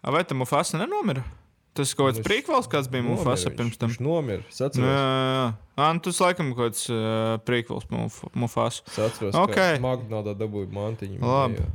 A, 0.00 0.08
Vai 0.14 0.22
tā 0.24 0.32
Mufasa 0.36 0.80
nenomira? 0.80 1.24
Tas 1.80 1.96
kaut 1.98 2.12
kāds 2.12 2.22
prīkvels, 2.28 2.70
kāds 2.70 2.88
bija 2.92 3.06
Mufasa 3.08 3.50
pirms 3.56 3.80
tam. 3.80 3.90
Viņš 3.92 4.00
nomira. 4.04 4.46
Jā, 4.52 4.70
jā, 4.76 4.94
jā. 4.94 5.44
Ah, 5.80 5.92
nu, 5.96 6.04
tas 6.04 6.22
laikam 6.22 6.54
kaut 6.54 6.70
kāds 6.70 6.86
uh, 6.92 7.36
prīkvels 7.48 7.90
Muf 7.92 8.22
Mufasa. 8.36 8.84
Es 8.86 8.98
atceros, 9.10 9.36
Ok. 9.40 9.56
ka 9.56 9.70
Magnādā 9.84 10.36
dabūja 10.38 10.70
mantiņu. 10.76 11.22
Labi. 11.24 11.70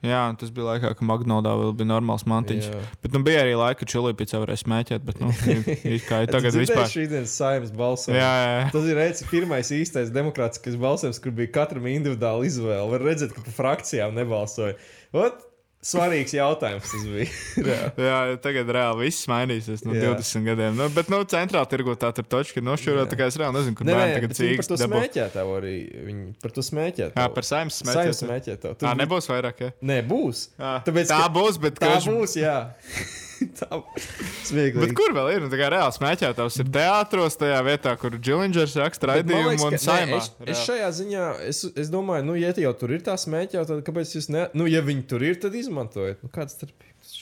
Jā, 0.00 0.20
tas 0.40 0.48
bija 0.48 0.64
laikā, 0.64 0.94
kad 0.96 1.04
Magnodā 1.04 1.50
vēl 1.60 1.74
bija 1.76 1.90
normāls 1.90 2.22
mantiņš. 2.24 2.68
Jā. 2.72 2.78
Bet 3.04 3.12
nu, 3.12 3.20
bija 3.26 3.42
arī 3.42 3.52
laika, 3.60 3.82
kad 3.82 3.90
čilīpīca 3.92 4.38
varēja 4.40 4.62
smēķēt. 4.62 5.02
Bet, 5.04 5.18
nu, 5.20 5.28
kā 6.08 6.22
ir 6.24 6.32
tagad 6.32 6.56
vispār. 6.56 6.86
Šī 6.88 7.04
dienas 7.10 7.34
saimnes 7.36 7.74
balsojums. 7.76 8.16
Jā, 8.16 8.30
jā, 8.40 8.54
jā. 8.54 8.62
Tas 8.72 8.88
ir 8.88 8.96
reiz, 8.96 9.20
pirmais 9.28 9.72
īstais 9.76 10.08
demokrātiskais 10.14 10.78
balsojums, 10.80 11.20
kur 11.20 11.36
bija 11.36 11.52
katram 11.58 11.90
individuāla 11.92 12.48
izvēle. 12.48 12.88
Var 12.94 13.04
redzēt, 13.10 13.36
ka 13.36 13.44
pa 13.44 13.52
frakcijām 13.58 14.16
nebalsoja. 14.16 14.78
Ot, 15.20 15.44
svarīgs 15.84 16.34
jautājums 16.36 16.90
tas 16.92 17.04
bija. 17.08 17.26
Jā. 17.70 17.78
Jā, 17.96 18.18
tagad 18.44 18.68
reāli 18.76 19.06
viss 19.06 19.28
mainīsies 19.30 19.84
no 19.86 19.94
Jā. 19.96 20.10
20 20.18 20.44
gadiem. 20.50 20.76
Nu, 20.76 20.88
bet, 20.92 21.08
nu, 21.12 21.22
centrāla 21.30 21.68
tirgu 21.70 21.94
tā 22.00 22.10
ir 22.12 22.28
točka, 22.28 22.58
ka 22.58 22.64
nošķirot. 22.66 23.08
Tā 23.12 23.18
kā 23.20 23.30
es 23.30 23.38
reāli 23.40 23.56
nezinu, 23.56 23.78
kur 23.78 23.88
Nē, 23.88 23.96
bērni 23.96 24.18
tagad 24.18 24.36
viņi 24.40 24.58
par 24.60 24.68
to 24.70 24.80
dabū. 24.82 24.90
smēķētāju 25.00 25.56
arī. 25.60 25.74
Viņi 26.10 26.26
par 26.44 26.56
to 26.58 26.66
smēķētāju. 26.68 27.16
Jā, 27.16 27.30
par 27.38 27.48
saimnes 27.48 27.80
Saimnes 27.80 28.20
smēķētāju. 28.20 28.20
smēķētāju. 28.26 28.80
Tā 28.84 28.94
nebūs 29.00 29.30
vairāk. 29.32 29.64
Ja? 29.64 29.72
Nē, 29.92 29.98
būs. 30.10 30.44
Jā. 30.60 30.76
Tāpēc, 30.86 31.10
tā 31.14 31.24
būs, 31.32 31.60
bet 31.64 31.80
Tā 31.80 31.96
būs, 32.04 32.36
jā. 32.40 32.58
Bet 34.82 34.94
kur 34.98 35.14
vēl 35.16 35.30
ir? 35.34 35.44
Nu, 35.44 35.50
tā 35.52 35.60
kā 35.60 35.70
reāli 35.72 35.96
smēķētājs 35.96 36.60
ir 36.64 36.70
teātros, 36.74 37.38
tajā 37.40 37.60
vietā, 37.66 37.94
kur 38.00 38.16
Džilingers 38.18 38.76
raksta 38.80 39.12
raidījumu 39.12 39.54
liekas, 39.54 39.86
un 39.88 40.10
nē, 40.10 40.20
Es, 40.20 40.30
es 40.54 40.62
šajā 40.68 40.90
ziņā, 41.00 41.26
es, 41.48 41.62
es 41.84 41.90
domāju, 41.92 42.26
nu, 42.28 42.36
ja 42.40 42.52
jau 42.64 42.74
tur 42.76 42.94
ir 42.96 43.04
tā 43.06 43.16
smēķē, 43.20 43.64
tad 43.68 43.82
kāpēc 43.86 44.14
jūs 44.18 44.30
ne, 44.34 44.46
nu, 44.58 44.68
ja 44.70 44.84
viņi 44.84 45.06
tur 45.10 45.24
ir, 45.26 45.40
tad 45.42 45.56
izmantojiet. 45.58 46.22
Nu, 46.24 46.32
kāds 46.34 46.58
starpības? 46.58 47.16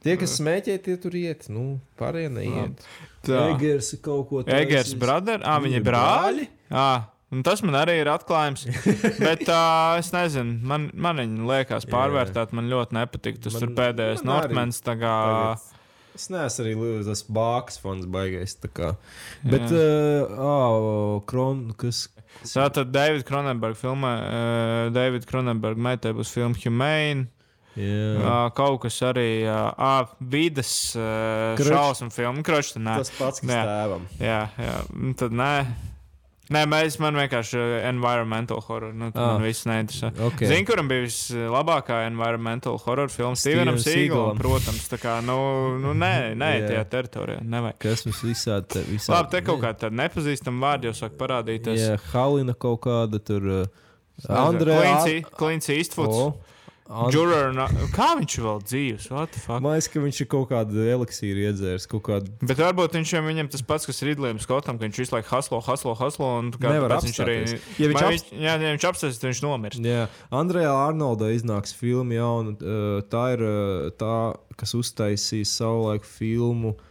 Tie, 0.00 0.16
kas 0.16 0.38
smēķē, 0.38 0.78
tie 0.80 0.96
tur 1.00 1.16
iet, 1.20 1.50
nu, 1.52 1.74
pārējie 2.00 2.32
neiet. 2.32 2.84
Tā. 3.26 3.50
Egers 3.52 3.92
kaut 4.00 4.30
ko 4.30 4.44
Egers, 4.48 4.94
brother, 4.96 5.42
ah, 5.44 5.58
viņi 5.60 5.82
ir 5.82 5.84
brāļi. 5.84 6.46
Ah, 6.72 7.10
un 7.30 7.42
tas 7.46 7.62
man 7.66 7.78
arī 7.80 7.98
ir 8.02 8.10
atklājums. 8.12 8.66
Bet 9.24 9.44
uh, 9.48 9.96
es 10.00 10.12
nezinu, 10.14 10.58
man, 10.66 10.88
man 10.94 11.22
viņi 11.22 11.46
liekas 11.50 11.88
pārvērtēt. 11.90 12.54
Man 12.56 12.70
ļoti 12.72 12.98
nepatīk. 12.98 13.42
Tas 13.44 13.56
Man- 13.56 13.64
tur 13.64 13.74
pēdējais 13.78 14.24
Nortmens. 14.26 14.82
Tā 14.86 14.96
Es 16.10 16.26
neesmu 16.28 16.64
arī 16.64 16.72
tas 17.06 17.22
bāks 17.32 17.78
fonds 17.80 18.08
baigais. 18.10 18.56
tā. 18.60 18.94
Bet, 19.46 19.70
uh, 19.70 20.32
oh, 20.36 21.20
kron, 21.24 21.70
kas. 21.78 22.08
Tātad 22.44 22.90
Davida 22.94 23.24
Kronenberga 23.26 23.78
filmā, 23.78 24.10
uh, 24.20 24.88
Davida 24.94 25.26
Kronenberga 25.28 25.80
meitai 25.80 26.12
būs 26.16 26.32
filma 26.34 26.58
Humane. 26.60 27.28
Jā. 27.78 28.18
Uh, 28.18 28.48
kaut 28.56 28.80
kas 28.82 28.96
arī 29.06 29.44
uh, 29.46 30.10
vidas 30.20 30.72
uh, 30.98 31.54
šausmu 31.56 32.10
filmu. 32.12 32.42
Tad 32.44 32.82
nē. 32.82 32.96
Tas 33.00 33.12
pats, 33.14 33.44
kas 33.44 33.54
Jā. 33.54 33.62
tēvam. 33.68 34.08
Jā, 34.18 34.40
jā. 34.58 34.74
Tad 35.22 35.36
nē. 35.38 35.52
Nē, 36.50 36.64
mēs 36.66 36.96
man 36.98 37.14
vienkārši 37.14 37.54
uh, 37.60 37.74
environmental 37.86 38.58
horror. 38.66 38.90
Nu, 38.92 39.10
Ah. 39.14 39.36
Man 39.36 39.44
viss 39.46 39.66
neinteresē. 39.70 40.10
Ok. 40.26 40.40
Zinu, 40.50 40.66
kuram 40.66 40.88
bija 40.90 41.04
vislabākā 41.06 42.00
environmental 42.08 42.78
horror 42.82 43.08
filma 43.12 43.38
Stevenam 43.38 43.78
Sīgalam. 43.78 44.38
Protams, 44.40 44.88
tā 44.90 44.98
kā, 44.98 45.18
nu, 45.22 45.36
nu 45.78 45.92
nē, 45.94 46.34
nē 46.34 46.50
Jā. 46.56 46.64
tajā 46.72 46.84
teritorijā. 46.96 47.44
Nevajag. 47.46 47.78
Kas 47.86 48.02
mums 48.08 48.22
visādi 48.26 48.66
te 48.74 48.82
visādi. 48.88 49.14
Labi, 49.14 49.30
te 49.36 49.42
kaut 49.46 49.62
kāda 49.62 49.92
nepazīstama 50.02 50.66
vārda 50.66 50.90
jau 50.90 50.96
sāk 51.04 51.14
parādīties. 51.20 51.78
Jā, 51.86 52.00
Halina 52.12 52.54
kaut 52.58 52.80
kāda 52.88 53.22
tur. 53.22 53.46
Uh, 53.60 53.86
Andrejs 54.28 55.24
Klints 55.38 55.70
Eastwoods. 55.72 56.16
O, 56.18 56.34
And- 56.90 57.14
Juror, 57.14 57.52
na- 57.54 57.68
kā 57.94 58.08
viņš 58.18 58.34
vēl 58.42 58.56
dzīves? 58.66 59.04
What 59.14 59.30
the 59.30 59.38
fuck? 59.38 59.62
Man 59.62 59.76
liekas, 59.76 59.86
ka 59.92 60.00
viņš 60.02 60.20
ir 60.24 60.26
kaut 60.32 60.48
kādu 60.50 60.82
eliksīru 60.90 61.44
iedzēris. 61.46 61.86
Kādu... 61.86 62.32
Bet 62.42 62.58
varbūt 62.58 62.96
viņš 62.98 63.12
jau 63.14 63.22
viņam 63.22 63.50
tas 63.52 63.62
pats, 63.62 63.86
kas 63.86 64.02
Ridlējam 64.02 64.40
Skotam, 64.42 64.74
ka 64.80 64.88
viņš 64.88 64.98
visu 65.04 65.14
laiku 65.14 65.30
haslo, 65.30 65.60
haslo, 65.62 65.94
haslo. 65.94 66.32
Un 66.40 66.50
Nevar 66.58 66.96
viņš 66.98 67.20
arī. 67.22 67.36
Ja 67.78 67.86
viņš 67.92 68.02
apst- 68.02 68.10
viņš, 68.34 68.42
jā, 68.42 68.56
ja 68.58 68.74
viņš 68.74 68.88
apstāsies, 68.90 69.20
tad 69.22 69.30
viņš 69.30 69.42
nomirs. 69.46 69.78
Jā, 69.86 70.08
Andrejā 70.34 70.74
Arnoldā 70.74 71.30
iznāks 71.38 71.72
filma 71.78 72.18
jauna. 72.18 72.56
uh, 72.58 73.00
Tā 73.06 73.24
ir 73.38 73.46
uh, 73.46 73.90
tā, 73.94 74.16
kas 74.58 74.74
uztaisīja 74.74 75.46
savulaik 75.46 76.02
filmu. 76.04 76.74
S- 76.74 76.89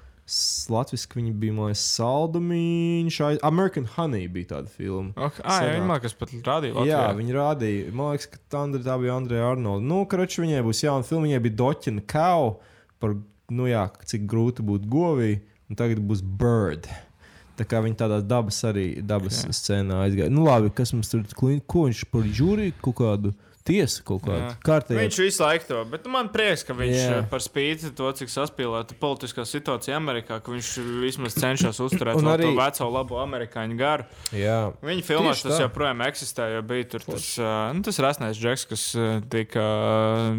Latviski 0.69 1.19
viņa 1.19 1.33
bija 1.41 1.53
saldumīņš. 1.73 3.17
aiz- 3.27 3.39
American 3.43 3.85
Honey 3.95 4.27
bija 4.31 4.45
tāda 4.53 4.69
filma. 4.69 5.13
Okay. 5.15 5.41
Ah, 5.43 5.61
jā, 5.63 5.73
viņa 5.79 6.01
kas 6.01 6.13
pat 6.13 6.29
rādīja. 6.29 6.85
Jā, 6.85 7.01
Latvijā. 7.01 7.17
viņi 7.19 7.33
rādīja. 7.33 7.93
Man 7.93 8.13
liekas, 8.13 8.29
ka 8.29 8.37
tā, 8.49 8.63
Andri- 8.67 8.83
tā 8.83 8.99
bija 9.01 9.17
Andreja 9.17 9.51
Arnolda. 9.51 9.85
Nu, 9.85 10.05
kraču 10.05 10.45
viņai 10.45 10.63
būs 10.63 10.83
jauna 10.85 11.03
filma. 11.03 11.27
Viņai 11.27 11.41
bija 11.41 11.55
Doķina 11.55 12.05
Kau 12.07 12.59
par, 12.99 13.15
nu 13.49 13.63
jā, 13.63 13.89
cik 14.05 14.27
grūti 14.27 14.61
būt 14.61 14.87
govī. 14.87 15.41
Un 15.69 15.75
tagad 15.75 15.99
būs 15.99 16.21
Bird. 16.21 16.87
Tā 17.57 17.65
kā 17.67 17.81
viņi 17.83 17.97
tādā 17.99 18.21
dabas 18.25 18.61
arī 18.63 19.01
dabas 19.05 19.43
okay. 19.43 19.51
scenā 19.51 20.07
aizgāja. 20.07 20.29
Nu, 20.31 20.45
labi, 20.45 20.69
kas 20.73 20.93
mums 20.93 21.09
tur 21.11 21.21
klīn, 21.23 21.61
ko 21.67 21.87
viņš 21.89 22.05
par 22.09 22.21
žūriju 22.21 22.73
kaut 22.81 22.95
kādu 22.95 23.33
tiesu 23.69 24.03
kaut 24.07 24.23
kādu 24.25 24.41
Jā. 24.41 24.49
kārtēju. 24.65 24.99
Viņš 25.03 25.19
visu 25.23 25.43
laiku 25.45 25.67
to, 25.69 25.83
bet 25.93 26.05
nu, 26.07 26.11
man 26.17 26.31
prieks, 26.33 26.65
ka 26.67 26.73
viņš 26.77 26.95
Jā. 26.97 27.07
yeah. 27.19 27.27
par 27.29 27.43
spīti 27.45 27.91
to, 27.95 28.09
cik 28.19 28.33
saspīlēta 28.33 28.97
politiskā 28.99 29.45
situācija 29.47 29.95
Amerikā, 29.99 30.39
ka 30.43 30.51
viņš 30.55 30.71
vismaz 31.05 31.37
cenšas 31.37 31.79
uzturēt 31.87 32.17
Un 32.19 32.31
arī- 32.33 32.49
to 32.49 32.55
veco 32.57 32.89
labo 32.91 33.21
amerikāņu 33.23 33.77
garu. 33.79 34.07
Jā, 34.35 34.59
Viņa 34.81 35.05
filmās 35.05 35.43
tas 35.45 35.55
tā. 35.59 35.63
joprojām 35.67 36.01
eksistē, 36.09 36.49
jo 36.57 36.61
bija 36.65 36.89
tur 36.95 37.05
tas, 37.05 37.29
uh, 37.39 37.69
nu, 37.77 37.83
tas 37.85 37.99
rasnais 38.01 38.37
džeks, 38.39 38.65
kas 38.73 38.83
uh, 38.97 39.19
tika 39.29 39.63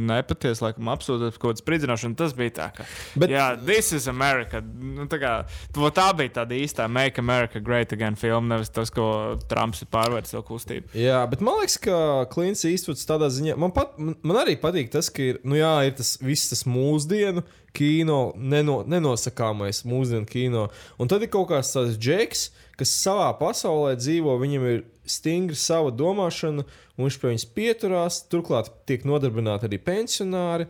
nepatiesi, 0.00 0.62
laikam, 0.64 0.88
apsūdzēts 0.94 1.36
par 1.36 1.42
kaut 1.44 1.54
kādu 1.54 1.62
spridzināšanu. 1.64 2.16
Tas 2.18 2.34
bija 2.36 2.54
tā, 2.56 2.68
ka, 2.76 2.86
Bet- 3.20 3.30
jā, 3.32 3.46
this 3.66 3.92
is 3.96 4.08
America. 4.10 4.60
Nu, 4.60 5.06
tā, 5.10 5.18
kā, 5.22 5.32
tā 5.72 6.08
bija 6.16 6.32
tāda 6.40 6.56
īstā 6.56 6.88
Make 6.90 7.20
America 7.22 7.60
Great 7.60 7.92
Again 7.92 8.16
filma, 8.16 8.56
nevis 8.56 8.70
tas, 8.74 8.90
ko 8.94 9.36
Trumps 9.50 9.82
ir 9.84 9.90
pārvērtis 9.92 10.34
to 10.34 10.42
kustību. 10.46 10.92
Jā, 10.96 11.22
bet 11.30 11.42
man 11.44 11.60
liekas, 11.60 11.76
ka 11.82 11.98
Klimts 12.32 12.64
Īstvuds 12.68 13.04
tādā 13.08 13.19
ziņā, 13.28 13.56
man, 13.60 13.72
pat, 13.76 13.98
man, 14.00 14.38
arī 14.40 14.54
patīk 14.60 14.88
tas, 14.94 15.10
ka 15.12 15.22
ir, 15.22 15.40
nu 15.44 15.58
jā, 15.58 15.72
ir 15.88 15.92
tas 15.98 16.14
viss 16.24 16.48
tas 16.48 16.64
mūsdienu 16.64 17.42
kino, 17.76 18.32
neno, 18.36 18.80
nenosakāmais 18.88 19.82
mūsdienu 19.86 20.26
kino. 20.30 20.68
Un 20.98 21.10
tad 21.10 21.22
ir 21.22 21.30
kaut 21.30 21.50
kāds 21.52 21.74
tāds 21.74 21.98
džeks, 22.00 22.46
kas 22.80 22.94
savā 23.02 23.28
pasaulē 23.38 23.92
dzīvo, 24.00 24.38
viņam 24.40 24.64
ir 24.70 24.80
stingra 25.10 25.58
sava 25.58 25.90
domāšana, 25.92 26.64
un 26.96 27.04
viņš 27.06 27.18
pie 27.20 27.30
viņas 27.34 27.46
pieturās. 27.56 28.22
Turklāt 28.32 28.72
tiek 28.88 29.04
nodarbināti 29.08 29.68
arī 29.68 29.78
pensionāri. 29.82 30.66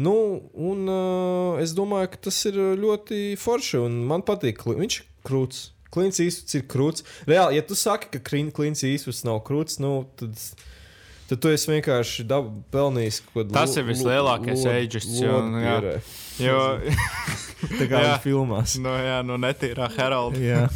Nu, 0.00 0.14
un 0.56 0.86
uh, 0.88 1.58
es 1.60 1.74
domāju, 1.76 2.12
ka 2.14 2.22
tas 2.30 2.38
ir 2.48 2.56
ļoti 2.80 3.34
forši. 3.40 3.82
un 3.84 3.98
Man 4.08 4.22
patīk, 4.24 4.62
Kli- 4.62 4.78
viņš 4.80 5.00
ir 5.02 5.06
krūts. 5.28 5.66
Klints 5.90 6.20
īstenībā 6.22 6.60
ir 6.62 6.66
krūts. 6.70 7.04
Reāli, 7.26 7.56
ja 7.58 7.64
tu 7.66 7.74
saki, 7.76 8.08
ka 8.14 8.20
Klin- 8.30 8.52
Klints 8.54 8.84
īstenībā 8.86 9.26
nav 9.26 9.40
krūts, 9.44 9.80
nu, 9.82 10.06
tad, 10.16 10.38
tad 11.30 11.42
tu 11.42 11.52
esi 11.54 11.70
vienkārši 11.70 12.26
dab, 12.28 12.48
pelnījis 12.74 13.20
kaut 13.26 13.36
ko 13.36 13.44
Tas 13.54 13.76
ir 13.78 13.86
vislielākais 13.88 14.64
aģists, 14.66 15.20
jo, 15.22 15.40
nu, 15.46 15.62
Tā 17.78 17.86
kā 17.86 18.00
viņš 18.00 18.24
filmās. 18.24 18.78
no, 18.82 18.94
jā, 18.98 19.20
no 19.26 19.36
netīrā 19.40 19.90
Heralda. 19.96 20.66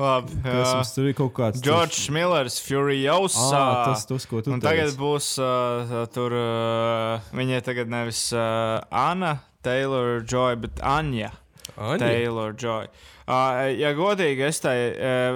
Labi. 0.00 0.32
mums 0.40 0.94
tur 0.94 1.10
ir 1.10 1.16
kaut 1.18 1.34
kāds. 1.36 1.60
George 1.60 2.08
Millers, 2.14 2.56
Furiosa. 2.64 3.50
Ah, 3.52 3.82
tas, 3.90 4.06
tas, 4.08 4.24
ko 4.24 4.40
tu 4.40 4.54
teici. 4.54 4.64
tagad 4.64 4.94
būs 4.96 5.34
uh, 5.42 5.92
tur, 6.14 6.32
uh, 6.32 7.30
viņai 7.36 7.60
tagad 7.66 7.92
nevis 7.92 8.22
uh, 8.32 8.80
Anna 8.88 9.34
Taylor 9.66 10.22
Joy, 10.24 10.56
bet 10.62 10.80
Anja 10.80 11.34
Aņa? 11.76 12.00
Taylor 12.00 12.56
Joy. 12.56 12.88
Uh, 12.88 13.19
ja 13.78 13.92
godīgi, 13.96 14.44
es 14.48 14.60
tai 14.62 14.76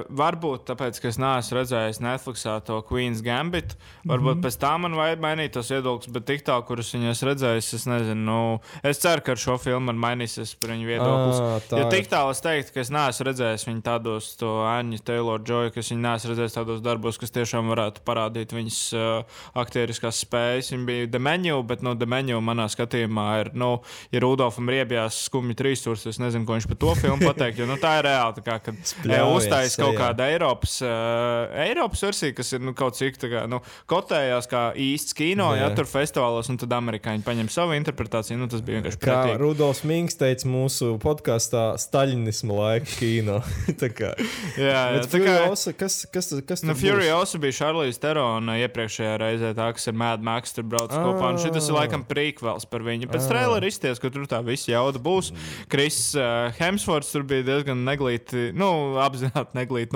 varbūt 0.08 0.66
tāpēc, 0.70 1.00
ka 1.02 1.10
es 1.10 1.18
neesmu 1.20 1.58
redzējis 1.60 2.00
Netflixā 2.04 2.58
to 2.66 2.80
Queen's 2.88 3.22
Gambit, 3.24 3.76
varbūt 4.04 4.34
mm 4.34 4.38
-hmm. 4.38 4.44
pēc 4.46 4.58
tam 4.60 4.84
man 4.84 4.96
vajag 4.98 5.20
mainīt 5.22 5.52
tos 5.54 5.70
viedokļus, 5.70 6.12
bet 6.12 6.26
tik 6.26 6.44
tā, 6.46 6.56
kurus 6.66 6.94
viņa 6.94 7.10
es 7.10 7.22
redzējis, 7.22 7.72
es 7.74 7.86
nezinu. 7.86 8.24
Nu, 8.24 8.60
es 8.82 8.98
ceru, 8.98 9.22
ka 9.24 9.32
ar 9.32 9.40
šo 9.40 9.56
filmu 9.60 9.92
man 9.92 9.98
mainīsies 10.00 10.54
par 10.60 10.70
viņu 10.70 10.86
viedoklis. 10.88 11.68
Tā 11.68 11.78
jo 11.78 11.86
ir. 11.86 11.90
tik 11.92 12.08
tālu 12.10 12.30
es 12.30 12.40
teiktu, 12.40 12.74
ka 12.74 12.80
es 12.80 12.90
neesmu 12.90 13.26
redzējis 13.28 13.66
viņu 13.68 13.82
tādos, 13.84 14.30
to 14.40 14.50
Anņu 14.64 14.98
Taylor 15.04 15.40
Joy, 15.44 15.70
kas 15.74 15.90
viņa 15.92 16.02
neesmu 16.08 16.32
redzējis 16.32 16.58
tādos 16.58 16.82
darbos, 16.84 17.18
kas 17.18 17.34
tiešām 17.34 17.68
varētu 17.72 18.04
parādīt 18.06 18.54
viņas 18.56 18.80
uh, 18.96 19.40
aktieriskās 19.54 20.22
spējas. 20.24 20.72
Viņa 20.74 20.88
bija 20.88 21.10
The 21.12 21.22
Menu, 21.22 21.62
bet 21.62 21.82
no 21.82 21.94
The 21.94 22.08
Menu 22.10 22.40
manā 22.40 22.66
skatījumā 22.72 23.28
ir, 23.42 23.52
nu, 23.54 23.70
ja 24.14 24.24
Rudolfam 24.24 24.68
riebjās 24.72 25.24
skumji 25.28 25.58
trīs 25.58 25.84
stūrs, 25.84 26.06
es 26.10 26.20
nezinu, 26.22 26.46
ko 26.46 26.58
viņš 26.58 26.68
par 26.72 26.80
to 26.84 26.94
filmu 27.02 27.26
pateikt, 27.30 27.60
jo 27.62 27.68
nu, 27.70 27.78
tā 27.84 27.92
ir 28.00 28.06
reāli. 28.08 28.44
Kā, 28.44 28.58
kad 28.64 28.80
Spļāviens 28.90 29.36
uzstājas 29.38 29.76
kaut 29.80 29.98
kāda 30.00 30.28
Eiropas, 30.32 30.78
uh, 30.84 31.54
Eiropas 31.64 32.02
versija, 32.08 32.34
kas 32.36 32.52
ir 32.56 32.64
nu, 32.64 32.74
kaut 32.76 32.96
cik 32.98 33.18
tā 33.20 33.30
kā, 33.32 33.44
nu, 33.50 33.60
kotējās 33.90 34.48
kā 34.50 34.64
īsts 34.80 35.16
kino, 35.16 35.50
ja 35.56 35.68
Jā. 35.68 35.74
tur 35.78 35.88
festivālos, 35.90 36.50
un 36.52 36.58
tad 36.60 36.74
amerikāņi 36.76 37.24
paņem 37.26 37.50
savu 37.52 37.76
interpretāciju. 37.78 38.40
Nu, 38.40 38.48
tas 38.50 38.64
bija 38.64 38.80
vienkārši 38.80 39.00
Kā 39.02 39.10
pretīgi. 39.10 39.40
Rudolfs 39.44 39.84
Mings 39.88 40.18
teica 40.20 40.48
mūsu 40.50 40.94
podkāstā, 41.02 41.64
Staļinisma 41.80 42.58
laika 42.58 42.90
kino. 42.98 43.40
tā 43.82 43.90
kā, 43.94 44.14
Jā, 44.58 44.82
jā, 44.96 45.04
tā 45.04 45.20
kā, 45.20 45.36
Furiosa, 45.44 45.74
kas, 45.76 46.00
kas, 46.12 46.30
kas 46.48 46.64
Nu, 46.64 46.74
aussi 47.18 47.38
bija 47.42 47.58
Šarlīs 47.60 48.00
Terona 48.00 48.56
iepriekšējā 48.64 49.14
reizē, 49.20 49.52
tā, 49.56 49.68
kas 49.76 49.88
ir 49.90 49.96
Mad 49.98 50.24
Max, 50.24 50.54
tur 50.56 50.66
brauc 50.68 50.92
Ah. 50.94 51.02
kopā. 51.04 51.32
Un 51.34 51.40
šis 51.42 51.68
ir 51.68 51.76
laikam 51.76 52.04
prīkvels 52.08 52.66
par 52.70 52.84
viņu. 52.86 53.08
Pēc 53.10 53.28
traileru 53.30 53.68
izties, 53.68 54.00
ka 54.02 54.10
tur 54.14 54.26
tā 54.30 54.40
viss 54.46 54.68
jauda 54.70 55.00
būs. 55.02 55.32
Kris 55.72 55.98
uh, 56.18 56.52
Hemsfords 56.58 57.10
tur 57.14 57.24
bija 57.28 57.44
diezgan 57.46 57.73
neglīti, 57.74 58.48
nu, 58.56 58.68
apzināti 59.02 59.56
neglīti 59.58 59.94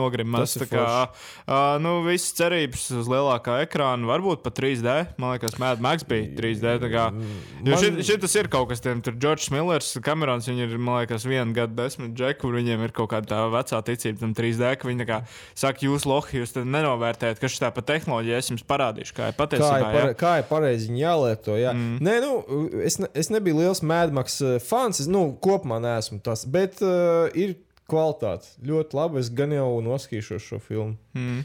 ir 0.58 0.64
Tā 0.64 0.66
kā, 0.70 0.86
uh, 1.46 1.78
nu, 1.82 1.98
viss 2.06 2.34
cerības 2.38 2.88
uz 2.98 3.08
lielākā 3.10 3.60
ekrāna, 3.66 4.08
varbūt 4.08 4.42
pat 4.44 4.58
3D. 4.58 4.94
Man 5.20 5.36
liekas, 5.36 5.58
Mad 5.62 5.82
Max 5.84 6.06
bija 6.08 6.28
3D. 6.38 6.76
tā 6.82 6.88
Kā, 6.88 7.06
jo 7.64 7.76
Man- 7.76 8.02
šitas 8.02 8.34
ir 8.40 8.48
kaut 8.48 8.70
kas 8.70 8.80
tiem, 8.80 9.02
tur 9.04 9.12
Džordžs 9.14 9.50
Millers, 9.52 9.90
Kamerons, 10.02 10.48
viņi 10.48 10.64
ir, 10.66 10.78
man 10.78 11.02
liekas, 11.02 11.26
vienu 11.28 11.52
gadu 11.56 11.76
desmit 11.76 12.14
džeku, 12.16 12.40
kur 12.46 12.56
viņiem 12.56 12.82
ir 12.86 12.94
kaut 12.96 13.10
kāda 13.12 13.28
tā 13.28 13.40
vecā 13.52 13.82
ticība 13.84 14.22
tam 14.22 14.34
3D, 14.34 14.72
ka 14.80 14.88
viņi 14.88 15.06
kā 15.08 15.20
saka, 15.58 15.84
jūs 15.84 16.06
lohi, 16.08 16.40
jūs 16.40 16.56
nenovērtējat, 16.64 17.40
ka 17.42 17.50
šī 17.50 17.62
tā 17.66 17.70
pa 17.74 17.84
tehnoloģija, 17.84 18.40
es 18.40 18.50
jums 18.52 18.64
parādīšu, 18.68 19.14
kā 19.16 19.28
ir 19.30 19.36
Kā 19.36 19.40
patiesībā. 19.42 19.78
ir, 19.78 19.84
jā. 19.84 19.92
pare, 20.00 20.14
kā 20.18 20.32
ir 20.40 20.46
pareizi 20.48 20.88
jālieto? 20.96 21.58
Jā. 21.60 21.74
Mm. 21.76 21.98
Nē, 22.04 22.16
nu, 22.24 22.32
es, 22.84 22.98
ne, 23.02 23.08
es 23.14 23.30
nebiju 23.34 23.60
liels 23.60 23.82
Madmax 23.84 24.40
fans. 24.64 25.02
Es, 25.04 25.10
nu, 25.10 25.28
kopumā 25.44 25.80
neesmu 25.82 26.20
tas, 26.24 26.44
bet 26.48 26.80
uh, 26.82 27.28
ir 27.38 27.56
kvalitāte. 27.88 28.50
Ļoti 28.68 28.96
labi. 28.98 29.20
Es 29.22 29.30
gan 29.34 29.52
jau 29.54 29.68
noskatīšos 29.84 30.44
šo 30.44 30.58
filmu. 30.62 30.96
Mm. 31.18 31.40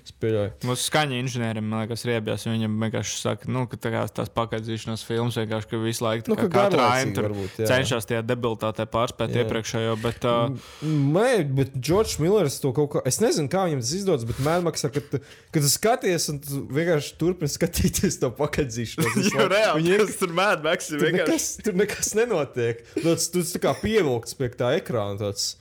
Mūsu 0.68 0.84
skaņa 0.86 1.18
inženierim, 1.24 1.66
man 1.66 1.82
liekas, 1.86 2.04
riebjās. 2.06 2.44
Viņam 2.46 2.76
vienkārši 2.84 3.16
saka, 3.18 3.48
nu, 3.50 3.64
ka 3.72 3.80
tā 3.82 3.91
tās 4.14 4.30
pakaļzīšanās 4.36 5.06
filmas 5.08 5.38
vienkārši 5.39 5.70
ka 5.72 5.80
visu 5.82 6.06
laiku 6.06 6.30
Nu, 6.34 6.38
ka 6.38 6.50
garlaicīgi 6.52 7.24
aina 7.24 7.48
cenšas 7.72 8.06
tajā 8.10 8.22
debilitātē 8.28 8.86
pārspēt 8.91 9.34
Jā. 9.34 9.46
iepriekšējo. 9.46 9.96
Bet, 10.04 10.28
uh, 10.30 10.54
Nē, 10.84 11.30
bet 11.58 11.74
Džordžs 11.80 12.20
Millers 12.22 12.60
to 12.62 12.74
kaut 12.76 12.91
kā. 12.94 13.02
Es 13.10 13.18
nezinu, 13.24 13.50
kā 13.50 13.66
viņam 13.70 13.82
tas 13.82 13.96
izdodas, 13.98 14.28
bet 14.30 14.44
Madmaxā, 14.46 14.91
kad, 14.94 15.10
tu- 15.10 15.24
kad 15.56 15.66
tu 15.66 15.72
skaties 15.74 16.30
un 16.34 16.39
tu 16.44 16.62
vienkārši 16.76 17.18
turpini 17.18 17.50
skatīties 17.56 18.20
to 18.22 18.30
pakaļzīšanos. 18.38 19.18
visu 19.18 19.34
Jo 19.34 19.50
reāli, 19.50 19.82
Viņi 19.82 20.00
tas 20.06 20.22
tur 20.22 20.38
Max 20.38 20.91
ir 20.91 21.02
vienkārši. 21.02 21.32
nekas, 21.32 21.50
tur 21.66 21.74
nekas 21.82 22.14
nenotiek. 22.20 22.86
Tas 23.00 23.30
tur 23.34 23.48
tā 23.56 23.64
kā 23.66 23.74
pievilkts 23.82 24.38
pie 24.38 24.52
tā 24.60 24.76
ekrāna. 24.78 25.18
Tāds, 25.24 25.54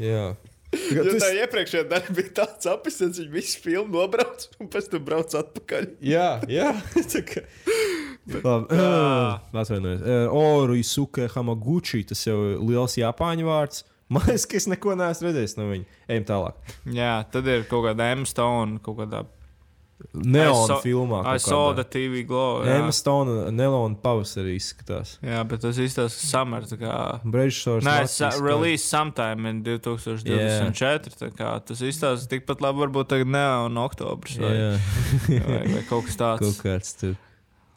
jā. 0.00 0.24
Jo 0.94 1.02
Tu 1.02 1.16
tā 1.18 1.32
iepriekšējā 1.34 1.86
daļa 1.90 2.14
bija 2.14 2.32
tāds 2.36 2.68
apziņas, 2.70 3.18
viņš 3.18 3.30
visu 3.32 3.62
filmu 3.64 3.90
nobrauc 3.96 4.44
un 4.62 4.68
pēc 4.70 4.86
tam 4.92 5.02
brauc 5.06 5.34
atpakaļ. 5.34 5.88
Jā, 6.06 6.28
jā. 6.50 6.68
Labi, 8.30 8.78
atvainojos. 9.62 10.04
Uh, 10.04 10.36
Oru 10.36 10.76
Isuke 10.78 11.26
Hamaguchi, 11.34 12.04
tas 12.06 12.22
jau 12.26 12.36
ir 12.52 12.62
liels 12.70 12.94
Japāņu 13.00 13.48
vārds. 13.50 13.82
Man 14.14 14.26
liekas, 14.26 14.46
ka 14.50 14.58
es 14.58 14.66
neko 14.70 14.94
neesmu 14.98 15.28
redzējis 15.28 15.56
no 15.58 15.68
viņa. 15.70 15.98
Ejam 16.10 16.24
tālāk. 16.30 16.72
Jā, 16.94 17.12
tad 17.30 17.50
ir 17.50 17.66
kaut 17.70 17.86
kāda 17.86 18.10
M 18.14 18.24
Stone, 18.26 18.78
kaut 18.84 18.98
kādā 19.02 19.24
Neona 20.14 20.76
I 20.78 20.82
filmā. 20.84 21.20
I 21.22 21.36
kaut 21.38 21.44
saw 21.44 21.72
the 21.76 21.84
TV 21.84 22.22
glow. 22.26 22.62
Emma 22.64 22.92
Stone 22.94 23.34
un 23.48 23.56
Nelona 23.58 23.98
pavasarī 24.00 24.56
izskatās. 24.58 25.16
Jā, 25.22 25.42
bet 25.48 25.60
tas 25.64 25.78
īstais 25.80 26.16
summer. 26.30 26.64
tā 26.70 26.78
Kā... 26.80 26.94
Režisors. 27.24 27.84
Nē, 27.86 27.96
sa- 28.10 28.32
release 28.40 28.84
sometime 28.88 29.46
in 29.50 29.62
2024. 29.66 31.14
tā 31.20 31.30
kā 31.36 31.50
Tas 31.66 31.82
izstāsta 31.84 32.30
tikpat 32.32 32.62
labi, 32.64 32.82
varbūt 32.84 33.10
tagad 33.12 33.30
ne 33.30 33.44
un 33.66 33.76
oktobris 33.82 34.38
vai, 34.40 34.52
Jā, 34.56 34.70
vai, 35.46 35.62
vai 35.74 35.82
kaut 35.88 36.06
kas 36.08 36.16
tāds. 36.22 36.40
kaut 36.44 36.62
kāds 36.64 36.96
tur. 37.00 37.14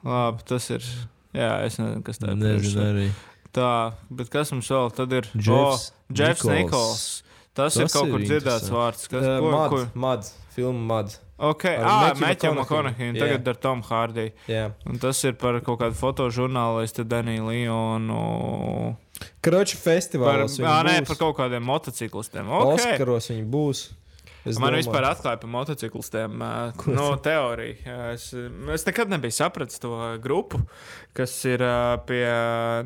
Labi, 0.03 0.43
tas 0.49 0.69
ir. 0.73 0.87
Jā, 1.33 1.51
es 1.67 1.77
nezinu, 1.79 2.03
kas 2.05 2.19
tā 2.21 2.31
ir. 2.33 2.39
Nezinu 2.41 2.83
arī. 2.89 3.07
Tā, 3.53 3.69
bet 4.09 4.31
kas 4.33 4.49
mums 4.53 4.69
vēl 4.73 4.89
tad 4.97 5.13
ir? 5.13 5.27
Jeffs 5.37 5.91
oh, 5.91 5.93
Jeffs 6.13 6.43
Nichols. 6.47 6.63
Nikols. 6.63 7.05
Tas, 7.53 7.75
tas 7.75 7.77
ir 7.83 7.91
kaut 7.93 8.07
ir 8.07 8.13
kur 8.15 8.23
dzirdēts 8.25 8.69
vārds. 8.73 9.07
Kas, 9.11 9.21
Uh, 9.23 9.39
ko, 9.39 9.51
Mad, 9.53 9.69
ko? 9.69 9.81
Mad, 9.93 10.29
filma 10.55 10.85
Mad. 10.95 11.15
Ok, 11.43 11.65
Ar 11.65 11.83
ah, 11.83 12.13
un 12.15 13.15
Jā. 13.15 13.19
tagad 13.19 13.47
ar 13.51 13.55
Tomu 13.59 13.83
Hārdiju. 13.83 14.31
Jā. 14.47 14.71
Un 14.87 14.97
tas 15.01 15.23
ir 15.27 15.33
par 15.33 15.59
kaut 15.65 15.79
kādu 15.81 15.97
fotožurnālistu 15.97 17.03
Daniju 17.03 17.49
Lionu. 17.49 18.95
Kroča 19.43 19.75
Par, 19.77 19.83
festivālos. 19.93 20.55
viņi 20.59 20.69
ā, 20.69 20.77
nē, 20.87 20.95
par 21.07 21.19
kaut 21.19 21.35
kādiem 21.37 21.65
motociklistiem. 21.67 22.47
Okay. 22.47 22.93
Oskaros 22.95 23.29
viņi 23.33 23.45
būs. 23.49 23.83
Es 24.43 24.57
Man 24.59 24.73
domāju. 24.73 24.81
vispār 24.83 25.05
atklāja 25.07 25.39
par 25.39 25.49
motociklistiem 25.49 26.33
no 26.91 27.05
teorijas. 27.23 27.85
Es, 28.13 28.33
es 28.75 28.83
nekad 28.89 29.07
nebiju 29.13 29.31
sapratis 29.31 29.79
to 29.79 29.93
grupu, 30.23 30.59
kas 31.17 31.33
ir 31.45 31.61
pie 32.07 32.23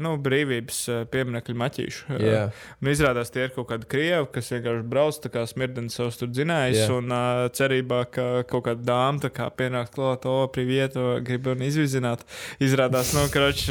nu, 0.03 0.13
brīvības 0.23 0.80
pieminiekļa 1.13 1.57
maķīšu. 1.61 2.17
Jā. 2.23 2.43
Un 2.82 2.91
izrādās, 2.91 3.32
tie 3.34 3.45
ir 3.47 3.53
kaut 3.55 3.69
kādi 3.71 3.88
krievi, 3.89 4.28
kas 4.36 4.51
vienkārši 4.53 4.86
brauc 4.91 5.19
tā 5.23 5.32
kā 5.34 5.43
smirdeni 5.49 5.93
savus 5.93 6.19
tur 6.19 6.32
dzinējus. 6.32 6.80
Jā. 6.84 6.88
Un 6.97 7.15
cerībā, 7.57 8.01
ka 8.11 8.28
kaut 8.49 8.67
kāda 8.67 8.84
dāma 8.88 9.32
kā 9.34 9.47
pienāk 9.57 9.93
klāt, 9.95 10.28
o, 10.28 10.47
privieto, 10.53 11.17
grib 11.25 11.47
un 11.51 11.63
izvizināt. 11.65 12.25
Izrādās, 12.63 13.13
nu, 13.15 13.25
kroč, 13.34 13.67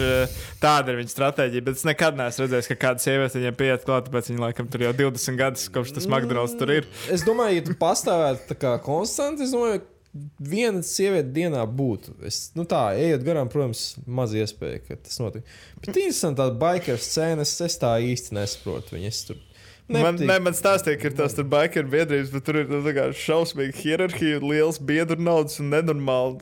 tāda 0.63 0.93
ir 0.93 1.01
viņa 1.03 1.13
stratēģija. 1.13 1.67
Bet 1.69 1.81
es 1.81 1.87
nekad 1.89 2.19
neesmu 2.19 2.47
redzējis, 2.47 2.71
ka 2.73 2.79
kāda 2.87 3.05
sieviete 3.05 3.41
viņiem 3.41 3.59
pieiet 3.59 3.85
klāt, 3.89 4.09
tāpēc 4.09 4.33
viņi 4.33 4.43
laikam 4.43 4.71
tur 4.73 4.87
jau 4.87 4.95
20 5.05 5.41
gadus 5.41 5.69
kopš 5.73 5.97
tas 5.99 6.09
McDonald's 6.09 6.57
tur 6.59 6.73
ir. 6.79 6.89
Es 7.13 7.27
domāju, 7.27 7.61
ja 7.61 7.67
tu 7.69 7.77
pastāvētu 7.79 8.49
tā 8.53 8.59
kā 8.65 8.77
konstanti, 8.85 9.47
es 9.47 9.55
domāju, 9.55 9.85
viena 10.41 10.83
sieviete 10.87 11.33
dienā 11.37 11.65
būtu. 11.79 12.15
Es, 12.27 12.51
nu 12.59 12.65
tā, 12.69 12.85
ejot 13.01 13.25
garām, 13.27 13.51
protams, 13.53 13.85
maz 14.07 14.35
iespēja, 14.37 14.83
ka 14.87 14.99
tas 15.07 15.19
notiek. 15.23 15.45
Bet 15.81 15.93
interesanti 15.95 16.43
tāda 16.43 16.57
biker 16.61 17.03
scēna, 17.03 17.47
es, 17.47 17.81
tā 17.83 17.97
īsti 18.05 18.37
nesaprotu. 18.39 18.97
Viņas 18.99 19.25
tur 19.31 19.43
Man, 19.87 20.03
nepatīk. 20.03 20.27
ne, 20.27 20.37
man 20.43 20.55
stāstīja, 20.59 20.99
ka 20.99 21.07
ir 21.07 21.15
tās 21.15 21.37
biker 21.47 21.87
biedrības, 21.87 22.31
bet 22.35 22.45
tur 22.49 22.57
ir 22.59 22.71
nu, 22.73 22.81
tā 22.83 22.91
kā 22.97 23.05
šausmīga 23.15 23.77
hierarhija, 23.79 24.41
liels 24.43 24.81
biedru 24.83 25.15
naudas 25.23 25.61
un 25.63 25.71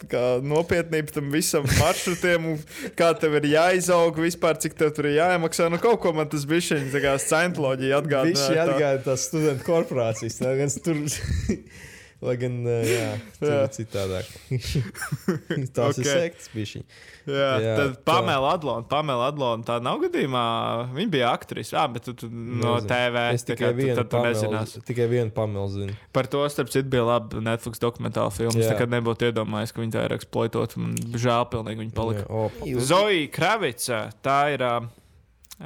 kā 0.09 0.23
nopietnība 0.41 1.13
tam 1.13 1.29
visam 1.35 1.67
maršrutiem, 1.83 2.55
kā 2.97 3.11
tev 3.21 3.37
ir 3.43 3.51
jāizaug 3.53 4.17
vispār, 4.25 4.57
cik 4.65 4.79
tev 4.81 4.95
tur 4.97 5.11
ir 5.11 5.19
jāiemaksā. 5.19 5.69
Nu, 5.69 5.81
kaut 5.83 6.01
ko 6.01 6.15
man 6.17 6.31
tas 6.33 6.47
bija 6.49 6.71
šī 6.71 6.81
scientoloģija 7.21 7.99
Viņš 8.01 8.07
atgādināja. 8.07 8.55
tā. 8.57 8.65
atgādāja 8.65 9.05
tās 9.11 9.29
studentu 9.29 9.69
korporācijas. 9.69 10.41
Tā. 10.41 10.55
Lai 12.25 12.35
gan, 12.41 12.55
uh, 12.65 12.81
jā, 12.89 13.09
Jā. 13.45 13.57
ir 13.67 13.73
citādāk. 13.75 14.29
Tās 15.77 15.99
okay. 15.99 16.01
ir 16.01 16.09
sektas, 16.09 16.47
bija 16.55 16.69
šī. 16.71 16.81
Jā, 17.25 17.35
Jā, 17.35 17.51
jā, 17.61 17.75
tad 17.79 17.91
tā. 17.99 18.03
Pamela 18.09 18.53
Adlona, 18.57 18.85
Pamela 18.89 19.27
Adlona, 19.31 19.65
tā 19.65 19.77
nav 19.85 20.01
gadījumā. 20.03 20.45
Viņa 20.97 21.13
bija 21.13 21.31
aktrise, 21.37 21.77
ah, 21.81 21.87
bet 21.93 22.05
tu, 22.09 22.15
tu 22.23 22.29
no 22.33 22.75
Nezinu. 22.79 22.89
TV. 22.91 23.25
Es 23.37 23.45
tā 23.45 23.53
tikai 23.53 23.67
kā 23.67 23.71
tu- 23.71 23.79
vienu 23.83 24.05
pamelu, 24.15 24.65
tikai 24.89 25.07
vienu 25.13 25.35
pamelu 25.37 25.69
zinu. 25.75 25.97
Par 26.17 26.29
to, 26.33 26.43
starp 26.53 26.73
citu, 26.73 26.89
bija 26.93 27.05
laba 27.09 27.41
Netflix 27.45 27.81
dokumentāla 27.85 28.33
filma. 28.35 28.57
Es 28.57 28.69
Jā. 28.69 28.75
nekad 28.75 28.93
nebūtu 28.97 29.29
iedomājies, 29.31 29.73
ka 29.77 29.85
viņi 29.85 29.97
tā 29.97 30.05
ir 30.09 30.17
eksploatot. 30.19 30.77
Man 30.81 30.97
žēl, 31.17 31.45
pilnīgi 31.53 31.85
viņa 31.85 31.97
palika. 31.97 32.25
Jā, 32.25 32.33
o, 32.33 32.81
Zoja 32.89 33.29
Kravica, 33.37 34.01
tā 34.25 34.39
ir 34.57 34.65
uh, 34.65 34.89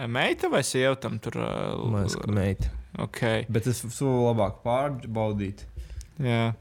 meita 0.06 0.50
vai 0.52 0.62
sieva 0.66 0.94
tam 0.98 1.18
tur? 1.22 1.38
Uh, 1.42 1.86
Man 1.90 2.06
liekas, 2.06 2.18
ka 2.22 2.34
meita. 2.34 2.70
okay, 2.98 3.46
Bet 3.50 3.66
es 3.70 3.82
to 3.82 4.11
labāk 4.26 4.62
pārbaudītu. 4.66 5.66
Jā. 6.22 6.54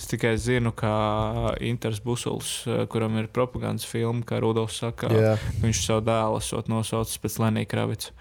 Es 0.00 0.06
tikai 0.08 0.32
zinu, 0.40 0.70
ka 0.72 0.90
Inters 1.60 1.98
Busuls, 2.00 2.62
uh, 2.64 2.86
kuram 2.88 3.18
ir 3.20 3.26
propagandas 3.28 3.84
filma, 3.84 4.22
kā 4.24 4.38
Rudolfs 4.40 4.78
saka, 4.80 5.10
Jā, 5.12 5.34
viņš 5.60 5.80
savu 5.84 6.04
dēlu 6.06 6.38
esot 6.40 6.70
nosaucis 6.72 7.20
pēc 7.20 7.36
Lenija 7.42 7.68
Kravica. 7.68 8.14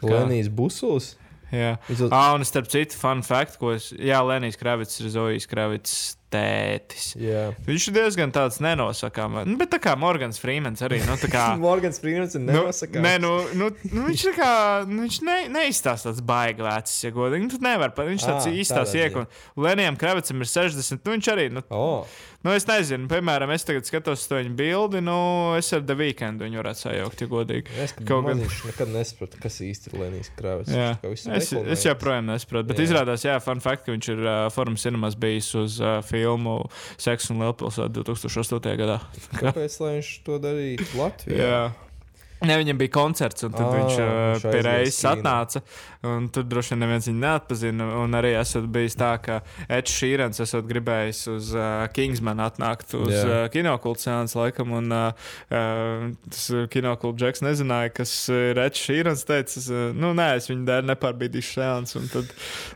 Kā? 0.00 0.08
Lenijas 0.08 0.48
Busuls. 0.48 1.10
Jā. 1.52 1.74
Viņš 1.88 2.06
Ah, 2.12 2.34
un 2.36 2.44
starp 2.48 2.68
citu, 2.72 2.96
fun 2.96 3.20
fact, 3.24 3.58
ko 3.60 3.72
es. 3.76 3.90
Jā, 3.92 4.22
Lenijs 4.24 4.56
Kravits 4.60 5.00
ir 5.00 5.08
Zojas 5.12 5.46
Kravits 5.48 6.17
tētis. 6.32 7.06
Jā. 7.18 7.48
Viņš 7.66 7.86
ir 7.90 7.94
diezgan 7.96 8.32
tāds 8.34 8.58
nenosakāms. 8.64 9.46
Nu, 9.48 9.56
bet 9.60 9.70
tā 9.72 9.80
kā 9.82 9.94
Morgans 9.98 10.40
Freemans 10.42 10.82
arī. 10.84 11.00
Nu, 11.08 11.16
kā, 11.32 11.46
Morgans 11.62 12.00
Freemans 12.02 12.36
ir 12.36 12.42
Nu, 12.44 12.52
nenosakāms. 12.52 13.04
nē, 13.04 13.14
nu, 13.24 13.32
nu, 13.58 13.70
nu, 13.92 14.06
viņš 14.10 14.24
tā 14.30 14.34
kā 14.36 14.52
nu, 14.88 15.02
viņš 15.06 15.20
ne, 15.26 15.38
neizstāsta 15.56 16.10
tāds 16.12 16.22
baigi 16.28 16.64
vecs, 16.66 16.96
ja 17.06 17.12
godīgi. 17.16 17.48
Nu, 17.48 17.60
nevar 17.64 17.94
viņš 17.96 18.26
tāds 18.28 18.48
Ā, 18.50 18.54
īstās 18.60 18.92
iekon. 18.98 19.28
Lenijam 19.56 19.96
Kravicam 20.00 20.44
ir 20.44 20.50
60, 20.52 21.00
nu 21.08 21.16
viņš 21.16 21.30
arī, 21.34 21.48
nu, 21.56 21.64
Oh, 21.74 22.04
nu 22.44 22.52
es 22.54 22.68
nezinu, 22.68 23.08
piemēram, 23.10 23.50
es 23.56 23.64
tagad 23.66 23.88
skatos 23.88 24.26
to 24.30 24.38
viņa 24.38 24.52
bildi, 24.58 25.00
nu, 25.04 25.16
es 25.58 25.72
ar 25.76 25.82
The 25.88 25.96
Weekend 25.98 26.44
viņu 26.44 26.60
varētu 26.60 26.84
sajaukt, 26.84 27.24
ja 27.24 27.30
godīgi. 27.32 27.72
es 27.84 27.96
Kaut 27.98 28.28
gan- 28.28 28.44
nekad 28.68 28.92
nesapratu, 28.94 29.40
kas 29.42 29.58
īsti 29.64 29.92
ir 29.94 29.98
Lenijas 30.04 30.30
Kravits. 30.38 30.72
Jā. 30.76 30.92
Es, 31.38 31.50
es 31.56 31.84
joprojām 31.88 32.28
nesaprotu, 32.30 32.68
bet 32.70 32.78
jā. 32.82 32.88
izrādās, 32.88 33.24
jā, 33.26 33.36
fun 33.42 33.60
fact, 33.64 33.84
ka 33.88 33.96
viņš 33.96 34.12
ir 34.14 34.22
uh, 34.24 34.36
Forum 34.54 34.76
Cinemas 34.80 35.16
bijis 35.18 35.50
uz 35.58 35.80
uh, 35.82 35.98
filmu 36.04 36.17
Seks 37.00 37.30
un 37.32 37.44
Lielpilsēta 37.44 37.92
2008. 38.00 38.72
gadā. 38.80 39.00
Kāpēc 39.42 39.78
viņš 39.82 40.14
to 40.26 40.40
darītu 40.42 40.88
Latvijā? 40.98 41.44
Jā. 41.44 41.60
Ne, 42.46 42.54
viņam 42.60 42.78
bija 42.78 42.92
koncerts, 42.94 43.42
un 43.48 43.54
tad 43.54 43.64
oh, 43.66 43.72
viņš 43.74 43.96
uh, 43.98 44.44
pie 44.44 44.60
reizes 44.62 45.00
atnāca. 45.10 45.62
Un 46.06 46.28
Tur 46.32 46.44
droši 46.46 46.74
vien 46.74 46.82
neviens 46.84 47.08
viņu 47.08 47.18
neatpazina. 47.22 47.86
Un 48.02 48.14
arī 48.18 48.34
esat 48.38 48.66
bijis 48.70 48.96
tā, 48.98 49.10
ka 49.22 49.40
Edžers 49.66 49.96
Šīrens 49.98 50.42
esat 50.44 50.66
gribējis 50.68 51.22
uz 51.32 51.50
uh, 51.56 51.86
Kingsman 51.94 52.42
atnākt 52.44 52.94
uz 52.98 53.12
Jā. 53.14 53.24
uh, 53.24 53.38
kinokultu 53.52 54.04
sēnes 54.06 54.36
laikam. 54.38 54.74
Un 54.78 54.94
uh, 54.94 55.26
uh, 55.50 56.06
tas 56.28 56.44
kinokultu 56.72 57.24
džeks 57.24 57.42
nezināja, 57.46 57.92
kas 57.96 58.12
ir 58.32 58.60
Edžers 58.62 58.84
Šīrens. 58.86 59.24
Teica, 59.28 59.58
es, 59.58 59.66
uh, 59.72 59.88
nu, 59.96 60.12
nē, 60.18 60.28
es 60.38 60.48
viņu 60.50 60.66
dēļ 60.68 60.88
nepārbīdīšu 60.92 61.54
un 61.98 62.06
Tad, 62.08 62.30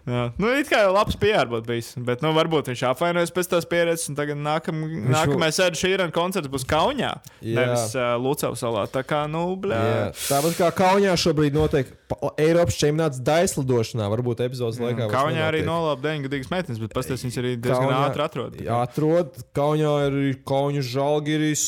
jā. 0.08 0.24
nu, 0.42 0.50
it 0.58 0.68
kā 0.72 0.82
jau 0.84 0.92
labs 0.96 1.16
būtu 1.16 1.68
bijis. 1.68 1.92
Bet, 2.02 2.24
nu, 2.24 2.34
varbūt 2.36 2.72
viņš 2.72 2.84
apvainojas 2.90 3.32
pēc 3.34 3.52
tās 3.54 3.68
pieredzes, 3.68 4.10
un 4.10 4.18
tagad 4.18 4.40
nākam, 4.40 4.82
nākamais 5.12 5.60
Edžers 5.62 5.84
Šīrens 5.84 6.16
koncerts 6.16 6.50
būs 6.52 6.66
Kaunijā, 6.68 7.14
Jā. 7.40 7.54
nevis 7.60 7.94
uh, 7.96 8.14
Lucavas 8.20 8.62
salā. 8.64 8.88
Tā 8.92 9.04
kā, 9.06 9.24
nu, 9.30 9.46
blē. 9.60 9.78
Jā. 9.78 10.06
Tāpat 10.26 10.58
kā 10.58 10.72
Kaunijā 10.82 11.16
šobrīd 11.20 11.56
notiek 11.56 11.94
Eiropas 12.38 12.76
čempionāts 12.80 13.20
daislidošanā, 13.22 14.08
varbūt 14.12 14.42
epizodes 14.46 14.78
laikā. 14.82 15.06
vairs 15.06 15.14
Kaunijā 15.14 15.46
arī 15.50 15.62
nolāpa 15.66 16.02
9 16.02 16.26
gadīgas 16.28 16.50
meitenes, 16.50 16.80
bet 16.82 16.92
pastāstīs, 16.96 17.24
viņas 17.28 17.38
arī 17.42 17.52
diezgan 17.56 17.88
Kaunijā- 17.88 18.10
ātri 18.10 18.24
atrod. 18.26 18.60
Atrod. 18.82 19.42
Kaunijā 19.54 19.94
ir 20.08 20.38
Kaunas 20.44 20.84
žēlgiris. 20.92 21.64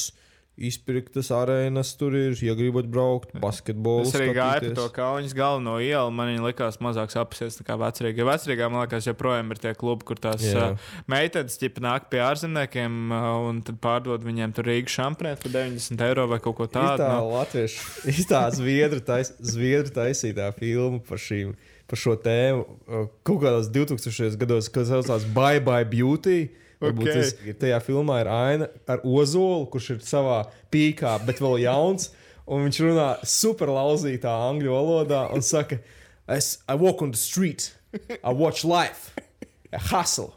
Izpirktas 0.55 1.32
arēnas 1.35 1.89
tur 1.98 2.14
ir, 2.14 2.36
ja 2.39 2.52
gribat 2.55 2.86
braukt, 2.86 3.32
basketbolu. 3.43 4.05
Es 4.06 4.14
arī 4.14 4.28
gāju 4.36 4.68
pa 4.68 4.76
to 4.78 4.85
kaunas 4.94 5.35
galveno 5.35 5.81
ielu. 5.82 6.12
Man 6.14 6.31
viņa 6.31 6.44
likās 6.44 6.78
mazāk 6.78 7.10
apsies 7.18 7.59
nekā 7.59 7.74
vecrīgā. 7.81 8.22
Vecrīgā, 8.28 8.68
man 8.70 8.85
liekas, 8.85 9.09
joprojām 9.10 9.51
ir 9.51 9.62
tie 9.64 9.72
klubi, 9.74 10.06
kur 10.06 10.22
tās 10.22 10.47
uh, 10.52 10.78
meitenes 11.10 11.59
ķipa 11.59 11.82
nāk 11.82 12.06
pie 12.12 12.22
ārzemniekiem 12.22 13.10
uh, 13.10 13.28
un 13.48 13.60
tad 13.66 13.82
pārdod 13.82 14.22
viņiem 14.22 14.55
tur 14.55 14.70
Rīgas 14.70 14.94
šampanieti 14.94 15.43
par 15.43 15.56
90 15.59 16.06
eiro 16.06 16.31
vai 16.31 16.39
kaut 16.47 16.60
ko 16.62 16.70
tādu. 16.70 17.02
Tā 17.02 17.12
nu. 17.18 17.35
latviešu, 17.35 18.26
tā 18.31 18.47
zviedru, 18.55 19.02
tais, 19.02 19.35
zviedru 19.43 19.90
taisītā 19.98 20.52
filma 20.55 21.02
par 21.02 21.18
šīm. 21.18 21.56
Par 21.90 21.98
šo 22.01 22.14
tēmu 22.14 22.62
uh, 22.62 23.09
kaut 23.26 23.43
kādos 23.43 23.74
2000. 23.74 24.39
gados, 24.39 24.70
kad 24.70 24.86
saucās 24.86 25.26
Bye 25.35 25.59
Bye 25.66 25.82
Beauty. 25.90 26.44
Varbūt 26.85 27.09
Ok. 27.09 27.15
tas 27.16 27.35
tajā 27.62 27.81
filmā 27.85 28.20
ir 28.23 28.31
aina 28.32 28.69
ar 28.90 29.02
Ozolu, 29.05 29.66
kurš 29.73 29.90
ir 29.97 30.05
savā 30.06 30.39
pīkā, 30.74 31.16
bet 31.27 31.40
vēl 31.43 31.62
jauns. 31.65 32.11
Un 32.44 32.66
viņš 32.66 32.81
runā 32.85 33.09
super 33.24 33.70
lauzītā 33.73 34.32
angļu 34.51 34.73
valodā 34.74 35.23
un 35.32 35.40
saka, 35.44 35.78
es, 36.28 36.59
I 36.69 36.74
walk 36.77 37.01
on 37.02 37.12
the 37.15 37.20
street, 37.20 37.70
I 38.23 38.32
watch 38.32 38.65
life, 38.65 39.15
I 39.73 39.78
hustle. 39.78 40.35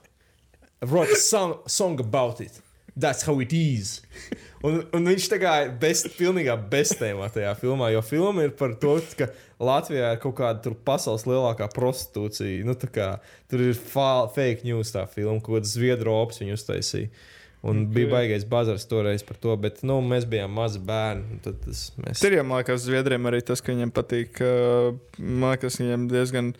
I 0.81 0.85
wrote 0.85 1.09
a 1.11 1.15
song, 1.17 1.57
song 1.67 1.99
about 1.99 2.39
it. 2.39 2.61
That's 2.95 3.23
how 3.23 3.39
it 3.41 3.51
is. 3.53 4.01
Un, 4.65 4.79
un 4.93 5.05
viņš 5.05 5.27
tā 5.29 5.37
kā 5.41 5.51
ir 5.65 5.71
bez, 5.81 6.03
pilnīgā 6.17 6.55
beztēmā 6.69 7.27
tajā 7.33 7.51
filmā, 7.59 7.91
jo 7.93 8.01
filma 8.01 8.45
ir 8.47 8.55
par 8.57 8.73
to, 8.81 8.95
ka 9.17 9.27
Latvijā 9.63 10.11
ir 10.13 10.19
kaut 10.21 10.35
kāda 10.37 10.61
tur 10.61 10.75
pasaules 10.85 11.25
lielākā 11.25 11.69
prostitūcija. 11.73 12.65
Nu, 12.67 12.75
kā, 12.77 13.15
tur 13.49 13.63
ir 13.69 13.73
fa- 13.77 14.27
fake 14.33 14.67
news 14.67 14.93
tā 14.93 15.07
filma, 15.09 15.41
ko 15.41 15.61
Zviedru 15.65 16.13
ops 16.13 16.43
viņu 16.43 16.57
uztaisīja. 16.59 17.09
Un 17.65 17.81
okay. 17.81 17.93
bija 17.95 18.09
baigais 18.11 18.45
bazars 18.45 18.85
toreiz 18.85 19.23
par 19.25 19.39
to, 19.41 19.55
bet 19.59 19.81
nu, 19.87 19.97
mēs 20.05 20.27
bijām 20.29 20.53
mazi 20.53 20.77
bērni. 20.85 21.39
tad 21.43 21.57
Tas, 21.65 21.87
mēs... 21.97 22.21
Tur 22.21 22.35
jau, 22.37 22.43
man 22.45 22.61
liekas, 22.61 22.83
Zviedriem 22.85 23.25
arī 23.27 23.41
tas, 23.45 23.63
ka 23.65 23.73
viņiem 23.73 23.93
patīk. 23.95 24.37
uh, 24.45 24.93
Man 25.17 25.55
liekas, 25.55 25.79
viņiem 25.81 26.05
diezgan 26.11 26.53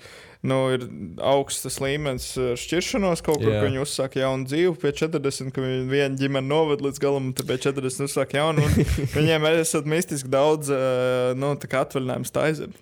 nu, 0.46 0.58
ir 0.76 0.84
augsts 1.24 1.80
līmenis 1.82 2.28
uh, 2.38 2.52
šķiršanos 2.60 3.24
kaut 3.26 3.42
kur, 3.42 3.54
viņi 3.64 3.82
uzsāk 3.84 4.18
jaunu 4.20 4.48
dzīvi 4.50 4.74
pie 4.82 4.92
40, 5.02 5.52
ka 5.56 5.64
viņi 5.64 5.88
viena 5.90 6.20
ģimene 6.20 6.48
noved 6.48 6.84
līdz 6.86 7.02
galam, 7.02 7.30
un 7.32 7.38
tad 7.38 7.50
pie 7.50 7.58
40 7.64 8.06
uzsāk 8.08 8.36
jaunu. 8.38 8.66
un 8.66 8.88
Viņiem 9.18 9.48
ir 9.50 9.62
mistiski 9.90 10.30
daudz 10.32 10.70
uh, 10.74 11.34
nu, 11.40 11.54
tā 11.60 11.70
kā 11.72 11.84
atvaļinājumu 11.86 12.30
staizem. 12.30 12.76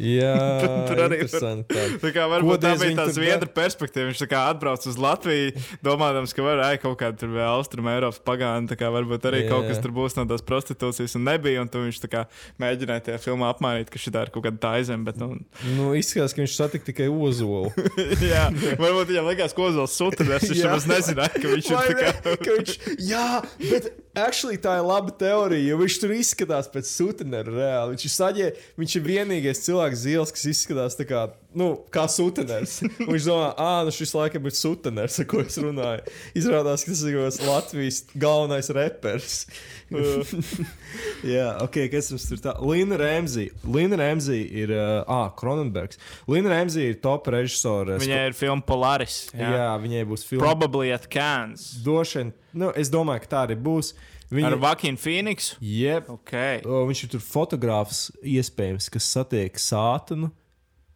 Jā, 0.00 0.34
Tur 0.90 1.02
arī 1.06 1.22
ir- 1.24 1.32
tā. 1.32 1.54
Tā 2.02 2.12
kā 2.14 2.26
varbūt 2.30 2.62
tā 2.64 2.74
bija 2.80 2.96
tā 3.00 3.06
tur 3.08 3.16
zviedru 3.18 3.50
perspektīva. 3.56 4.10
Viņš 4.10 4.22
tā 4.30 4.44
atbrauc 4.50 4.86
uz 4.90 4.98
Latviju, 5.00 5.54
domājams, 5.86 6.34
ka 6.36 6.44
var 6.46 6.62
arī 6.66 6.80
kaut 6.82 6.98
kāda 7.00 7.18
tur 7.20 7.32
vēl 7.34 7.48
austrum 7.56 7.88
Eiropas 7.90 8.20
pagāna. 8.26 8.68
Tā 8.70 8.78
kā 8.80 8.90
varbūt 8.92 9.26
arī 9.30 9.44
Jā. 9.44 9.50
kaut 9.54 9.68
kas 9.70 9.80
tur 9.82 9.94
būs 9.96 10.16
no 10.18 10.26
tās 10.30 10.44
prostitūcijas 10.46 11.16
un 11.18 11.26
nebija. 11.28 11.62
Un 11.64 11.70
tu 11.72 11.82
viņš 11.84 12.00
tā 12.04 12.10
kā 12.12 12.24
mēģināja 12.62 13.06
tajā 13.08 13.20
filmā 13.24 13.50
apmainīt, 13.54 13.90
ka 13.92 14.00
šī 14.00 14.12
ir 14.14 14.32
kaut 14.34 14.46
kāda 14.46 14.60
taizem. 14.62 15.04
Bet, 15.06 15.18
nu, 15.20 15.38
Nu, 15.76 15.90
izskatās, 15.96 16.34
ka 16.34 16.42
viņš 16.42 16.54
satika 16.56 16.88
tikai 16.90 16.99
ozolu. 17.08 17.70
jā, 18.32 18.44
varbūt 18.80 19.12
viņam 19.12 19.30
likās, 19.30 19.54
ko 19.56 19.68
Ozols 19.70 19.96
sūtījis. 19.96 20.48
Viņš 20.50 20.62
nemaz 20.66 20.86
nezināja, 20.90 21.32
ka 21.36 21.54
viņš 21.54 21.70
ir 21.70 21.78
Vai 21.78 21.86
tā 21.88 21.96
kā. 21.96 22.36
Ka 22.44 22.56
viņš, 22.58 22.74
jā, 23.08 23.26
bet 23.64 23.90
actually, 24.18 24.58
tā 24.60 24.76
ir 24.80 24.86
laba 24.88 25.14
teorija, 25.22 25.70
jo 25.70 25.80
viņš 25.80 25.98
tur 26.02 26.14
izskatās 26.16 26.70
pēc 26.72 26.90
sutenera 26.90 27.54
reāli. 27.54 27.94
Viņš 27.94 28.06
ir, 28.06 28.14
saģē, 28.16 28.50
viņš 28.80 28.96
ir 28.98 29.06
vienīgais 29.06 29.64
cilvēks 29.66 30.04
zils, 30.04 30.34
kas 30.36 30.48
izskatās 30.52 30.98
tā 30.98 31.08
kā, 31.08 31.28
nu, 31.56 31.68
kā 31.92 32.04
suteners. 32.10 32.78
Un 32.86 33.10
viņš 33.14 33.26
domā, 33.26 33.48
ah, 33.60 33.80
nu 33.86 33.94
šis 33.94 34.12
laikam 34.16 34.46
ir 34.46 34.54
suteners, 34.56 35.18
ar 35.22 35.28
ko 35.30 35.42
es 35.44 35.58
runāju. 35.60 36.14
Izrādās, 36.38 36.84
ka 36.86 36.94
tas 36.94 37.02
ir 37.08 37.48
Latvijas 37.48 38.02
galvenais 38.14 38.70
reperis. 38.76 39.40
jā, 41.34 41.48
ok, 41.64 41.80
kas 41.92 42.12
mums 42.14 42.28
tur 42.30 42.42
tā? 42.44 42.54
Lina 42.62 42.98
Remzi. 43.00 43.48
Lina 43.66 43.98
Remzi 44.00 44.38
ir, 44.62 44.74
uh, 44.76 45.00
ah, 45.10 45.32
Kronenbergs. 45.36 46.00
Lina 46.30 46.54
Remzi 46.54 46.90
ir 46.92 47.00
top 47.02 47.30
režisore. 47.34 47.98
Viņai 48.02 48.22
ir 48.30 48.38
filma 48.38 48.64
Polaris. 48.66 49.24
jā. 49.34 49.50
jā, 49.56 49.68
viņai 49.82 50.06
būs 50.12 50.26
filma. 50.28 50.46
Probably 50.46 50.94
at 50.94 51.10
Cannes. 51.10 51.72
Vien, 51.84 52.34
nu, 52.54 52.70
es 52.78 52.92
domāju, 52.92 53.26
ka 53.26 53.34
tā 53.34 53.44
arī 53.48 53.58
būs. 53.58 53.94
Ar 54.30 54.54
Vakinu 54.62 54.98
Phoenixu. 55.00 55.56
Jep, 55.58 56.06
Okay. 56.08 56.60
o, 56.62 56.84
viņš 56.86 57.00
ir 57.02 57.10
tur 57.16 57.22
fotogrāfs, 57.24 58.12
iespējams, 58.22 58.86
kas 58.94 59.08
satiek 59.10 59.58
sātanu. 59.58 60.30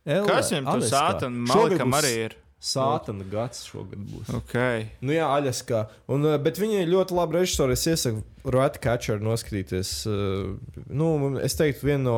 Elē, 0.05 0.27
Kas 0.29 0.51
viņam 0.53 0.71
tur 0.71 0.89
sātana? 0.89 1.45
Malikam 1.49 1.97
arī 1.97 2.15
ir. 2.27 2.37
Sātana 2.65 3.27
gads 3.29 3.67
šogad 3.69 4.01
būs. 4.09 4.31
Okay. 4.39 4.87
Nu, 5.05 5.13
jā, 5.13 5.27
Aļaskā. 5.29 5.83
Un, 6.13 6.25
uh, 6.25 6.39
bet 6.41 6.57
viņa 6.61 6.81
ir 6.81 6.93
ļoti 6.93 7.17
laba 7.17 7.41
režisore. 7.41 7.77
Es 7.77 7.85
iesaku 7.89 8.23
Ratcatcher 8.55 9.21
noskatīties. 9.21 9.91
Uh, 10.09 10.55
nu, 10.89 11.11
es 11.45 11.59
teiktu, 11.61 11.91
viena 11.91 12.05
no 12.07 12.17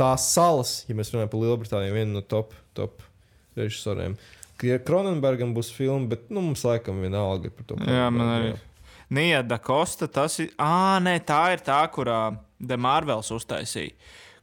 tās 0.00 0.30
salas, 0.32 0.78
ja 0.88 0.96
mēs 0.96 1.12
runājam 1.12 1.32
par 1.32 1.42
Lielbritāniju, 1.42 1.96
viena 1.96 2.18
no 2.18 2.24
top, 2.24 2.56
top 2.76 3.04
režisoriem. 3.56 4.16
Kronenbergam 4.56 5.52
būs 5.56 5.68
filma, 5.76 6.08
bet 6.14 6.30
nu, 6.32 6.40
mums 6.40 6.64
laikam 6.64 7.02
vienalga 7.04 7.52
par 7.52 7.68
to. 7.68 7.76
Jā, 7.84 8.08
man 8.12 8.32
arī. 8.32 8.50
Jā. 8.54 8.62
Nē, 9.16 9.26
Da 9.46 9.60
Costa, 9.62 10.08
tas 10.08 10.40
ir. 10.42 10.50
Ah, 10.58 10.96
nē, 11.04 11.18
tā 11.28 11.42
ir 11.54 11.62
tā, 11.64 11.82
kurā 11.92 12.32
The 12.58 12.78
Marvels 12.80 13.28
uztaisīja, 13.34 13.92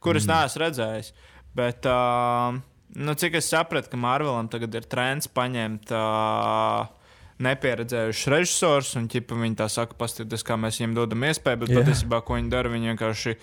kuras 0.02 0.28
mm. 0.28 0.30
neesmu 0.30 0.62
redzējis. 0.62 1.10
Bet, 1.54 1.86
uh, 1.86 2.58
nu, 2.98 3.14
cik 3.14 3.38
es 3.38 3.48
sapratu, 3.52 3.92
ka 3.92 4.00
Marvelam 4.00 4.50
tagad 4.50 4.74
ir 4.74 4.86
trends 4.90 5.30
paņemt. 5.30 5.94
Uh, 5.94 7.00
Nepieredzējušs 7.42 8.28
režisors, 8.30 8.92
un 8.94 9.08
ķipa, 9.10 9.34
viņi 9.34 9.56
tā 9.58 9.66
saka, 9.72 9.96
paskatieties, 9.98 10.44
kā 10.46 10.54
mēs 10.60 10.76
viņiem 10.78 10.92
dodam 10.94 11.24
iespēju, 11.26 11.58
bet 11.64 11.72
Jā. 11.72 11.80
patiesībā, 11.80 12.20
ko 12.22 12.36
viņi 12.38 12.52
dara, 12.52 12.70
viņi 12.70 12.92
vienkārši 12.92 13.34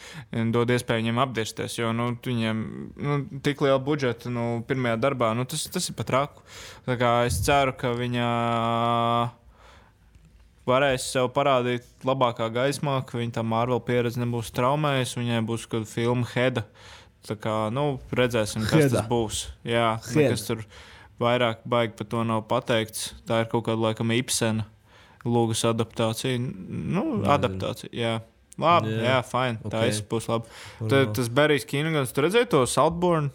dod 0.55 0.71
iespēju 0.71 1.03
viņiem 1.03 1.19
apdirsties. 1.19 1.75
Jo 1.75 1.91
nu, 1.91 2.07
viņiem 2.23 2.61
nu, 2.95 3.17
tik 3.43 3.59
liela 3.65 3.81
budžeta 3.83 4.31
nu, 4.31 4.45
pirmajā 4.67 4.95
darbā, 4.95 5.33
nu, 5.35 5.43
tas, 5.43 5.67
tas 5.67 5.91
ir 5.91 5.97
pat 5.99 6.15
raku. 6.15 6.47
Es 7.27 7.41
ceru, 7.43 7.75
ka 7.75 7.91
viņa 7.99 8.29
varēs 10.71 11.11
sev 11.11 11.27
parādīt 11.35 12.07
labākā 12.07 12.47
gaismā, 12.53 13.01
ka 13.03 13.19
viņa 13.19 13.41
tā 13.41 13.43
Marvel 13.43 13.83
pieredze 13.83 14.23
nebūs 14.23 14.53
traumējusi, 14.55 15.19
viņai 15.19 15.43
būs 15.51 15.67
kāda 15.67 15.89
filma 15.89 16.31
Heda. 16.31 16.63
Tā 17.27 17.38
kā, 17.38 17.56
nu, 17.73 17.99
redzēsim, 18.18 18.64
kas 18.65 18.88
Heda. 18.88 19.02
tas 19.02 19.10
būs. 19.10 19.43
Jā, 19.68 19.99
nekas 20.18 20.48
tur 20.48 20.64
vairāk 21.22 21.61
baigi 21.69 21.93
par 21.99 22.10
to 22.10 22.23
nav 22.26 22.48
pateikts. 22.49 23.11
Tā 23.30 23.43
ir 23.43 23.52
kaut 23.52 23.68
kāda, 23.68 23.77
laikam, 23.91 24.14
Ibsena 24.15 24.65
lūgas 25.26 25.61
adaptācija. 25.69 26.39
Nu, 26.41 27.22
adaptācija, 27.30 27.91
jā. 27.93 28.15
Labi, 28.61 28.91
Jā. 28.91 28.98
jā, 28.98 29.03
jā 29.07 29.19
fine. 29.26 29.60
Okay. 29.64 29.93
Tā 29.93 30.07
būs 30.11 30.27
labi. 30.30 30.57
Tad 30.91 31.14
tas 31.18 31.30
Berijs 31.34 31.65
Kinogans, 31.65 32.11
tu 32.14 32.26
redzēji 32.26 32.49
to 32.52 32.65
Saltburn? 32.69 33.31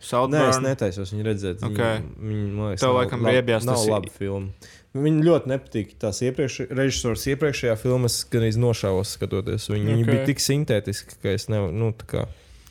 Nē, 0.00 0.44
es 0.48 0.60
netaisos 0.64 1.10
viņu 1.12 1.24
redzēt. 1.26 1.64
Ok. 1.66 1.76
Viņa, 1.76 2.12
viņa, 2.16 2.44
man 2.54 2.70
liekas, 2.70 2.80
Tev 2.80 2.94
laikam 2.96 3.26
riebjās 3.28 3.66
nav 3.68 3.76
tas- 3.76 3.88
laba 3.90 4.12
filma. 4.14 4.70
Viņa 4.96 5.20
ļoti 5.26 5.50
nepatīk. 5.52 5.90
Tās 6.02 6.22
iepriekš, 6.24 6.70
režisors 6.74 7.26
iepriekšējā 7.34 7.76
filmā 7.78 8.08
gan 8.32 8.42
arī 8.42 8.54
nošāvos 8.58 9.12
skatoties. 9.14 9.68
Viņa, 9.70 9.84
okay. 9.84 9.98
viņa 9.98 10.06
bija 10.08 10.24
tik 10.30 10.40
sintētiska, 10.42 11.20
ka 11.22 11.34
es 11.36 11.46
nevaru. 11.52 11.76
Nu, 11.76 11.92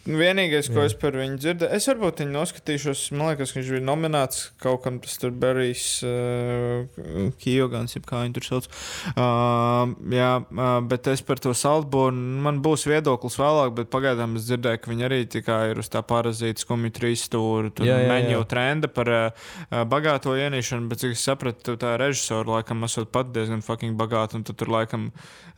Vienīgais, 0.09 0.69
ko 0.73 0.81
es 0.81 0.95
par 0.97 1.13
viņu 1.13 1.37
dzirdēju, 1.37 1.69
es 1.77 1.85
varbūt 1.89 2.23
viņu 2.23 2.33
noskatīšos. 2.33 3.01
Man 3.13 3.29
liekas, 3.29 3.51
ka 3.53 3.59
viņš 3.59 3.71
bija 3.75 3.85
nominēts 3.85 4.39
kaut 4.61 4.81
kam, 4.81 4.97
tas 5.03 5.19
tur 5.21 5.33
Berijs, 5.37 5.83
uh, 6.07 7.29
Kijogans, 7.41 7.93
kā 8.09 8.23
viņi 8.23 8.35
tur 8.39 8.47
sauc. 8.47 8.69
Uh, 9.13 9.93
jā, 10.09 10.31
uh, 10.41 10.69
bet 10.89 11.09
es 11.13 11.21
par 11.25 11.41
to 11.43 11.53
Saltbornu, 11.53 12.39
man 12.45 12.61
būs 12.65 12.87
viedoklis 12.89 13.37
vēlāk, 13.37 13.75
bet 13.77 13.91
pagaidām 13.93 14.33
es 14.39 14.47
dzirdēju, 14.47 14.81
ka 14.81 14.93
viņi 14.93 15.07
arī 15.09 15.19
tikai 15.29 15.59
ir 15.75 15.83
uz 15.83 15.91
tā 15.93 16.01
parazīta 16.01 16.65
skumju 16.65 16.93
trīs 16.97 17.27
stūra, 17.29 17.69
tur 17.69 17.85
Jā, 17.89 17.99
jā, 18.01 18.17
jā. 18.31 18.41
trenda 18.49 18.89
par 18.89 19.13
uh, 19.13 19.53
bagāto 19.91 20.33
ienīšanu, 20.39 20.89
bet 20.89 21.03
cik 21.03 21.13
es 21.17 21.27
sapratu, 21.27 21.77
tā 21.77 21.93
režisora 22.01 22.57
laikam 22.57 22.87
esot 22.87 23.13
pat 23.13 23.29
diezgan 23.35 23.61
fucking 23.65 23.99
bagāta, 23.99 24.39
un 24.39 24.47
tu 24.47 24.57
tur 24.57 24.73
laikam, 24.73 25.11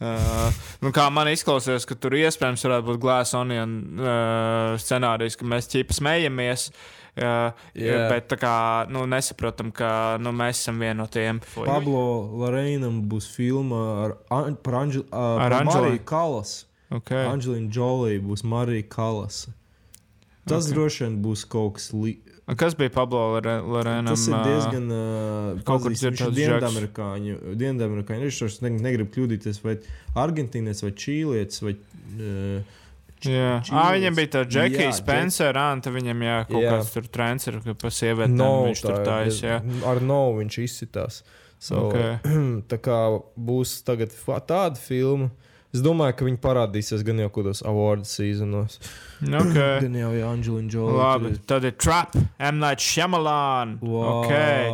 uh, 0.03 0.61
nu 0.83 0.91
kā 0.95 1.07
man 1.13 1.31
izklausās, 1.31 1.87
ka 1.87 1.95
tur 1.95 2.19
iespējams 2.19 2.67
varētu 2.67 2.89
būt 2.91 3.01
Glass 3.07 3.37
Onion 3.37 3.79
uh, 3.95 4.40
scenārijs, 4.81 5.37
ka 5.39 5.47
mēs 5.47 5.69
ķipa 5.71 5.97
smējamies. 5.97 6.71
Uh, 6.71 7.51
Jā. 7.75 8.05
Bet 8.07 8.31
kā 8.39 8.87
nu, 8.87 9.03
nesaprotam, 9.09 9.73
ka 9.75 10.17
nu, 10.23 10.31
mēs 10.31 10.61
esam 10.63 10.79
vieni 10.79 10.95
no 11.01 11.09
tiem. 11.11 11.41
Pablo 11.57 12.03
Lorēnam 12.39 13.01
būs 13.11 13.27
filma 13.35 13.81
ar, 14.05 14.13
An 14.31 14.55
par, 14.55 14.77
Anģel, 14.85 15.03
uh, 15.09 15.41
Ar 15.43 15.57
par. 15.57 15.67
Mariju 15.67 16.05
Kalas. 16.07 16.53
Okay. 16.91 17.25
Anģelīna 17.27 17.71
Džolija 17.71 18.23
būs 18.23 18.45
Marija 18.47 18.87
Kalas. 18.91 19.45
Tas 20.47 20.65
Ok. 20.65 20.71
okay. 20.71 20.75
droši 20.77 21.03
vien 21.03 21.19
būs 21.23 21.45
kaut 21.51 21.77
kas 21.79 21.91
līdzīgs. 21.91 22.27
Kas 22.57 22.75
bija 22.75 22.91
Pablo 22.91 23.19
Lorēnam? 23.37 24.09
Tas 24.11 24.25
ir 24.27 24.35
diezgan 24.47 24.87
uh, 24.91 25.59
kaut 25.67 25.85
kur 25.85 25.93
dzirdēts 25.95 26.33
dienvidamerikāņu. 26.35 27.37
Dienvidamerikāņu 27.59 28.27
režisors, 28.27 28.57
ne, 28.63 28.73
negribu 28.81 29.11
kļūdīties, 29.13 29.61
vai 29.63 29.77
argentīnietis, 30.19 30.83
vai 30.87 30.91
čīlietis, 31.03 31.63
vai. 31.63 31.75
Uh, 32.17 32.79
Jā, 33.27 33.51
ah, 33.69 33.91
viņam 33.93 34.17
bija 34.17 34.31
tā 34.35 34.41
Džekija 34.49 34.93
Spencer, 34.97 35.57
un 35.59 35.81
viņam 35.81 36.23
jā, 36.25 36.37
kaut 36.49 36.63
Jā. 36.63 36.71
kāds 36.73 36.93
tur 36.95 37.09
trends 37.13 37.47
ir, 37.51 37.59
ka 37.65 37.75
pa 37.77 37.91
sievietēm 37.93 38.37
no, 38.39 38.49
viņš 38.69 38.81
tur 38.81 38.97
tājas. 39.05 39.41
Jā. 39.45 39.59
Ar 39.91 40.01
no 40.01 40.23
viņš 40.39 40.57
izsitās. 40.63 41.21
So, 41.61 41.91
Ok. 41.91 42.25
tā 42.71 42.79
kā 42.81 42.97
būs 43.37 43.81
tagad 43.85 44.15
tāda 44.49 44.79
filma. 44.81 45.29
Es 45.71 45.83
domāju, 45.85 46.17
ka 46.17 46.27
viņi 46.27 46.41
parādīsies 46.43 47.05
gan 47.07 47.21
jau 47.21 47.29
kādos 47.31 47.61
award 47.67 48.09
sezonos. 48.09 48.79
Okay. 49.41 49.81
Gan 49.83 49.95
jau 49.95 50.11
jau 50.15 50.29
Anģelina 50.31 50.69
Džolija. 50.71 50.97
Labi, 50.97 51.31
tad 51.49 51.65
ir 51.67 51.73
Trap, 51.77 52.15
M. 52.39 52.59
Night 52.61 52.81
Shyamalan. 52.81 53.77
Wow. 53.81 54.23
Okay. 54.23 54.69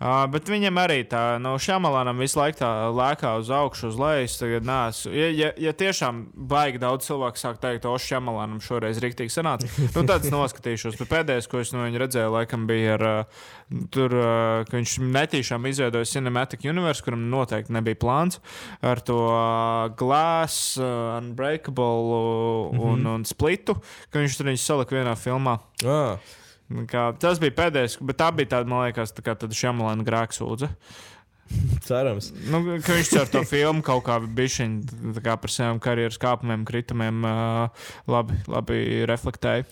Uh, 0.00 0.24
bet 0.30 0.50
viņam 0.50 0.78
arī 0.82 1.00
tā, 1.10 1.22
no 1.42 1.56
Šamalānam 1.60 2.20
visu 2.22 2.38
laiku 2.38 2.60
tā 2.62 2.70
lēkā 2.94 3.32
uz 3.40 3.50
augšu, 3.54 3.90
uz 3.90 3.98
leju. 4.00 4.28
Tagad, 4.40 4.66
nāc, 4.66 5.02
ja, 5.10 5.30
ja, 5.34 5.50
ja 5.58 5.72
tiešām 5.76 6.22
baigi 6.50 6.80
daudz 6.82 7.08
cilvēku 7.08 7.40
sāk 7.40 7.58
teikt, 7.62 7.88
o 7.88 7.96
Šamalānam 8.00 8.60
šoreiz 8.64 9.00
rīktīgi 9.02 9.34
sanāca, 9.34 9.68
nu 9.96 10.04
tad 10.04 10.26
es 10.26 10.34
noskatīšos. 10.34 10.98
Bet 11.00 11.10
pēdējais, 11.10 11.50
ko 11.50 11.62
es 11.64 11.74
no 11.74 11.82
viņa 11.86 12.04
redzēju, 12.04 12.34
laikam 12.36 12.68
bija 12.70 12.94
ar, 12.98 13.06
uh, 13.08 13.42
tur, 13.94 14.14
uh, 14.14 14.62
ka 14.68 14.78
viņš 14.78 14.96
netīšām 15.18 15.66
izveidoja 15.70 16.08
Cinematic 16.08 16.64
Universe, 16.68 17.04
kuram 17.06 17.26
noteikti 17.32 17.74
nebija 17.74 17.98
plāns 18.00 18.40
ar 18.86 19.02
to 19.04 19.18
uh, 19.26 19.90
Glass, 19.98 20.78
uh, 20.80 21.18
Unbreakable 21.18 22.16
uh, 22.16 22.80
un, 22.92 23.06
un 23.16 23.26
Splitu, 23.28 23.79
ka 24.10 24.22
viņš 24.22 24.38
tur 24.38 24.52
salika 24.60 24.98
vienā 24.98 25.16
filmā. 25.18 25.58
Ah, 25.84 26.36
Kā, 26.86 27.08
tas 27.18 27.40
bija 27.42 27.50
pēdējais, 27.56 27.96
bet 28.06 28.20
tā 28.20 28.28
bija 28.30 28.52
tāda, 28.52 28.70
man 28.70 28.84
liekas, 28.84 29.10
tā 29.10 29.24
kā 29.26 29.34
tāda 29.34 29.56
šamalēna 29.58 30.06
grēksūdze. 30.06 30.68
cerams. 31.88 32.30
Nu, 32.50 32.60
ka 32.84 32.96
viņš 32.96 33.10
ar 33.20 33.30
to 33.30 33.42
filmu 33.48 33.84
kaut 33.86 34.04
kā 34.06 34.18
bišķiņ, 34.22 34.74
tā 35.16 35.22
kā 35.24 35.36
par 35.40 35.52
saviem 35.52 35.80
karjeras 35.82 36.18
kāpumiem, 36.20 36.64
kritumiem 36.68 37.24
uh, 37.26 37.86
labi, 38.10 38.38
labi 38.50 38.80
reflektēja. 39.10 39.66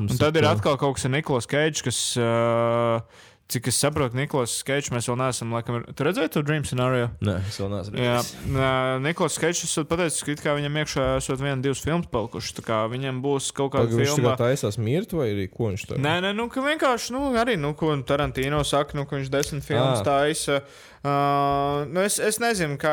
Un 0.00 0.10
tad 0.16 0.38
ir 0.38 0.46
tā? 0.46 0.54
atkal 0.56 0.78
kaut 0.80 0.98
kas 0.98 1.08
ar 1.08 1.14
Niklaus 1.14 1.48
Keidžu, 1.50 1.88
kas, 1.88 2.00
uh, 2.20 3.26
cik 3.48 3.68
es 3.70 3.78
saprotu, 3.80 4.16
Niklaus 4.18 4.58
Keidžs 4.66 4.90
mēs 4.92 5.06
vēl 5.08 5.16
neesam, 5.22 5.52
laikam, 5.56 5.78
tu 5.96 6.04
redzēji 6.04 6.32
to 6.34 6.42
Dream 6.44 6.66
scenārio? 6.68 7.06
Nē, 7.24 7.38
es 7.48 7.56
vēl 7.60 7.70
neesmu 7.72 7.96
Jā, 7.96 8.18
redzējis. 8.18 8.50
uh, 8.52 8.98
Niklaus 9.06 9.38
Keidžs 9.40 9.64
esot 9.64 9.88
pateicis, 9.88 10.20
ka 10.26 10.34
it 10.34 10.42
kā 10.44 10.52
viņam 10.58 10.76
iekšā 10.82 11.06
esot 11.22 11.40
viena, 11.40 11.56
divas 11.64 11.80
filmas 11.84 12.10
palikušas, 12.12 12.56
tā 12.58 12.66
kā 12.66 12.82
viņam 12.92 13.22
būs 13.24 13.48
kaut 13.56 13.72
kāda 13.72 13.88
Pagaid, 13.88 14.02
Viņš 14.02 14.12
filma. 14.18 14.34
tikai 14.36 14.50
taisās 14.52 14.76
mirt, 14.78 15.16
vai 15.16 15.30
arī 15.32 15.48
ko 15.48 15.70
viņš 15.72 15.86
tur 15.88 16.02
Nē, 16.04 16.18
nē, 16.26 16.34
nu, 16.36 16.48
ka 16.52 16.60
vienkārši, 16.66 17.16
nu, 17.16 17.24
arī, 17.40 17.56
nu, 17.56 17.72
ko 17.78 17.94
Tarantino 18.04 18.60
saka, 18.68 18.98
nu, 19.00 19.08
ka 19.08 19.16
viņš 19.16 19.32
desmit 19.32 19.64
filmas 19.64 20.04
Ā. 20.04 20.06
taisa. 20.12 20.60
Uh, 20.98 21.84
nu, 21.92 22.02
es, 22.02 22.18
es 22.18 22.40
nezinu, 22.42 22.74
kā, 22.80 22.90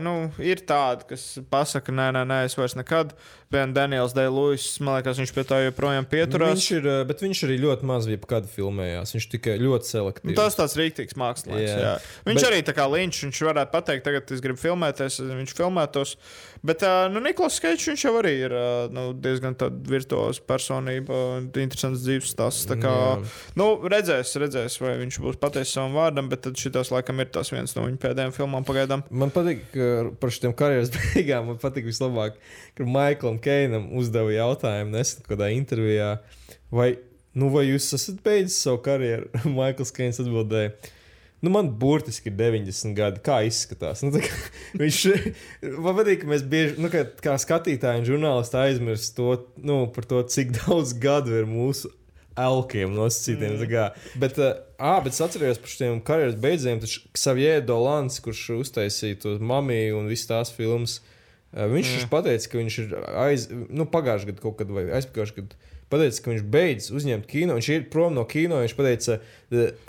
nu, 0.00 0.30
ir 0.40 0.62
tādi, 0.64 1.04
kas 1.10 1.26
pasaka, 1.52 1.92
nē, 1.92 2.08
nē, 2.16 2.22
nē, 2.28 2.38
es 2.48 2.56
vairs 2.56 2.76
nekad. 2.78 3.12
Vien 3.52 3.74
Daniels 3.76 4.14
Dēlūis, 4.16 4.78
man 4.80 4.96
liekas, 4.96 5.18
viņš 5.20 5.32
pie 5.36 5.42
tā 5.44 5.58
joprojām 5.66 6.06
pieturās. 6.08 6.54
Viņš 6.56 6.68
ir, 6.78 6.86
eh, 6.88 7.02
bet 7.04 7.20
viņš 7.20 7.42
arī 7.44 7.58
ļoti 7.60 7.88
maz 7.90 8.06
bija 8.08 8.22
kāda 8.30 8.48
filmējās. 8.48 9.12
Viņš 9.12 9.26
tikai 9.34 9.58
ļoti 9.60 9.90
selektīvi. 9.90 10.30
Nu, 10.30 10.36
tas 10.38 10.56
tāds 10.56 10.76
rīktīgs 10.80 11.18
mākslinieks. 11.20 11.68
Jā. 11.68 11.82
Jā. 11.84 11.92
Viņš 12.24 12.40
Bet- 12.40 12.48
arī 12.48 12.62
tā 12.64 12.72
kā 12.72 12.86
līnč, 12.88 13.20
viņš 13.26 13.42
varētu 13.44 13.74
pateikt, 13.74 14.04
tagad 14.08 14.32
es 14.32 14.40
gribu 14.40 14.56
filmēties, 14.56 15.20
viņš 15.20 15.52
filmētos. 15.58 16.16
Bet, 16.64 16.80
uh, 16.86 17.08
nu, 17.12 17.20
Niklaus 17.20 17.58
Keits, 17.60 17.88
viņš 17.90 18.04
jau 18.06 18.14
arī 18.22 18.32
ir 18.46 18.52
uh, 18.54 18.88
nu, 18.88 19.12
diezgan 19.12 19.56
virtuozs 19.84 20.40
personība, 20.40 21.10
un 21.36 21.50
interesants 21.58 22.04
dzīves 22.06 22.32
stāsts. 22.32 22.64
Tā 22.70 22.78
kā, 22.80 22.92
Jā. 23.18 23.24
nu, 23.58 23.82
redzēs, 23.82 24.32
redzēs, 24.38 24.78
vai 24.80 24.96
viņš 25.02 25.18
būs 25.20 25.40
pateicis 25.42 25.74
savam 25.74 25.92
vārdam, 25.98 26.30
bet 26.30 26.46
tad 26.46 26.54
šitās 26.54 26.92
laikam 26.94 27.20
ir 27.20 27.26
tas 27.42 27.52
viens 27.52 27.74
no 27.76 27.84
viņa 27.86 28.00
pēdējām 28.02 28.34
filmām 28.36 28.66
pagaidām. 28.66 29.04
Man 29.10 29.32
patīk 29.34 29.64
ka 29.74 29.90
par 30.22 30.32
šiem 30.34 30.54
karjeras 30.56 30.92
beigām. 30.96 31.50
Man 31.50 31.60
patīk 31.62 31.88
vislabāk, 31.90 32.38
ka 32.78 32.88
Maiklam 32.88 33.40
Keinam 33.42 33.90
uzdeva 33.98 34.32
jautājumu 34.34 34.94
nesen 34.96 35.26
kādā 35.26 35.50
intervijā, 35.56 36.16
vai, 36.72 36.94
nu, 37.34 37.52
vai 37.52 37.66
jūs 37.68 37.92
esat 37.98 38.22
beidzis 38.24 38.62
savu 38.64 38.82
karjeru? 38.86 39.30
Maikls 39.58 39.94
Keins 39.94 40.22
atbildēja. 40.22 40.74
Nu, 41.42 41.50
man 41.50 41.72
burtiski 41.74 42.30
ir 42.30 42.36
90 42.38 42.94
gadi. 42.94 43.18
Kā 43.26 43.40
izskatās? 43.42 44.04
Nu, 44.06 44.14
kā, 44.14 44.36
viņš 44.82 45.00
man 45.82 45.98
patīk, 45.98 46.22
ka 46.22 46.30
mēs 46.30 46.44
bieži, 46.46 46.76
nu, 46.78 46.90
kā, 46.92 47.02
kā 47.24 47.34
skatītāji 47.42 48.04
un 48.04 48.06
žurnālisti 48.06 48.60
aizmirst 48.60 49.16
to, 49.18 49.34
nu, 49.58 49.82
par 49.94 50.06
to, 50.06 50.22
cik 50.30 50.54
daudz 50.60 50.94
gadu 51.02 51.34
ir 51.40 51.50
mūsu 51.50 51.90
elkiem 52.38 52.92
nosacītiem. 52.96 53.56
Mm. 53.58 54.04
Bet, 54.20 54.38
uh, 54.40 55.00
bet 55.04 55.12
es 55.12 55.22
atceros 55.24 55.60
par 55.62 55.72
šiem 55.72 56.00
karjeras 56.06 56.38
beidzējiem. 56.42 56.82
Taču 56.84 57.02
Xavier 57.16 57.64
Dolans, 57.66 58.20
kurš 58.24 58.44
uztaisīja 58.60 59.20
to 59.24 59.34
mamiju 59.42 60.00
un 60.00 60.08
visas 60.12 60.30
tās 60.30 60.54
filmas, 60.54 61.00
uh, 61.00 61.66
viņš 61.72 61.92
mm. 61.98 62.08
pateica, 62.12 62.48
ka 62.52 62.62
viņš 62.62 62.80
ir 62.84 62.96
aiz, 63.26 63.46
nu, 63.52 63.88
pagājušajā 63.90 64.32
gadā 64.32 64.46
kaut 64.46 64.58
kad 64.62 64.72
vai 64.72 64.88
aizpagājušajā 64.98 65.42
gadā. 65.42 65.60
Pateica, 65.92 66.22
ka 66.24 66.32
viņš 66.32 66.44
beidz 66.54 66.88
uzņemt 66.96 67.28
kino. 67.28 67.58
Viņš 67.58 67.68
ir 67.74 67.86
prom 67.92 68.14
no 68.16 68.24
kino. 68.24 68.62
Viņš 68.62 68.74
teica, 68.78 69.18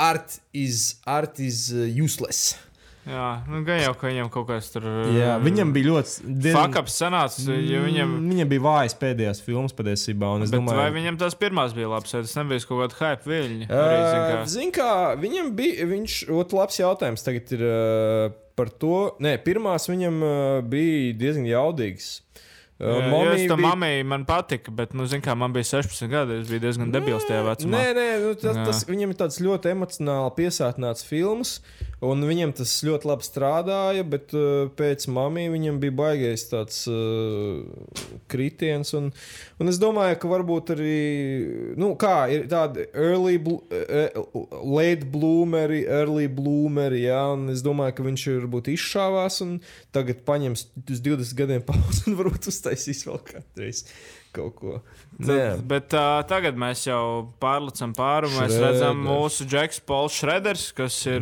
art 0.03 0.36
is, 0.52 0.98
art 1.07 1.40
is 1.40 1.70
uh, 1.72 1.88
useless. 1.88 2.57
Jā, 3.04 3.44
nu, 3.52 3.60
gan 3.68 3.82
jau, 3.82 3.92
ka 4.00 4.08
viņam 4.08 4.30
kaut 4.32 4.46
kas 4.48 4.70
tur. 4.72 4.86
Jā, 5.12 5.34
viņam 5.44 5.74
bija 5.76 5.90
ļoti. 5.90 6.36
Fakaps 6.56 6.96
sanāca, 7.02 7.44
jo 7.52 7.82
viņam. 7.84 8.14
Mm, 8.16 8.30
Viņam 8.32 8.52
bija 8.54 8.64
vājas 8.64 8.96
pēdējās 9.02 9.42
filmas 9.44 9.76
patiesībā. 9.76 10.30
domāju, 10.54 10.80
vai 10.80 10.88
viņam 10.96 11.18
tās 11.20 11.36
pirmās 11.40 11.76
bija 11.76 11.92
labas, 11.92 12.14
vai 12.16 12.22
tas 12.24 12.36
nebija 12.40 12.64
kaut 12.70 12.96
kāda 12.96 13.00
hype 13.02 13.30
viļņa? 13.34 13.68
Uh, 13.68 14.46
Ziniet, 14.54 14.76
kā 14.78 14.90
viņam 15.20 15.52
bija. 15.58 15.90
Viņš 15.92 16.16
otrs 16.32 16.58
labs 16.62 16.80
jautājums 16.80 17.28
tagad 17.28 17.52
ir 17.58 17.66
uh, 17.68 18.38
par 18.56 18.72
to. 18.72 18.96
Nē, 19.24 19.36
pirmās 19.44 19.90
viņam 19.92 20.24
uh, 20.24 20.38
bija 20.64 21.12
diezgan 21.20 21.50
jaudīgs. 21.52 22.14
Tam 23.48 23.58
bija- 23.60 23.70
mammai 23.70 24.04
man 24.04 24.26
patika, 24.26 24.72
bet, 24.72 24.94
nu, 24.94 25.06
zin 25.06 25.22
kā, 25.22 25.36
man 25.38 25.54
bija 25.54 25.64
16 25.64 26.10
gadi. 26.10 26.40
Es 26.41 26.50
biju 26.50 26.60
diezgan 26.66 26.91
debils 26.91 27.24
tajā 27.30 27.44
vecumā. 27.45 27.78
Nē, 27.80 27.94
nē, 27.95 28.08
nu, 28.26 28.34
tas, 28.36 28.56
Jā. 28.58 28.66
tas 28.66 28.84
viņam 28.90 29.14
ir 29.14 29.18
tāds 29.22 29.40
ļoti 29.40 29.72
emocionāli 29.72 30.34
piesātināts 30.40 31.06
films, 31.06 31.60
un 32.04 32.26
viņam 32.28 32.52
tas 32.58 32.74
ļoti 32.84 33.08
labi 33.08 33.24
strādāja, 33.24 34.04
bet 34.04 34.34
uh, 34.36 34.68
pēc 34.76 35.06
mamijas 35.08 35.54
viņam 35.54 35.78
bija 35.80 35.95
baigais 35.95 36.44
tāds 36.50 36.82
uh, 36.91 37.64
kritiens. 38.28 38.91
Un, 38.98 39.12
un 39.62 39.72
es 39.72 39.80
domāju, 39.80 40.18
ka 40.20 40.28
varbūt 40.34 40.74
arī 40.76 40.98
nu, 41.80 41.94
kā, 42.00 42.28
ir 42.34 42.48
tādi 42.52 42.88
early, 42.94 43.38
bl 43.38 43.60
uh, 43.70 44.44
late 44.66 45.08
bloomeri, 45.14 45.84
early 45.88 46.28
bloomeri, 46.28 47.06
jā, 47.06 47.22
un 47.38 47.48
es 47.54 47.64
domāju, 47.66 47.95
ka 48.00 48.08
viņš 48.10 48.26
varbūt 48.41 48.72
izšāvās 48.74 49.40
un 49.45 49.56
tagad 49.95 50.26
paņems 50.28 50.68
uz 50.90 51.04
20 51.06 51.38
gadiem 51.40 51.64
pauzi 51.70 52.10
un 52.12 52.20
varbūt 52.20 52.50
uztaisīs 52.64 53.03
vēl 53.07 53.19
kādreiz 53.27 53.84
kaut 54.34 54.56
ko. 54.60 54.77
Tad, 55.19 55.61
bet 55.69 55.94
uh, 55.98 56.22
tagad 56.30 56.57
mēs 56.60 56.85
jau 56.88 57.30
pārlecam 57.44 57.94
pāri. 57.98 58.30
un 58.31 58.38
Mēs 58.41 58.56
redzam 58.61 59.03
mūsu 59.06 59.45
Džeks, 59.49 59.81
Pols 59.88 60.15
Šreders, 60.18 60.72
kas 60.77 60.98
ir 61.11 61.22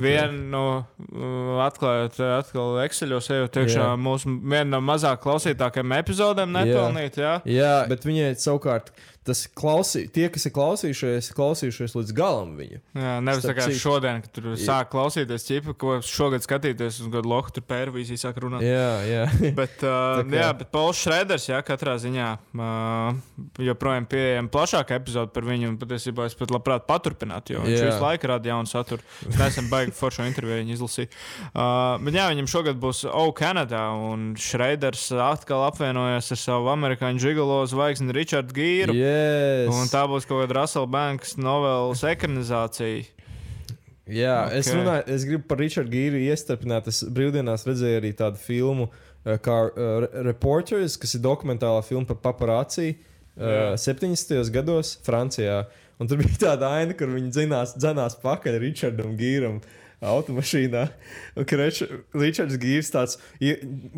viena 0.00 0.32
no, 0.56 0.64
uh, 1.12 1.60
atklājot, 1.66 2.18
atkal 2.40 2.80
Exceļos, 2.86 3.30
ejot 3.36 3.60
iekšā 3.62 3.86
Jā. 3.86 3.94
mūsu 4.00 4.34
viena 4.40 4.68
no 4.76 4.82
mazāk 4.84 5.22
klausītākajām 5.24 5.96
epizodēm, 6.00 6.52
nepelnīt. 6.58 7.20
Jā. 7.22 7.38
Jā, 7.46 7.72
bet 7.90 8.04
viņai 8.08 8.34
savukārt 8.40 8.90
tas 9.30 9.42
klausī, 9.52 10.06
tie, 10.10 10.30
kas 10.32 10.46
ir 10.48 10.52
klausījušies, 10.56 11.26
klausījušies 11.36 11.92
līdz 11.94 12.12
galam 12.16 12.54
viņu. 12.56 12.78
Jā, 12.96 13.10
nevis 13.22 13.44
tā 13.44 13.52
kā 13.54 13.66
citu- 13.68 13.82
šodien, 13.82 14.22
kad 14.24 14.32
tur 14.32 14.46
sāk 14.58 14.88
klausīties 14.94 15.44
ķipa, 15.46 15.74
ko 15.78 15.98
šogad 16.02 16.42
skatīties 16.46 17.02
uz 17.04 17.10
gadu 17.12 17.28
loku, 17.28 17.52
tur 17.58 17.66
pērvīzija 17.68 18.22
sāk 18.24 18.40
runāt. 18.42 18.64
Jā, 18.64 18.88
jā. 19.06 19.26
Bet, 19.54 19.76
uh, 19.84 20.22
kā- 20.24 20.40
jā, 20.40 20.48
bet 20.62 20.72
Pols 20.72 21.04
Šreders, 21.04 21.46
jā, 21.52 21.60
katrā 21.68 21.98
ziņā 22.00 22.30
uh, 22.56 23.19
joprojām 23.60 24.06
pieejama 24.10 24.50
plašāka 24.52 24.96
epizode 24.98 25.32
par 25.34 25.46
viņu. 25.46 25.72
Patiesībā 25.80 26.26
es 26.28 26.36
pat 26.38 26.52
labprāt 26.54 26.86
paturpinātu, 26.88 27.54
jo 27.54 27.64
viņš 27.64 27.76
Jā. 27.76 27.90
visu 27.90 28.04
laiku 28.04 28.30
rada 28.30 28.50
jaunu 28.50 28.70
saturu. 28.70 29.04
Es 29.28 29.38
nesen 29.38 29.70
baigi 29.72 29.94
foršo 29.96 30.26
interviju 30.28 30.60
viņa 30.60 30.76
izlasīju. 30.76 31.10
Uh, 31.50 31.96
bet 32.06 32.18
jā, 32.18 32.26
viņam 32.32 32.50
šogad 32.50 32.80
būs 32.82 33.04
O 33.10 33.26
Canada, 33.36 33.84
un 33.94 34.32
Šreiders 34.40 35.06
atkal 35.14 35.66
apvienojas 35.68 36.32
ar 36.34 36.40
savu 36.40 36.70
amerikāņu 36.72 37.22
žigolo 37.22 37.62
zvaigzni 37.70 38.14
Richardu 38.16 38.56
Gīru. 38.56 38.96
Yes. 38.96 39.70
Un 39.74 39.90
tā 39.92 40.06
būs 40.10 40.28
kaut 40.28 40.44
kāda 40.44 40.60
Russell 40.62 40.90
Banks 40.90 41.36
novelas 41.40 42.04
ekranizācija. 42.06 43.08
Jā, 44.10 44.48
okay. 44.48 44.58
es, 44.58 44.72
runāju, 44.74 45.04
es 45.14 45.26
gribu 45.28 45.46
par 45.50 45.60
Richardu 45.62 45.94
Gīru 45.94 46.24
iestarpināt. 46.24 46.88
Es 46.90 47.04
brīvdienās 47.06 47.66
redzēju 47.68 48.00
arī 48.00 48.10
tādu 48.18 48.40
filmu, 48.42 48.88
kā 49.44 49.58
uh, 49.68 50.08
Reporters, 50.26 50.96
kas 51.00 51.14
ir 51.14 51.22
dokumentālā 51.24 51.82
filma 51.86 52.08
par 52.08 52.18
paparāciju 52.24 52.96
uh, 53.40 53.74
70. 53.80 54.52
gados 54.54 54.98
Francijā. 55.06 55.64
Un 56.00 56.08
tur 56.08 56.20
bija 56.22 56.38
tāda 56.46 56.70
aina, 56.78 56.96
kur 56.96 57.12
viņi 57.12 57.32
dzinās, 57.34 57.76
dzinās 57.76 58.16
pakaļ 58.22 58.60
Richardam 58.62 59.16
Gīram. 59.18 59.60
Automašīnā. 60.00 60.86
Ričards 61.36 62.56
Gīrs 62.60 62.88
tāds 62.88 63.18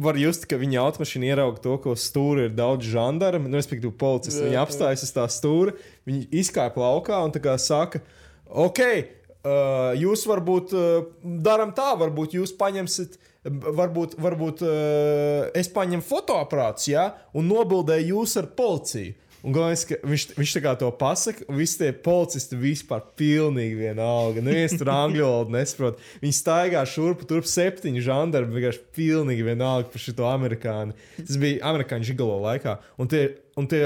var 0.02 0.18
just, 0.18 0.48
ka 0.50 0.58
viņa 0.58 0.80
automašīna 0.82 1.28
ierauga 1.30 1.62
to, 1.62 1.76
ka 1.78 1.92
uz 1.94 2.02
stūra 2.08 2.48
ir 2.48 2.56
daudz 2.58 2.88
žandarmu, 2.90 3.46
nu, 3.46 3.60
respektīvi, 3.60 3.94
policisti. 4.00 4.48
Viņi 4.48 4.58
apstājas 4.64 5.06
uz 5.06 5.14
tā 5.14 5.28
stūra, 5.30 5.76
viņi 6.08 6.26
izkāpa 6.42 6.82
laukā 6.82 7.22
un 7.22 7.34
tā 7.34 7.44
kā 7.44 7.54
saka, 7.54 8.02
ok, 8.50 8.82
uh, 8.82 9.92
jūs 10.02 10.26
varbūt 10.26 10.74
uh, 10.74 10.88
darām 11.22 11.70
tā, 11.76 11.92
varbūt 12.02 12.34
jūs 12.40 12.56
paņemsiet. 12.58 13.20
Varbūt, 13.42 14.12
varbūt 14.22 14.60
uh, 14.62 15.48
es 15.58 15.66
paņemu 15.74 16.04
fotoaparātus, 16.06 16.84
ja, 16.92 17.08
un 17.34 17.48
nobildēju 17.50 18.12
jūs 18.16 18.36
ar 18.38 18.46
policiju. 18.58 19.16
Un 19.42 19.54
galvenais, 19.54 19.82
ka 19.88 19.98
viņš, 20.06 20.24
viņš 20.36 20.54
tā 20.54 20.60
kā 20.62 20.72
to 20.78 20.88
pasaka, 20.94 21.42
un 21.50 21.58
visi 21.58 21.80
tie 21.80 21.90
policisti 22.04 22.58
vispār 22.58 23.02
pilnīgi 23.18 23.74
vienalga. 23.80 24.44
Neviens 24.44 24.76
tur 24.78 24.92
angļu 24.94 25.24
valodu 25.26 25.56
nesaprot. 25.56 26.02
Viņi 26.22 26.36
staigā 26.38 26.84
šurpu, 26.86 27.26
turp 27.26 27.48
septiņi 27.50 28.04
žandarmi, 28.06 28.54
vienkārši 28.54 28.84
pilnīgi 28.94 29.46
vienalga 29.48 29.90
par 29.90 30.04
šo 30.04 30.28
amerikāni. 30.30 30.94
Tas 31.18 31.40
bija 31.42 31.58
amerikāņu 31.72 32.12
žigalo 32.12 32.38
laikā. 32.44 32.76
Un 33.02 33.10
tie, 33.10 33.24
un 33.58 33.68
tie 33.68 33.82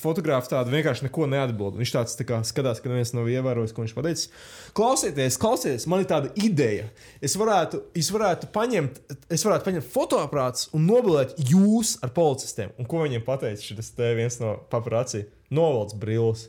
fotografi 0.00 0.50
tādi 0.52 0.74
vienkārši 0.74 1.06
neko 1.06 1.28
neatbild. 1.30 1.78
Viņš 1.80 1.92
tāds 1.94 2.16
tā 2.18 2.26
kā 2.28 2.40
skatās, 2.46 2.82
ka 2.82 2.90
neviens 2.90 3.14
nav 3.16 3.30
ievērojis, 3.32 3.72
ko 3.76 3.84
viņš 3.84 3.94
pateicis. 3.96 4.30
Klausieties, 4.76 5.38
klausieties, 5.40 5.86
man 5.90 6.02
ir 6.02 6.10
tāda 6.10 6.32
ideja. 6.40 6.88
Es 7.24 7.36
varētu, 7.40 7.80
es 7.96 8.10
varētu 8.12 8.50
paņemt, 8.54 9.00
es 9.32 9.46
varētu 9.46 9.68
paņemt 9.70 9.88
fotoaparātus 9.94 10.68
un 10.76 10.84
nobilēt 10.88 11.36
jūs 11.52 11.96
ar 12.04 12.12
policistiem. 12.16 12.74
Un 12.76 12.88
ko 12.90 13.04
viņiem 13.04 13.24
pateica 13.26 13.62
šis 13.62 13.94
te 13.96 14.12
viens 14.18 14.40
no 14.42 14.58
paparācī? 14.72 15.26
Novelc 15.54 15.94
brilles. 16.02 16.48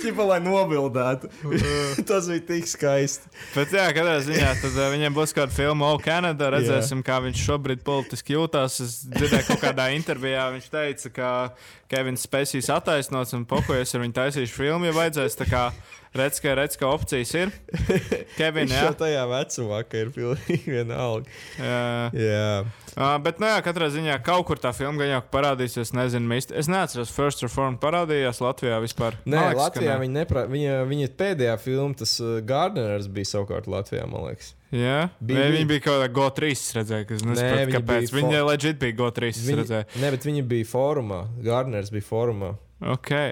Ķipa, 0.00 0.24
lai 0.24 0.38
nobildētu. 0.42 1.28
Tas 2.08 2.28
bija 2.30 2.44
tik 2.48 2.68
skaisti. 2.70 3.28
Bet, 3.52 3.74
jā, 3.76 3.84
katrā 3.96 4.16
ziņā 4.24 4.54
tad, 4.62 4.72
uh, 4.72 4.88
viņiem 4.94 5.16
būs 5.16 5.34
kāda 5.36 5.52
filma, 5.54 5.90
O, 5.92 6.00
Canada. 6.02 6.48
Redzēsim, 6.54 7.02
kā 7.06 7.18
viņš 7.26 7.44
šobrīd 7.44 7.84
politiski 7.86 8.36
jūtas. 8.38 8.80
Es 8.84 8.96
dzirdēju, 9.04 9.46
kaut 9.50 9.64
kādā 9.66 9.90
intervijā 9.96 10.48
viņš 10.56 10.70
teica, 10.72 11.12
ka 11.18 11.30
Kevins 11.92 12.24
Spēcīs 12.24 12.70
attaisnots 12.72 13.36
un 13.36 13.44
pokojas 13.50 13.92
ar 13.94 14.04
viņu 14.06 14.16
taisīšu 14.16 14.56
filmu, 14.56 14.88
ja 14.88 14.96
vajadzēs. 14.96 15.36
Redz, 16.10 16.40
ka, 16.42 16.54
redz, 16.58 16.74
ka 16.74 16.88
opcijas 16.90 17.30
ir. 17.38 17.50
Kevin, 18.38 18.64
Viņš 18.66 18.72
jā. 18.74 18.80
jau 18.88 18.94
tajā 18.98 19.20
vecumā, 19.30 19.76
ka 19.86 20.00
ir 20.00 20.08
pilnīgi 20.10 20.72
vienalga. 20.74 21.30
jā. 21.60 21.84
Jā. 22.18 22.46
Uh, 22.98 23.14
bet, 23.22 23.38
nu, 23.38 23.46
jā, 23.46 23.60
katrā 23.62 23.86
ziņā 23.94 24.16
kaut 24.26 24.42
kur 24.48 24.58
tā 24.58 24.72
filma 24.74 24.98
gan 25.04 25.12
jau 25.12 25.20
parādīsies. 25.30 25.92
Nezinu, 25.94 26.26
īsti. 26.34 26.56
es 26.58 26.66
neatceros, 26.66 27.12
First 27.14 27.44
Reform 27.46 27.76
parādījās 27.78 28.40
Latvijā 28.42 28.80
vispār. 28.82 29.14
Nē, 29.22 29.36
liekas, 29.38 29.54
ka 29.54 29.60
Latvijā 29.62 29.92
nē. 29.94 30.00
viņa, 30.02 30.14
nepra... 30.18 30.42
viņa, 30.50 30.72
viņa 30.90 31.10
pēdējā 31.20 31.54
filma, 31.62 31.94
tas 32.02 32.16
Gardners 32.50 33.06
bija 33.14 33.30
savukārt 33.30 33.70
Latvijā, 33.70 34.08
man 34.10 34.26
liekas. 34.32 34.50
Jā, 34.74 34.96
Bija- 35.22 35.44
bija, 35.44 35.52
viņa 35.60 35.68
bija 35.70 35.84
kaut 35.86 36.00
kāda 36.02 36.10
GO3. 36.18 36.50
Es 36.58 36.64
redzēju, 36.80 37.06
es 37.14 37.22
viņa 37.22 37.62
kāpēc. 37.76 38.10
bija 38.10 38.18
Viņa 38.18 38.34
fo- 38.42 38.48
legit 38.50 38.82
bija 38.82 38.98
GO3. 39.04 39.30
Es 39.30 39.44
Viņa, 39.46 39.60
redzēju. 39.62 39.86
ne, 40.02 40.10
bet 40.16 40.26
viņa 40.26 40.44
bija 40.50 40.68
fórumā. 40.74 41.22
Gardners 41.46 41.94
bija 41.94 42.06
fórumā. 42.10 42.50
Okay. 42.98 43.30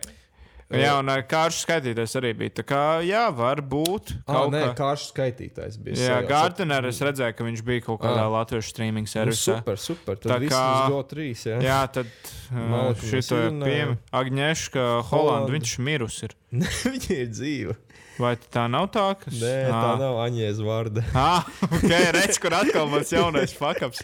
Jā, 0.69 0.99
un 1.01 1.09
uh, 1.09 1.23
kāršu 1.25 1.63
skaitītājs 1.65 2.13
arī 2.21 2.35
bija. 2.37 2.51
Tā 2.59 2.65
kā, 2.69 2.81
jā, 3.01 3.23
var 3.33 3.63
būt. 3.65 4.11
Ah, 4.27 4.35
kaut 4.35 4.53
nē, 4.53 4.61
kā- 4.67 4.75
kāršu 4.83 5.07
skaitītājs 5.15 5.79
bija. 5.81 5.97
Jā. 5.97 6.19
Gardner, 6.29 6.85
es 6.91 6.99
redzēju, 7.01 7.37
ka 7.39 7.45
viņš 7.47 7.63
bija 7.65 7.85
kaut 7.87 8.01
kādā 8.03 8.27
Ah. 8.27 8.29
latviešu 8.35 8.69
streaming 8.75 9.09
Nu, 9.09 9.13
servisā. 9.15 9.57
super, 9.63 9.77
super. 9.81 10.17
Tā 10.21 10.29
Tad 10.35 10.41
viss 10.45 10.53
kā- 10.53 10.67
uz 10.85 10.93
GO3. 10.93 11.47
Jā. 11.49 11.59
Jā, 11.65 11.79
tad 11.91 12.07
uh, 12.53 12.59
mēs 12.93 13.01
šito 13.01 13.41
ir 13.47 13.57
pieejama. 13.65 13.97
Agnieszka 14.13 14.85
Holanda, 15.09 15.09
Holanda. 15.09 15.53
viņš 15.57 15.79
ir 15.79 15.85
mirusi. 15.89 16.23
Ir. 16.29 16.37
viņa 16.93 17.11
ir 17.17 17.27
dzīva. 17.33 17.77
Vai 18.19 18.33
tā 18.51 18.65
nav 18.71 18.89
tā? 18.91 19.05
Kas... 19.21 19.37
Nē, 19.39 19.53
tā 19.71 19.91
nav 20.01 20.17
Aņēs 20.25 20.59
vārda. 20.67 21.05
Ah, 21.15 21.47
ok, 21.69 21.93
redz, 22.17 22.39
kur 22.43 22.57
atkal 22.59 22.89
mans 22.91 23.13
jaunais 23.15 23.53
fakaps. 23.55 24.03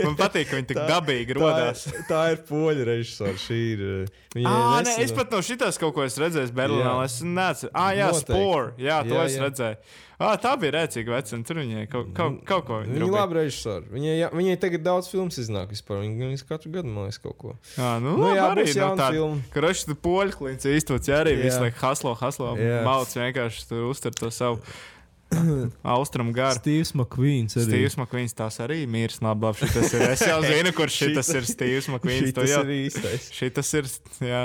Man 0.00 0.16
patīk, 0.16 0.48
ka 0.48 0.56
viņi 0.56 0.70
tik 0.72 0.80
dabīgi 0.88 1.36
rodās. 1.36 1.84
Tā, 1.84 1.92
ir- 1.98 2.06
tā 2.08 2.22
ir 2.32 2.40
poļu 2.48 2.86
režisora. 2.88 3.34
Šī 3.42 3.58
ir. 3.74 3.82
uh, 4.06 4.20
Viņa 4.32 4.48
Ah, 4.48 4.78
nē, 4.86 4.94
es 5.04 5.12
pat 5.12 5.28
no 5.34 5.42
šitas 5.44 5.76
kaut 5.80 5.92
ko 5.92 6.06
esmu 6.06 6.24
redzējis 6.24 6.54
Berlīnā. 6.56 6.94
Es 7.04 7.18
nezinu, 7.20 7.68
ah, 7.76 7.90
jā, 7.92 8.08
spore. 8.16 8.72
Jā, 8.80 9.02
to 9.04 9.18
Jā, 9.18 9.26
es 9.28 9.36
jā. 9.36 9.42
redzēju. 9.44 9.76
Ah, 10.22 10.36
tā 10.40 10.52
bija 10.62 10.74
rēcīga 10.78 11.16
vecuma. 11.16 11.46
Tur 11.48 11.60
viņai 11.62 11.82
kaut, 11.90 12.12
kaut, 12.16 12.38
kaut 12.48 12.66
ko 12.68 12.78
Viņa 12.84 13.00
ir 13.00 13.06
labi 13.10 13.38
režisori. 13.40 13.88
Viņai, 13.92 14.14
jā, 14.20 14.30
viņai 14.38 14.54
tagad 14.62 14.84
daudz 14.86 15.10
filmas 15.10 15.40
iznāk 15.42 15.72
vispār. 15.74 16.00
Viņa 16.04 16.30
viņas 16.30 16.46
katru 16.48 16.72
gadu 16.76 16.92
man 16.92 17.08
liekas 17.08 17.20
kaut 17.24 17.36
ko. 17.40 17.56
Jā, 17.76 17.90
nu, 18.04 18.14
Nu, 18.20 18.30
jā, 18.30 18.38
jā, 18.38 18.46
arī 18.54 18.66
jauna 18.70 19.10
tā. 19.10 19.10
Krošs 19.56 19.84
tu 19.90 19.98
poļu 20.08 20.38
klints 20.38 20.68
īstots, 20.70 21.10
jā, 21.10 21.20
arī 21.24 21.36
Jā. 21.36 21.42
visu 21.48 21.60
laiku 21.66 21.82
haslo, 21.82 22.14
haslo. 22.22 22.54
Jā. 22.60 22.80
Malts 22.86 23.18
vienkārši 23.18 23.68
tur 23.68 23.88
uztver 23.90 24.14
to 24.16 24.30
savu 24.30 24.60
austrumu 25.96 26.32
garu. 26.36 26.58
Steve's 26.60 26.92
McQueens 26.94 27.56
arī. 27.56 27.64
Steve's 27.68 27.96
McQueens 27.96 28.34
tās 28.36 28.58
arī 28.62 28.82
mirs. 28.90 29.18
Labi, 29.24 29.46
labi, 29.48 29.62
šitas 29.64 29.94
ir. 29.96 30.04
Es 30.12 30.24
jau 30.28 30.38
zinu, 30.44 30.72
kurš 30.76 30.98
šitas 31.06 31.30
ir 31.38 31.48
Steve's 31.48 31.88
McQueens. 31.88 32.34
Tas 32.36 32.50
jau- 32.52 32.62
ir 32.66 32.72
īstais. 32.82 33.28
Šitas 33.34 33.72
ir, 33.80 33.88
jā, 34.28 34.42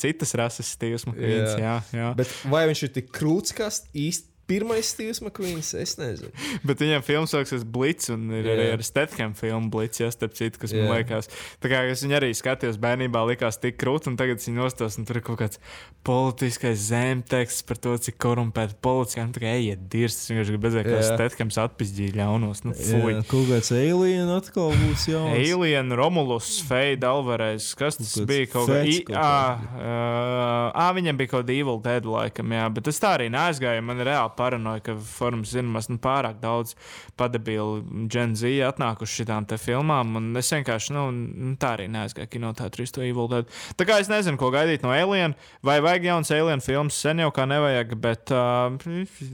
citas 0.00 0.34
rases 0.40 0.72
Steve's 0.76 1.04
McQueens, 1.08 1.54
jā, 1.60 1.76
jā. 1.96 2.10
Bet 2.18 2.32
vai 2.50 2.64
viņš 2.70 2.84
ir 2.88 2.94
tik 2.96 3.12
krūts, 3.16 3.52
kā 3.56 3.68
īsti 3.70 4.29
pirmais 4.50 4.90
Steve's 4.90 5.22
McQueens? 5.22 5.70
Es 5.78 5.94
nezinu. 6.00 6.32
Bet 6.66 6.82
viņam 6.82 7.04
filmas 7.06 7.30
sauksies 7.36 7.62
Blitz, 7.64 8.10
un 8.10 8.26
ir 8.34 8.44
Jā. 8.50 8.56
arī 8.56 8.66
ar 8.74 8.82
Stetham 8.86 9.36
filmu 9.38 9.70
Blitz, 9.72 10.02
ja 10.02 10.10
starp 10.10 10.34
citu, 10.38 10.58
kas 10.64 10.74
Jā. 10.74 10.82
man 10.84 10.98
liekas. 10.98 11.30
Tā 11.62 11.70
kā 11.70 11.84
es 11.88 12.02
viņu 12.04 12.18
arī 12.18 12.32
skatījos 12.34 12.80
bērnībā, 12.82 13.22
likās 13.30 13.60
tik 13.62 13.78
krūti, 13.80 14.10
un 14.10 14.18
tagad 14.20 14.42
viņi 14.42 14.58
nostās, 14.58 14.98
un 14.98 15.06
tur 15.08 15.20
ir 15.22 15.24
kaut 15.30 15.38
kāds 15.44 15.62
politiskais 16.06 16.80
zemteksts 16.90 17.62
par 17.68 17.78
to, 17.78 17.94
cik 18.00 18.16
korumpēta 18.22 18.74
policija. 18.82 19.26
Tā 19.30 19.42
kā 19.42 19.50
ejiet, 19.58 19.82
dirs, 19.92 20.16
es 20.16 20.30
vienkārši 20.32 20.54
gribu 20.54 20.68
redzēt, 20.70 20.88
kā 20.88 20.98
Jā. 20.98 21.08
Stethams 21.12 21.58
atpizdīja 21.60 22.16
ļaunos. 22.18 22.64
Nu, 22.66 22.72
fuj. 22.76 23.12
Jā, 23.14 23.22
kaut 23.30 23.46
kāds 23.50 23.70
alien 23.76 24.30
atkal 24.32 24.72
būs 24.80 25.04
jauns. 25.10 25.36
Alien, 25.36 25.92
Romulus, 25.98 26.48
Feida, 26.66 27.12
Alvarez. 27.14 27.70
Kas 27.78 28.00
tas 28.00 28.14
Kaut 28.16 28.28
bija? 28.30 28.48
Kaut 28.50 28.66
kā, 28.70 28.80
fets 28.80 28.96
i, 28.96 29.04
kaut 29.06 29.16
ā, 29.20 29.28
kāds. 29.60 29.84
ā, 29.84 30.84
ā, 30.84 30.86
viņam 30.96 31.20
bija 31.20 31.32
kaut 31.34 31.44
kāda 31.44 31.54
Evil 31.56 31.80
Dead 31.84 32.08
laikam, 32.08 32.56
jā, 32.56 32.64
bet 32.80 32.90
es 32.90 33.00
tā 33.02 33.12
arī 33.18 33.28
neaizgāju. 33.32 33.84
Man 33.86 34.02
reāli 34.08 34.32
paranoja, 34.40 34.80
ka 34.88 34.96
formas 35.04 35.52
zināmas, 35.52 35.90
nu 35.92 36.00
pārāk 36.02 36.40
daudz 36.42 36.72
padabīlu 37.20 38.08
Gen 38.10 38.34
Z 38.38 38.50
atnākuši 38.70 39.20
šitām 39.22 39.46
te 39.50 39.58
filmām, 39.60 40.16
un 40.20 40.30
es 40.40 40.50
vienkārši, 40.56 40.94
nu, 40.96 41.06
nu, 41.12 41.52
tā 41.60 41.74
arī 41.76 41.88
neaizgāju 41.92 42.32
kinoteātrī 42.38 42.88
uz 42.88 42.94
to 42.96 43.04
Evil 43.04 43.28
Dead. 43.32 43.50
Tā 43.76 43.86
kā 43.88 44.00
es 44.00 44.08
nezinu, 44.12 44.40
ko 44.40 44.48
gaidīt 44.54 44.86
no 44.86 44.94
Alien, 44.96 45.36
vai 45.66 45.78
vajag 45.84 46.08
jauns 46.10 46.32
Alien 46.34 46.64
filmas, 46.64 46.96
sen 47.04 47.20
jau 47.22 47.28
kā 47.36 47.44
nevajag, 47.50 47.94
bet, 48.00 48.32
uh, 48.32 48.72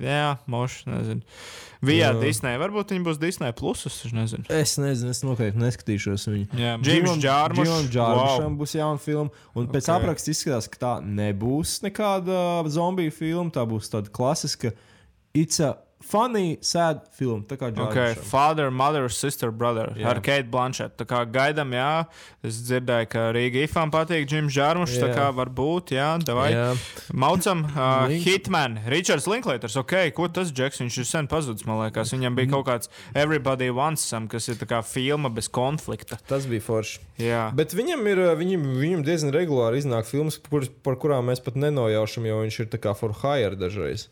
jā, 0.03 0.35
moši, 0.51 0.91
nezinu. 0.91 1.25
Vijā 1.87 2.09
Jā. 2.09 2.15
Disney, 2.19 2.57
varbūt 2.59 2.95
viņi 2.95 3.05
būs 3.05 3.19
Disney 3.21 3.53
plusus, 3.55 3.99
es 4.09 4.15
nezinu. 4.17 4.47
Es 4.51 4.73
nezinu, 4.81 5.13
es 5.13 5.21
noteikti 5.23 5.61
neskatīšos 5.61 6.25
viņu. 6.33 6.47
Jā. 6.57 6.73
Džimam 6.81 7.21
Džārmušam 7.21 7.93
Wow. 8.49 8.57
būs 8.57 8.73
jauna 8.79 8.99
filma. 9.03 9.31
Un 9.55 9.69
pēc 9.69 9.85
Ok. 9.85 9.91
okay. 9.91 10.01
apraksta 10.01 10.33
izskatās, 10.33 10.71
ka 10.73 10.81
tā 10.81 10.93
nebūs 11.05 11.77
nekāda 11.85 12.65
zombiju 12.73 13.13
filma. 13.13 13.53
Tā 13.53 13.67
būs 13.69 13.93
tāda 13.93 14.09
klasiska. 14.11 14.73
It's 15.37 15.61
a 15.61 15.75
funny, 16.07 16.57
sad 16.63 17.01
film. 17.19 17.41
Tā 17.51 17.57
kā 17.59 17.67
Okay, 17.73 18.13
Džārmušam. 18.15 18.27
father, 18.31 18.71
mother, 18.71 19.09
sister, 19.11 19.51
brother. 19.51 19.89
Jā. 19.99 20.07
Ar 20.13 20.21
Kate 20.23 20.47
Blanchett. 20.53 20.95
Tā 21.01 21.05
kā 21.05 21.25
gaidām, 21.27 21.73
jā. 21.75 22.07
Es 22.47 22.61
dzirdēju, 22.63 23.09
ka 23.11 23.25
Rīga 23.35 23.65
ifām 23.67 23.91
patīk 23.91 24.29
Džims 24.31 24.55
Džārmušs. 24.55 25.01
Tā 25.03 25.09
kā 25.17 25.25
varbūt, 25.35 25.91
jā, 25.97 26.13
davai. 26.23 26.53
Jā. 26.55 26.69
Maucam, 27.13 27.65
uh, 27.67 28.07
Link. 28.13 28.23
Hitman, 28.23 28.79
Richards 28.87 29.27
Linklaters. 29.27 29.75
Ok, 29.83 29.97
ko 30.15 30.29
tas 30.31 30.53
Džeks? 30.55 30.79
Viņš 30.85 31.01
ir 31.03 31.09
sen 31.11 31.27
pazudis, 31.33 31.67
man 31.67 31.83
liekas. 31.83 32.15
Viņam 32.15 32.39
bija 32.39 32.53
kaut 32.55 32.69
kāds 32.71 32.93
Everybody 33.13 33.73
Wants 33.75 34.07
Some, 34.07 34.31
kas 34.31 34.47
ir 34.49 34.61
tā 34.63 34.71
kā 34.71 34.81
filma 34.87 35.29
bez 35.35 35.51
konflikta. 35.51 36.21
Tas 36.31 36.47
bija 36.47 36.63
forši. 36.63 37.03
Jā. 37.19 37.49
Bet 37.57 37.75
viņam 37.75 38.07
ir 38.13 38.23
viņam, 38.39 38.71
viņam 38.79 39.03
diezgan 39.11 39.35
regulāri 39.35 39.83
iznāk 39.83 40.07
filmas, 40.07 40.39
kur, 40.39 40.69
par 40.87 41.01
kurām 41.03 41.27
mēs 41.33 41.43
pat 41.43 41.59
nenojaušam, 41.59 42.31
jo 42.31 42.41
viņš 42.45 42.61
ir 42.63 42.73
tā 42.77 42.79
kā 42.87 42.95
for 42.95 43.11
hire 43.25 43.59
dažreiz. 43.59 44.07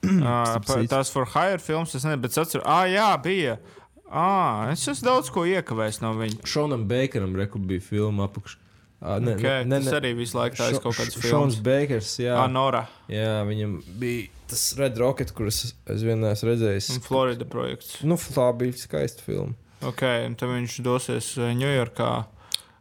Uh, 0.00 0.56
citu. 0.64 0.88
tās 0.88 1.10
for 1.12 1.28
hire 1.28 1.60
filmas, 1.60 1.94
es 1.94 2.06
nezinu, 2.06 2.22
bet 2.22 2.32
es 2.32 2.40
atceros, 2.40 2.64
ah, 2.64 2.86
jā, 2.88 3.10
bija. 3.22 3.58
Ah, 4.10 4.70
es 4.72 4.86
esmu 4.88 5.06
daudz 5.06 5.28
ko 5.30 5.44
iekavējis 5.46 6.00
no 6.02 6.14
viņa. 6.18 6.40
Šonam 6.48 6.86
reku 7.38 7.60
bija 7.62 7.84
filma 7.84 8.26
apakš. 8.26 8.56
Uh, 9.00 9.16
ne, 9.20 9.32
Okay, 9.38 9.64
ne, 9.64 9.78
ne, 9.78 9.84
tas 9.84 9.96
arī 9.96 10.10
visu 10.18 10.36
laiku 10.36 10.58
tāds 10.58 10.80
kaut 10.82 10.96
kāds 10.98 11.14
filmas. 11.16 11.30
Šons 11.30 11.60
Beikers, 11.64 12.10
jā. 12.20 12.34
Ah, 12.36 12.48
Nora 12.52 12.82
jā, 13.08 13.38
viņam 13.48 13.78
bija 14.00 14.28
tas 14.50 14.64
Red 14.76 14.98
Rocket, 15.00 15.32
kurus 15.32 15.62
es 15.70 16.02
vien 16.04 16.20
neesmu 16.20 16.50
redzējis. 16.50 16.90
un 16.96 17.04
Florida 17.06 17.46
projekts. 17.48 18.00
Nu, 18.04 18.18
tā 18.20 18.50
bija 18.60 18.76
skaista 18.76 19.24
filma. 19.24 19.56
Ok, 19.88 20.02
un 20.26 20.36
tad 20.36 20.52
viņš 20.52 20.76
dosies 20.84 21.30
Ņujorkā. 21.38 22.10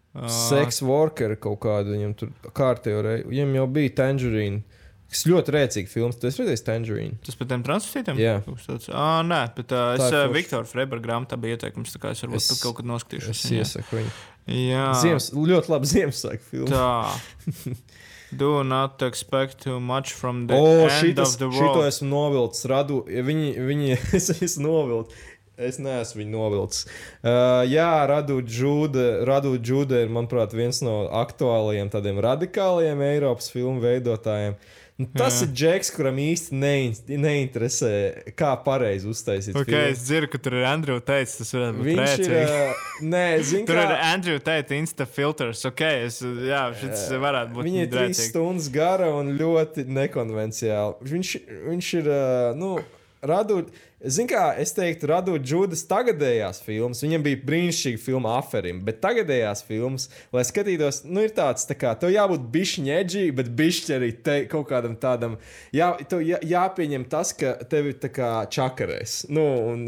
Uh, 0.09 0.25
Sex 0.27 0.81
worker 0.83 1.37
kaut 1.39 1.61
kādu 1.63 1.93
viņam 1.93 2.15
tur 2.19 2.51
kārtējo 2.57 3.03
reizi. 3.05 3.27
Viņam 3.29 3.55
jau 3.61 3.67
bija 3.77 3.95
Tangerine. 4.01 4.63
Tas 5.09 5.23
ļoti 5.25 5.53
rēcīgs 5.55 5.93
filmas. 5.95 6.17
Tu 6.21 6.27
esi 6.29 6.43
redzējis 6.43 6.63
Tangerine? 6.67 7.15
Tas 7.25 7.37
par 7.39 7.47
tiem 7.49 7.63
transvestītiem? 7.65 8.19
Jā. 8.21 8.35
Kas 8.45 8.67
tāds. 8.69 8.89
Ah, 8.93 9.23
nē, 9.25 9.39
bet 9.57 9.71
uh, 9.73 9.95
es 9.97 10.03
uh, 10.03 10.09
forša. 10.11 10.33
Viktoru 10.35 10.69
Freibergu 10.69 11.07
grāmatā 11.07 11.39
bija 11.41 11.57
ieteikums, 11.57 11.95
tā 11.95 12.01
kā 12.03 12.11
es 12.13 12.21
varbūt 12.25 12.43
Es- 12.43 12.51
es, 12.53 12.61
kaut 12.61 12.77
kad 12.77 12.85
noskatīšos. 12.91 13.31
Es 13.33 13.55
iesaku 13.57 13.97
viņu. 14.03 14.11
Jā, 14.49 14.83
Ziemas, 15.01 15.31
ļoti 15.33 15.69
labi 15.73 15.89
Ziemassvētku 15.95 16.45
filma. 16.51 16.69
tā. 16.73 17.75
Do 18.31 18.61
not 18.63 19.01
expect 19.01 19.63
too 19.63 19.79
much 19.79 20.13
from 20.13 20.45
the 20.47 20.53
O, 20.53 20.85
end 20.85 20.91
šitas, 21.01 21.33
of 21.33 21.37
the 21.41 21.49
šito 21.57 21.73
world. 21.73 21.87
esmu 21.89 22.09
novilcis. 22.11 22.65
Radu, 22.69 22.99
viņi, 23.09 23.49
viņi 23.65 23.97
es 24.19 24.29
esmu 24.37 24.67
novilcis. 24.67 25.25
Es 25.59 25.75
neesmu 25.81 26.21
viņu 26.21 26.31
novilcis. 26.37 26.85
Uh, 27.19 27.65
jā, 27.67 27.89
Radu 28.07 28.37
Džude, 28.45 30.03
ir, 30.05 30.13
manuprāt, 30.13 30.53
viens 30.55 30.79
no 30.85 31.01
aktuālajiem 31.19 31.89
tādiem 31.91 32.21
radikālajiem 32.23 33.01
Eiropas 33.09 33.49
filmu 33.51 33.81
veidotājiem. 33.83 34.55
Nu, 34.99 35.05
Tas 35.15 35.37
Jā. 35.39 35.45
ir 35.47 35.51
Džeks, 35.55 35.89
kuram 35.95 36.17
īsti 36.19 36.57
nein, 36.59 36.91
neinteresē, 37.07 37.91
kā 38.35 38.49
pareizi 38.65 39.07
uztaisīt. 39.07 39.55
Ok, 39.55 39.69
filmu. 39.69 39.93
es 39.93 40.01
dzirdu, 40.03 40.27
ka 40.33 40.41
tur 40.43 40.57
ir 40.59 40.65
Andrew 40.67 40.99
Teits. 40.99 41.37
Tas 41.39 41.53
varētu 41.55 41.77
būt 41.79 41.87
Viņš 41.87 42.01
ir. 42.19 42.33
rēcīgi. 42.33 42.57
Uh, 42.67 42.83
nē, 43.13 43.23
zinu, 43.47 43.65
Tur 43.69 43.79
ir 43.79 43.93
kā. 43.93 43.99
Andrew 44.09 44.39
Tate 44.43 44.75
insta 44.75 45.07
filters. 45.07 45.63
Ok, 45.69 45.81
es, 46.09 46.19
jā, 46.21 46.65
šis 46.81 47.05
varētu 47.23 47.55
būt 47.55 47.69
Viņa 47.69 47.81
ir 47.85 47.91
trīs 47.93 48.03
rēcīgi. 48.19 48.29
stundas 48.33 48.67
gara 48.75 49.07
un 49.15 49.31
ļoti 49.39 49.87
nekonvenciāla. 49.87 50.97
Viņš, 51.15 51.33
viņš 51.71 51.93
ir. 52.01 52.11
ā, 52.19 52.55
Nu, 52.59 52.75
Radot, 53.21 53.67
zin 54.07 54.29
kā, 54.31 54.53
es 54.61 54.71
teiktu, 54.71 55.09
radot 55.11 55.41
Džudas 55.43 55.81
tagadējās 55.89 56.61
filmas. 56.63 57.01
Viņam 57.03 57.23
bija 57.25 57.39
brīnišķīga 57.43 57.99
filma 57.99 58.37
Aferim, 58.39 58.77
bet 58.87 59.01
tagadējās 59.03 59.63
filmas, 59.67 60.05
lai 60.31 60.45
skatītos, 60.47 61.01
nu, 61.03 61.25
ir 61.27 61.33
tāds, 61.35 61.65
tā 61.67 61.75
kā, 61.75 61.91
tev 61.99 62.13
jābūt 62.13 62.45
bišķiņģi, 62.53 63.23
bet 63.35 63.49
bišķi 63.59 63.95
arī 63.97 64.11
te, 64.23 64.37
kaut 64.51 64.69
kādam 64.71 64.95
tādam, 65.01 65.35
jā, 65.75 65.89
tev 66.07 66.23
jā, 66.23 66.39
jāpieņem 66.47 67.09
tas, 67.11 67.33
ka 67.35 67.57
tevi 67.69 67.91
tā 67.99 68.07
kā 68.15 68.29
čakarēs, 68.55 69.17
nu, 69.35 69.43
un 69.73 69.83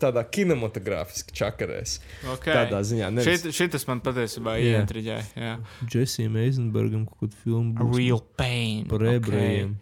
tādā 0.00 0.24
kinematogrāfiski 0.32 1.36
čakarēs. 1.36 1.98
Okay. 2.38 2.54
Tādā 2.56 2.80
ziņā, 2.80 3.12
nevis- 3.12 3.44
Šit, 3.44 3.52
šitas 3.60 3.86
man 3.92 4.00
patiesībā 4.00 4.56
Jā. 4.56 4.80
ieintriģēja. 4.80 5.28
jā. 5.36 5.52
Džesijam 5.84 6.40
Eizenbergam 6.40 7.04
kaut 7.12 7.28
kādu 7.28 7.36
filmu 7.44 7.92
Real 7.92 8.24
pain. 8.40 8.86
par 8.88 9.00
ebrejiem. 9.04 9.76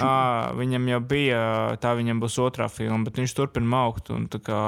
À, 0.00 0.52
viņam 0.58 0.88
jau 0.90 1.00
bija, 1.14 1.40
tā 1.82 1.94
viņam 1.98 2.22
būs 2.22 2.38
otrā 2.42 2.66
filma, 2.72 3.04
bet 3.06 3.20
viņš 3.20 3.34
turpina 3.36 3.68
maukt. 3.76 4.10
un 4.14 4.26
Kā, 4.26 4.62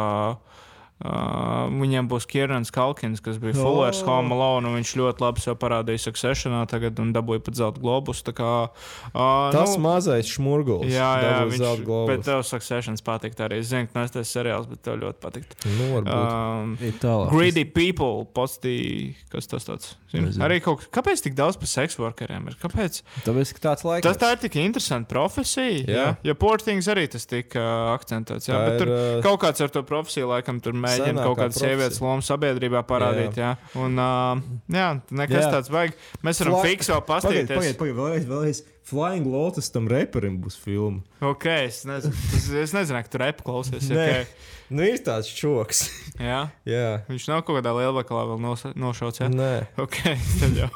uh, 1.04 1.66
viņam 1.72 2.08
būs 2.10 2.26
Kierans 2.30 2.72
Kalkins, 2.74 3.20
kas 3.24 3.36
bija 3.42 3.56
Fullers 3.58 4.00
Oh. 4.02 4.08
Home 4.10 4.32
Alone, 4.34 4.68
un 4.68 4.78
viņš 4.78 4.92
ļoti 5.00 5.24
labi 5.24 5.42
sev 5.44 5.56
parādīja 5.60 6.04
Successionā 6.06 6.62
tagad 6.70 6.98
un 7.02 7.12
dabūja 7.16 7.42
pat 7.46 7.58
zelta 7.58 7.80
globus. 7.82 8.22
Kā, 8.36 8.68
uh, 8.68 9.50
Tas 9.54 9.76
nu, 9.76 9.82
mazais 9.86 10.28
šmurgulis. 10.30 10.92
Jā, 10.94 11.10
jā, 11.22 11.34
viņš, 11.50 11.84
globus. 11.84 12.08
bet 12.10 12.24
tev 12.26 12.42
Successions 12.46 13.02
patikt 13.04 13.40
arī. 13.44 13.60
Es 13.62 13.70
zinu, 13.72 13.88
ka 13.92 14.06
tas 14.06 14.16
ir 14.16 14.28
seriāls, 14.28 14.66
bet 14.70 14.82
tev 14.86 14.98
ļoti 15.02 15.20
patikt. 15.22 15.56
Nu, 15.66 15.90
varbūt. 15.94 16.12
Um, 16.16 16.76
Ir 16.80 16.96
tālāk. 17.02 17.30
Greedy 17.32 17.64
people, 17.64 18.24
postī, 18.36 19.14
kas 19.32 19.46
tas 19.50 19.64
tāds? 19.68 19.94
Arī 20.16 20.60
kaut 20.64 20.80
kas, 20.80 20.88
kāpēc 20.94 21.20
tik 21.26 21.34
daudz 21.36 21.58
par 21.60 21.68
seksu 21.68 22.00
workeriem 22.00 22.46
ir? 22.48 22.54
Kāpēc? 22.62 23.02
Tāpēc, 23.26 23.50
ka 23.56 23.62
tāds 23.68 23.84
laiks. 23.84 24.04
Tas 24.06 24.16
tā 24.20 24.30
ir 24.32 24.40
tik 24.40 24.56
interesanta 24.62 25.08
profesija. 25.10 25.82
Jā, 25.84 25.96
Jā. 25.96 26.06
ja 26.30 26.34
Poor 26.38 26.62
Things 26.62 26.86
arī 26.88 27.04
tas 27.12 27.26
tika 27.28 27.60
uh, 27.60 27.90
akcentēts. 27.96 28.48
Jā, 28.48 28.56
Tā 28.56 28.70
bet 28.70 28.78
tur 28.80 28.88
ir, 28.88 28.94
uh, 28.96 29.20
kaut 29.26 29.40
kāds 29.44 29.60
ar 29.64 29.72
to 29.74 29.82
profesiju 29.86 30.30
laikam 30.30 30.60
tur 30.64 30.72
mēģina 30.86 31.10
senākā 31.10 31.26
kaut 31.26 31.40
kādas 31.42 31.60
sievietes 31.62 32.00
lomu 32.04 32.24
sabiedrībā 32.26 32.82
parādīt. 32.88 33.36
Jā, 33.42 33.52
un 33.82 33.98
uh, 34.00 34.40
jā, 34.72 34.88
nekas 35.10 35.44
Jā. 35.44 35.52
tāds 35.58 35.70
vajag. 35.74 35.98
Mēs 36.26 36.40
varam 36.44 36.56
Fly- 36.60 36.72
fikso 36.72 37.02
pastīties. 37.02 37.50
pagaidiet, 37.52 37.78
pagaidiet, 37.82 38.00
vēlreiz, 38.00 38.26
vēlreiz. 38.32 38.64
Flying 38.86 39.24
Lotus 39.26 39.66
tam 39.74 39.88
reperim 39.90 40.36
būs 40.38 40.54
filma. 40.62 41.00
Ok, 41.26 41.48
es 41.66 41.80
nezinu, 41.88 42.14
tas, 42.30 42.44
es 42.54 42.70
nezinu, 42.76 43.00
ka 43.02 43.10
tur 43.10 43.24
repu 43.24 43.42
klausies. 43.48 43.88
Okay. 43.90 44.28
Nu, 44.70 44.84
ir 44.86 45.00
tāds 45.02 45.26
čoks. 45.34 45.80
Jā, 46.22 46.44
jā. 46.66 46.84
viņš 47.10 47.26
nav 47.32 47.42
kaut 47.46 47.58
kādā 47.58 47.72
lielveikalā 47.74 48.22
vēl 48.30 48.38
nos, 48.44 48.62
nošauts. 48.78 49.24
Jā? 49.24 49.28
Nē. 49.30 49.50
Ok, 49.82 49.98
tad 50.40 50.54
jau. 50.62 50.70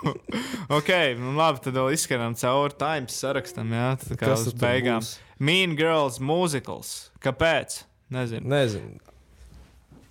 ok, 0.74 0.90
nu 1.22 1.36
labi, 1.38 1.62
tad 1.62 1.78
vēl 1.78 1.94
izskanām 1.94 2.34
cauri 2.38 2.74
Times 2.82 3.14
sarakstam, 3.22 3.70
jā, 3.78 3.86
tad 4.02 4.18
kā 4.18 4.32
Kas 4.32 4.46
uz 4.50 4.58
beigām. 4.58 5.06
būs? 5.06 5.14
Mean 5.38 5.78
Girls 5.78 6.18
musicals. 6.18 7.12
Kāpēc? 7.22 7.84
Nezinu. 8.10 8.42
Nezinu. 8.50 8.98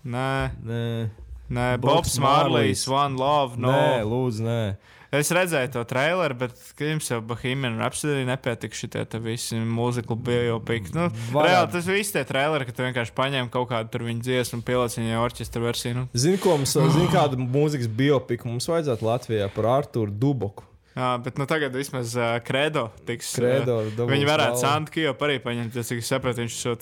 Nē, 0.05 0.51
Nē. 0.63 1.09
nē 1.51 1.65
Bobs 1.83 2.19
Marley's. 2.21 2.85
One 2.87 3.19
Love. 3.19 3.59
No. 3.59 3.71
Nē, 3.73 4.05
lūdzu, 4.07 4.45
nē. 4.45 4.61
Es 5.09 5.31
redzēju 5.33 5.71
to 5.73 5.81
traileru, 5.89 6.35
bet 6.37 6.59
jums 6.77 7.07
jau 7.09 7.17
Bohemian 7.25 7.79
Rhapsody 7.81 8.27
nepietiek 8.29 8.75
šitie 8.77 9.01
te 9.09 9.17
visi 9.23 9.57
mūzikli 9.57 10.17
biopiki. 10.27 10.93
Nu, 10.93 11.07
reāli 11.33 11.71
tas 11.73 11.89
viss 11.89 12.13
tie 12.13 12.21
traileri, 12.29 12.67
ka 12.69 12.75
tu 12.77 12.85
vienkārši 12.85 13.15
paņem 13.17 13.49
kaut 13.49 13.71
kādu 13.71 13.89
tur 13.89 14.05
viņa 14.05 14.21
dziesmu 14.27 14.59
un 14.59 14.65
pieliec 14.67 14.99
viņai 14.99 15.17
orķestra 15.23 15.63
versiju. 15.63 15.95
Nu. 15.97 16.05
Zini, 16.13 16.37
ko 16.43 16.59
mums, 16.61 16.77
zini, 16.95 17.09
kādu 17.09 17.41
mūzikas 17.41 17.89
biopiku 17.89 18.51
mums 18.51 18.69
vajadzētu 18.69 19.09
Latvijā 19.09 19.49
par 19.55 19.71
Arturu 19.79 20.13
Duboku. 20.13 20.69
Jā, 20.99 21.09
bet 21.23 21.37
nu, 21.39 21.45
tagad 21.47 21.75
vismaz 21.77 22.11
uh, 22.19 22.33
Credo 22.43 22.89
tiks. 23.07 23.29
Credo 23.37 23.77
uh, 23.85 23.99
viņi 24.09 24.25
varētu. 24.27 24.59
Santu 24.59 24.91
Kio 24.97 25.13
arī 25.15 25.37
paņemt, 25.43 25.77
es 25.79 25.91
sapratu, 26.03 26.41
viņš 26.43 26.55
šo 26.59 26.73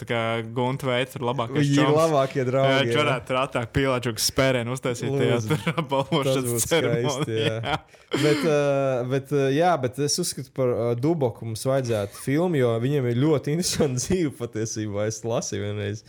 guntu 0.58 0.88
veidu 0.90 1.12
tur 1.14 1.26
labākais. 1.28 1.60
Viņi 1.62 1.84
ir 1.84 1.92
labākie 1.94 2.46
draugi. 2.48 2.88
viņš 2.88 2.98
varētu 2.98 3.30
tur 3.30 3.40
ātrāk 3.44 3.70
pielāgot 3.76 4.24
spērienu, 4.24 4.74
uztaisīt 4.74 5.12
tajā 5.12 5.36
Lūdzu. 5.36 5.52
tur 5.52 5.62
Tas 5.68 5.90
balvošanas 5.92 6.48
būtu 6.56 6.72
ceremonijā. 6.72 7.76
bet, 8.16 8.42
uh, 8.48 9.04
bet, 9.12 9.36
uh, 9.36 9.44
jā, 9.54 9.74
bet 9.86 10.00
es 10.08 10.18
uzskatu 10.24 10.54
par 10.58 10.72
uh, 10.74 10.88
Duboku 10.98 11.46
mums 11.46 11.68
vajadzētu 11.70 12.18
filmu, 12.24 12.58
jo 12.58 12.74
viņam 12.82 13.12
ir 13.12 13.22
ļoti 13.22 13.54
interesanti 13.54 14.02
dzīve 14.08 14.34
patiesībā. 14.40 15.06
Es 15.12 15.22
lasīju 15.28 15.68
vienreiz. 15.68 16.02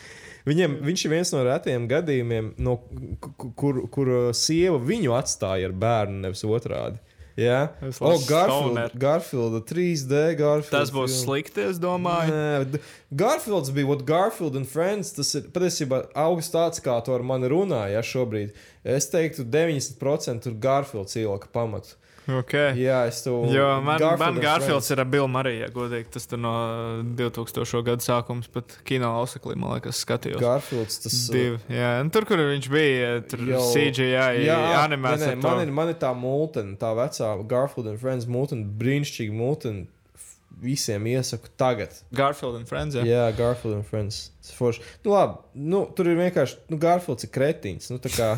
Viņam, 0.48 0.78
viņš 0.86 1.05
ir 1.05 1.12
viens 1.12 1.35
no 1.35 1.43
retajiem 1.44 1.85
gadījumiem, 1.90 2.55
no, 2.64 2.78
ku- 3.20 3.52
kur, 3.52 3.82
kur 3.93 4.14
uh, 4.14 4.30
sieva 4.32 4.80
viņu 4.80 5.12
atstāja 5.18 5.68
ar 5.68 5.76
bērnu, 5.76 6.22
nevis 6.24 6.47
otrādi. 6.48 7.02
Jā, 7.39 7.69
oh, 8.02 8.19
Garfield. 8.27 8.97
Garfield, 8.98 9.60
3D 9.69 10.23
Garfield. 10.40 10.73
Tas 10.74 10.90
būs 10.90 11.20
slikti, 11.23 11.62
es 11.70 11.78
domāju. 11.78 12.35
Nē, 12.35 12.81
Garfields 13.10 13.70
bija 13.72 13.86
what 13.89 14.05
Garfield 14.05 14.56
and 14.56 14.68
Friends. 14.68 15.12
Tas 15.16 15.35
ir 15.39 15.47
patiesībā 15.55 16.02
augsts 16.14 16.52
tāds, 16.52 16.82
kā 16.85 16.98
to 17.05 17.14
ar 17.16 17.24
mani 17.24 17.48
runāja 17.48 17.94
ja, 17.97 18.02
šobrīd. 18.05 18.52
Es 18.85 19.09
teiktu, 19.12 19.47
90% 19.48 20.44
tur 20.44 20.59
Garfields 20.60 21.16
ielika 21.16 21.48
pamatu. 21.52 21.97
Okay. 22.28 22.74
Jā, 22.76 23.06
es 23.09 23.22
to 23.24 23.47
Jo 23.48 23.80
man, 23.80 23.97
Garfield 23.97 24.20
man 24.20 24.43
Garfields 24.43 24.90
Friends. 24.90 24.90
ir 24.93 25.01
Mariju, 25.32 25.60
ja 25.62 25.68
godīgi. 25.72 26.10
Tas 26.12 26.26
tur 26.28 26.36
no 26.36 26.52
2000. 27.16 27.80
gada 27.86 28.05
sākums, 28.05 28.51
pat 28.52 28.74
kino 28.85 29.09
auseklī, 29.22 29.56
man 29.56 29.78
liekas, 29.78 30.02
skatījos. 30.05 30.43
Garfields 30.43 31.01
tas 31.06 31.16
Divi, 31.32 31.56
jā, 31.72 31.94
un 32.02 32.10
tur, 32.12 32.26
kur 32.28 32.36
viņš 32.36 32.68
bija, 32.68 33.14
tur 33.24 33.47
Jau- 33.48 33.64
CGI, 33.72 34.44
Jā, 34.44 34.59
to. 35.40 35.48
man, 35.48 35.62
ir, 35.64 35.72
man 35.72 35.89
ir 35.89 35.94
tā 35.94 36.12
mūtene, 36.12 36.76
tā 36.76 36.93
vecā 37.01 37.32
Garfield 37.48 37.89
and 37.94 37.98
Friends 38.05 38.26
mūtene, 38.28 38.68
brīnišķīga 38.76 39.32
mūtene. 39.32 39.86
Visiem 40.59 41.05
iesaku 41.07 41.51
tagad. 41.61 41.93
Garfield 42.11 42.57
and 42.59 42.66
Friends. 42.66 42.97
Jā. 42.99 43.05
Jā, 43.07 43.27
Garfield 43.37 43.77
and 43.77 43.87
Friends. 43.87 44.33
Nu, 45.05 45.12
labi, 45.12 45.37
nu, 45.55 45.85
tur 45.95 46.09
ir 46.11 46.19
vienkārši, 46.19 46.57
nu, 46.73 46.79
Garfields 46.83 47.29
ir 47.29 47.31
kretīns. 47.35 47.91
Nu, 47.93 48.01
kā, 48.03 48.33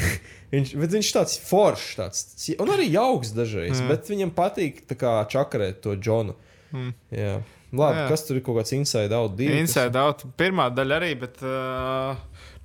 viņš, 0.54 0.72
bet 0.80 0.94
viņš 0.96 1.10
tāds 1.18 1.36
foršs, 1.42 1.90
tāds, 1.98 2.22
un 2.62 2.72
arī 2.72 2.88
jauks 2.94 3.34
dažreiz, 3.36 3.82
Jā. 3.82 3.90
bet 3.90 4.08
viņam 4.08 4.32
patīk 4.38 4.86
tā 4.88 4.96
kā 4.96 5.18
čakarēt 5.32 5.82
to 5.84 5.98
Džonu. 6.00 6.38
Mm. 6.72 6.94
Jā. 7.12 7.36
Labi, 7.76 7.98
Jā. 7.98 8.08
kas 8.08 8.24
tur 8.24 8.38
ir 8.38 8.46
kaut 8.46 8.60
kāds 8.60 8.72
inside 8.76 9.12
out 9.12 9.36
divi? 9.36 9.58
Inside 9.60 10.00
out. 10.00 10.22
Pirmā 10.38 10.70
daļa 10.72 11.00
arī, 11.02 11.12
bet. 11.26 11.42
Uh, 11.44 12.16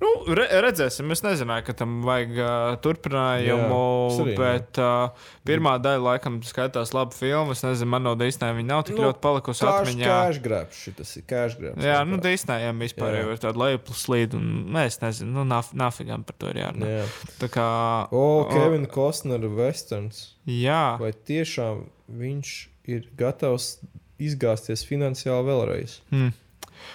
nu, 0.02 0.10
re, 0.34 0.44
redzēsim, 0.66 1.08
es 1.14 1.22
nezināju, 1.24 1.64
ka 1.68 1.74
tam 1.78 2.00
vajag 2.06 2.32
uh, 2.34 2.42
Jā, 2.42 2.76
turpinājumu. 2.84 3.78
ne. 4.26 4.34
Bet 4.38 4.80
uh, 4.82 5.28
pirmā 5.48 5.76
daļa, 5.82 6.02
laikam, 6.06 6.40
skaitās 6.46 6.92
laba 6.96 7.14
filma. 7.16 7.54
Es 7.56 7.62
nezinu, 7.64 7.90
man 7.94 8.04
no 8.06 8.12
Disneja 8.18 8.56
viņa 8.58 8.68
nav 8.72 8.82
tik 8.88 8.98
Nu, 8.98 9.06
ļoti 9.08 9.22
palikusi 9.24 9.64
atmiņā. 9.68 10.08
cash 10.10 10.42
grabs, 10.44 10.82
šitas 10.86 11.14
ir 11.20 11.26
cash 11.30 11.56
grabs. 11.60 11.86
Jā, 11.86 12.00
nu, 12.08 12.18
Disneyam 12.22 12.82
vispār 12.82 13.14
Jā. 13.16 13.22
jau 13.22 13.32
ir 13.36 13.42
tāda 13.46 13.62
lejuplslīde, 13.64 14.38
un 14.40 14.74
nē, 14.76 14.84
es 14.90 14.98
nezinu, 15.02 15.32
nu, 15.38 15.46
naf 15.48 15.72
nafigam 15.72 16.26
par 16.28 16.36
to 16.42 16.50
ir 16.52 16.60
jārunā. 16.64 16.92
Jā. 16.98 17.08
Tā 17.40 17.48
kā. 17.54 17.68
O, 18.12 18.24
Kevin 18.52 18.86
Costner 18.90 19.46
Westerns. 19.48 20.32
Jā, 20.48 20.98
Vai 21.00 21.12
tiešām 21.14 21.86
viņš 22.18 22.54
ir 22.92 23.08
gatavs 23.16 23.76
izgāzties 24.22 24.84
finansiāli 24.86 25.46
vēlreiz? 25.48 26.00
Hmm. 26.12 26.32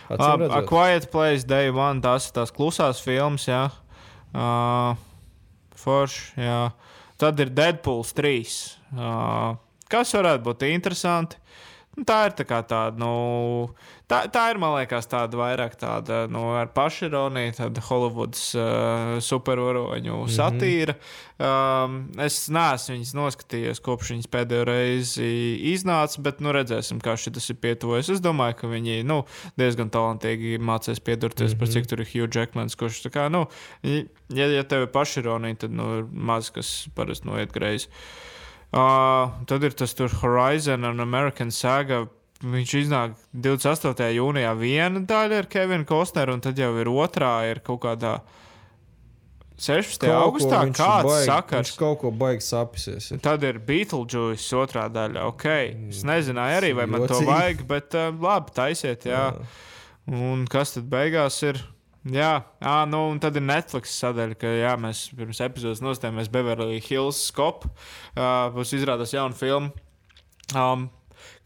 Uh, 0.09 0.15
A 0.17 0.35
redzot. 0.39 0.67
Quiet 0.69 1.09
Place, 1.11 1.47
Day 1.47 1.71
One, 1.73 2.01
tās 2.03 2.29
ir 2.29 2.37
tās 2.39 2.53
klusās 2.55 3.01
filmas, 3.03 3.47
jā. 3.49 3.67
Uh, 4.33 4.97
Forši, 5.77 6.37
jā. 6.41 6.61
Tad 7.17 7.39
ir 7.41 7.51
Deadpools 7.53 8.13
3. 8.17 8.55
Uh, 8.93 9.57
kas 9.89 10.13
varētu 10.17 10.45
būt 10.45 10.67
interesanti? 10.69 11.39
Nu, 11.39 11.66
tā 12.05 12.17
ir 12.27 12.33
tā 12.37 12.45
kā 12.45 12.59
tāda, 12.67 12.99
nu, 13.01 13.69
tā, 14.09 14.23
tā 14.33 14.43
ir, 14.51 14.59
man 14.61 14.75
liekas, 14.75 15.07
tāda 15.09 15.39
vairāk 15.39 15.77
tāda, 15.79 16.25
nu, 16.31 16.43
ar 16.57 16.69
pašironiju, 16.75 17.55
tāda 17.57 17.83
Hollywoods 17.87 18.43
uh, 18.57 19.15
supervaroņu 19.23 20.13
mm 20.13 20.25
-hmm. 20.25 20.35
satīra. 20.35 20.97
Um, 21.37 21.97
es 22.21 22.49
neesmu 22.49 22.95
viņas 22.95 23.13
noskatījies, 23.17 23.81
kopš 23.85 24.13
viņas 24.13 24.29
pēdējo 24.33 24.67
reizi 24.69 25.31
iznāca, 25.73 26.21
bet, 26.21 26.41
nu, 26.41 26.53
redzēsim, 26.53 27.01
kā 27.01 27.17
šis 27.17 27.49
ir 27.49 27.57
pietuvojies. 27.61 28.09
Es 28.09 28.21
domāju, 28.21 28.55
ka 28.61 28.67
viņi, 28.67 29.03
nu, 29.03 29.23
diezgan 29.57 29.89
talantīgi 29.89 30.57
mācīs 30.59 30.99
piedurties, 30.99 31.53
mm 31.53 31.55
-hmm. 31.55 31.59
par 31.59 31.67
cik 31.67 31.87
tur 31.87 32.01
ir 32.01 32.09
Hugh 32.13 32.35
Jackmans, 32.35 32.75
kurš, 32.75 33.05
tā 33.05 33.09
kā, 33.09 33.29
nu, 33.29 33.47
ja, 34.29 34.45
ja 34.45 34.63
tev 34.63 34.81
ir 34.81 34.87
pašironija, 34.87 35.55
tad, 35.55 35.71
nu, 35.71 36.07
maz 36.11 36.49
kas 36.49 36.89
parasti 36.95 37.27
noiet 37.27 37.53
greizi. 37.53 37.87
Uh, 37.87 38.36
tad 38.71 39.63
ir 39.63 39.75
tas 39.77 39.95
Horizon 40.21 40.83
un 40.85 40.99
American 40.99 41.51
Saga. 41.51 42.05
Viņš 42.37 42.73
iznāk 42.83 43.15
28. 43.33 44.11
jūnijā 44.13 44.51
viena 44.59 44.99
daļa 45.01 45.39
ar 45.41 45.47
Kevinu 45.49 45.87
Kostneru, 45.89 46.35
un 46.37 46.43
tad 46.45 46.59
jau 46.59 46.69
ir 46.77 46.85
otrā, 46.85 47.49
ir 47.49 47.63
kaut 47.65 47.81
kādā 47.81 48.19
16. 49.57 50.05
Kaut 50.05 50.19
augustā. 50.21 50.59
Kāds 50.69 51.07
baigi- 51.09 51.25
sakars? 51.25 51.71
Viņš 51.71 51.79
kaut 51.79 51.99
ko 52.03 52.11
baigi 52.11 52.45
sapisies. 52.45 53.11
ir. 53.11 53.19
Tad 53.25 53.41
ir 53.43 53.57
Beetlejuice 53.57 54.53
otrā 54.53 54.85
daļa. 54.93 55.23
Okay. 55.33 55.89
Es 55.89 56.03
nezināju 56.05 56.59
arī, 56.61 56.75
vai 56.77 56.85
man 56.85 57.07
to 57.09 57.23
vajag, 57.25 57.65
bet 57.65 57.97
uh, 57.97 58.11
labi, 58.13 58.53
taisiet. 58.53 59.07
Jā. 59.09 59.33
Un 60.05 60.45
kas 60.45 60.75
tad 60.77 60.85
beigās 60.91 61.41
ir? 61.43 61.63
Jā, 62.07 62.45
à, 62.61 62.85
nu, 62.87 63.01
un 63.11 63.17
tad 63.19 63.35
ir 63.35 63.43
Netflix 63.43 63.91
sadaļa, 63.99 64.37
ka 64.39 64.51
jā, 64.53 64.75
mēs 64.79 65.07
pirms 65.17 65.41
epizodes 65.43 65.81
nostājāmies 65.83 66.29
Beverly 66.31 66.79
Hills 66.85 67.19
Skop. 67.31 67.65
Uh, 68.13 68.47
būs 68.55 68.71
izrādās 68.77 69.11
jauna 69.15 69.35
filma. 69.35 69.73
Um, 70.55 70.87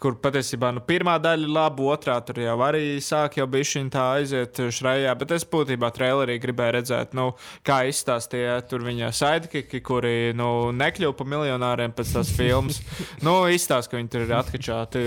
kur 0.01 0.17
patiesībā 0.21 0.71
nu, 0.73 0.81
pirmā 0.85 1.17
daļa 1.21 1.45
ir 1.45 1.53
laba, 1.53 1.85
otrā 1.93 2.17
tur 2.25 2.41
jau 2.41 2.55
arī 2.65 2.97
sāk 3.03 3.37
jau 3.37 3.45
bija 3.51 3.67
šī 3.71 3.83
tā 3.93 4.05
aiziet 4.17 4.61
šrajā. 4.73 5.13
Bet 5.19 5.33
es 5.35 5.45
būtībā 5.47 5.91
trailerī 5.93 6.39
gribēju 6.41 6.75
redzēt, 6.77 7.13
nu, 7.17 7.31
kā 7.67 7.81
izstāstīja 7.89 8.57
tur 8.69 8.85
viņa 8.87 9.11
sidekiki, 9.15 9.81
kuri 9.85 10.15
nu, 10.37 10.71
nekļuva 10.77 11.15
par 11.17 11.29
miljonāriem 11.35 11.93
pēc 11.97 12.15
tās 12.17 12.31
filmas. 12.33 12.81
nu, 13.25 13.35
izstāsta, 13.53 13.93
ka 13.93 13.99
viņi 13.99 14.11
tur 14.13 14.25
ir 14.25 14.35
atkačāti, 14.39 15.05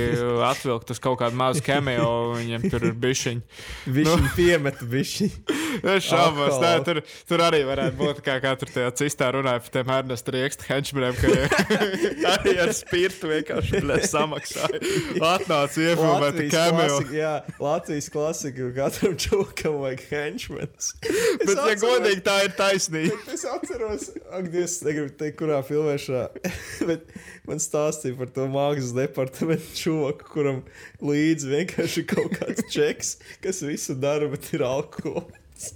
atvilkt 0.51 0.95
uz 0.95 1.03
kaut 1.03 1.19
kādu 1.25 1.39
mazu 1.41 1.65
cameo, 1.66 2.37
viņiem 2.39 2.69
tur 2.71 2.89
ir 2.91 2.95
bišķiņi. 3.05 3.62
Viņš 3.99 4.11
nu. 4.11 4.33
piemeta 4.39 4.91
bišķi. 4.91 5.31
Es 5.75 6.05
šaubos, 6.07 6.55
Alkoholu. 6.55 6.85
tur, 6.87 6.99
tur 7.27 7.43
arī 7.43 7.65
varētu 7.66 7.99
būt 7.99 8.21
kā, 8.23 8.37
kā 8.43 8.53
tur 8.59 8.71
tajā 8.71 8.93
cistā 9.01 9.33
runāja 9.35 9.59
par 9.65 9.73
tiem 9.75 9.89
Ernesta 9.91 10.35
Rieksta 10.35 10.69
henčmeniem, 10.69 11.16
ka 11.19 12.29
arī 12.37 12.53
ar 12.62 12.71
spirtu 12.79 13.33
vienkārši 13.33 13.83
samaksāja. 14.07 14.84
Atnāca 15.35 15.82
iefilmēt 15.82 16.39
cameo. 16.52 16.98
jā, 17.15 17.32
Latvijas 17.62 18.09
klasika, 18.12 18.69
katram 18.77 19.16
čūkam 19.20 19.78
vajag 19.82 20.05
henchmens. 20.11 20.93
Bet, 21.47 21.55
ja 21.55 21.77
godīgi, 21.81 22.23
tā 22.27 22.36
ir 22.47 22.55
taisnība. 22.59 23.19
Es 23.32 23.47
atceros, 23.48 24.11
ak, 24.28 24.51
Dievs, 24.52 24.78
negribu 24.86 25.15
teikt, 25.20 25.39
kurā 25.40 25.61
filmēšanā, 25.66 26.24
bet 26.89 27.11
man 27.48 27.62
stāstīja 27.62 28.19
par 28.20 28.31
to 28.36 28.47
mākslas 28.52 28.94
departamentu 28.97 29.77
čūku, 29.81 30.31
kuram 30.31 30.62
līdzi 31.05 31.52
vienkārši 31.52 32.06
kaut 32.11 32.39
kāds 32.39 32.65
čeks, 32.73 33.16
kas 33.44 33.62
visu 33.66 33.97
dara, 33.98 34.31
bet 34.32 34.52
ir 34.56 34.65
alkohols. 34.66 35.73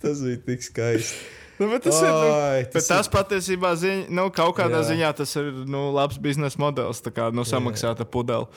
Tas 0.00 0.24
bija 0.24 0.40
tik 0.46 0.64
skaisti. 0.64 1.39
Nu, 1.60 1.66
bet 1.68 1.84
tas, 1.84 1.98
ir, 2.00 2.08
nu, 2.08 2.28
Ai, 2.32 2.62
bet 2.72 2.86
tas 2.88 3.10
patiesībā 3.12 3.74
ziņ, 3.76 4.06
nu, 4.16 4.30
kaut 4.32 4.54
kādā 4.56 4.80
Jā. 4.80 4.86
ziņā 4.94 5.10
tas 5.18 5.34
ir 5.36 5.50
nu, 5.68 5.90
labs 5.92 6.16
biznesa 6.22 6.56
modelis, 6.62 7.02
tā 7.04 7.12
kā 7.12 7.26
nu, 7.36 7.44
samaksāta 7.44 8.06
pudele. 8.08 8.48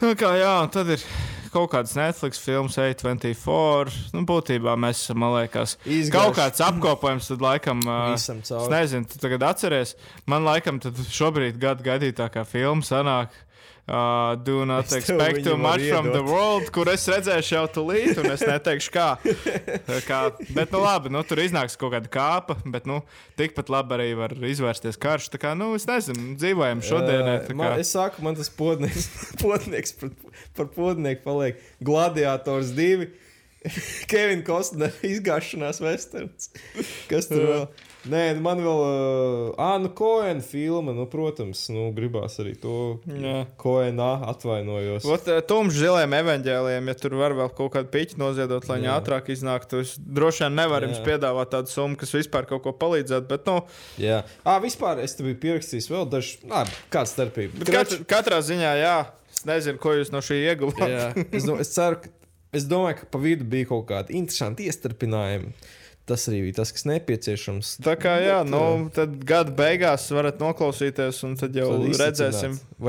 Nu, 0.00 0.14
kā, 0.16 0.30
jā, 0.40 0.54
un 0.64 0.70
tad 0.72 0.88
ir 0.94 1.02
kaut 1.52 1.68
kāds 1.74 1.92
Netflix 1.98 2.40
filmas, 2.40 2.78
A24. 2.80 3.92
Nu, 4.16 4.22
būtībā 4.24 4.72
mēs 4.80 5.02
esam, 5.04 5.20
man 5.20 5.34
liekas, 5.36 5.76
Izgājuši. 5.84 6.14
kaut 6.14 6.38
kāds 6.38 6.62
apkopojums, 6.64 7.28
tad 7.28 7.44
laikam, 7.44 7.84
cauri. 7.84 8.72
nezinu, 8.72 9.04
tu 9.10 9.20
tagad 9.20 9.44
atceries, 9.50 9.92
man 10.30 10.48
laikam 10.48 10.80
tad 10.80 10.96
šobrīd 10.96 11.60
gada 11.60 11.84
gaidītākā 11.84 12.46
filma 12.48 12.86
sanāk. 12.86 13.36
Uh, 13.88 14.36
do 14.46 14.64
not 14.68 14.86
Es 14.86 14.92
expect 15.00 15.42
too 15.42 15.56
much 15.56 15.82
from 15.88 16.12
the 16.12 16.20
iedot. 16.20 16.28
world, 16.30 16.68
kur 16.70 16.86
es 16.92 17.06
redzēšu 17.10 17.54
jau 17.56 17.62
tūlīt, 17.74 18.20
un 18.22 18.28
es 18.30 18.44
neteikšu, 18.46 18.92
kā. 18.94 19.06
Kā 20.06 20.20
bet, 20.54 20.70
nu, 20.70 20.82
labi, 20.84 21.10
nu, 21.10 21.22
tur 21.26 21.40
iznāks 21.42 21.74
kaut 21.80 21.96
kāda 21.96 22.10
kāpa, 22.12 22.54
bet 22.70 22.86
nu, 22.86 23.00
tikpat 23.40 23.72
labi 23.72 23.96
arī 23.96 24.08
var 24.20 24.36
izvērsties 24.36 25.00
karš. 25.00 25.30
Tā 25.34 25.40
kā, 25.42 25.56
nu, 25.58 25.72
es 25.74 25.88
nezinu, 25.90 26.36
dzīvojam 26.38 26.84
šodienai. 26.86 27.36
Uh, 27.48 27.56
man, 27.58 27.74
es 27.82 27.90
saku, 27.96 28.22
man 28.22 28.38
tas 28.38 28.52
podnieks, 28.54 29.08
podnieks 29.42 29.96
par, 29.98 30.14
par 30.60 30.70
podnieku 30.76 31.26
paliek 31.26 31.58
Gladiators 31.82 32.70
2. 32.78 33.10
Kevina 34.10 34.44
Kostnera 34.46 34.94
izgāšanās 35.04 35.82
westerns. 35.84 36.52
Kas 37.10 37.26
tur 37.28 37.42
vēl? 37.44 37.66
Nē, 38.08 38.22
man 38.40 38.62
vēl. 38.64 38.78
Uh, 39.52 39.72
nu, 39.82 39.90
Koena 39.96 40.40
filma, 40.44 40.94
nu, 40.96 41.04
protams, 41.10 41.66
nu, 41.72 41.90
gribās 41.96 42.38
arī 42.40 42.54
to. 42.60 42.76
Koena 43.60 44.12
atvainojos. 44.30 45.04
Ot, 45.10 45.28
Tumšs 45.50 45.80
ziliem 45.82 46.14
evanģēliem, 46.20 46.88
ja 46.88 46.96
tur 46.96 47.18
var 47.20 47.34
vēl 47.36 47.50
kaut 47.56 47.74
kādu 47.74 47.90
piķi 47.92 48.20
noziedot, 48.20 48.64
lai 48.70 48.78
viņi 48.80 48.92
ātrāk 48.94 49.28
iznāktu. 49.34 49.82
Es 49.84 49.96
droši 50.00 50.46
vien 50.46 50.56
nevaru 50.62 50.88
jums 50.88 51.02
piedāvāt 51.04 51.52
tādu 51.52 51.72
summu, 51.72 51.98
kas 52.00 52.14
vispār 52.16 52.48
kaut 52.48 52.64
ko 52.64 52.72
palīdzētu. 52.80 53.28
Bet, 53.28 53.50
nu, 53.50 53.58
Jā, 54.00 54.22
ah, 54.48 54.60
vispār 54.62 55.02
es 55.04 55.18
te 55.18 55.26
biju 55.26 55.36
pierakstījis 55.42 55.90
vēl 55.92 56.08
dažs, 56.12 56.38
ah, 56.48 56.70
kāda 56.92 57.10
starpība. 57.12 57.60
bet 57.60 57.74
katr, 57.74 58.00
katrā 58.08 58.40
ziņā, 58.46 58.72
jā, 58.80 58.96
es 59.34 59.44
nezinu, 59.48 59.82
ko 59.82 59.92
jūs 59.98 60.14
no 60.14 60.24
šī 60.24 60.40
ieguvāt. 60.54 61.20
Es, 61.36 61.44
es 61.44 61.74
ceru, 61.76 62.00
ka. 62.00 62.14
Es 62.50 62.64
domāju, 62.66 62.96
ka 62.98 63.06
pa 63.14 63.18
vidu 63.22 63.44
bija 63.46 63.68
kaut 63.68 63.84
kādi 63.86 64.16
interesanti 64.18 64.64
iestarpinājumi. 64.66 65.52
Tas 66.10 66.24
arī 66.26 66.40
bija 66.48 66.56
tas, 66.58 66.72
kas 66.74 66.82
nepieciešams. 66.90 67.68
Tā 67.86 67.92
kā, 68.00 68.16
jā, 68.18 68.40
Bet, 68.42 68.50
nu, 68.50 68.88
tad 68.94 69.12
gada 69.26 69.52
beigās 69.54 70.08
varat 70.10 70.40
noklausīties, 70.42 71.20
un 71.28 71.36
tad 71.38 71.54
jau 71.54 71.68
Tad 71.70 72.00
redzēsim, 72.00 72.56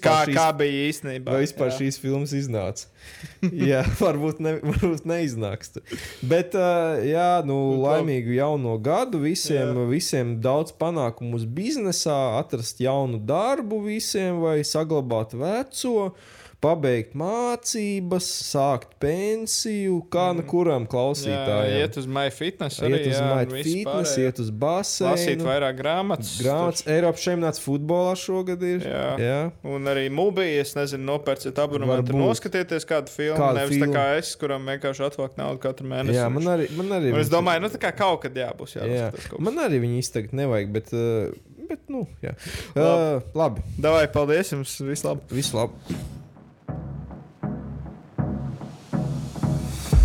kā, 0.00 0.14
šīs, 0.24 0.38
kā 0.38 0.46
bija 0.56 0.86
īstenībā. 0.88 1.34
vai 1.34 1.42
vispār 1.44 1.68
Jā. 1.68 1.76
šīs 1.76 2.00
filmas 2.00 2.32
iznāca. 2.36 2.88
jā, 3.70 3.82
varbūt, 4.00 4.40
ne, 4.40 4.54
varbūt 4.64 5.04
neiznāks. 5.10 5.76
Bet, 6.24 6.56
uh, 6.56 6.96
jā, 7.04 7.28
nu, 7.44 7.58
laimīgu 7.84 8.38
jauno 8.38 8.78
gadu 8.80 9.20
visiem, 9.26 9.76
jā. 9.76 9.86
visiem 9.92 10.34
daudz 10.40 10.72
panākumu 10.80 11.42
biznesā, 11.44 12.16
atrast 12.40 12.80
jaunu 12.80 13.20
darbu 13.20 13.84
visiem 13.90 14.40
vai 14.40 14.60
saglabāt 14.64 15.36
veco. 15.36 16.14
Pabeigt 16.60 17.14
mācības, 17.16 18.26
sākt 18.50 18.90
pensiju, 19.00 20.02
kā 20.12 20.26
nu 20.36 20.42
kuram 20.44 20.82
Jā, 20.84 20.90
klausītājam. 20.92 21.76
iet 21.78 21.94
uz 21.96 22.04
MyFitness, 22.04 22.82
arī 22.84 22.98
Iet 22.98 23.06
uz 23.08 23.14
jā, 23.16 23.22
Maita 23.30 23.54
viss 23.54 23.70
Fitness, 23.70 24.10
pārējo. 24.12 24.26
iet 24.28 24.42
uz 24.44 24.50
lasīt 24.50 24.60
basēnu. 24.60 25.46
vairāk 25.48 25.78
grāmatas. 25.78 26.34
Grāmatas 26.44 26.84
Eiropas 26.92 27.24
čempionāts 27.24 27.62
futbolā 27.64 28.12
šogad 28.20 28.60
ir. 28.68 28.84
Jā. 28.84 29.06
Jā. 29.24 29.38
Un 29.72 29.88
arī 29.88 30.04
mūbija, 30.12 30.60
es 30.60 30.74
nezinu, 30.76 31.06
nopērciet 31.14 31.56
abonementu, 31.64 32.12
noskatieties 32.20 32.84
kādu 32.92 33.08
filmu. 33.08 33.40
Kādu 33.40 33.62
nevis 33.62 33.78
tā 33.78 33.86
filmu. 33.86 33.96
kā 33.96 34.06
es, 34.20 34.36
kuram 34.36 34.68
vienkārši 34.68 35.08
atvēlk 35.08 35.40
naudu 35.40 35.64
katru 35.64 35.88
mēnesi. 35.88 36.18
Jā, 36.20 36.28
man 36.28 36.44
arī, 36.58 36.68
man 36.76 36.92
arī 37.00 37.14
Un 37.16 37.24
es 37.24 37.32
domāju, 37.32 37.64
nu 37.64 37.72
tā 37.72 37.80
kā 37.88 37.94
kaut 38.04 38.20
kad 38.28 38.36
jābūs. 38.36 38.76
jā. 38.84 39.08
kaut 39.16 39.38
kas. 39.38 39.44
man 39.48 39.64
arī 39.64 39.80
viņi 39.80 40.04
izteikt 40.04 40.36
nevajag, 40.36 40.72
bet, 40.76 40.92
uh, 40.92 41.32
bet 41.72 41.88
nu, 41.88 42.04
jā. 42.20 42.36
Uh, 42.76 43.24
labi, 43.32 43.64
Davai, 43.80 44.04
paldies 44.12 44.52
jums, 44.52 44.76
vislabāk! 44.84 45.24
viss 45.32 45.56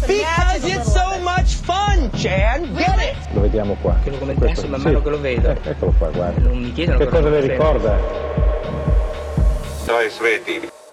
Because 0.07 0.65
it's 0.65 0.91
so 0.91 1.19
much 1.21 1.55
fun, 1.55 2.11
Chan. 2.11 2.73
Get 2.75 2.99
it? 2.99 3.15
Lo 3.33 3.41
vediamo 3.41 3.75
qua. 3.81 3.97
Che 4.03 4.11
lo 4.11 4.17
commenti 4.17 4.43
adesso 4.43 4.67
man 4.67 4.81
mano 4.81 5.01
che 5.01 5.09
lo 5.09 5.19
vedo. 5.19 5.49
Eh, 5.49 5.57
eccolo 5.63 5.93
qua, 5.97 6.09
guarda. 6.09 6.41
Non 6.41 6.57
mi 6.59 6.71
chiedono 6.71 6.97
Che 6.97 7.05
cosa 7.05 7.21
cosa 7.21 7.29
le 7.29 7.41
ricorda? 7.41 8.33
Ir 9.85 10.09
svētība. 10.09 10.84